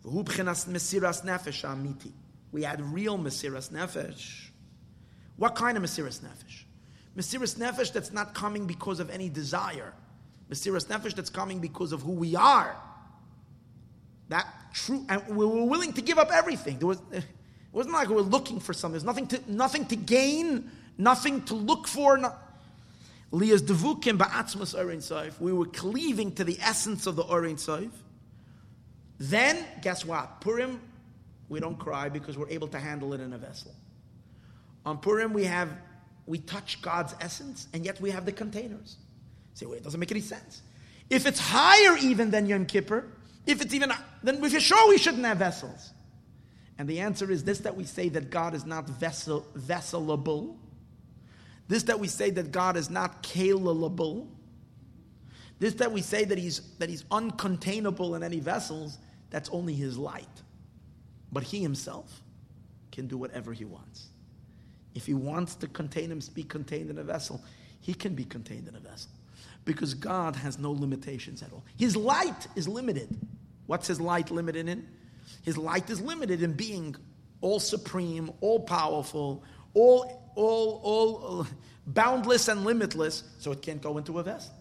V'hu 0.05 0.25
b'chinas 0.25 0.69
mesiras 0.69 1.25
nefesh 1.25 1.65
amiti. 1.65 2.13
We 2.53 2.63
had 2.63 2.81
real 2.81 3.19
mesiras 3.19 3.71
nefesh. 3.71 4.49
What 5.37 5.55
kind 5.55 5.77
of 5.77 5.83
mesiras 5.83 6.21
nefesh? 6.21 6.65
Mesiras 7.17 7.57
nefesh 7.57 7.93
that's 7.93 8.13
not 8.13 8.35
coming 8.35 8.67
because 8.67 9.01
of 9.01 9.11
any 9.11 9.29
desire. 9.29 9.93
Mesiras 10.51 10.87
nefesh 10.87 11.15
that's 11.15 11.31
coming 11.31 11.61
because 11.61 11.93
of 11.93 12.03
who 12.03 12.13
we 12.13 12.37
are. 12.37 12.77
That 14.29 14.47
true, 14.73 15.05
and 15.09 15.27
we 15.29 15.45
were 15.45 15.65
willing 15.65 15.93
to 15.95 16.03
give 16.03 16.19
up 16.19 16.31
everything. 16.31 16.79
There 16.79 16.89
was, 16.89 17.01
it 17.13 17.25
wasn't 17.73 17.95
like 17.95 18.09
we 18.09 18.15
were 18.17 18.23
looking 18.23 18.61
for 18.61 18.73
something. 18.73 18.93
There's 18.93 19.05
nothing 19.05 19.27
to, 19.29 19.41
nothing 19.53 19.87
to 19.87 19.97
gain, 19.97 20.71
nothing 20.99 21.43
to 21.45 21.55
look 21.55 21.87
for. 21.87 22.19
Soif. 24.99 25.41
We 25.41 25.53
were 25.53 25.67
cleaving 25.67 26.33
to 26.37 26.45
the 26.45 26.59
essence 26.61 27.07
of 27.07 27.17
the 27.17 27.25
orein 27.25 27.55
soif. 27.55 27.91
Then, 29.19 29.65
guess 29.83 30.05
what? 30.05 30.41
Purim, 30.41 30.81
we 31.49 31.61
don't 31.61 31.79
cry 31.79 32.09
because 32.09 32.39
we're 32.39 32.49
able 32.49 32.69
to 32.69 32.79
handle 32.79 33.13
it 33.13 33.21
in 33.21 33.33
a 33.33 33.39
vessel. 33.39 33.75
On 34.87 34.99
Purim, 34.99 35.33
we 35.33 35.45
have 35.45 35.69
we 36.27 36.39
touch 36.39 36.81
God's 36.81 37.15
essence, 37.21 37.67
and 37.73 37.85
yet 37.85 38.01
we 38.01 38.11
have 38.11 38.25
the 38.25 38.33
containers. 38.33 38.97
Say, 39.55 39.67
wait, 39.67 39.79
it 39.79 39.85
doesn't 39.85 39.99
make 39.99 40.13
any 40.13 40.21
sense. 40.21 40.63
If 41.11 41.27
it's 41.27 41.41
higher 41.41 41.97
even 41.99 42.31
than 42.31 42.47
Yom 42.47 42.67
Kippur, 42.67 43.05
if 43.47 43.61
it's 43.61 43.75
even 43.75 43.93
then 44.23 44.41
we're 44.41 44.61
sure 44.61 44.89
we 44.89 44.97
shouldn't 44.97 45.25
have 45.25 45.39
vessels. 45.39 45.93
And 46.79 46.89
the 46.89 47.01
answer 47.01 47.31
is 47.31 47.45
this 47.45 47.59
that 47.61 47.77
we 47.77 47.85
say 47.85 48.09
that 48.11 48.31
God 48.31 48.55
is 48.55 48.65
not 48.65 48.89
vessel, 48.89 49.45
vesselable. 49.57 50.57
This 51.71 51.85
that 51.85 52.01
we 52.01 52.09
say 52.09 52.31
that 52.31 52.51
God 52.51 52.77
is 52.77 52.91
not 52.91 53.23
calable. 53.23 54.27
This 55.61 55.75
that 55.75 55.93
we 55.93 56.03
say 56.03 56.25
that 56.25 56.37
he's 56.37 56.63
that 56.79 56.89
he's 56.89 57.05
uncontainable 57.05 58.17
in 58.17 58.25
any 58.25 58.41
vessels, 58.41 58.99
that's 59.31 59.49
only 59.51 59.75
his 59.75 59.97
light. 59.97 60.27
But 61.31 61.45
he 61.45 61.63
himself 61.63 62.23
can 62.91 63.07
do 63.07 63.17
whatever 63.17 63.53
he 63.53 63.65
wants. 63.65 64.09
If 64.97 65.07
he 65.07 65.15
wants 65.15 65.55
to 65.55 65.69
contain 65.69 66.11
him, 66.11 66.21
be 66.35 66.43
contained 66.43 66.91
in 66.91 66.99
a 66.99 67.05
vessel, 67.05 67.41
he 67.81 67.95
can 67.95 68.17
be 68.17 68.25
contained 68.25 68.67
in 68.67 68.75
a 68.75 68.81
vessel. 68.81 69.13
Because 69.65 69.95
God 69.95 70.35
has 70.35 70.59
no 70.59 70.73
limitations 70.73 71.41
at 71.41 71.53
all. 71.53 71.63
His 71.79 71.95
light 71.95 72.49
is 72.57 72.67
limited. 72.67 73.17
What's 73.69 73.87
his 73.87 74.01
light 74.01 74.33
limited 74.33 74.69
in? 74.69 74.89
His 75.43 75.57
light 75.57 75.89
is 75.89 76.01
limited 76.01 76.43
in 76.43 76.55
being 76.55 76.97
all 77.41 77.61
supreme, 77.61 78.33
all 78.41 78.59
powerful, 78.59 79.45
all, 79.75 80.20
all, 80.35 80.81
all 80.83 81.47
boundless 81.87 82.49
and 82.49 82.65
limitless, 82.65 83.25
so 83.39 83.53
it 83.53 83.63
can't 83.63 83.83
go 83.83 83.99
into 83.99 84.19
a 84.19 84.23
vessel. 84.23 84.55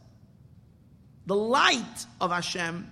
The 1.25 1.35
light 1.35 2.05
of 2.19 2.31
Hashem, 2.31 2.91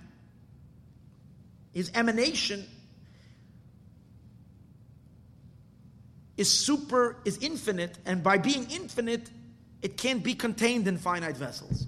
his 1.72 1.90
emanation, 1.94 2.64
is 6.36 6.50
super, 6.50 7.16
is 7.24 7.38
infinite, 7.38 7.98
and 8.06 8.22
by 8.22 8.38
being 8.38 8.70
infinite, 8.70 9.28
it 9.82 9.96
can't 9.96 10.22
be 10.22 10.34
contained 10.34 10.86
in 10.88 10.96
finite 10.96 11.36
vessels. 11.36 11.86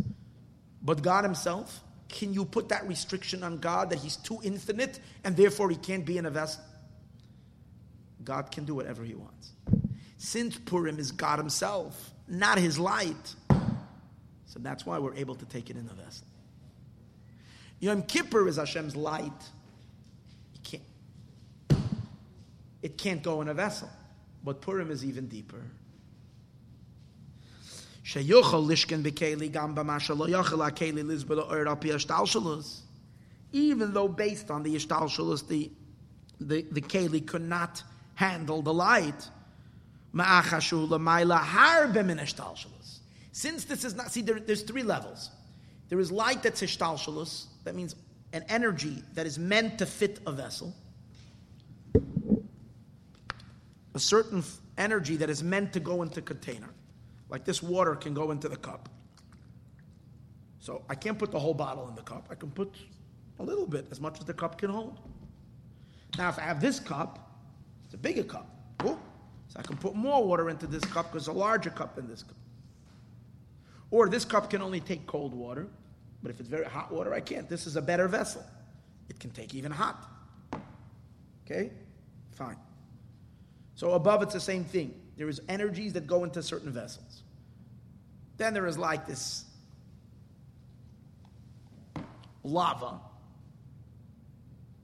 But 0.82 1.02
God 1.02 1.24
Himself, 1.24 1.82
can 2.08 2.34
you 2.34 2.44
put 2.44 2.68
that 2.70 2.86
restriction 2.88 3.42
on 3.42 3.58
God 3.58 3.90
that 3.90 4.00
He's 4.00 4.16
too 4.16 4.40
infinite 4.42 4.98
and 5.24 5.36
therefore 5.36 5.70
He 5.70 5.76
can't 5.76 6.04
be 6.04 6.18
in 6.18 6.26
a 6.26 6.30
vessel? 6.30 6.62
God 8.24 8.50
can 8.50 8.64
do 8.64 8.74
whatever 8.74 9.04
He 9.04 9.14
wants. 9.14 9.52
Since 10.22 10.58
Purim 10.58 10.98
is 10.98 11.12
God 11.12 11.38
Himself, 11.38 12.12
not 12.28 12.58
His 12.58 12.78
light, 12.78 13.34
so 14.44 14.58
that's 14.58 14.84
why 14.84 14.98
we're 14.98 15.14
able 15.14 15.34
to 15.34 15.46
take 15.46 15.70
it 15.70 15.78
in 15.78 15.86
the 15.86 15.94
vessel. 15.94 16.26
Yom 17.78 18.02
Kippur 18.02 18.46
is 18.46 18.56
Hashem's 18.56 18.94
light. 18.94 19.32
It 20.54 20.62
can't, 20.62 21.82
it 22.82 22.98
can't 22.98 23.22
go 23.22 23.40
in 23.40 23.48
a 23.48 23.54
vessel. 23.54 23.88
But 24.44 24.60
Purim 24.60 24.90
is 24.90 25.06
even 25.06 25.26
deeper. 25.26 25.62
Even 33.52 33.94
though 33.94 34.08
based 34.08 34.50
on 34.50 34.64
the 34.64 34.74
ishtalshalus, 34.74 35.48
the, 35.48 35.70
the, 36.42 36.66
the 36.70 36.82
keli 36.82 37.26
could 37.26 37.48
not 37.48 37.82
handle 38.16 38.60
the 38.60 38.74
light, 38.74 39.30
since 43.32 43.64
this 43.64 43.84
is 43.84 43.94
not, 43.94 44.10
see, 44.10 44.22
there, 44.22 44.40
there's 44.40 44.62
three 44.62 44.82
levels. 44.82 45.30
There 45.88 46.00
is 46.00 46.10
light 46.10 46.42
that's 46.42 46.62
ishtalshalus, 46.62 47.46
that 47.64 47.74
means 47.74 47.96
an 48.32 48.44
energy 48.48 49.02
that 49.14 49.26
is 49.26 49.38
meant 49.38 49.78
to 49.78 49.86
fit 49.86 50.20
a 50.26 50.32
vessel. 50.32 50.74
A 53.94 53.98
certain 53.98 54.42
energy 54.78 55.16
that 55.16 55.30
is 55.30 55.42
meant 55.42 55.72
to 55.72 55.80
go 55.80 56.02
into 56.02 56.22
container. 56.22 56.70
Like 57.28 57.44
this 57.44 57.62
water 57.62 57.94
can 57.94 58.14
go 58.14 58.30
into 58.30 58.48
the 58.48 58.56
cup. 58.56 58.88
So 60.60 60.84
I 60.88 60.94
can't 60.94 61.18
put 61.18 61.30
the 61.30 61.38
whole 61.38 61.54
bottle 61.54 61.88
in 61.88 61.94
the 61.94 62.02
cup. 62.02 62.28
I 62.30 62.34
can 62.34 62.50
put 62.50 62.74
a 63.38 63.42
little 63.42 63.66
bit, 63.66 63.86
as 63.90 64.00
much 64.00 64.18
as 64.18 64.24
the 64.24 64.34
cup 64.34 64.58
can 64.58 64.70
hold. 64.70 64.98
Now, 66.18 66.28
if 66.28 66.38
I 66.38 66.42
have 66.42 66.60
this 66.60 66.78
cup, 66.78 67.40
it's 67.84 67.94
a 67.94 67.98
bigger 67.98 68.22
cup. 68.22 68.46
So 69.50 69.58
I 69.58 69.62
can 69.62 69.76
put 69.76 69.94
more 69.94 70.24
water 70.24 70.48
into 70.48 70.66
this 70.66 70.84
cup 70.84 71.12
because 71.12 71.26
a 71.26 71.32
larger 71.32 71.70
cup 71.70 71.96
than 71.96 72.08
this 72.08 72.22
cup. 72.22 72.36
Or 73.90 74.08
this 74.08 74.24
cup 74.24 74.48
can 74.48 74.62
only 74.62 74.78
take 74.78 75.06
cold 75.06 75.34
water, 75.34 75.66
but 76.22 76.30
if 76.30 76.38
it's 76.38 76.48
very 76.48 76.64
hot 76.64 76.92
water, 76.92 77.12
I 77.12 77.20
can't. 77.20 77.48
This 77.48 77.66
is 77.66 77.74
a 77.74 77.82
better 77.82 78.06
vessel. 78.06 78.44
It 79.08 79.18
can 79.18 79.30
take 79.30 79.52
even 79.52 79.72
hot. 79.72 80.08
Okay? 81.44 81.72
Fine. 82.30 82.56
So 83.74 83.92
above, 83.92 84.22
it's 84.22 84.34
the 84.34 84.40
same 84.40 84.64
thing. 84.64 84.94
There 85.16 85.28
is 85.28 85.40
energies 85.48 85.94
that 85.94 86.06
go 86.06 86.22
into 86.22 86.44
certain 86.44 86.70
vessels. 86.70 87.24
Then 88.36 88.54
there 88.54 88.68
is 88.68 88.78
like 88.78 89.06
this 89.06 89.44
lava 92.44 93.00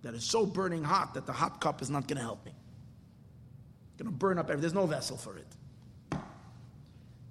that 0.03 0.15
is 0.15 0.25
so 0.25 0.45
burning 0.45 0.83
hot 0.83 1.15
that 1.15 1.25
the 1.25 1.33
hot 1.33 1.61
cup 1.61 1.83
is 1.83 1.89
not 1.89 2.09
going 2.09 2.17
to 2.17 2.23
help 2.23 2.45
me. 2.45 2.53
Going 3.99 4.11
to 4.11 4.17
burn 4.17 4.39
up. 4.39 4.47
everything. 4.47 4.61
there's 4.61 4.75
no 4.75 4.87
vessel 4.87 5.17
for 5.17 5.37
it. 5.39 5.47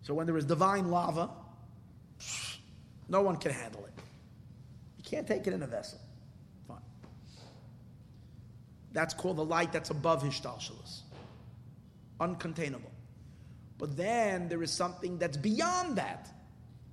So 0.01 0.13
when 0.13 0.25
there 0.25 0.37
is 0.37 0.45
divine 0.45 0.89
lava, 0.89 1.29
no 3.09 3.21
one 3.21 3.37
can 3.37 3.51
handle 3.51 3.85
it. 3.85 3.93
You 4.97 5.03
can't 5.03 5.27
take 5.27 5.45
it 5.47 5.53
in 5.53 5.63
a 5.63 5.67
vessel. 5.67 5.99
Fine. 6.67 6.77
That's 8.91 9.13
called 9.13 9.37
the 9.37 9.45
light 9.45 9.71
that's 9.71 9.89
above 9.89 10.23
Hishtalshalas 10.23 11.01
uncontainable. 12.19 12.91
But 13.77 13.97
then 13.97 14.47
there 14.47 14.63
is 14.63 14.71
something 14.71 15.17
that's 15.17 15.37
beyond 15.37 15.97
that, 15.97 16.29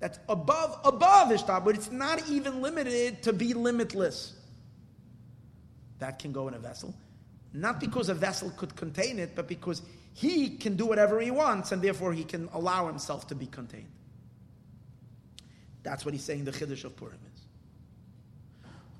that's 0.00 0.18
above 0.28 0.80
above 0.84 1.30
Ishtar, 1.30 1.60
but 1.60 1.76
it's 1.76 1.90
not 1.90 2.28
even 2.28 2.60
limited 2.60 3.22
to 3.22 3.32
be 3.32 3.54
limitless. 3.54 4.34
That 6.00 6.18
can 6.18 6.32
go 6.32 6.48
in 6.48 6.54
a 6.54 6.58
vessel, 6.58 6.94
not 7.52 7.80
because 7.80 8.08
a 8.08 8.14
vessel 8.14 8.50
could 8.56 8.74
contain 8.76 9.18
it, 9.18 9.34
but 9.34 9.46
because 9.46 9.82
he 10.14 10.56
can 10.56 10.76
do 10.76 10.86
whatever 10.86 11.20
he 11.20 11.30
wants, 11.30 11.72
and 11.72 11.82
therefore 11.82 12.12
he 12.12 12.24
can 12.24 12.48
allow 12.52 12.86
himself 12.86 13.26
to 13.28 13.34
be 13.34 13.46
contained. 13.46 13.90
That's 15.82 16.04
what 16.04 16.14
he's 16.14 16.24
saying. 16.24 16.44
The 16.44 16.52
chiddush 16.52 16.84
of 16.84 16.96
Purim 16.96 17.18
is. 17.34 17.42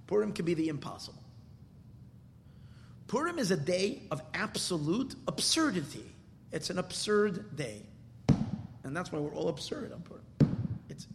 Purim 0.06 0.32
can 0.32 0.44
be 0.44 0.54
the 0.54 0.68
impossible. 0.68 1.22
Purim 3.06 3.38
is 3.38 3.50
a 3.50 3.56
day 3.56 4.02
of 4.10 4.22
absolute 4.34 5.14
absurdity. 5.28 6.04
It's 6.50 6.70
an 6.70 6.78
absurd 6.78 7.56
day. 7.56 7.82
And 8.84 8.96
that's 8.96 9.12
why 9.12 9.18
we're 9.18 9.34
all 9.34 9.48
absurd 9.48 9.92
on 9.92 10.00
Purim. 10.00 10.22
It's, 10.88 11.06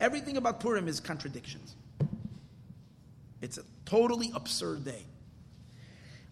everything 0.00 0.36
about 0.36 0.60
Purim 0.60 0.88
is 0.88 1.00
contradictions. 1.00 1.74
It's 3.40 3.58
a 3.58 3.62
totally 3.84 4.30
absurd 4.34 4.84
day. 4.84 5.04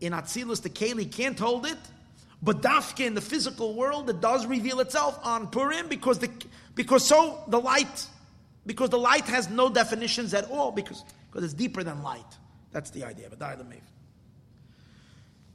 In 0.00 0.12
Atzilus, 0.12 0.62
the 0.62 0.70
Keli 0.70 1.10
can't 1.10 1.38
hold 1.38 1.66
it. 1.66 1.78
But 2.42 2.60
Dafka 2.60 3.06
in 3.06 3.14
the 3.14 3.22
physical 3.22 3.74
world, 3.74 4.10
it 4.10 4.20
does 4.20 4.44
reveal 4.44 4.80
itself 4.80 5.18
on 5.22 5.48
Purim 5.48 5.88
because 5.88 6.18
the 6.18 6.30
because 6.74 7.06
so 7.06 7.42
the 7.48 7.58
light 7.58 8.06
because 8.66 8.90
the 8.90 8.98
light 8.98 9.24
has 9.24 9.48
no 9.48 9.70
definitions 9.70 10.34
at 10.34 10.50
all 10.50 10.70
because 10.70 11.04
because 11.30 11.44
it's 11.44 11.54
deeper 11.54 11.82
than 11.82 12.02
light. 12.02 12.38
That's 12.70 12.90
the 12.90 13.04
idea. 13.04 13.28
But 13.30 13.38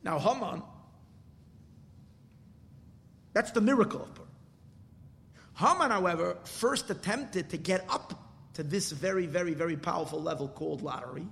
now, 0.03 0.17
Haman, 0.17 0.63
that's 3.33 3.51
the 3.51 3.61
miracle 3.61 4.01
of 4.01 4.13
Purim. 4.15 4.29
Haman, 5.55 5.91
however, 5.91 6.37
first 6.45 6.89
attempted 6.89 7.49
to 7.49 7.57
get 7.57 7.85
up 7.89 8.13
to 8.53 8.63
this 8.63 8.91
very, 8.91 9.25
very, 9.25 9.53
very 9.53 9.75
powerful 9.75 10.21
level 10.21 10.47
called 10.47 10.81
lottery. 10.81 11.27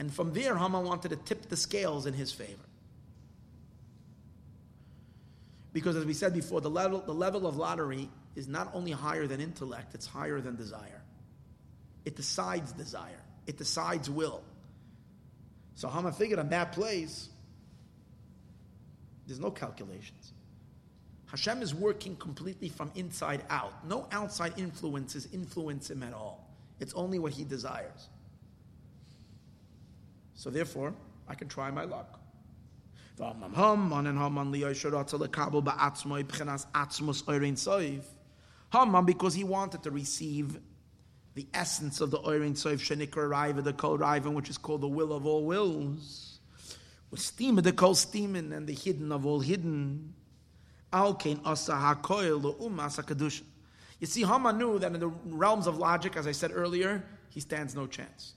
And 0.00 0.12
from 0.12 0.32
there, 0.32 0.56
Haman 0.56 0.84
wanted 0.84 1.10
to 1.10 1.16
tip 1.16 1.50
the 1.50 1.58
scales 1.58 2.06
in 2.06 2.14
his 2.14 2.32
favor. 2.32 2.64
Because 5.74 5.94
as 5.94 6.06
we 6.06 6.14
said 6.14 6.32
before, 6.32 6.62
the 6.62 6.70
level, 6.70 7.00
the 7.00 7.12
level 7.12 7.46
of 7.46 7.58
lottery 7.58 8.08
is 8.34 8.48
not 8.48 8.70
only 8.72 8.92
higher 8.92 9.26
than 9.26 9.42
intellect, 9.42 9.94
it's 9.94 10.06
higher 10.06 10.40
than 10.40 10.56
desire. 10.56 11.02
It 12.06 12.16
decides 12.16 12.72
desire, 12.72 13.20
it 13.46 13.58
decides 13.58 14.08
will. 14.08 14.42
So 15.74 15.86
Haman 15.86 16.14
figured 16.14 16.38
on 16.38 16.48
that 16.48 16.72
place, 16.72 17.28
there's 19.26 19.38
no 19.38 19.50
calculations. 19.50 20.32
Hashem 21.26 21.60
is 21.60 21.74
working 21.74 22.16
completely 22.16 22.70
from 22.70 22.90
inside 22.94 23.44
out. 23.50 23.86
No 23.86 24.06
outside 24.12 24.54
influences 24.56 25.28
influence 25.30 25.90
him 25.90 26.02
at 26.02 26.14
all. 26.14 26.48
It's 26.80 26.94
only 26.94 27.18
what 27.18 27.32
he 27.32 27.44
desires. 27.44 28.08
So 30.40 30.48
therefore, 30.48 30.94
I 31.28 31.34
can 31.34 31.48
try 31.48 31.70
my 31.70 31.84
luck. 31.84 32.18
Because 39.04 39.34
he 39.34 39.44
wanted 39.44 39.82
to 39.82 39.90
receive 39.90 40.58
the 41.34 41.46
essence 41.52 42.00
of 42.00 42.10
the 42.10 42.18
oirin 42.20 42.52
soiv 42.52 42.80
shenikra 42.80 43.28
raiva, 43.28 43.62
the 43.62 43.74
kol 43.74 43.98
raiva, 43.98 44.32
which 44.32 44.48
is 44.48 44.56
called 44.56 44.80
the 44.80 44.88
will 44.88 45.12
of 45.12 45.26
all 45.26 45.44
wills. 45.44 46.40
With 47.10 47.20
steam 47.20 47.56
the 47.56 47.74
kol 47.74 47.94
steaming 47.94 48.54
and 48.54 48.66
the 48.66 48.72
hidden 48.72 49.12
of 49.12 49.26
all 49.26 49.40
hidden. 49.40 50.14
You 50.94 51.16
see, 54.06 54.22
Haman 54.22 54.56
knew 54.56 54.78
that 54.78 54.94
in 54.94 55.00
the 55.00 55.12
realms 55.26 55.66
of 55.66 55.76
logic, 55.76 56.16
as 56.16 56.26
I 56.26 56.32
said 56.32 56.52
earlier, 56.54 57.04
he 57.28 57.40
stands 57.40 57.74
no 57.74 57.86
chance. 57.86 58.32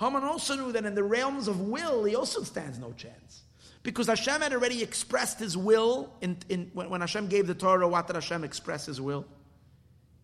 Haman 0.00 0.24
also 0.24 0.56
knew 0.56 0.72
that 0.72 0.84
in 0.84 0.94
the 0.94 1.04
realms 1.04 1.48
of 1.48 1.60
will, 1.60 2.04
he 2.04 2.16
also 2.16 2.42
stands 2.42 2.78
no 2.78 2.92
chance. 2.92 3.42
Because 3.82 4.06
Hashem 4.06 4.40
had 4.40 4.52
already 4.52 4.82
expressed 4.82 5.38
his 5.38 5.56
will 5.56 6.12
in, 6.20 6.38
in, 6.48 6.70
when, 6.72 6.90
when 6.90 7.00
Hashem 7.00 7.28
gave 7.28 7.46
the 7.46 7.54
Torah. 7.54 7.86
What 7.86 8.06
did 8.06 8.16
Hashem 8.16 8.42
express 8.42 8.86
his 8.86 9.00
will? 9.00 9.26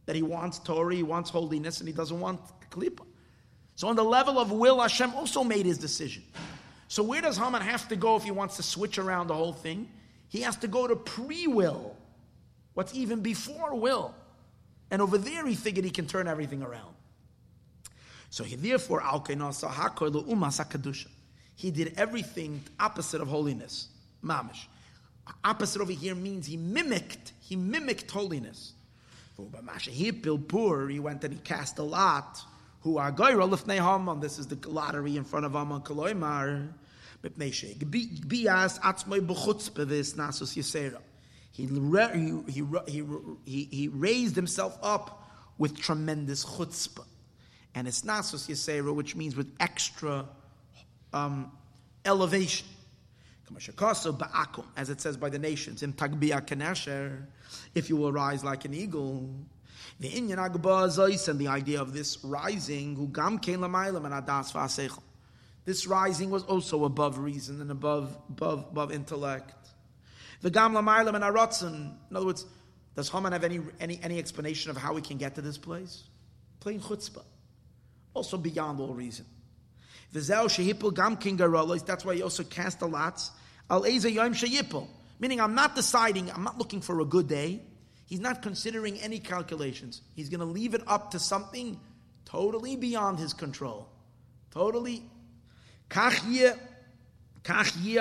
That 0.06 0.16
he 0.16 0.22
wants 0.22 0.58
Torah, 0.58 0.94
he 0.94 1.02
wants 1.02 1.30
holiness, 1.30 1.78
and 1.78 1.86
he 1.86 1.94
doesn't 1.94 2.18
want 2.18 2.40
klipa. 2.70 3.04
So 3.76 3.88
on 3.88 3.96
the 3.96 4.04
level 4.04 4.38
of 4.38 4.50
will, 4.50 4.80
Hashem 4.80 5.14
also 5.14 5.44
made 5.44 5.66
his 5.66 5.78
decision. 5.78 6.24
So 6.88 7.02
where 7.02 7.22
does 7.22 7.36
Haman 7.36 7.62
have 7.62 7.86
to 7.88 7.96
go 7.96 8.16
if 8.16 8.24
he 8.24 8.30
wants 8.30 8.56
to 8.56 8.62
switch 8.62 8.98
around 8.98 9.28
the 9.28 9.34
whole 9.34 9.52
thing? 9.52 9.88
He 10.28 10.40
has 10.40 10.56
to 10.56 10.68
go 10.68 10.86
to 10.86 10.96
pre-will, 10.96 11.96
what's 12.74 12.94
even 12.94 13.20
before 13.20 13.74
will. 13.74 14.14
And 14.90 15.00
over 15.00 15.18
there 15.18 15.46
he 15.46 15.54
figured 15.54 15.84
he 15.84 15.90
can 15.90 16.06
turn 16.06 16.26
everything 16.26 16.62
around. 16.62 16.94
So 18.30 18.44
he 18.44 18.56
therefore, 18.56 19.02
he 21.56 21.70
did 21.70 21.94
everything 21.96 22.62
opposite 22.78 23.20
of 23.20 23.28
holiness. 23.28 23.88
Mamish. 24.24 24.66
Opposite 25.44 25.82
over 25.82 25.92
here 25.92 26.14
means 26.14 26.46
he 26.46 26.56
mimicked, 26.56 27.32
he 27.40 27.56
mimicked 27.56 28.10
holiness. 28.10 28.72
He 29.36 29.44
went 31.00 31.24
and 31.24 31.34
he 31.34 31.40
cast 31.40 31.78
a 31.78 31.82
lot. 31.82 32.40
Who 32.82 32.96
are 32.98 33.12
Goyra 33.12 33.48
Lifnei 33.48 33.78
Haman? 33.78 34.20
This 34.20 34.38
is 34.38 34.46
the 34.46 34.68
lottery 34.68 35.16
in 35.16 35.24
front 35.24 35.44
of 35.44 35.52
Haman 35.52 35.80
Kaloimar. 35.82 36.68
He, 41.52 41.66
he, 41.66 43.04
he, 43.44 43.64
he 43.64 43.88
raised 43.88 44.36
himself 44.36 44.78
up 44.82 45.30
with 45.58 45.78
tremendous 45.78 46.44
chutzpah. 46.44 47.04
And 47.74 47.86
it's 47.86 48.02
nasus 48.02 48.48
yisera, 48.48 48.94
which 48.94 49.14
means 49.14 49.36
with 49.36 49.52
extra 49.60 50.26
um, 51.12 51.52
elevation. 52.04 52.66
As 54.76 54.90
it 54.90 55.00
says 55.00 55.16
by 55.16 55.28
the 55.28 55.38
nations, 55.38 55.82
in 55.82 55.94
if 57.74 57.88
you 57.88 57.96
will 57.96 58.12
rise 58.12 58.44
like 58.44 58.64
an 58.64 58.74
eagle. 58.74 59.28
The 59.98 60.08
Inyan 60.08 60.36
Agba 60.36 61.28
and 61.28 61.38
the 61.38 61.48
idea 61.48 61.80
of 61.80 61.92
this 61.92 62.18
rising, 62.22 63.10
this 65.64 65.86
rising 65.86 66.30
was 66.30 66.42
also 66.44 66.84
above 66.84 67.18
reason 67.18 67.60
and 67.60 67.70
above, 67.70 68.16
above, 68.28 68.66
above 68.70 68.92
intellect. 68.92 69.54
The 70.42 70.50
Gam 70.50 70.72
Lamailam 70.72 71.14
and 71.14 71.24
Aratzen. 71.24 71.94
In 72.10 72.16
other 72.16 72.26
words, 72.26 72.46
does 72.96 73.08
Haman 73.10 73.32
have 73.32 73.44
any, 73.44 73.60
any, 73.78 74.00
any 74.02 74.18
explanation 74.18 74.70
of 74.70 74.76
how 74.76 74.94
we 74.94 75.02
can 75.02 75.18
get 75.18 75.34
to 75.34 75.42
this 75.42 75.58
place? 75.58 76.04
Plain 76.60 76.80
chutzpah. 76.80 77.24
Also 78.14 78.36
beyond 78.36 78.80
all 78.80 78.94
reason. 78.94 79.24
Gam. 80.90 81.16
That's 81.86 82.04
why 82.04 82.14
he 82.14 82.22
also 82.22 82.42
cast 82.44 82.80
the 82.80 82.88
lots. 82.88 83.30
Al. 83.68 83.84
Meaning, 85.20 85.40
I'm 85.40 85.54
not 85.54 85.76
deciding. 85.76 86.30
I'm 86.30 86.42
not 86.42 86.58
looking 86.58 86.80
for 86.80 87.00
a 87.00 87.04
good 87.04 87.28
day. 87.28 87.60
He's 88.06 88.20
not 88.20 88.42
considering 88.42 88.98
any 89.00 89.20
calculations. 89.20 90.02
He's 90.16 90.28
going 90.28 90.40
to 90.40 90.46
leave 90.46 90.74
it 90.74 90.82
up 90.86 91.12
to 91.12 91.18
something 91.20 91.78
totally 92.24 92.74
beyond 92.76 93.18
his 93.18 93.32
control. 93.32 93.88
Totally. 94.50 95.04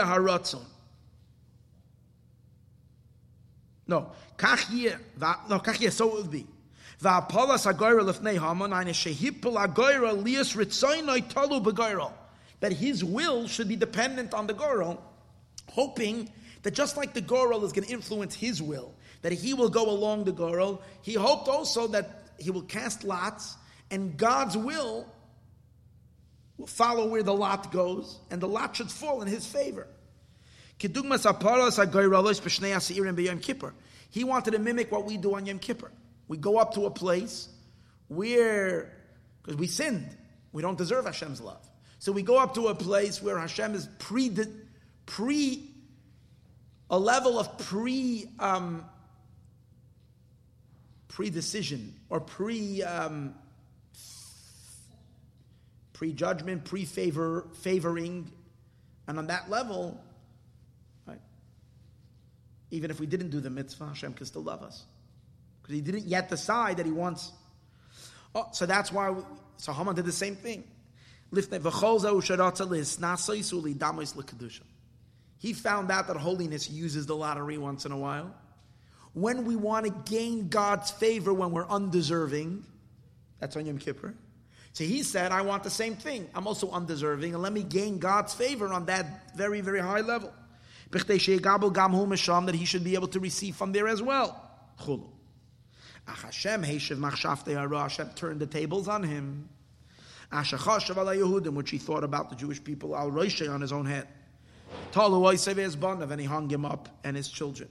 Haratzon. 0.03 0.64
No, 3.88 4.11
no, 5.49 5.60
so 5.91 6.10
it 6.10 6.22
would 6.22 6.31
be. 6.31 6.48
That 7.02 7.30
his 12.74 13.06
will 13.06 13.48
should 13.48 13.70
be 13.70 13.78
dependent 13.78 14.34
on 14.34 14.48
the 14.48 14.54
gorel, 14.54 15.02
hoping 15.70 16.30
that 16.64 16.74
just 16.74 16.98
like 16.98 17.14
the 17.14 17.22
gorel 17.22 17.64
is 17.64 17.72
going 17.72 17.88
to 17.88 17.94
influence 17.94 18.36
his 18.36 18.62
will, 18.62 18.94
that 19.22 19.32
he 19.32 19.54
will 19.54 19.70
go 19.70 19.90
along 19.90 20.26
the 20.26 20.34
gorel, 20.34 20.82
he 21.02 21.14
hoped 21.14 21.48
also 21.48 21.88
that 21.88 22.34
he 22.38 22.52
will 22.52 22.64
cast 22.64 23.06
lots, 23.06 23.56
and 23.90 24.18
God's 24.18 24.58
will 24.58 25.08
will 26.58 26.68
follow 26.68 27.08
where 27.08 27.24
the 27.24 27.34
lot 27.34 27.72
goes, 27.72 28.20
and 28.30 28.42
the 28.42 28.48
lot 28.48 28.76
should 28.76 28.92
fall 28.92 29.22
in 29.22 29.30
his 29.30 29.46
favor. 29.46 29.88
He 30.78 30.90
wanted 34.24 34.52
to 34.52 34.60
mimic 34.60 34.92
what 34.92 35.06
we 35.06 35.16
do 35.18 35.36
on 35.36 35.46
Yom 35.46 35.60
Kippur. 35.60 35.92
We 36.30 36.38
go 36.38 36.60
up 36.60 36.76
to 36.76 36.85
a 36.85 36.91
place 36.91 37.49
where, 38.07 38.93
because 39.41 39.57
we 39.57 39.68
sinned, 39.68 40.15
we 40.53 40.61
don't 40.61 40.77
deserve 40.77 41.06
Hashem's 41.06 41.41
love. 41.41 41.68
So 41.97 42.11
we 42.11 42.22
go 42.22 42.38
up 42.38 42.53
to 42.53 42.68
a 42.68 42.76
place 42.76 43.22
where 43.22 43.38
Hashem 43.38 43.73
is 43.73 43.89
pre, 43.97 44.31
pre 45.07 45.69
a 46.89 46.99
level 46.99 47.39
of 47.39 47.57
pre 47.57 48.30
um, 48.39 48.85
pre-decision 51.07 51.95
or 52.10 52.19
pre 52.19 52.84
um, 52.84 53.34
pre-judgment, 55.93 56.64
pre-favor, 56.64 57.47
favoring, 57.56 58.31
and 59.07 59.18
on 59.18 59.27
that 59.27 59.49
level, 59.49 59.99
right, 61.06 61.19
even 62.69 62.91
if 62.91 62.99
we 62.99 63.07
didn't 63.07 63.31
do 63.31 63.41
the 63.41 63.49
mitzvah, 63.49 63.88
Hashem 63.88 64.14
can 64.14 64.26
still 64.27 64.43
love 64.43 64.61
us 64.61 64.85
because 65.70 65.86
he 65.86 65.91
didn't 65.91 66.08
yet 66.08 66.30
decide 66.30 66.78
that 66.78 66.86
he 66.88 66.91
wants. 66.91 67.32
Oh, 68.34 68.48
so 68.52 68.66
that's 68.66 68.91
why. 68.91 69.12
We, 69.12 69.22
so 69.58 69.72
Haman 69.72 69.96
did 69.96 70.06
the 70.06 70.12
same 70.12 70.36
thing. 70.36 70.64
He 75.38 75.54
found 75.54 75.91
out 75.91 76.08
that 76.08 76.18
holiness 76.18 76.70
uses 76.70 77.06
the 77.06 77.16
lottery 77.16 77.58
once 77.60 77.86
in 77.86 77.91
a 77.91 77.98
while. 77.98 78.34
When 79.14 79.46
we 79.46 79.56
want 79.56 79.86
to 79.86 80.12
gain 80.12 80.50
God's 80.50 80.90
favor 80.90 81.32
when 81.34 81.52
we're 81.52 81.68
undeserving, 81.68 82.66
that's 83.40 83.56
on 83.56 83.68
Yom 83.68 83.78
Kippur. 83.78 84.16
So 84.74 84.84
he 84.84 85.04
said, 85.04 85.32
I 85.32 85.44
want 85.44 85.64
the 85.64 85.70
same 85.70 85.96
thing. 85.96 86.28
I'm 86.34 86.48
also 86.48 86.72
undeserving, 86.72 87.34
and 87.34 87.44
let 87.44 87.54
me 87.54 87.64
gain 87.64 88.00
God's 88.00 88.34
favor 88.34 88.74
on 88.74 88.86
that 88.86 89.36
very, 89.36 89.62
very 89.62 89.82
high 89.82 90.02
level. 90.02 90.34
That 90.91 92.56
he 92.56 92.66
should 92.66 92.84
be 92.84 92.96
able 92.96 93.08
to 93.10 93.20
receive 93.20 93.56
from 93.56 93.72
there 93.72 93.88
as 93.88 94.02
well. 94.02 94.46
Hashem 96.15 96.64
Hashem 96.64 98.10
turned 98.15 98.40
the 98.40 98.48
tables 98.48 98.88
on 98.88 99.03
him. 99.03 99.49
which 101.56 101.72
he 101.72 101.77
thought 101.77 102.03
about 102.03 102.30
the 102.30 102.36
Jewish 102.36 102.64
people, 102.64 102.95
al 102.95 103.10
on 103.10 103.61
his 103.61 103.72
own 103.72 103.86
head. 103.86 104.07
and 106.11 106.22
he 106.22 106.27
hung 106.27 106.49
him 106.49 106.65
up 106.65 106.90
and 107.03 107.18
his 107.18 107.30
children. 107.30 107.69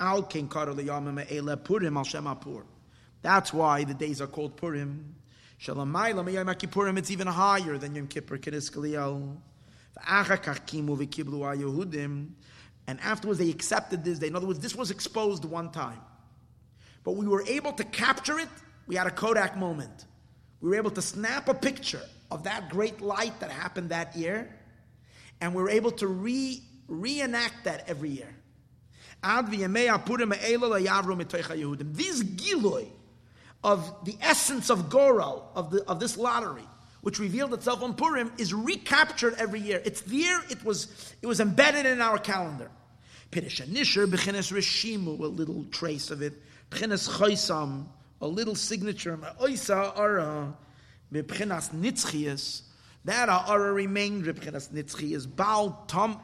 Al 0.00 0.22
King 0.22 0.48
Purim 0.48 1.96
al 1.96 2.64
That's 3.22 3.52
why 3.52 3.84
the 3.84 3.94
days 3.94 4.20
are 4.20 4.26
called 4.26 4.56
Purim. 4.56 5.14
Purim, 6.70 6.98
it's 6.98 7.10
even 7.10 7.26
higher 7.26 7.78
than 7.78 7.94
Yom 7.94 8.06
Kippur, 8.08 8.38
And 12.86 13.00
afterwards 13.00 13.38
they 13.38 13.50
accepted 13.50 14.04
this. 14.04 14.18
They, 14.18 14.26
in 14.26 14.36
other 14.36 14.46
words, 14.46 14.58
this 14.58 14.74
was 14.74 14.90
exposed 14.90 15.44
one 15.44 15.70
time 15.70 16.00
but 17.04 17.12
we 17.12 17.26
were 17.28 17.44
able 17.46 17.72
to 17.72 17.84
capture 17.84 18.38
it. 18.38 18.48
We 18.86 18.96
had 18.96 19.06
a 19.06 19.10
Kodak 19.10 19.56
moment. 19.56 20.06
We 20.60 20.70
were 20.70 20.76
able 20.76 20.90
to 20.92 21.02
snap 21.02 21.48
a 21.48 21.54
picture 21.54 22.02
of 22.30 22.44
that 22.44 22.70
great 22.70 23.00
light 23.00 23.38
that 23.40 23.50
happened 23.50 23.90
that 23.90 24.16
year, 24.16 24.54
and 25.40 25.54
we 25.54 25.62
were 25.62 25.70
able 25.70 25.92
to 25.92 26.06
re, 26.06 26.62
reenact 26.88 27.64
that 27.64 27.84
every 27.88 28.10
year. 28.10 28.34
This 31.94 32.22
giloi 32.22 32.88
of 33.62 34.04
the 34.04 34.16
essence 34.20 34.70
of 34.70 34.90
Goral, 34.90 35.50
of, 35.54 35.70
the, 35.70 35.82
of 35.88 35.98
this 35.98 36.18
lottery, 36.18 36.66
which 37.00 37.18
revealed 37.18 37.54
itself 37.54 37.82
on 37.82 37.94
Purim, 37.94 38.30
is 38.36 38.52
recaptured 38.52 39.34
every 39.38 39.60
year. 39.60 39.80
It's 39.84 40.02
there, 40.02 40.42
it 40.50 40.62
was, 40.64 41.14
it 41.22 41.26
was 41.26 41.40
embedded 41.40 41.86
in 41.86 42.02
our 42.02 42.18
calendar. 42.18 42.70
a 45.20 45.26
little 45.26 45.64
trace 45.70 46.10
of 46.10 46.22
it. 46.22 46.34
B'chinas 46.70 47.08
choisam, 47.08 47.86
a 48.20 48.26
little 48.26 48.54
signature, 48.54 49.16
oisa 49.40 49.96
ara, 49.96 50.54
b'chinas 51.12 51.72
nitzchias, 51.72 52.62
that 53.04 53.28
ara 53.28 53.72
remained 53.72 54.24
b'chinas 54.24 54.70
nitzchias, 54.70 55.26
bal 55.34 55.84
tom 55.88 56.20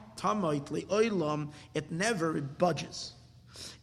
it 1.75 1.91
never 1.91 2.41
budges. 2.41 3.13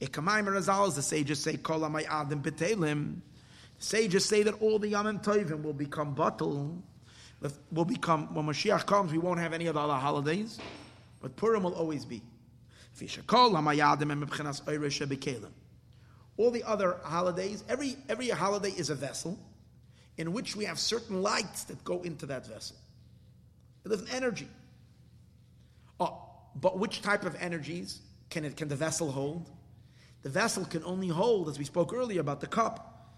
Ikamayim 0.01 0.45
Razal, 0.47 0.93
the 0.93 1.01
sages 1.01 1.39
say, 1.39 1.57
Kol 1.57 1.83
Adam 1.83 2.41
Betelim. 2.41 3.21
Sages 3.79 4.25
say 4.25 4.43
that 4.43 4.61
all 4.61 4.79
the 4.79 4.91
Yamim 4.91 5.23
Tovim 5.23 5.63
will 5.63 5.73
become 5.73 6.13
bottle, 6.13 6.81
will 7.71 7.85
become, 7.85 8.33
when 8.33 8.45
Mashiach 8.45 8.85
comes, 8.85 9.11
we 9.11 9.17
won't 9.17 9.39
have 9.39 9.53
any 9.53 9.67
other 9.67 9.79
holidays, 9.79 10.59
but 11.21 11.35
Purim 11.35 11.63
will 11.63 11.73
always 11.73 12.05
be. 12.05 12.21
All 16.37 16.51
the 16.51 16.63
other 16.63 16.97
holidays, 17.03 17.63
every, 17.67 17.97
every 18.07 18.29
holiday 18.29 18.69
is 18.69 18.89
a 18.89 18.95
vessel 18.95 19.37
in 20.17 20.33
which 20.33 20.55
we 20.55 20.65
have 20.65 20.79
certain 20.79 21.21
lights 21.21 21.63
that 21.65 21.83
go 21.83 22.01
into 22.01 22.25
that 22.27 22.45
vessel. 22.47 22.75
There's 23.83 24.01
an 24.01 24.07
energy. 24.11 24.47
Oh, 25.99 26.21
but 26.55 26.77
which 26.77 27.01
type 27.01 27.25
of 27.25 27.35
energies 27.39 28.01
can, 28.29 28.45
it, 28.45 28.57
can 28.57 28.67
the 28.67 28.75
vessel 28.75 29.11
hold? 29.11 29.49
The 30.23 30.29
vessel 30.29 30.65
can 30.65 30.83
only 30.83 31.07
hold, 31.07 31.49
as 31.49 31.57
we 31.57 31.65
spoke 31.65 31.93
earlier 31.93 32.19
about 32.19 32.41
the 32.41 32.47
cup, 32.47 33.15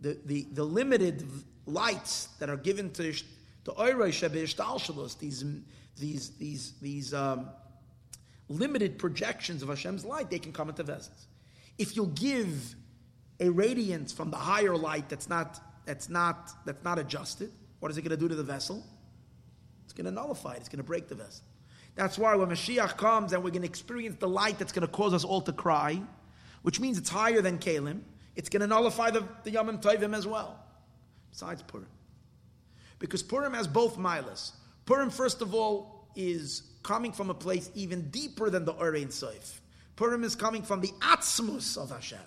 the, 0.00 0.18
the, 0.24 0.46
the 0.52 0.64
limited 0.64 1.28
lights 1.66 2.28
that 2.38 2.48
are 2.48 2.56
given 2.56 2.90
to 2.92 3.02
the 3.02 3.72
Oirei 3.72 4.10
Shebe 4.10 5.18
these, 5.18 5.44
these, 5.98 6.30
these, 6.30 6.72
these 6.80 7.14
um, 7.14 7.48
limited 8.48 8.98
projections 8.98 9.62
of 9.62 9.68
Hashem's 9.68 10.04
light, 10.04 10.30
they 10.30 10.38
can 10.38 10.52
come 10.52 10.68
into 10.68 10.82
vessels. 10.82 11.26
If 11.78 11.96
you'll 11.96 12.06
give 12.06 12.74
a 13.40 13.50
radiance 13.50 14.12
from 14.12 14.30
the 14.30 14.36
higher 14.36 14.76
light 14.76 15.08
that's 15.08 15.28
not, 15.28 15.60
that's 15.84 16.08
not, 16.08 16.50
that's 16.64 16.82
not 16.84 16.98
adjusted, 16.98 17.52
what 17.80 17.90
is 17.90 17.98
it 17.98 18.02
going 18.02 18.10
to 18.10 18.16
do 18.16 18.28
to 18.28 18.34
the 18.34 18.42
vessel? 18.42 18.82
It's 19.84 19.92
going 19.92 20.06
to 20.06 20.10
nullify 20.10 20.54
it, 20.54 20.58
it's 20.60 20.68
going 20.68 20.78
to 20.78 20.84
break 20.84 21.08
the 21.08 21.14
vessel. 21.14 21.44
That's 21.94 22.18
why 22.18 22.34
when 22.34 22.48
Mashiach 22.48 22.96
comes 22.96 23.32
and 23.32 23.42
we're 23.42 23.50
going 23.50 23.62
to 23.62 23.68
experience 23.68 24.16
the 24.18 24.28
light 24.28 24.58
that's 24.58 24.72
going 24.72 24.86
to 24.86 24.92
cause 24.92 25.14
us 25.14 25.24
all 25.24 25.40
to 25.42 25.52
cry, 25.52 26.00
which 26.62 26.78
means 26.80 26.98
it's 26.98 27.08
higher 27.08 27.40
than 27.40 27.58
Kalim, 27.58 28.00
it's 28.34 28.50
going 28.50 28.60
to 28.60 28.66
nullify 28.66 29.10
the, 29.10 29.26
the 29.44 29.50
Yom 29.50 29.78
Tovim 29.78 30.14
as 30.14 30.26
well, 30.26 30.58
besides 31.30 31.62
Purim. 31.62 31.86
Because 32.98 33.22
Purim 33.22 33.54
has 33.54 33.66
both 33.66 33.96
milas. 33.98 34.52
Purim, 34.84 35.10
first 35.10 35.42
of 35.42 35.54
all, 35.54 36.08
is 36.14 36.62
coming 36.82 37.12
from 37.12 37.30
a 37.30 37.34
place 37.34 37.70
even 37.74 38.10
deeper 38.10 38.50
than 38.50 38.64
the 38.64 38.74
Orein 38.74 39.08
Seif. 39.08 39.60
Purim 39.96 40.24
is 40.24 40.34
coming 40.34 40.62
from 40.62 40.80
the 40.80 40.92
Atzmus 41.00 41.76
of 41.76 41.90
Hashem, 41.90 42.18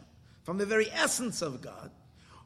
from 0.44 0.58
the 0.58 0.66
very 0.66 0.90
essence 0.92 1.42
of 1.42 1.62
God, 1.62 1.92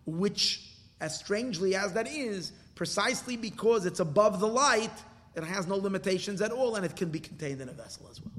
which, 0.06 0.70
as 1.00 1.18
strangely 1.18 1.76
as 1.76 1.94
that 1.94 2.08
is, 2.08 2.52
precisely 2.76 3.38
because 3.38 3.86
it's 3.86 4.00
above 4.00 4.40
the 4.40 4.48
light, 4.48 4.92
it 5.36 5.44
has 5.44 5.66
no 5.66 5.78
limitations 5.78 6.42
at 6.42 6.52
all, 6.52 6.76
and 6.76 6.86
it 6.86 6.96
can 6.96 7.10
be 7.10 7.20
contained 7.20 7.62
in 7.62 7.70
a 7.70 7.74
vessel 7.74 8.08
as 8.12 8.22
well. 8.22 8.34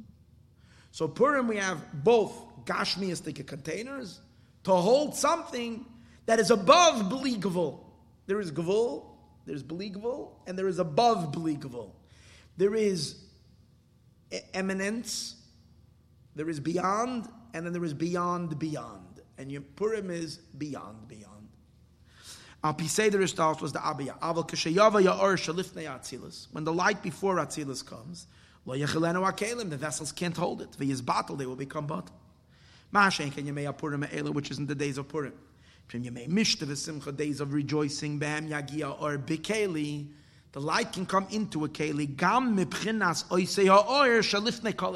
So 0.92 1.08
Purim, 1.08 1.48
we 1.48 1.56
have 1.56 2.04
both 2.04 2.32
Gashmiistic 2.66 3.46
containers 3.46 4.20
to 4.64 4.72
hold 4.72 5.16
something 5.16 5.84
that 6.26 6.38
is 6.38 6.50
above 6.50 7.08
Bli 7.08 7.38
There 8.26 8.40
is 8.40 8.52
Gavul, 8.52 9.04
there's 9.46 9.62
believable, 9.62 10.40
and 10.46 10.58
there 10.58 10.68
is 10.68 10.78
above 10.78 11.32
believable. 11.32 11.94
There 12.56 12.74
is 12.74 13.16
eminence, 14.52 15.36
there 16.34 16.48
is 16.48 16.60
beyond, 16.60 17.28
and 17.52 17.64
then 17.64 17.72
there 17.72 17.84
is 17.84 17.94
beyond 17.94 18.58
beyond. 18.58 19.20
And 19.38 19.50
your 19.50 19.62
Purim 19.62 20.10
is 20.10 20.38
beyond 20.38 21.08
beyond. 21.08 21.48
Al 22.62 22.74
Piseder 22.74 23.20
Ishtalos 23.20 23.60
was 23.60 23.72
the 23.72 23.80
Abiyah. 23.80 24.18
Aval 24.20 24.48
Kashayava 24.48 25.02
Ya'or 25.04 25.36
Shalifnei 25.36 25.86
Atzilus. 25.86 26.46
When 26.52 26.64
the 26.64 26.72
light 26.72 27.02
before 27.02 27.36
Atzilus 27.36 27.84
comes, 27.84 28.26
Lo 28.64 28.74
Yechilenu 28.76 29.30
Akelim, 29.30 29.68
the 29.70 29.76
vessels 29.76 30.12
can't 30.12 30.36
hold 30.36 30.62
it. 30.62 30.70
V'yiz 30.72 31.04
battle, 31.04 31.36
they 31.36 31.46
will 31.46 31.56
become 31.56 31.86
bottle. 31.86 32.14
Ma'ashen 32.94 33.30
Ken 33.32 33.44
Yemei 33.44 33.76
Purim 33.76 34.04
E'ela, 34.04 34.32
which 34.32 34.50
is 34.50 34.58
in 34.58 34.66
the 34.66 34.74
days 34.74 34.98
of 34.98 35.08
Purim. 35.08 35.34
Days 35.90 37.40
of 37.40 37.52
rejoicing, 37.52 38.18
Bam 38.18 38.48
Yagia 38.48 39.02
or 39.02 39.18
Bikeli, 39.18 40.08
the 40.52 40.60
light 40.60 40.92
can 40.92 41.04
come 41.04 41.26
into 41.30 41.66
a 41.66 41.68
Keli, 41.68 42.16
Gam 42.16 42.56
Mipchinas 42.56 43.24
Oisei 43.26 43.66
Ha'or 43.66 44.20
Shalifne 44.20 44.74
Kol 44.74 44.94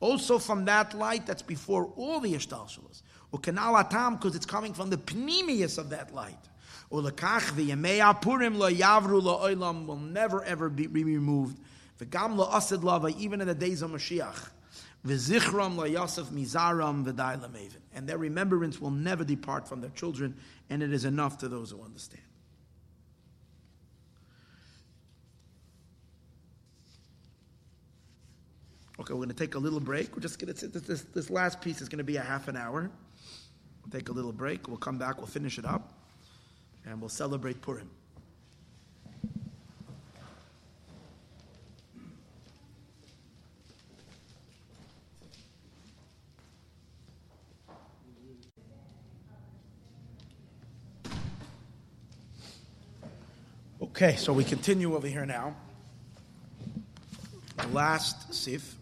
Also 0.00 0.38
from 0.38 0.64
that 0.64 0.94
light 0.94 1.26
that's 1.26 1.42
before 1.42 1.92
all 1.96 2.20
the 2.20 2.32
Ishtalshalas. 2.32 3.02
Ukanal 3.32 3.78
Atam, 3.78 4.16
because 4.16 4.34
it's 4.34 4.46
coming 4.46 4.74
from 4.74 4.90
the 4.90 4.96
Pnimius 4.96 5.78
of 5.78 5.90
that 5.90 6.14
light. 6.14 6.48
Ulakach 6.90 7.52
v'yemei 7.52 8.20
Purim 8.20 8.58
lo 8.58 8.68
yavru 8.70 9.22
lo 9.22 9.38
oilam 9.46 9.86
will 9.86 9.96
never 9.96 10.42
ever 10.44 10.68
be, 10.68 10.86
removed. 10.86 11.60
V'gam 12.00 12.36
lo 12.36 12.48
asid 12.50 12.82
lava, 12.82 13.08
even 13.18 13.40
in 13.40 13.46
the 13.46 13.54
days 13.54 13.82
of 13.82 13.90
Mashiach. 13.90 14.48
V'zichram 15.06 15.76
la 15.76 15.84
Yosef 15.84 16.26
mizaram 16.26 17.04
lamevin. 17.04 17.76
And 17.94 18.08
their 18.08 18.18
remembrance 18.18 18.80
will 18.80 18.90
never 18.90 19.22
depart 19.22 19.68
from 19.68 19.80
their 19.80 19.90
children, 19.90 20.34
and 20.68 20.82
it 20.82 20.92
is 20.92 21.04
enough 21.04 21.38
to 21.38 21.48
those 21.48 21.70
who 21.70 21.82
understand. 21.82 22.22
Okay, 29.00 29.14
we're 29.14 29.20
going 29.20 29.30
to 29.30 29.34
take 29.34 29.54
a 29.54 29.58
little 29.58 29.80
break. 29.80 30.14
We're 30.14 30.20
just 30.20 30.38
going 30.38 30.52
to 30.52 30.68
this, 30.68 31.00
this 31.00 31.30
last 31.30 31.62
piece 31.62 31.80
is 31.80 31.88
going 31.88 31.98
to 31.98 32.04
be 32.04 32.16
a 32.16 32.20
half 32.20 32.48
an 32.48 32.56
hour. 32.56 32.90
We'll 33.82 33.98
take 33.98 34.10
a 34.10 34.12
little 34.12 34.30
break. 34.30 34.68
We'll 34.68 34.76
come 34.76 34.98
back. 34.98 35.16
We'll 35.16 35.26
finish 35.26 35.56
it 35.58 35.64
up, 35.64 35.94
and 36.84 37.00
we'll 37.00 37.08
celebrate 37.08 37.62
Purim. 37.62 37.88
Okay, 53.80 54.16
so 54.16 54.34
we 54.34 54.44
continue 54.44 54.94
over 54.94 55.06
here 55.06 55.24
now. 55.24 55.56
The 57.56 57.68
last 57.68 58.34
sif. 58.34 58.76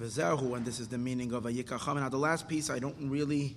V'zehu, 0.00 0.56
and 0.56 0.64
this 0.64 0.78
is 0.78 0.86
the 0.86 0.98
meaning 0.98 1.32
of 1.32 1.46
a 1.46 1.52
yikacham. 1.52 1.96
Now, 1.96 2.08
the 2.08 2.18
last 2.18 2.48
piece, 2.48 2.70
I 2.70 2.78
don't 2.78 3.10
really, 3.10 3.56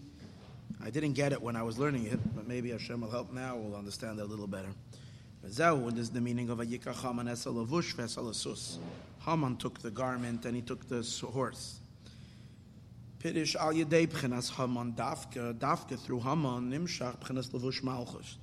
I 0.84 0.90
didn't 0.90 1.14
get 1.14 1.34
it 1.34 1.42
when 1.42 1.56
I 1.56 1.62
was 1.62 1.78
learning 1.78 2.08
it, 2.08 2.20
but 2.36 2.48
maybe 2.48 2.72
Hashem 2.72 3.02
will 3.02 3.12
help 3.12 3.32
now. 3.32 3.58
We'll 3.58 3.78
understand 3.78 4.18
it 4.18 4.24
a 4.24 4.26
little 4.26 4.48
better. 4.48 4.70
V'zehu, 5.46 5.90
and 5.90 5.92
this 5.92 6.06
is 6.06 6.10
the 6.10 6.22
meaning 6.22 6.50
of 6.50 6.60
a 6.60 6.66
yikacham 6.66 7.20
and 7.20 7.30
esalavush 7.30 7.94
v'esalasus. 7.94 8.78
Haman 9.20 9.58
took 9.58 9.80
the 9.82 9.92
garment 9.92 10.46
and 10.46 10.56
he 10.56 10.64
took 10.64 10.88
the 10.88 11.04
horse. 11.32 11.80
Pirish 13.20 13.56
al 13.56 13.74
yedei 13.74 14.08
b'chinas 14.08 14.50
Haman 14.56 14.94
dafka, 14.94 15.54
dafka 15.54 16.00
through 16.00 16.22
Haman 16.22 16.72
nimshach 16.72 17.20
b'chinas 17.20 17.50
levush 17.52 17.84
malchus. 17.84 18.38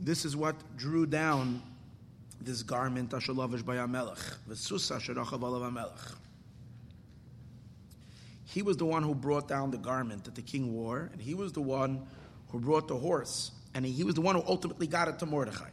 This 0.00 0.24
is 0.24 0.36
what 0.36 0.54
drew 0.76 1.04
down 1.04 1.60
this 2.40 2.62
garment 2.62 3.12
asher 3.12 3.32
lavish 3.32 3.62
by 3.62 3.74
Amelech, 3.74 4.36
v'sus 4.48 4.94
asher 4.94 5.14
alav 5.14 5.40
Amelech. 5.40 6.14
He 8.46 8.62
was 8.62 8.76
the 8.76 8.86
one 8.86 9.02
who 9.02 9.14
brought 9.14 9.48
down 9.48 9.70
the 9.72 9.76
garment 9.76 10.24
that 10.24 10.34
the 10.34 10.42
king 10.42 10.72
wore, 10.72 11.10
and 11.12 11.20
he 11.20 11.34
was 11.34 11.52
the 11.52 11.60
one 11.60 12.06
who 12.50 12.60
brought 12.60 12.86
the 12.88 12.96
horse, 12.96 13.50
and 13.74 13.84
he, 13.84 14.04
was 14.04 14.14
the 14.14 14.20
one 14.20 14.36
who 14.36 14.42
ultimately 14.46 14.86
got 14.86 15.08
it 15.08 15.18
to 15.18 15.26
Mordechai. 15.26 15.70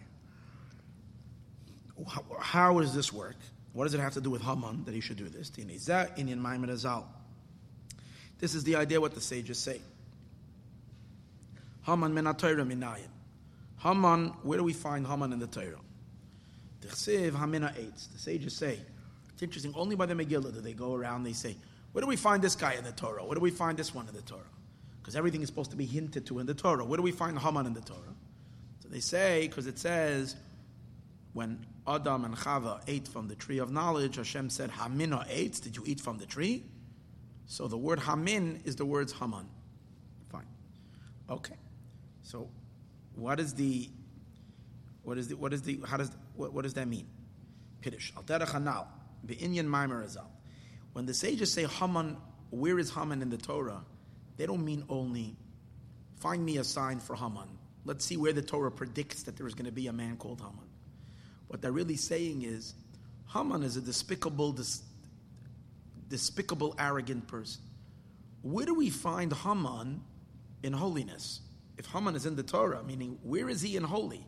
How, 2.08 2.24
how 2.40 2.80
does 2.80 2.96
this 2.96 3.14
work? 3.14 3.36
What 3.74 3.86
does 3.86 3.94
it 3.94 4.00
have 4.00 4.14
to 4.14 4.22
do 4.22 4.32
with 4.32 4.42
Haman 4.42 4.86
that 4.86 4.94
he 4.94 5.02
should 5.02 5.18
do 5.18 5.30
this? 5.30 5.52
This 8.40 8.56
is 8.56 8.64
the 8.64 8.76
idea 8.76 9.00
what 9.00 9.14
the 9.14 9.22
sages 9.22 9.60
say. 9.60 9.80
Haman 11.86 12.14
min 12.14 12.26
minayin. 12.26 13.08
Haman, 13.78 14.30
where 14.44 14.58
do 14.58 14.64
we 14.64 14.74
find 14.74 15.06
Haman 15.06 15.32
in 15.32 15.40
the 15.40 15.48
Torah? 15.48 15.80
The 16.82 16.90
sages 16.90 18.56
say, 18.56 18.80
it's 19.34 19.44
interesting, 19.44 19.74
only 19.76 19.96
by 19.96 20.06
the 20.06 20.14
Megillah 20.14 20.54
do 20.54 20.62
they 20.62 20.74
go 20.74 20.94
around, 20.94 21.24
they 21.24 21.34
say, 21.34 21.56
where 21.94 22.02
do 22.02 22.08
we 22.08 22.16
find 22.16 22.44
this 22.44 22.56
guy 22.56 22.74
in 22.74 22.84
the 22.84 22.92
Torah? 22.92 23.24
Where 23.24 23.36
do 23.36 23.42
we 23.42 23.52
find 23.52 23.78
this 23.78 23.94
one 23.94 24.08
in 24.08 24.16
the 24.16 24.22
Torah? 24.24 24.42
Because 25.02 25.16
everything 25.16 25.42
is 25.42 25.48
supposed 25.48 25.72
to 25.72 25.78
be 25.78 25.86
hinted 25.86 26.26
to 26.28 26.40
in 26.40 26.46
the 26.46 26.54
Torah. 26.54 26.84
Where 26.84 26.98
do 26.98 27.04
we 27.04 27.12
find 27.12 27.38
Haman 27.38 27.66
in 27.66 27.74
the 27.74 27.82
Torah? 27.82 28.16
So 28.82 28.90
they 28.90 29.00
say, 29.00 29.48
because 29.48 29.68
it 29.68 29.78
says, 29.78 30.36
when 31.34 31.66
Adam 31.88 32.26
and 32.26 32.36
Chava 32.36 32.82
ate 32.88 33.08
from 33.08 33.28
the 33.28 33.36
tree 33.36 33.60
of 33.60 33.72
knowledge, 33.72 34.16
Hashem 34.16 34.50
said, 34.50 34.72
Hamina 34.72 35.26
ate. 35.30 35.62
Did 35.62 35.76
you 35.76 35.84
eat 35.86 36.00
from 36.00 36.18
the 36.18 36.26
tree? 36.26 36.64
So 37.46 37.68
the 37.68 37.78
word 37.78 38.00
Hamin 38.00 38.62
is 38.66 38.76
the 38.76 38.86
words 38.86 39.14
Haman. 39.14 39.46
Fine. 40.32 40.48
Okay. 41.30 41.56
So 42.24 42.50
what 43.16 43.40
is 43.40 43.54
the 43.54 43.90
what 45.04 45.18
is 45.18 45.28
the 45.28 45.36
what 45.36 45.54
is 45.54 45.62
the 45.62 45.80
how 45.86 45.98
does 45.98 46.12
what, 46.36 46.54
what 46.54 46.64
does 46.64 46.74
that 46.76 46.88
mean? 46.88 47.06
Piddish. 47.82 48.14
Al 48.16 48.24
Hanal. 48.24 48.88
The 49.26 49.36
Inyan 49.36 49.68
Maimer 49.68 50.04
Azal. 50.06 50.26
When 50.94 51.06
the 51.06 51.14
sages 51.14 51.52
say 51.52 51.66
Haman, 51.66 52.18
where 52.50 52.80
is 52.80 52.92
Haman 52.92 53.22
in 53.22 53.30
the 53.30 53.38
Torah? 53.38 53.84
They 54.38 54.46
don't 54.46 54.64
mean 54.64 54.86
only 54.90 55.36
find 56.18 56.44
me 56.46 56.58
a 56.58 56.64
sign 56.64 57.00
for 57.00 57.16
Haman 57.16 57.50
Let's 57.86 58.06
see 58.06 58.18
where 58.18 58.34
the 58.34 58.42
Torah 58.42 58.72
predicts 58.72 59.24
that 59.24 59.36
there 59.36 59.48
is 59.48 59.54
going 59.54 59.66
to 59.66 59.72
be 59.72 59.88
a 59.88 59.94
man 59.94 60.16
called 60.16 60.40
Haman. 60.40 60.70
What 61.48 61.62
they're 61.62 61.72
really 61.72 61.98
saying 61.98 62.44
is 62.44 62.76
Haman 63.34 63.64
is 63.64 63.76
a 63.76 63.82
despicable, 63.82 64.54
dis- 64.54 64.84
despicable, 66.08 66.76
arrogant 66.80 67.28
person. 67.28 67.62
Where 68.42 68.66
do 68.66 68.74
we 68.74 68.90
find 68.90 69.34
Haman 69.34 70.02
in 70.64 70.74
holiness? 70.74 71.42
If 71.78 71.88
Haman 71.88 72.16
is 72.16 72.26
in 72.26 72.36
the 72.36 72.44
Torah, 72.44 72.84
meaning 72.84 73.20
where 73.24 73.50
is 73.50 73.62
he 73.62 73.76
in 73.76 73.84
holy? 73.84 74.26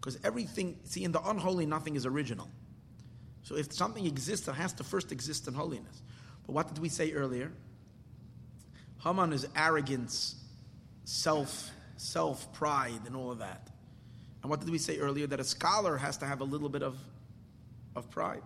Because 0.00 0.18
everything, 0.24 0.78
see, 0.84 1.04
in 1.04 1.12
the 1.12 1.22
unholy, 1.28 1.66
nothing 1.66 1.94
is 1.94 2.06
original. 2.06 2.48
So 3.46 3.54
if 3.54 3.72
something 3.72 4.04
exists, 4.04 4.48
it 4.48 4.56
has 4.56 4.72
to 4.72 4.82
first 4.82 5.12
exist 5.12 5.46
in 5.46 5.54
holiness. 5.54 6.02
But 6.44 6.52
what 6.54 6.66
did 6.66 6.78
we 6.78 6.88
say 6.88 7.12
earlier? 7.12 7.52
Haman 9.04 9.32
is 9.32 9.46
arrogance, 9.54 10.34
self, 11.04 11.70
self 11.96 12.52
pride, 12.54 13.02
and 13.06 13.14
all 13.14 13.30
of 13.30 13.38
that. 13.38 13.68
And 14.42 14.50
what 14.50 14.58
did 14.58 14.68
we 14.68 14.78
say 14.78 14.98
earlier? 14.98 15.28
That 15.28 15.38
a 15.38 15.44
scholar 15.44 15.96
has 15.96 16.16
to 16.16 16.26
have 16.26 16.40
a 16.40 16.44
little 16.44 16.68
bit 16.68 16.82
of, 16.82 16.98
of 17.94 18.10
pride. 18.10 18.42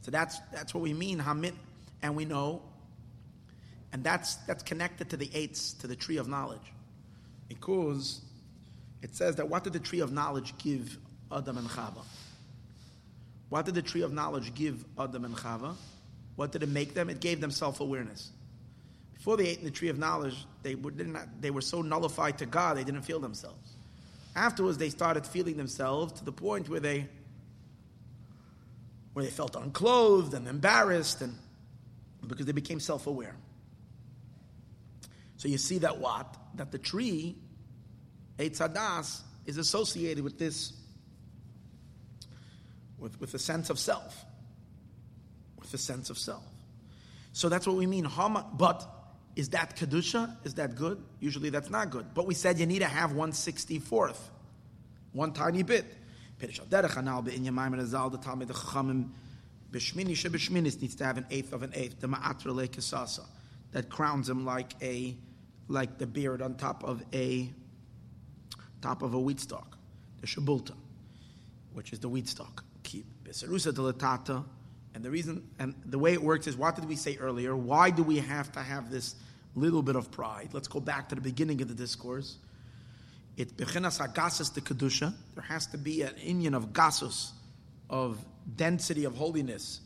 So 0.00 0.10
that's 0.10 0.40
that's 0.52 0.74
what 0.74 0.82
we 0.82 0.92
mean, 0.92 1.20
Hamit, 1.20 1.54
and 2.02 2.16
we 2.16 2.24
know, 2.24 2.60
and 3.92 4.02
that's 4.02 4.34
that's 4.48 4.64
connected 4.64 5.10
to 5.10 5.16
the 5.16 5.30
eights, 5.32 5.74
to 5.74 5.86
the 5.86 5.94
tree 5.94 6.16
of 6.16 6.26
knowledge, 6.26 6.72
because 7.48 8.20
it 9.00 9.14
says 9.14 9.36
that 9.36 9.48
what 9.48 9.62
did 9.62 9.74
the 9.74 9.78
tree 9.78 10.00
of 10.00 10.10
knowledge 10.10 10.58
give 10.58 10.98
Adam 11.30 11.56
and 11.56 11.68
Chava? 11.68 12.02
What 13.48 13.64
did 13.64 13.74
the 13.74 13.82
tree 13.82 14.02
of 14.02 14.12
knowledge 14.12 14.54
give 14.54 14.84
Adam 14.98 15.24
and 15.24 15.34
Chava? 15.34 15.74
What 16.36 16.52
did 16.52 16.62
it 16.62 16.68
make 16.68 16.94
them? 16.94 17.10
It 17.10 17.20
gave 17.20 17.40
them 17.40 17.50
self 17.50 17.80
awareness. 17.80 18.30
Before 19.14 19.36
they 19.36 19.48
ate 19.48 19.58
in 19.58 19.64
the 19.64 19.70
tree 19.70 19.88
of 19.88 19.98
knowledge, 19.98 20.46
they 20.62 20.76
were, 20.76 20.92
not, 20.92 21.26
they 21.40 21.50
were 21.50 21.60
so 21.60 21.82
nullified 21.82 22.38
to 22.38 22.46
God, 22.46 22.76
they 22.76 22.84
didn't 22.84 23.02
feel 23.02 23.18
themselves. 23.18 23.74
Afterwards, 24.36 24.78
they 24.78 24.90
started 24.90 25.26
feeling 25.26 25.56
themselves 25.56 26.12
to 26.14 26.24
the 26.24 26.30
point 26.30 26.68
where 26.68 26.78
they, 26.78 27.08
where 29.12 29.24
they 29.24 29.30
felt 29.30 29.56
unclothed 29.56 30.34
and 30.34 30.46
embarrassed, 30.46 31.22
and 31.22 31.34
because 32.26 32.46
they 32.46 32.52
became 32.52 32.78
self 32.78 33.08
aware. 33.08 33.34
So 35.38 35.48
you 35.48 35.58
see 35.58 35.78
that 35.78 35.98
what? 35.98 36.36
That 36.54 36.70
the 36.70 36.78
tree, 36.78 37.36
Eitz 38.38 38.58
Hadas, 38.58 39.22
is 39.46 39.56
associated 39.56 40.22
with 40.22 40.38
this, 40.38 40.72
with, 42.98 43.20
with 43.20 43.34
a 43.34 43.38
sense 43.38 43.70
of 43.70 43.78
self. 43.78 44.24
With 45.60 45.72
a 45.74 45.78
sense 45.78 46.10
of 46.10 46.18
self. 46.18 46.44
So 47.32 47.48
that's 47.48 47.66
what 47.66 47.76
we 47.76 47.86
mean. 47.86 48.06
But 48.54 48.86
is 49.36 49.50
that 49.50 49.76
Kedusha? 49.76 50.36
Is 50.44 50.54
that 50.54 50.74
good? 50.74 51.02
Usually 51.20 51.50
that's 51.50 51.70
not 51.70 51.90
good. 51.90 52.06
But 52.14 52.26
we 52.26 52.34
said 52.34 52.58
you 52.58 52.66
need 52.66 52.80
to 52.80 52.86
have 52.86 53.12
164th, 53.12 54.18
one 55.12 55.32
tiny 55.32 55.62
bit. 55.62 55.84
Needs 56.40 56.58
to 60.94 61.04
have 61.04 61.18
an 61.18 61.26
eighth 61.30 61.52
of 61.52 61.62
an 61.62 61.72
eighth, 61.74 62.00
the 62.00 62.08
Ma'atra 62.08 62.54
Lekasasa, 62.54 63.24
that 63.72 63.88
crowns 63.88 64.28
him 64.28 64.44
like 64.44 64.72
a 64.82 65.16
like 65.68 65.98
the 65.98 66.06
beard 66.06 66.40
on 66.40 66.54
top 66.54 66.82
of 66.84 67.04
a 67.12 67.50
top 68.80 69.02
of 69.02 69.14
a 69.14 69.18
wheat 69.20 69.40
stalk, 69.40 69.76
the 70.20 70.26
Shabulta, 70.26 70.74
which 71.74 71.92
is 71.92 72.00
the 72.00 72.08
wheat 72.08 72.28
stalk. 72.28 72.64
Keep 72.88 73.06
Besarusa 73.24 73.72
Delatata. 73.72 74.44
And 74.94 75.04
the 75.04 75.10
reason 75.10 75.46
and 75.58 75.74
the 75.84 75.98
way 75.98 76.14
it 76.14 76.22
works 76.22 76.46
is 76.46 76.56
what 76.56 76.74
did 76.74 76.86
we 76.86 76.96
say 76.96 77.18
earlier? 77.18 77.54
Why 77.54 77.90
do 77.90 78.02
we 78.02 78.16
have 78.18 78.50
to 78.52 78.60
have 78.60 78.90
this 78.90 79.14
little 79.54 79.82
bit 79.82 79.96
of 79.96 80.10
pride. 80.10 80.50
Let's 80.52 80.68
go 80.68 80.80
back 80.80 81.08
to 81.10 81.14
the 81.14 81.20
beginning 81.20 81.60
of 81.62 81.68
the 81.68 81.74
discourse. 81.74 82.36
It 83.36 83.56
bechinas 83.56 84.00
hagasus 84.00 84.54
the 84.54 84.60
kedusha. 84.60 85.14
There 85.34 85.44
has 85.44 85.66
to 85.68 85.78
be 85.78 86.02
an 86.02 86.14
inyan 86.14 86.54
of 86.54 86.72
gasus, 86.72 87.30
of 87.88 88.18
density 88.56 89.04
of 89.04 89.16
holiness, 89.16 89.80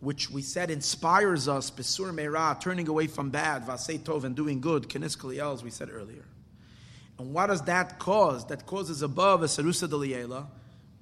which 0.00 0.30
we 0.30 0.42
said 0.42 0.70
inspires 0.70 1.48
us 1.48 1.70
besur 1.70 2.12
meira, 2.14 2.60
turning 2.60 2.88
away 2.88 3.06
from 3.06 3.30
bad, 3.30 3.64
vasei 3.64 3.98
tov, 3.98 4.24
and 4.24 4.34
doing 4.34 4.60
good. 4.60 4.88
Kenis 4.88 5.52
as 5.52 5.62
we 5.62 5.70
said 5.70 5.90
earlier. 5.92 6.24
And 7.18 7.32
what 7.34 7.48
does 7.48 7.62
that 7.62 7.98
cause? 7.98 8.46
That 8.46 8.66
causes 8.66 9.02
above 9.02 9.42
a 9.42 9.46
serusa 9.46 9.86
deliyela, 9.88 10.46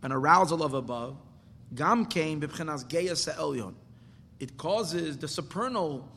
an 0.03 0.12
arousal 0.12 0.62
of 0.62 0.75
above. 0.75 1.17
Gam 1.75 2.07
came 2.07 2.41
bechinas 2.41 2.85
geya 2.87 3.12
elyon. 3.37 3.75
It 4.39 4.57
causes 4.57 5.19
the 5.19 5.29
supernal 5.29 6.09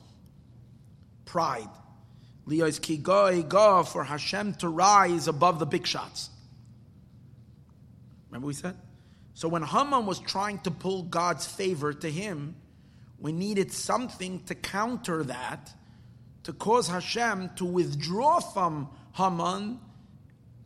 pride. 1.26 1.70
Leo's 2.46 2.80
kigoy 2.80 3.48
go 3.48 3.84
for 3.84 4.04
Hashem 4.04 4.56
to 4.56 4.68
rise 4.68 5.28
above 5.28 5.60
the 5.60 5.66
big 5.66 5.86
shots. 5.86 6.30
Remember 8.30 8.48
we 8.48 8.54
said? 8.54 8.76
So 9.34 9.48
when 9.48 9.64
Haman 9.64 10.06
was 10.06 10.20
trying 10.20 10.60
to 10.60 10.72
pull 10.72 11.04
God's 11.04 11.46
favor 11.46 11.94
to 11.94 12.10
him, 12.10 12.56
we 13.20 13.32
needed 13.32 13.72
something 13.72 14.44
to 14.46 14.56
counter 14.56 15.24
that, 15.24 15.72
to 16.44 16.54
cause 16.54 16.88
Hashem 16.88 17.52
to 17.56 17.66
withdraw 17.66 18.40
from 18.40 18.90
Haman 19.14 19.80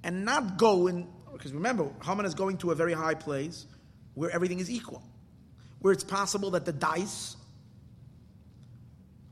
and 0.03 0.25
not 0.25 0.57
go 0.57 0.87
in. 0.87 1.07
Because 1.37 1.53
remember, 1.53 1.89
Haman 2.03 2.25
is 2.25 2.33
going 2.33 2.57
to 2.57 2.71
a 2.71 2.75
very 2.75 2.93
high 2.93 3.13
place 3.13 3.65
where 4.15 4.31
everything 4.31 4.59
is 4.59 4.69
equal, 4.69 5.03
where 5.79 5.93
it's 5.93 6.03
possible 6.03 6.51
that 6.51 6.65
the 6.65 6.73
dice 6.73 7.35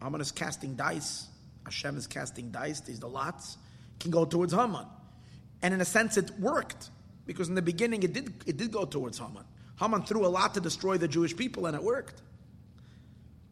Haman 0.06 0.22
is 0.22 0.32
casting 0.32 0.76
dice. 0.76 1.28
Hashem 1.64 1.98
is 1.98 2.06
casting 2.06 2.52
dice. 2.52 2.80
These 2.82 3.00
the 3.00 3.08
lots 3.08 3.58
can 4.00 4.12
go 4.12 4.24
towards 4.24 4.54
Haman, 4.54 4.86
and 5.64 5.74
in 5.74 5.82
a 5.82 5.86
sense, 5.86 6.16
it 6.16 6.30
worked 6.40 6.92
because 7.26 7.50
in 7.50 7.56
the 7.56 7.62
beginning 7.62 8.04
it 8.04 8.14
did 8.14 8.32
it 8.46 8.58
did 8.58 8.72
go 8.72 8.86
towards 8.86 9.18
Haman. 9.18 9.44
Haman 9.80 10.04
threw 10.04 10.26
a 10.26 10.30
lot 10.30 10.54
to 10.54 10.60
destroy 10.60 10.98
the 10.98 11.08
Jewish 11.08 11.36
people, 11.36 11.66
and 11.66 11.76
it 11.76 11.82
worked. 11.82 12.22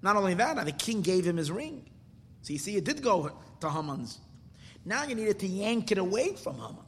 Not 0.04 0.16
only 0.16 0.36
that, 0.36 0.64
the 0.64 0.72
king 0.72 1.02
gave 1.02 1.26
him 1.26 1.38
his 1.38 1.50
ring. 1.50 1.90
So 2.44 2.54
you 2.54 2.60
see, 2.60 2.76
it 2.76 2.84
did 2.84 3.02
go 3.02 3.32
to 3.62 3.70
Haman's. 3.70 4.20
Now 4.86 5.06
you 5.06 5.16
needed 5.16 5.40
to 5.40 5.48
yank 5.48 5.92
it 5.92 5.98
away 5.98 6.36
from 6.36 6.56
Haman. 6.58 6.83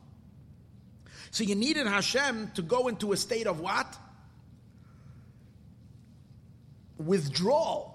So 1.36 1.44
you 1.44 1.56
needed 1.56 1.86
Hashem 1.86 2.52
to 2.56 2.62
go 2.62 2.88
into 2.88 3.12
a 3.12 3.18
state 3.18 3.46
of 3.46 3.60
what? 3.60 3.94
Withdrawal 6.98 7.92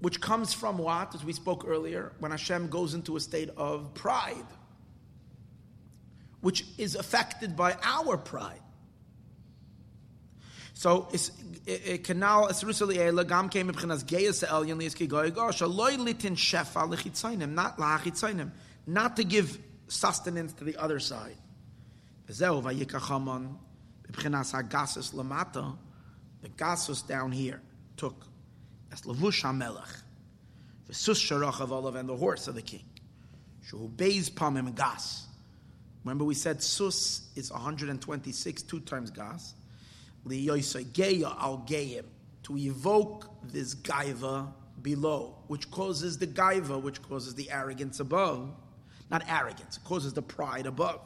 which 0.00 0.20
comes 0.20 0.52
from 0.52 0.76
what, 0.76 1.14
as 1.14 1.24
we 1.24 1.32
spoke 1.32 1.64
earlier, 1.66 2.12
when 2.18 2.30
Hashem 2.30 2.68
goes 2.68 2.92
into 2.92 3.16
a 3.16 3.20
state 3.20 3.48
of 3.56 3.94
pride, 3.94 4.44
which 6.42 6.66
is 6.76 6.94
affected 6.94 7.56
by 7.56 7.74
our 7.82 8.18
pride. 8.18 8.60
So 10.74 11.08
canal 12.02 12.48
esrusali 12.48 13.26
gam 13.26 13.48
came 13.48 13.70
ibchinas 13.70 14.04
geyas 14.04 14.46
elyon 14.46 14.76
liski 14.76 15.08
goy 15.08 15.30
gosh 15.30 15.60
aloy 15.60 15.96
litin 15.96 16.36
shefa 16.36 16.86
lechitzainim 16.86 17.52
not 17.52 17.78
lachitzainim 17.78 18.50
not 18.86 19.16
to 19.16 19.24
give 19.24 19.58
sustenance 19.88 20.52
to 20.52 20.64
the 20.64 20.76
other 20.76 21.00
side. 21.00 21.36
Zeu 22.30 22.62
vayikachaman 22.62 23.56
ibchinas 24.10 24.52
hagasus 24.54 25.14
lamata 25.14 25.76
the 26.44 26.50
gasus 26.50 27.06
down 27.06 27.32
here 27.32 27.62
took 27.96 28.26
as 28.92 29.00
Lavush 29.02 29.42
HaMelech, 29.42 30.02
the 30.86 30.94
Sus 30.94 31.18
Sharach 31.18 31.60
of 31.60 31.72
Olav, 31.72 31.96
and 31.96 32.06
the 32.08 32.16
horse 32.16 32.48
of 32.48 32.54
the 32.54 32.62
king. 32.62 32.84
Shu 33.62 33.90
Beis 33.96 34.30
Pamim 34.30 34.74
Gas. 34.76 35.26
Remember 36.04 36.24
we 36.24 36.34
said 36.34 36.62
Sus 36.62 37.22
is 37.34 37.50
126, 37.50 38.62
two 38.62 38.80
times 38.80 39.10
Gas. 39.10 39.54
Geya 40.26 41.40
al 41.40 41.64
Geyim, 41.66 42.04
to 42.42 42.58
evoke 42.58 43.30
this 43.42 43.74
Gaiva 43.74 44.52
below, 44.82 45.36
which 45.46 45.70
causes 45.70 46.18
the 46.18 46.26
Gaiva, 46.26 46.80
which 46.80 47.00
causes 47.00 47.34
the 47.34 47.50
arrogance 47.50 48.00
above. 48.00 48.54
Not 49.10 49.24
arrogance, 49.28 49.78
it 49.78 49.84
causes 49.84 50.12
the 50.12 50.22
pride 50.22 50.66
above. 50.66 51.00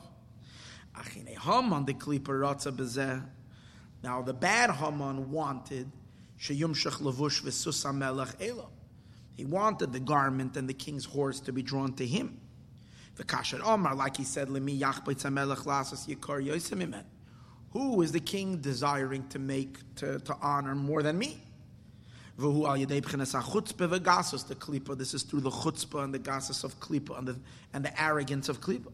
Now 4.02 4.22
the 4.22 4.32
bad 4.32 4.70
Haman 4.70 5.30
wanted 5.30 5.92
he 9.38 9.44
wanted 9.44 9.92
the 9.92 10.00
garment 10.00 10.56
and 10.56 10.68
the 10.68 10.74
king's 10.74 11.04
horse 11.04 11.38
to 11.40 11.52
be 11.52 11.62
drawn 11.62 11.92
to 11.94 12.06
him. 12.06 12.40
The 13.16 13.24
kasher 13.24 13.60
Omar, 13.64 13.96
like 13.96 14.16
he 14.16 14.22
said, 14.22 14.46
Who 14.48 14.54
is 18.02 18.12
the 18.12 18.20
king 18.20 18.58
desiring 18.58 19.26
to 19.28 19.38
make 19.40 19.94
to, 19.96 20.20
to 20.20 20.36
honor 20.40 20.76
more 20.76 21.02
than 21.02 21.18
me? 21.18 21.42
The. 22.36 22.48
This 24.96 25.14
is 25.14 25.24
through 25.24 25.40
the 25.40 25.50
chutzpah 25.50 26.04
and 26.04 26.14
the 26.14 26.20
gasus 26.20 26.62
of 26.62 26.78
klipa 26.78 27.18
and 27.18 27.26
the, 27.26 27.36
and 27.74 27.84
the 27.84 28.00
arrogance 28.00 28.48
of 28.48 28.60
klipa. 28.60 28.92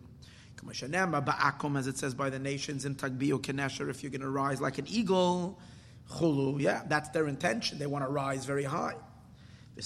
As 0.68 1.86
it 1.86 1.98
says 1.98 2.14
by 2.14 2.30
the 2.30 2.38
nations 2.38 2.84
in 2.84 2.94
Tagbio 2.94 3.38
Kenesher, 3.40 3.88
if 3.90 4.02
you're 4.02 4.10
going 4.10 4.20
to 4.20 4.30
rise 4.30 4.60
like 4.60 4.78
an 4.78 4.86
eagle, 4.88 5.58
Chulu, 6.10 6.60
yeah, 6.60 6.82
that's 6.86 7.08
their 7.10 7.28
intention. 7.28 7.78
They 7.78 7.86
want 7.86 8.04
to 8.04 8.10
rise 8.10 8.44
very 8.44 8.64
high. 8.64 8.94
And 9.76 9.82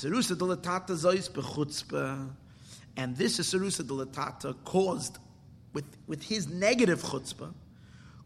this 3.16 3.38
is 3.38 3.54
Sarusa 3.54 3.82
Delatata 3.84 4.56
caused 4.64 5.18
with, 5.72 5.84
with 6.06 6.22
his 6.22 6.48
negative 6.48 7.02
chutzpah, 7.02 7.52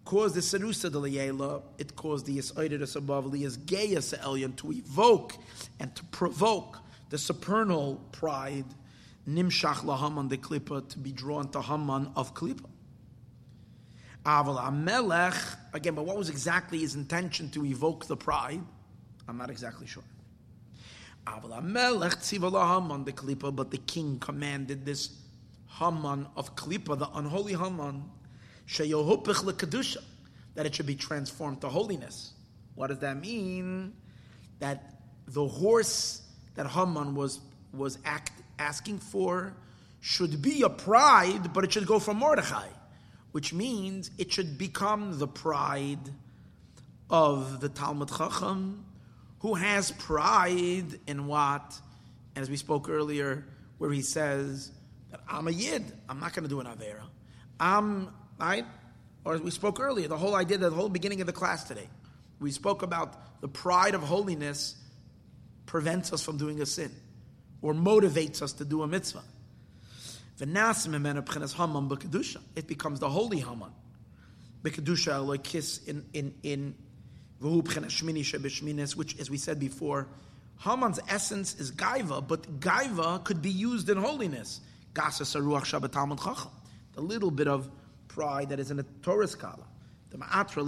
caused 0.05 0.35
the 0.35 0.41
Sarusa 0.41 0.91
Delayela, 0.91 1.63
it 1.79 1.95
caused 1.95 2.27
the 2.27 2.39
Yisaidus 2.39 2.97
above 2.97 3.27
Lias 3.27 3.57
Gaius 3.57 4.15
Elyon 4.15 4.57
to 4.57 4.73
evoke 4.73 5.37
and 5.79 5.95
to 5.95 6.05
provoke 6.05 6.79
the 7.11 7.19
supernal 7.19 8.01
pride, 8.13 8.65
Nimshach 9.29 9.85
Lahaman 9.85 10.29
the 10.29 10.37
Klippa, 10.37 10.89
to 10.89 10.99
be 10.99 11.13
drawn 11.13 11.49
to 11.51 11.61
Haman 11.61 12.11
of 12.17 12.35
Klippa. 12.35 12.69
Aval 14.25 14.61
Amelech, 14.61 15.57
again, 15.73 15.95
but 15.95 16.05
what 16.05 16.17
was 16.17 16.29
exactly 16.29 16.79
his 16.79 16.95
intention 16.95 17.51
to 17.51 17.65
evoke 17.65 18.07
the 18.07 18.17
pride? 18.17 18.63
I'm 19.29 19.37
not 19.37 19.51
exactly 19.51 19.87
sure. 19.87 20.05
Aval 21.27 21.61
Amelech 21.61 22.17
Tzivala 22.17 22.81
Haman 22.81 23.05
the 23.05 23.13
Klippa, 23.13 23.55
but 23.55 23.71
the 23.71 23.79
king 23.79 24.19
commanded 24.19 24.85
this 24.85 25.11
Haman 25.79 26.27
of 26.37 26.55
Klippa, 26.55 26.99
the 26.99 27.09
unholy 27.15 27.55
Haman, 27.55 28.05
that 30.55 30.67
it 30.67 30.75
should 30.75 30.87
be 30.87 30.95
transformed 30.95 31.61
to 31.61 31.69
holiness. 31.69 32.33
What 32.75 32.89
does 32.89 32.99
that 32.99 33.21
mean? 33.21 33.93
That 34.59 35.01
the 35.27 35.47
horse 35.47 36.23
that 36.55 36.67
Haman 36.67 37.15
was, 37.15 37.41
was 37.73 37.99
act, 38.05 38.33
asking 38.63 38.99
for 38.99 39.55
should 40.01 40.41
be 40.41 40.63
a 40.63 40.69
pride, 40.71 41.53
but 41.53 41.65
it 41.65 41.73
should 41.73 41.87
go 41.87 41.99
from 41.99 42.19
Mordechai, 42.19 42.69
which 43.33 43.53
means 43.53 44.11
it 44.19 44.33
should 44.33 44.57
become 44.57 45.19
the 45.19 45.29
pride 45.29 46.11
of 47.11 47.61
the 47.61 47.69
Talmud 47.69 48.09
Chacham, 48.09 48.85
who 49.41 49.55
has 49.55 49.91
pride 49.93 50.99
in 51.07 51.27
what, 51.27 51.79
as 52.37 52.49
we 52.49 52.57
spoke 52.57 52.89
earlier, 52.89 53.45
where 53.79 53.91
he 53.91 54.03
says 54.03 54.71
that 55.11 55.21
I'm 55.29 55.49
a 55.49 55.51
Yid, 55.51 55.85
I'm 56.09 56.21
not 56.21 56.33
going 56.33 56.45
to 56.45 56.49
do 56.49 56.61
an 56.61 56.67
Avera. 56.67 57.05
I'm 57.61 58.09
right? 58.39 58.65
Or 59.25 59.35
as 59.35 59.41
we 59.41 59.51
spoke 59.51 59.79
earlier, 59.81 60.09
the 60.09 60.17
whole 60.17 60.35
idea, 60.35 60.59
the 60.59 60.71
whole 60.71 60.89
beginning 60.89 61.21
of 61.21 61.27
the 61.27 61.33
class 61.33 61.65
today, 61.65 61.89
we 62.41 62.51
spoke 62.51 62.83
about 62.83 63.41
the 63.41 63.49
pride 63.49 63.95
of 63.95 64.03
holiness 64.03 64.75
prevents 65.67 66.13
us 66.13 66.25
from 66.25 66.39
doing 66.39 66.61
a 66.61 66.67
sin 66.67 66.91
or 67.63 67.73
motivates 67.73 68.43
us 68.43 68.53
to 68.55 68.65
do 68.65 68.83
a 68.83 68.87
mitzvah. 68.87 69.23
It 72.57 72.67
becomes 72.67 73.01
the 73.01 73.09
holy 73.09 73.39
Haman. 73.39 73.71
Bekadusha 74.63 75.43
kiss 75.43 75.83
in 75.85 76.05
in 76.13 76.35
in 76.43 76.75
which, 78.97 79.19
as 79.19 79.31
we 79.31 79.37
said 79.37 79.59
before, 79.59 80.09
Haman's 80.59 81.01
essence 81.09 81.59
is 81.59 81.73
gaiva, 81.73 82.27
but 82.27 82.61
gaiva 82.61 83.25
could 83.25 83.43
be 83.43 83.51
used 83.51 83.89
in 83.89 83.97
holiness. 83.97 84.61
The 84.95 87.01
little 87.01 87.31
bit 87.31 87.49
of 87.49 87.71
pride 88.09 88.51
that 88.51 88.61
is 88.61 88.71
in 88.71 88.79
a 88.79 88.85
Torah 89.03 89.27
scholar. 89.27 89.65
The 90.11 90.19
Ma'atra 90.19 90.63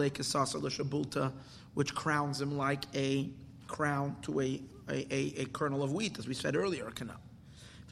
which 1.75 1.95
crowns 1.95 2.41
him 2.41 2.57
like 2.57 2.85
a 2.95 3.29
crown 3.69 4.17
to 4.23 4.41
a, 4.41 4.61
a, 4.89 5.15
a, 5.15 5.43
a 5.43 5.45
kernel 5.47 5.83
of 5.83 5.93
wheat, 5.93 6.19
as 6.19 6.29
we 6.29 6.35
said 6.35 6.57
earlier, 6.57 6.89
a 6.89 6.93
canal. 6.93 7.21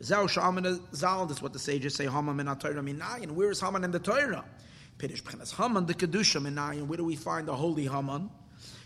Zal, 0.03 0.27
that's 0.27 1.43
what 1.43 1.53
the 1.53 1.59
sages 1.59 1.95
say, 1.95 2.07
Haman 2.07 2.37
min 2.37 2.47
Torah 2.57 2.83
minayin. 2.83 3.31
Where 3.33 3.51
is 3.51 3.61
Haman 3.61 3.85
in 3.85 3.91
the 3.91 3.99
Torah? 3.99 4.45
Pirish 4.99 5.23
b'chenas 5.23 5.55
Haman 5.55 5.87
the 5.87 5.95
Kedusha 5.95 6.41
minayin. 6.41 6.87
Where 6.87 6.97
do 6.97 7.05
we 7.05 7.17
find 7.17 7.47
the 7.47 7.55
holy 7.55 7.87
Haman? 7.87 8.31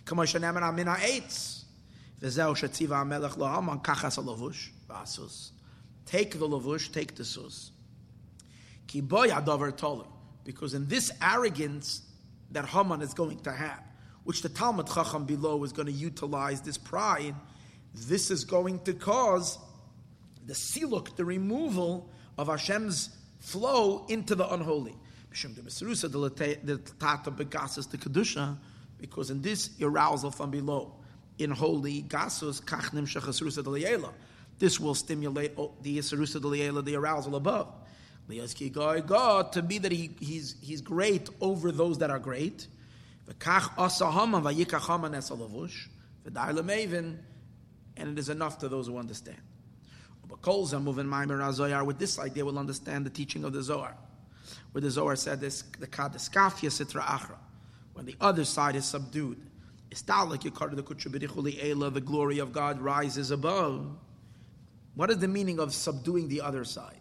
Kamosh 0.05 0.39
nemen 0.39 0.75
min 0.75 0.87
ha'etz. 0.87 1.65
V'zeu 2.21 2.55
shetziva 2.55 2.97
ha'melech 2.97 3.37
lo 3.37 3.47
Haman 3.47 3.81
kachas 3.81 4.17
ha'lavush 4.17 4.69
v'asus. 4.89 5.51
Take 6.05 6.39
the 6.39 6.47
lavush, 6.47 6.93
take 6.93 7.15
the 7.17 7.25
sus. 7.25 7.71
Ki 8.87 9.01
boy 9.01 9.29
tolu 9.29 10.07
because 10.45 10.75
in 10.75 10.87
this 10.87 11.11
arrogance 11.21 12.03
that 12.53 12.65
Haman 12.67 13.03
is 13.03 13.13
going 13.13 13.41
to 13.41 13.53
have, 13.53 13.83
which 14.25 14.43
the 14.43 14.49
Talmud 14.49 14.87
Chacham 14.87 15.25
below 15.25 15.63
is 15.65 15.73
going 15.73 15.87
to 15.87 15.93
utilize 15.93 16.61
this 16.61 16.79
pride, 16.79 17.35
this 17.97 18.31
is 18.31 18.45
going 18.45 18.81
to 18.81 18.93
cause 18.93 19.59
the 20.47 20.55
siluk, 20.55 21.17
the 21.17 21.25
removal 21.25 22.11
of 22.39 22.49
Hashem's 22.49 23.11
flow 23.41 24.07
into 24.09 24.35
the 24.35 24.49
unholy. 24.53 24.95
Because 28.99 29.31
in 29.31 29.43
this 29.43 29.71
arousal 29.81 30.31
from 30.31 30.51
below, 30.51 30.95
in 31.39 31.51
holy 31.51 32.03
gasus, 32.03 32.63
this 34.59 34.81
will 34.81 34.95
stimulate 34.95 35.53
oh, 35.59 35.73
the 35.83 36.01
the 36.01 36.97
arousal 36.97 37.37
above. 37.37 37.75
God 39.07 39.53
to 39.53 39.63
be 39.63 39.79
that 39.79 39.93
he, 39.93 40.11
he's, 40.19 40.57
he's 40.63 40.81
great 40.81 41.29
over 41.41 41.71
those 41.71 41.99
that 41.99 42.11
are 42.11 42.19
great. 42.19 42.67
And 47.97 48.11
it 48.11 48.19
is 48.19 48.29
enough 48.29 48.59
to 48.59 48.69
those 48.69 48.87
who 48.87 48.99
understand. 48.99 49.39
With 50.29 51.99
this 51.99 52.19
idea, 52.19 52.45
we'll 52.45 52.59
understand 52.59 53.07
the 53.07 53.11
teaching 53.11 53.45
of 53.45 53.53
the 53.53 53.63
Zohar. 53.63 53.97
Where 54.73 54.83
the 54.83 54.91
Zohar 54.91 55.17
said 55.17 55.41
this, 55.41 55.63
the 55.79 55.87
Kadaskafia 55.87 56.71
Sitra 56.71 57.03
Achra, 57.03 57.37
when 57.95 58.07
the 58.07 58.17
other 58.21 58.45
side 58.45 58.77
is 58.77 58.85
subdued. 58.85 59.41
The 59.89 62.03
glory 62.05 62.39
of 62.39 62.53
God 62.53 62.81
rises 62.81 63.31
above. 63.31 63.97
What 64.95 65.11
is 65.11 65.19
the 65.19 65.29
meaning 65.29 65.59
of 65.59 65.73
subduing 65.73 66.29
the 66.29 66.43
other 66.43 66.65
side? 66.65 67.01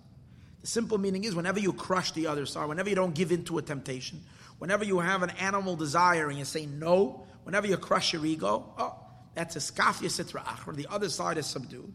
The 0.61 0.67
simple 0.67 0.97
meaning 0.97 1.23
is 1.23 1.35
whenever 1.35 1.59
you 1.59 1.73
crush 1.73 2.11
the 2.11 2.27
other 2.27 2.45
side, 2.45 2.67
whenever 2.67 2.89
you 2.89 2.95
don't 2.95 3.13
give 3.13 3.31
in 3.31 3.43
to 3.45 3.57
a 3.57 3.61
temptation, 3.61 4.21
whenever 4.59 4.85
you 4.85 4.99
have 4.99 5.23
an 5.23 5.31
animal 5.31 5.75
desire 5.75 6.29
and 6.29 6.39
you 6.39 6.45
say 6.45 6.65
no, 6.65 7.25
whenever 7.43 7.67
you 7.67 7.77
crush 7.77 8.13
your 8.13 8.25
ego, 8.25 8.73
oh, 8.77 8.95
that's 9.35 9.55
a 9.55 9.59
skafia 9.59 10.09
sitra 10.09 10.43
achra. 10.43 10.75
The 10.75 10.87
other 10.89 11.09
side 11.09 11.37
is 11.37 11.45
subdued. 11.45 11.93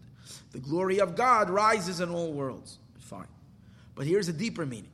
The 0.53 0.59
glory 0.59 1.01
of 1.01 1.17
God 1.17 1.51
rises 1.51 2.01
in 2.01 2.11
all 2.11 2.33
worlds. 2.33 2.79
Fine. 2.99 3.27
But 3.95 4.07
here's 4.07 4.29
a 4.29 4.33
deeper 4.33 4.65
meaning. 4.65 4.91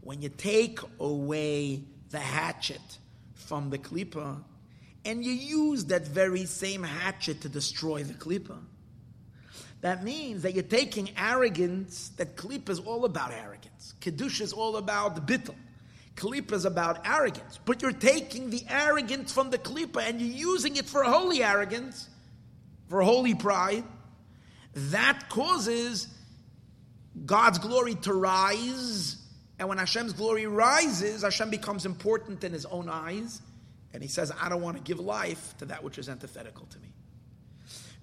When 0.00 0.22
you 0.22 0.28
take 0.28 0.78
away 1.00 1.82
the 2.10 2.18
hatchet 2.18 2.98
from 3.34 3.70
the 3.70 3.78
klipa, 3.78 4.42
and 5.04 5.24
you 5.24 5.32
use 5.32 5.86
that 5.86 6.06
very 6.06 6.46
same 6.46 6.82
hatchet 6.82 7.42
to 7.42 7.48
destroy 7.48 8.02
the 8.02 8.14
klipa, 8.14 8.58
that 9.84 10.02
means 10.02 10.42
that 10.42 10.54
you're 10.54 10.62
taking 10.62 11.10
arrogance, 11.14 12.08
that 12.16 12.36
Klippa 12.36 12.70
is 12.70 12.80
all 12.80 13.04
about 13.04 13.32
arrogance. 13.32 13.94
Kedusha 14.00 14.40
is 14.40 14.54
all 14.54 14.78
about 14.78 15.14
the 15.14 15.20
bittel. 15.20 15.54
Klippa 16.16 16.52
is 16.52 16.64
about 16.64 17.06
arrogance. 17.06 17.58
But 17.64 17.82
you're 17.82 17.92
taking 17.92 18.50
the 18.50 18.62
arrogance 18.68 19.32
from 19.32 19.50
the 19.50 19.58
Klippa 19.58 20.08
and 20.08 20.20
you're 20.20 20.52
using 20.52 20.76
it 20.76 20.86
for 20.86 21.02
holy 21.02 21.42
arrogance, 21.42 22.08
for 22.88 23.02
holy 23.02 23.34
pride. 23.34 23.84
That 24.74 25.28
causes 25.28 26.08
God's 27.24 27.58
glory 27.58 27.94
to 27.96 28.12
rise. 28.12 29.16
And 29.58 29.68
when 29.68 29.78
Hashem's 29.78 30.12
glory 30.12 30.46
rises, 30.46 31.22
Hashem 31.22 31.50
becomes 31.50 31.86
important 31.86 32.42
in 32.44 32.52
his 32.52 32.66
own 32.66 32.88
eyes. 32.88 33.40
And 33.92 34.02
he 34.02 34.08
says, 34.08 34.32
I 34.40 34.48
don't 34.48 34.62
want 34.62 34.76
to 34.76 34.82
give 34.82 34.98
life 34.98 35.54
to 35.58 35.66
that 35.66 35.84
which 35.84 35.98
is 35.98 36.08
antithetical 36.08 36.66
to 36.66 36.78
me. 36.80 36.88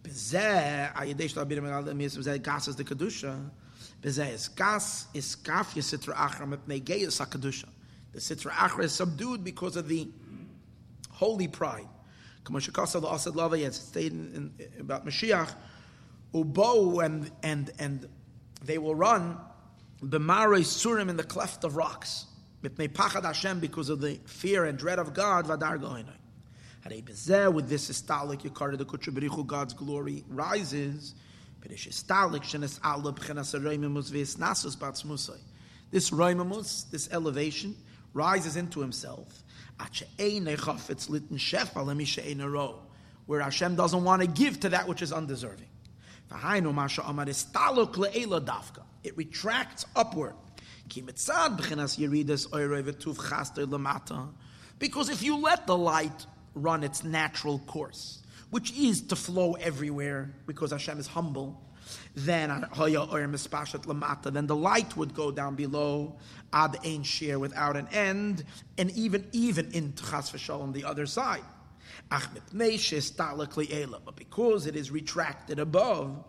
Is 0.06 0.32
kaf 4.48 5.06
yisitra. 5.76 6.16
The 8.14 8.20
sitra 8.20 8.52
achra 8.52 8.84
is 8.84 8.94
subdued 8.94 9.44
because 9.44 9.76
of 9.76 9.88
the 9.88 10.10
holy 11.10 11.48
pride. 11.48 11.88
Kamashakasa 12.44 13.36
Lava 13.36 13.58
has 13.60 13.76
stated 13.76 14.14
in, 14.14 14.54
in, 14.60 14.82
about 14.82 15.06
Mashiach, 15.06 15.54
Ubo 16.34 17.04
and 17.04 17.32
and 17.44 17.72
and 17.80 18.08
they 18.64 18.78
will 18.78 18.96
run 18.96 19.38
b'marei 20.02 20.62
surim 20.62 21.10
in 21.10 21.18
the 21.18 21.24
cleft 21.24 21.64
of 21.64 21.76
rocks. 21.76 22.26
Hashem 22.64 23.60
because 23.60 23.90
of 23.90 24.02
the 24.02 24.20
fear 24.26 24.66
and 24.66 24.78
dread 24.78 25.00
of 25.00 25.14
God. 25.14 25.48
Vadar 25.48 25.80
goinai. 25.80 27.54
With 27.54 27.70
this 27.70 27.90
istalik 27.90 28.44
yikar 28.44 28.78
the 28.78 28.86
kutriberichu 28.86 29.46
God's 29.46 29.74
glory 29.74 30.24
rises. 30.28 31.16
This 31.64 31.86
roimamus, 36.10 36.90
this 36.90 37.10
elevation, 37.12 37.76
rises 38.14 38.56
into 38.56 38.80
himself. 38.82 39.44
Where 43.26 43.42
Hashem 43.42 43.76
doesn't 43.76 44.04
want 44.04 44.22
to 44.22 44.28
give 44.28 44.60
to 44.62 44.70
that 44.70 44.88
which 44.88 45.02
is 45.02 45.12
undeserving. 45.12 45.68
It 49.04 49.18
retracts 49.18 49.86
upward. 49.96 50.36
Because 54.80 55.10
if 55.10 55.24
you 55.24 55.38
let 55.38 55.68
the 55.68 55.78
light 55.78 56.26
run 56.54 56.84
its 56.84 57.04
natural 57.04 57.60
course, 57.60 58.22
which 58.50 58.72
is 58.78 59.02
to 59.02 59.16
flow 59.16 59.54
everywhere 59.54 60.34
because 60.46 60.72
Hashem 60.72 61.00
is 61.00 61.08
humble. 61.08 61.62
Then 62.14 62.50
then 62.50 64.48
the 64.48 64.56
light 64.56 64.98
would 64.98 65.14
go 65.14 65.32
down 65.32 65.56
below 65.56 66.18
ad 66.52 66.78
ein 66.86 67.04
shear 67.04 67.40
without 67.40 67.78
an 67.78 67.88
end, 67.90 68.44
and 68.78 68.92
even 68.92 69.28
even 69.32 69.72
in 69.72 69.94
chas 69.94 70.50
on 70.50 70.74
the 70.74 70.84
other 70.84 71.06
side. 71.06 71.44
But 72.10 72.30
because 74.16 74.66
it 74.66 74.76
is 74.76 74.92
retracted 74.92 75.60
above, 75.60 76.26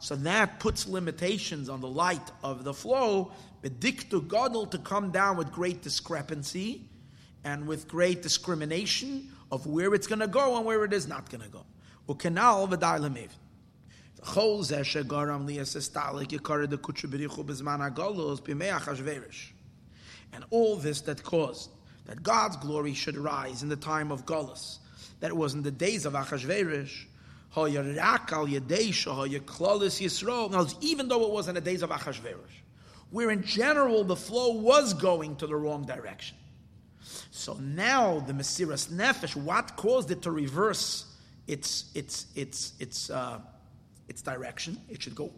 so 0.00 0.16
that 0.16 0.58
puts 0.58 0.88
limitations 0.88 1.68
on 1.68 1.80
the 1.80 1.88
light 1.88 2.32
of 2.42 2.64
the 2.64 2.74
flow, 2.74 3.32
bediktu 3.62 4.26
gadol 4.26 4.66
to 4.66 4.78
come 4.78 5.10
down 5.10 5.36
with 5.36 5.52
great 5.52 5.82
discrepancy 5.82 6.88
and 7.44 7.66
with 7.68 7.86
great 7.86 8.22
discrimination 8.22 9.30
of 9.52 9.66
where 9.66 9.94
it's 9.94 10.06
going 10.06 10.18
to 10.18 10.26
go 10.26 10.56
and 10.56 10.64
where 10.64 10.84
it 10.84 10.92
is 10.92 11.06
not 11.06 11.30
going 11.30 11.42
to 11.42 11.48
go. 11.48 11.64
Shegaram 14.82 15.46
liyasestalik 15.46 16.28
yikar 16.28 16.68
de 16.68 16.76
kutshabirichu 16.76 17.44
bezman 17.44 17.80
agalos 17.80 18.40
b'mei 18.40 18.72
achashverish. 18.78 19.52
And 20.32 20.44
all 20.50 20.76
this 20.76 21.00
that 21.02 21.22
caused 21.22 21.70
that 22.06 22.22
God's 22.22 22.56
glory 22.56 22.94
should 22.94 23.16
rise 23.16 23.62
in 23.62 23.68
the 23.68 23.76
time 23.76 24.10
of 24.10 24.24
Golas, 24.24 24.78
that 25.20 25.36
was 25.36 25.54
in 25.54 25.62
the 25.62 25.70
days 25.70 26.06
of 26.06 26.14
Achashverosh, 26.14 27.06
even 30.80 31.08
though 31.08 31.26
it 31.26 31.32
was 31.32 31.48
in 31.48 31.54
the 31.54 31.60
days 31.60 31.82
of 31.82 31.90
Achashverosh, 31.90 32.62
where 33.10 33.30
in 33.30 33.42
general 33.42 34.04
the 34.04 34.16
flow 34.16 34.52
was 34.52 34.94
going 34.94 35.36
to 35.36 35.46
the 35.46 35.56
wrong 35.56 35.84
direction. 35.84 36.36
So 37.30 37.54
now 37.54 38.20
the 38.20 38.32
Mesiras 38.32 38.88
Nefesh, 38.90 39.36
what 39.36 39.76
caused 39.76 40.10
it 40.10 40.22
to 40.22 40.30
reverse 40.30 41.04
its 41.48 41.86
its 41.94 42.26
its 42.36 42.74
its 42.78 43.10
uh, 43.10 43.40
its 44.08 44.22
direction? 44.22 44.80
It 44.88 45.02
should 45.02 45.16
go. 45.16 45.32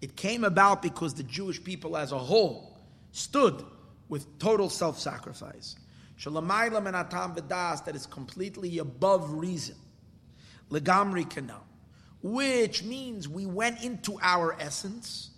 It 0.00 0.16
came 0.16 0.44
about 0.44 0.82
because 0.82 1.14
the 1.14 1.22
Jewish 1.22 1.62
people 1.62 1.96
as 1.96 2.12
a 2.12 2.18
whole 2.18 2.76
stood 3.12 3.64
with 4.08 4.38
total 4.40 4.68
self-sacrifice. 4.68 5.76
That 6.24 7.92
is 7.94 8.06
completely 8.06 8.78
above 8.78 9.32
reason. 9.32 9.76
Legamri. 10.70 11.52
Which 12.22 12.82
means 12.82 13.28
we 13.28 13.46
went 13.46 13.84
into 13.84 14.18
our 14.20 14.56
essence. 14.58 15.30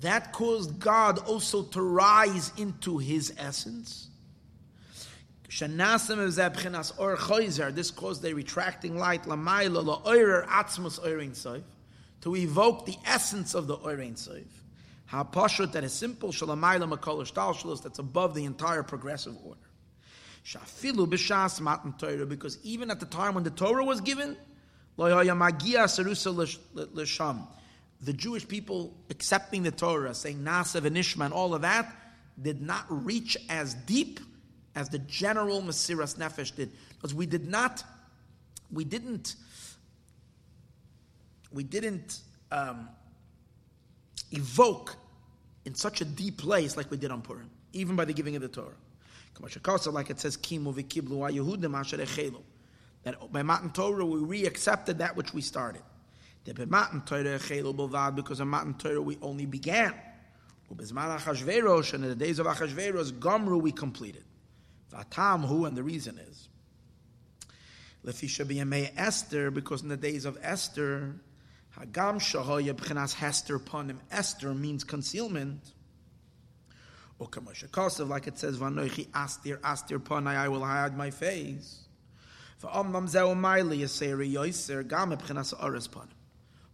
That 0.00 0.32
caused 0.32 0.80
God 0.80 1.18
also 1.20 1.62
to 1.62 1.80
rise 1.80 2.52
into 2.56 2.98
his 2.98 3.32
essence. 3.38 4.08
This 7.74 7.90
caused 7.90 8.24
a 8.24 8.32
retracting 8.32 8.96
light 8.96 9.24
to 12.22 12.36
evoke 12.36 12.86
the 12.86 12.96
essence 13.04 13.54
of 13.54 13.66
the 13.66 13.76
Orein 13.76 14.14
Seif. 14.14 14.46
Ha'pashut 15.06 15.72
that 15.72 15.84
is 15.84 15.92
simple, 15.92 16.30
shalamayla 16.30 16.90
makolish 16.90 17.34
talshalos, 17.34 17.82
that's 17.82 17.98
above 17.98 18.34
the 18.34 18.46
entire 18.46 18.82
progressive 18.82 19.36
order. 19.44 19.60
Shafilu 20.46 21.06
b'shas 21.06 21.60
matan 21.60 21.92
Torah, 21.98 22.24
because 22.24 22.58
even 22.62 22.90
at 22.90 22.98
the 22.98 23.04
time 23.06 23.34
when 23.34 23.44
the 23.44 23.50
Torah 23.50 23.84
was 23.84 24.00
given, 24.00 24.38
magia 24.96 25.84
sarusa 25.84 26.34
l'sham, 26.94 27.46
the 28.00 28.14
Jewish 28.14 28.48
people 28.48 28.96
accepting 29.10 29.64
the 29.64 29.70
Torah, 29.70 30.14
saying 30.14 30.38
Nasav 30.38 30.86
and 30.86 30.96
Ishma 30.96 31.26
and 31.26 31.34
all 31.34 31.54
of 31.54 31.60
that, 31.60 31.94
did 32.40 32.62
not 32.62 32.86
reach 32.88 33.36
as 33.50 33.74
deep 33.74 34.18
as 34.74 34.88
the 34.88 34.98
general 35.00 35.60
Mesiras 35.62 36.16
Nefesh 36.16 36.54
did. 36.54 36.72
Because 36.90 37.14
we 37.14 37.26
did 37.26 37.48
not, 37.48 37.84
we 38.70 38.84
didn't 38.84 39.36
we 41.52 41.62
didn't 41.62 42.20
um, 42.50 42.88
evoke 44.30 44.96
in 45.64 45.74
such 45.74 46.00
a 46.00 46.04
deep 46.04 46.38
place 46.38 46.76
like 46.76 46.90
we 46.90 46.96
did 46.96 47.10
on 47.10 47.22
Purim, 47.22 47.50
even 47.72 47.96
by 47.96 48.04
the 48.04 48.12
giving 48.12 48.36
of 48.36 48.42
the 48.42 48.48
Torah. 48.48 48.74
Like 49.40 50.10
it 50.10 50.20
says, 50.20 50.36
that 53.04 53.32
by 53.32 53.42
Matan 53.42 53.70
Torah 53.70 54.04
we 54.06 54.18
re-accepted 54.18 54.98
that 54.98 55.16
which 55.16 55.32
we 55.34 55.40
started. 55.40 55.82
Because 56.44 56.64
in 58.40 58.48
Matan 58.48 58.74
Torah 58.74 59.02
we 59.02 59.18
only 59.22 59.46
began. 59.46 59.94
And 60.68 60.80
in 60.80 60.86
the 62.08 62.16
days 62.16 62.38
of 62.38 62.46
Achashverosh, 62.46 63.12
Gomru 63.12 63.60
we 63.60 63.72
completed. 63.72 64.24
Vatam 64.92 65.46
who, 65.46 65.64
and 65.64 65.76
the 65.76 65.82
reason 65.82 66.18
is. 66.18 66.48
Lefisha 68.04 68.92
Esther, 68.96 69.50
because 69.50 69.82
in 69.82 69.88
the 69.88 69.96
days 69.96 70.24
of 70.24 70.36
Esther, 70.42 71.14
Hagam 71.78 72.16
shahoya 72.16 72.74
b'chinas 72.74 73.14
hester 73.14 73.58
panim. 73.58 73.98
Esther 74.10 74.52
means 74.54 74.84
concealment. 74.84 75.60
Or 77.18 77.28
kamasha 77.28 77.68
kosev, 77.68 78.08
like 78.08 78.26
it 78.26 78.38
says, 78.38 78.58
vanoichi 78.58 79.06
astir 79.14 79.58
astir 79.64 79.98
panai, 79.98 80.36
I 80.36 80.48
will 80.48 80.64
hide 80.64 80.96
my 80.96 81.10
face. 81.10 81.78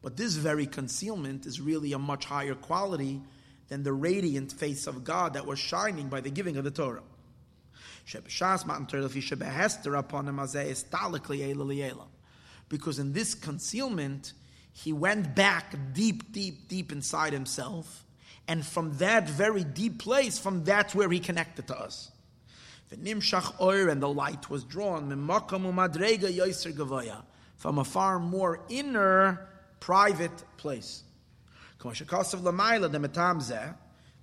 But 0.03 0.17
this 0.17 0.35
very 0.35 0.67
concealment 0.67 1.47
is 1.47 1.61
really 1.61 1.93
a 1.93 1.99
much 1.99 2.25
higher 2.27 2.55
quality 2.55 3.23
than 3.69 3.83
the 3.83 3.93
radiant 3.93 4.53
face 4.53 4.87
of 4.87 5.03
God 5.05 5.35
that 5.35 5.47
was 5.47 5.59
shining 5.59 6.09
by 6.09 6.21
the 6.21 6.31
giving 6.31 6.59
of 6.59 6.65
the 6.65 6.71
Torah. 6.71 7.03
Because 12.69 12.99
in 12.99 13.13
this 13.13 13.35
concealment, 13.35 14.33
he 14.73 14.93
went 14.93 15.35
back 15.35 15.77
deep, 15.93 16.33
deep, 16.33 16.69
deep 16.69 16.93
inside 16.93 17.33
himself. 17.33 18.05
And 18.47 18.65
from 18.65 18.97
that 18.99 19.29
very 19.29 19.65
deep 19.65 19.99
place, 19.99 20.39
from 20.39 20.65
that's 20.65 20.95
where 20.95 21.11
he 21.11 21.21
connected 21.21 21.67
to 21.69 21.79
us. 21.79 22.11
The 22.89 22.97
nimshach 22.97 23.61
oir 23.61 23.89
and 23.89 24.03
the 24.03 24.09
light 24.09 24.49
was 24.49 24.65
drawn 24.65 25.11
from 27.59 27.79
a 27.79 27.85
far 27.85 28.19
more 28.19 28.61
inner, 28.71 29.49
private 29.81 30.45
place. 30.57 31.03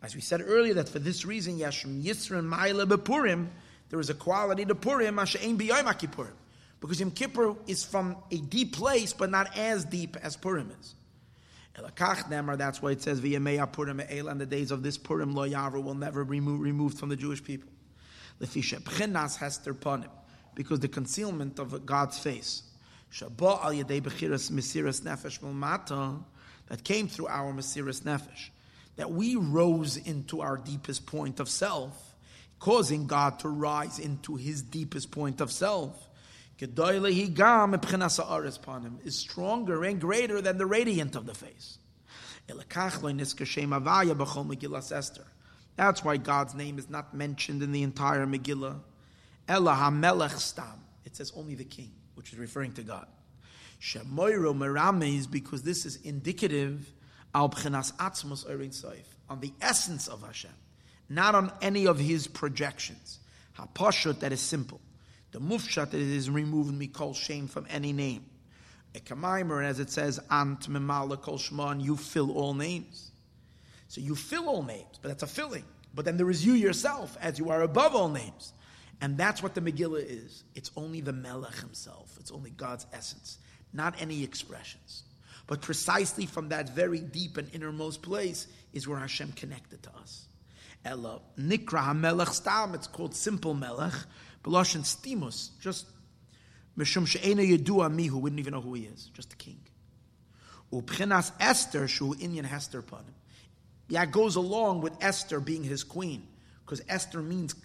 As 0.02 0.16
we 0.16 0.22
said 0.22 0.42
earlier, 0.46 0.74
that 0.74 0.90
for 0.90 1.00
this 1.00 1.26
reason, 1.26 1.60
Yashim 1.60 2.04
Yisran 2.04 2.50
Maila 2.50 2.86
Bepurim, 2.86 3.50
there 3.90 4.00
is 4.00 4.10
a 4.10 4.14
quality 4.14 4.66
to 4.66 4.76
Purim, 4.76 5.16
Masha'im 5.16 5.58
B'yom 5.58 5.86
Kippurim 5.94 6.34
because 6.80 7.00
Yom 7.00 7.12
Kippur 7.12 7.56
is 7.68 7.84
from 7.84 8.18
a 8.32 8.38
deep 8.38 8.76
place, 8.76 9.12
but 9.14 9.32
not 9.32 9.58
as 9.58 9.86
deep 9.86 10.18
as 10.22 10.36
Purim 10.36 10.72
is. 10.80 10.94
That's 11.76 12.82
why 12.82 12.92
it 12.92 13.02
says 13.02 13.20
V'yameya 13.22 13.72
Purim 13.72 14.00
and 14.00 14.40
the 14.40 14.46
days 14.46 14.72
of 14.72 14.84
this 14.84 14.98
Purim 14.98 15.34
lo 15.34 15.48
Yavru 15.48 15.84
will 15.84 15.96
never 15.96 16.24
be 16.24 16.40
removed 16.40 17.00
from 17.00 17.10
the 17.10 17.16
Jewish 17.16 17.44
people. 17.44 17.72
Lefisha 18.40 19.38
Hester 19.38 19.74
Panim, 19.74 20.10
because 20.54 20.80
the 20.80 20.88
concealment 20.88 21.58
of 21.60 21.86
God's 21.86 22.20
face. 22.20 22.64
Al 23.22 23.30
Mesiras 23.30 25.02
Nefesh 25.02 26.24
that 26.68 26.84
came 26.84 27.08
through 27.08 27.28
our 27.28 27.54
Mesiras 27.54 28.02
Nefesh, 28.02 28.50
that 28.98 29.12
we 29.12 29.36
rose 29.36 29.98
into 29.98 30.42
our 30.42 30.58
deepest 30.58 31.06
point 31.06 31.40
of 31.40 31.48
self, 31.50 32.15
causing 32.60 33.08
God 33.08 33.40
to 33.40 33.50
rise 33.50 34.00
into 34.00 34.36
His 34.36 34.62
deepest 34.62 35.12
point 35.12 35.42
of 35.42 35.52
self 35.52 36.10
is 39.04 39.16
stronger 39.16 39.84
and 39.84 40.00
greater 40.00 40.42
than 40.42 40.58
the 40.58 40.66
radiant 40.66 41.16
of 41.16 41.26
the 41.26 41.34
face. 41.34 41.80
That's 45.76 46.04
why 46.04 46.18
God's 46.18 46.56
name 46.56 46.80
is 46.80 46.90
not 46.90 47.14
mentioned 47.14 47.62
in 47.62 47.74
the 47.74 47.84
entire 47.84 48.26
Megillah. 48.26 48.80
It 49.48 51.16
says 51.16 51.32
only 51.36 51.56
the 51.56 51.66
king, 51.66 51.92
which 52.16 52.32
is 52.32 52.40
referring 52.40 52.72
to 52.74 52.84
God. 52.84 53.08
Shemoiro 53.82 55.30
because 55.30 55.64
this 55.64 55.86
is 55.86 55.98
indicative 55.98 56.94
on 57.34 57.50
the 57.52 59.54
essence 59.62 60.08
of 60.08 60.26
Hashem, 60.26 60.52
not 61.10 61.36
on 61.36 61.52
any 61.62 61.88
of 61.88 62.00
his 62.00 62.28
projections. 62.28 63.20
Hapashut, 63.58 64.20
that 64.20 64.32
is 64.32 64.42
simple. 64.42 64.82
The 65.32 65.40
mufshat 65.40 65.94
is 65.94 66.30
removed 66.30 66.74
mikol 66.74 67.16
shame 67.16 67.48
from 67.48 67.68
any 67.70 67.94
name. 67.94 68.26
A 68.96 69.00
kamaimer, 69.00 69.64
as 69.64 69.80
it 69.80 69.90
says, 69.90 70.20
ant 70.32 70.70
memala 70.70 71.22
kol 71.22 71.38
shman, 71.38 71.84
you 71.84 71.98
fill 71.98 72.32
all 72.32 72.54
names. 72.54 73.12
So 73.88 74.02
you 74.02 74.16
fill 74.16 74.48
all 74.48 74.64
names, 74.64 75.00
but 75.02 75.10
that's 75.10 75.24
a 75.24 75.28
filling. 75.28 75.66
But 75.94 76.06
then 76.06 76.18
there 76.18 76.30
is 76.30 76.46
you 76.46 76.54
yourself, 76.54 77.18
as 77.22 77.40
you 77.40 77.50
are 77.50 77.62
above 77.62 77.96
all 77.96 78.10
names. 78.10 78.54
And 79.02 79.18
that's 79.18 79.44
what 79.44 79.56
the 79.56 79.62
Megillah 79.62 80.06
is. 80.06 80.44
It's 80.56 80.72
only 80.76 81.02
the 81.02 81.14
Melech 81.14 81.56
himself. 81.56 82.16
It's 82.20 82.32
only 82.32 82.50
God's 82.52 82.86
essence, 82.94 83.38
not 83.74 84.02
any 84.02 84.24
expressions. 84.24 85.04
But 85.48 85.62
precisely 85.62 86.26
from 86.26 86.50
that 86.50 86.70
very 86.70 87.00
deep 87.00 87.38
and 87.38 87.54
innermost 87.54 88.02
place 88.02 88.48
is 88.74 88.88
where 88.88 88.98
Hashem 88.98 89.34
connected 89.34 89.84
to 89.84 89.90
us. 90.02 90.25
Ella, 90.86 91.20
Nikra 91.38 91.84
HaMelech 91.88 92.30
Stam, 92.30 92.76
it's 92.76 92.88
called 92.88 93.16
simple 93.16 93.56
Melech, 93.56 93.94
Beloshin 94.44 94.84
stimus, 94.84 95.50
just 95.60 95.88
Mishum 96.78 97.08
she'ena 97.08 97.42
yedua 97.42 97.92
mi, 97.94 98.08
who 98.08 98.18
wouldn't 98.20 98.40
even 98.40 98.54
know 98.54 98.62
who 98.62 98.74
he 98.74 98.84
is, 98.84 99.10
just 99.14 99.34
a 99.34 99.36
king. 99.36 99.60
Ubchinas 100.72 101.32
Esther 101.40 101.88
shu 101.88 102.14
inyan 102.16 102.46
Hester 102.46 102.82
panim. 102.82 103.14
Yeah, 103.88 104.06
goes 104.06 104.36
along 104.36 104.82
with 104.82 104.94
Esther 105.02 105.40
being 105.40 105.64
his 105.64 105.84
queen, 105.84 106.28
because 106.66 106.82
Esther 106.90 107.22
means 107.22 107.56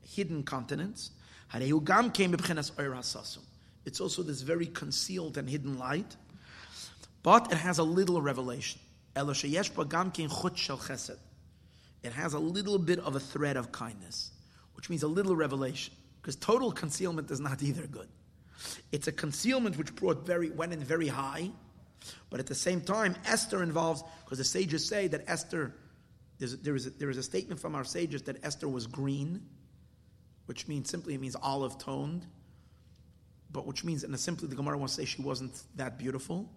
hidden 0.00 0.42
continents. 0.42 1.10
Harehu 1.52 1.84
gam 1.84 2.10
came 2.10 2.32
b'chinas 2.32 2.72
oir 2.78 2.98
It's 3.84 4.00
also 4.00 4.22
this 4.22 4.40
very 4.40 4.66
concealed 4.66 5.36
and 5.36 5.48
hidden 5.48 5.78
light, 5.78 6.16
but 7.22 7.52
it 7.52 7.58
has 7.58 7.78
a 7.78 7.84
little 7.84 8.22
revelation. 8.22 8.80
Elo 9.14 9.32
sheyesh 9.32 9.88
gam 9.88 10.10
kin 10.10 10.30
chut 10.30 10.56
shel 10.56 10.78
chesed. 10.78 11.18
It 12.02 12.12
has 12.12 12.34
a 12.34 12.38
little 12.38 12.78
bit 12.78 12.98
of 13.00 13.16
a 13.16 13.20
thread 13.20 13.56
of 13.56 13.72
kindness, 13.72 14.30
which 14.74 14.90
means 14.90 15.02
a 15.02 15.08
little 15.08 15.34
revelation, 15.34 15.94
because 16.20 16.36
total 16.36 16.70
concealment 16.70 17.30
is 17.30 17.40
not 17.40 17.62
either 17.62 17.86
good. 17.86 18.08
It's 18.92 19.06
a 19.06 19.12
concealment 19.12 19.76
which 19.76 19.94
brought 19.94 20.24
very 20.24 20.50
went 20.50 20.72
in 20.72 20.80
very 20.80 21.08
high, 21.08 21.50
but 22.30 22.40
at 22.40 22.46
the 22.46 22.54
same 22.54 22.80
time, 22.80 23.16
Esther 23.26 23.62
involves, 23.62 24.02
because 24.24 24.38
the 24.38 24.44
sages 24.44 24.84
say 24.84 25.08
that 25.08 25.24
Esther, 25.26 25.74
there 26.38 26.76
is, 26.76 26.86
a, 26.86 26.90
there 26.90 27.10
is 27.10 27.18
a 27.18 27.22
statement 27.22 27.60
from 27.60 27.74
our 27.74 27.84
sages 27.84 28.22
that 28.22 28.44
Esther 28.44 28.68
was 28.68 28.86
green, 28.86 29.42
which 30.46 30.68
means 30.68 30.88
simply 30.88 31.14
it 31.14 31.20
means 31.20 31.36
olive 31.42 31.78
toned, 31.78 32.26
but 33.50 33.66
which 33.66 33.84
means, 33.84 34.04
and 34.04 34.18
simply 34.18 34.48
the 34.48 34.54
Gemara 34.54 34.78
wants 34.78 34.96
to 34.96 35.02
say 35.02 35.06
she 35.06 35.22
wasn't 35.22 35.62
that 35.76 35.98
beautiful, 35.98 36.48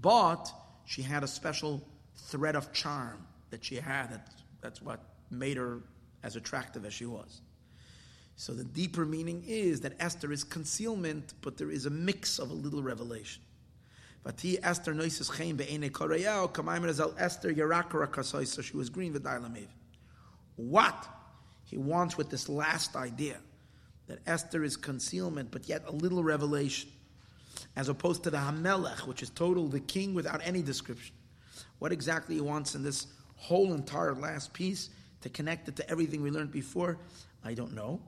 but 0.00 0.52
she 0.84 1.02
had 1.02 1.24
a 1.24 1.26
special 1.26 1.82
thread 2.14 2.54
of 2.54 2.72
charm 2.72 3.26
that 3.50 3.64
she 3.64 3.76
had. 3.76 4.10
That, 4.12 4.28
that's 4.64 4.80
what 4.80 4.98
made 5.30 5.58
her 5.58 5.80
as 6.22 6.36
attractive 6.36 6.86
as 6.86 6.94
she 6.94 7.04
was. 7.04 7.42
So 8.36 8.54
the 8.54 8.64
deeper 8.64 9.04
meaning 9.04 9.44
is 9.46 9.82
that 9.82 9.92
Esther 10.00 10.32
is 10.32 10.42
concealment, 10.42 11.34
but 11.42 11.58
there 11.58 11.70
is 11.70 11.84
a 11.84 11.90
mix 11.90 12.38
of 12.38 12.50
a 12.50 12.54
little 12.54 12.82
revelation. 12.82 13.42
Esther 14.26 14.94
so 18.46 18.62
she 18.62 18.76
was 18.76 18.88
green 18.88 19.12
with 19.12 19.22
v'dailamev. 19.22 19.66
What 20.56 21.08
he 21.64 21.76
wants 21.76 22.16
with 22.16 22.30
this 22.30 22.48
last 22.48 22.96
idea, 22.96 23.36
that 24.06 24.20
Esther 24.26 24.64
is 24.64 24.78
concealment, 24.78 25.50
but 25.50 25.68
yet 25.68 25.82
a 25.86 25.92
little 25.92 26.24
revelation, 26.24 26.88
as 27.76 27.90
opposed 27.90 28.22
to 28.24 28.30
the 28.30 28.38
Hamelech, 28.38 29.06
which 29.06 29.22
is 29.22 29.28
total, 29.28 29.68
the 29.68 29.80
king 29.80 30.14
without 30.14 30.40
any 30.42 30.62
description. 30.62 31.14
What 31.80 31.92
exactly 31.92 32.36
he 32.36 32.40
wants 32.40 32.74
in 32.74 32.82
this 32.82 33.08
whole 33.44 33.74
entire 33.74 34.14
last 34.14 34.54
piece 34.54 34.88
to 35.20 35.28
connect 35.28 35.68
it 35.68 35.76
to 35.76 35.90
everything 35.90 36.22
we 36.22 36.30
learned 36.30 36.50
before, 36.50 36.98
I 37.44 37.52
don't 37.52 37.74
know, 37.74 38.00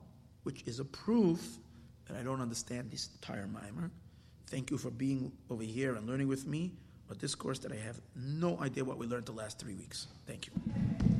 which 0.43 0.63
is 0.65 0.79
a 0.79 0.85
proof 0.85 1.59
that 2.07 2.17
I 2.17 2.23
don't 2.23 2.41
understand 2.41 2.89
this 2.89 3.09
entire 3.13 3.47
maimer. 3.47 3.91
Thank 4.47 4.71
you 4.71 4.79
for 4.79 4.89
being 4.89 5.31
over 5.51 5.63
here 5.63 5.93
and 5.95 6.07
learning 6.07 6.27
with 6.27 6.47
me 6.47 6.71
a 7.11 7.15
discourse 7.15 7.59
that 7.59 7.71
I 7.71 7.75
have 7.75 8.01
no 8.15 8.59
idea 8.59 8.83
what 8.83 8.97
we 8.97 9.05
learned 9.05 9.27
the 9.27 9.31
last 9.31 9.59
three 9.59 9.75
weeks. 9.75 10.07
Thank 10.25 10.47
you. 10.47 11.16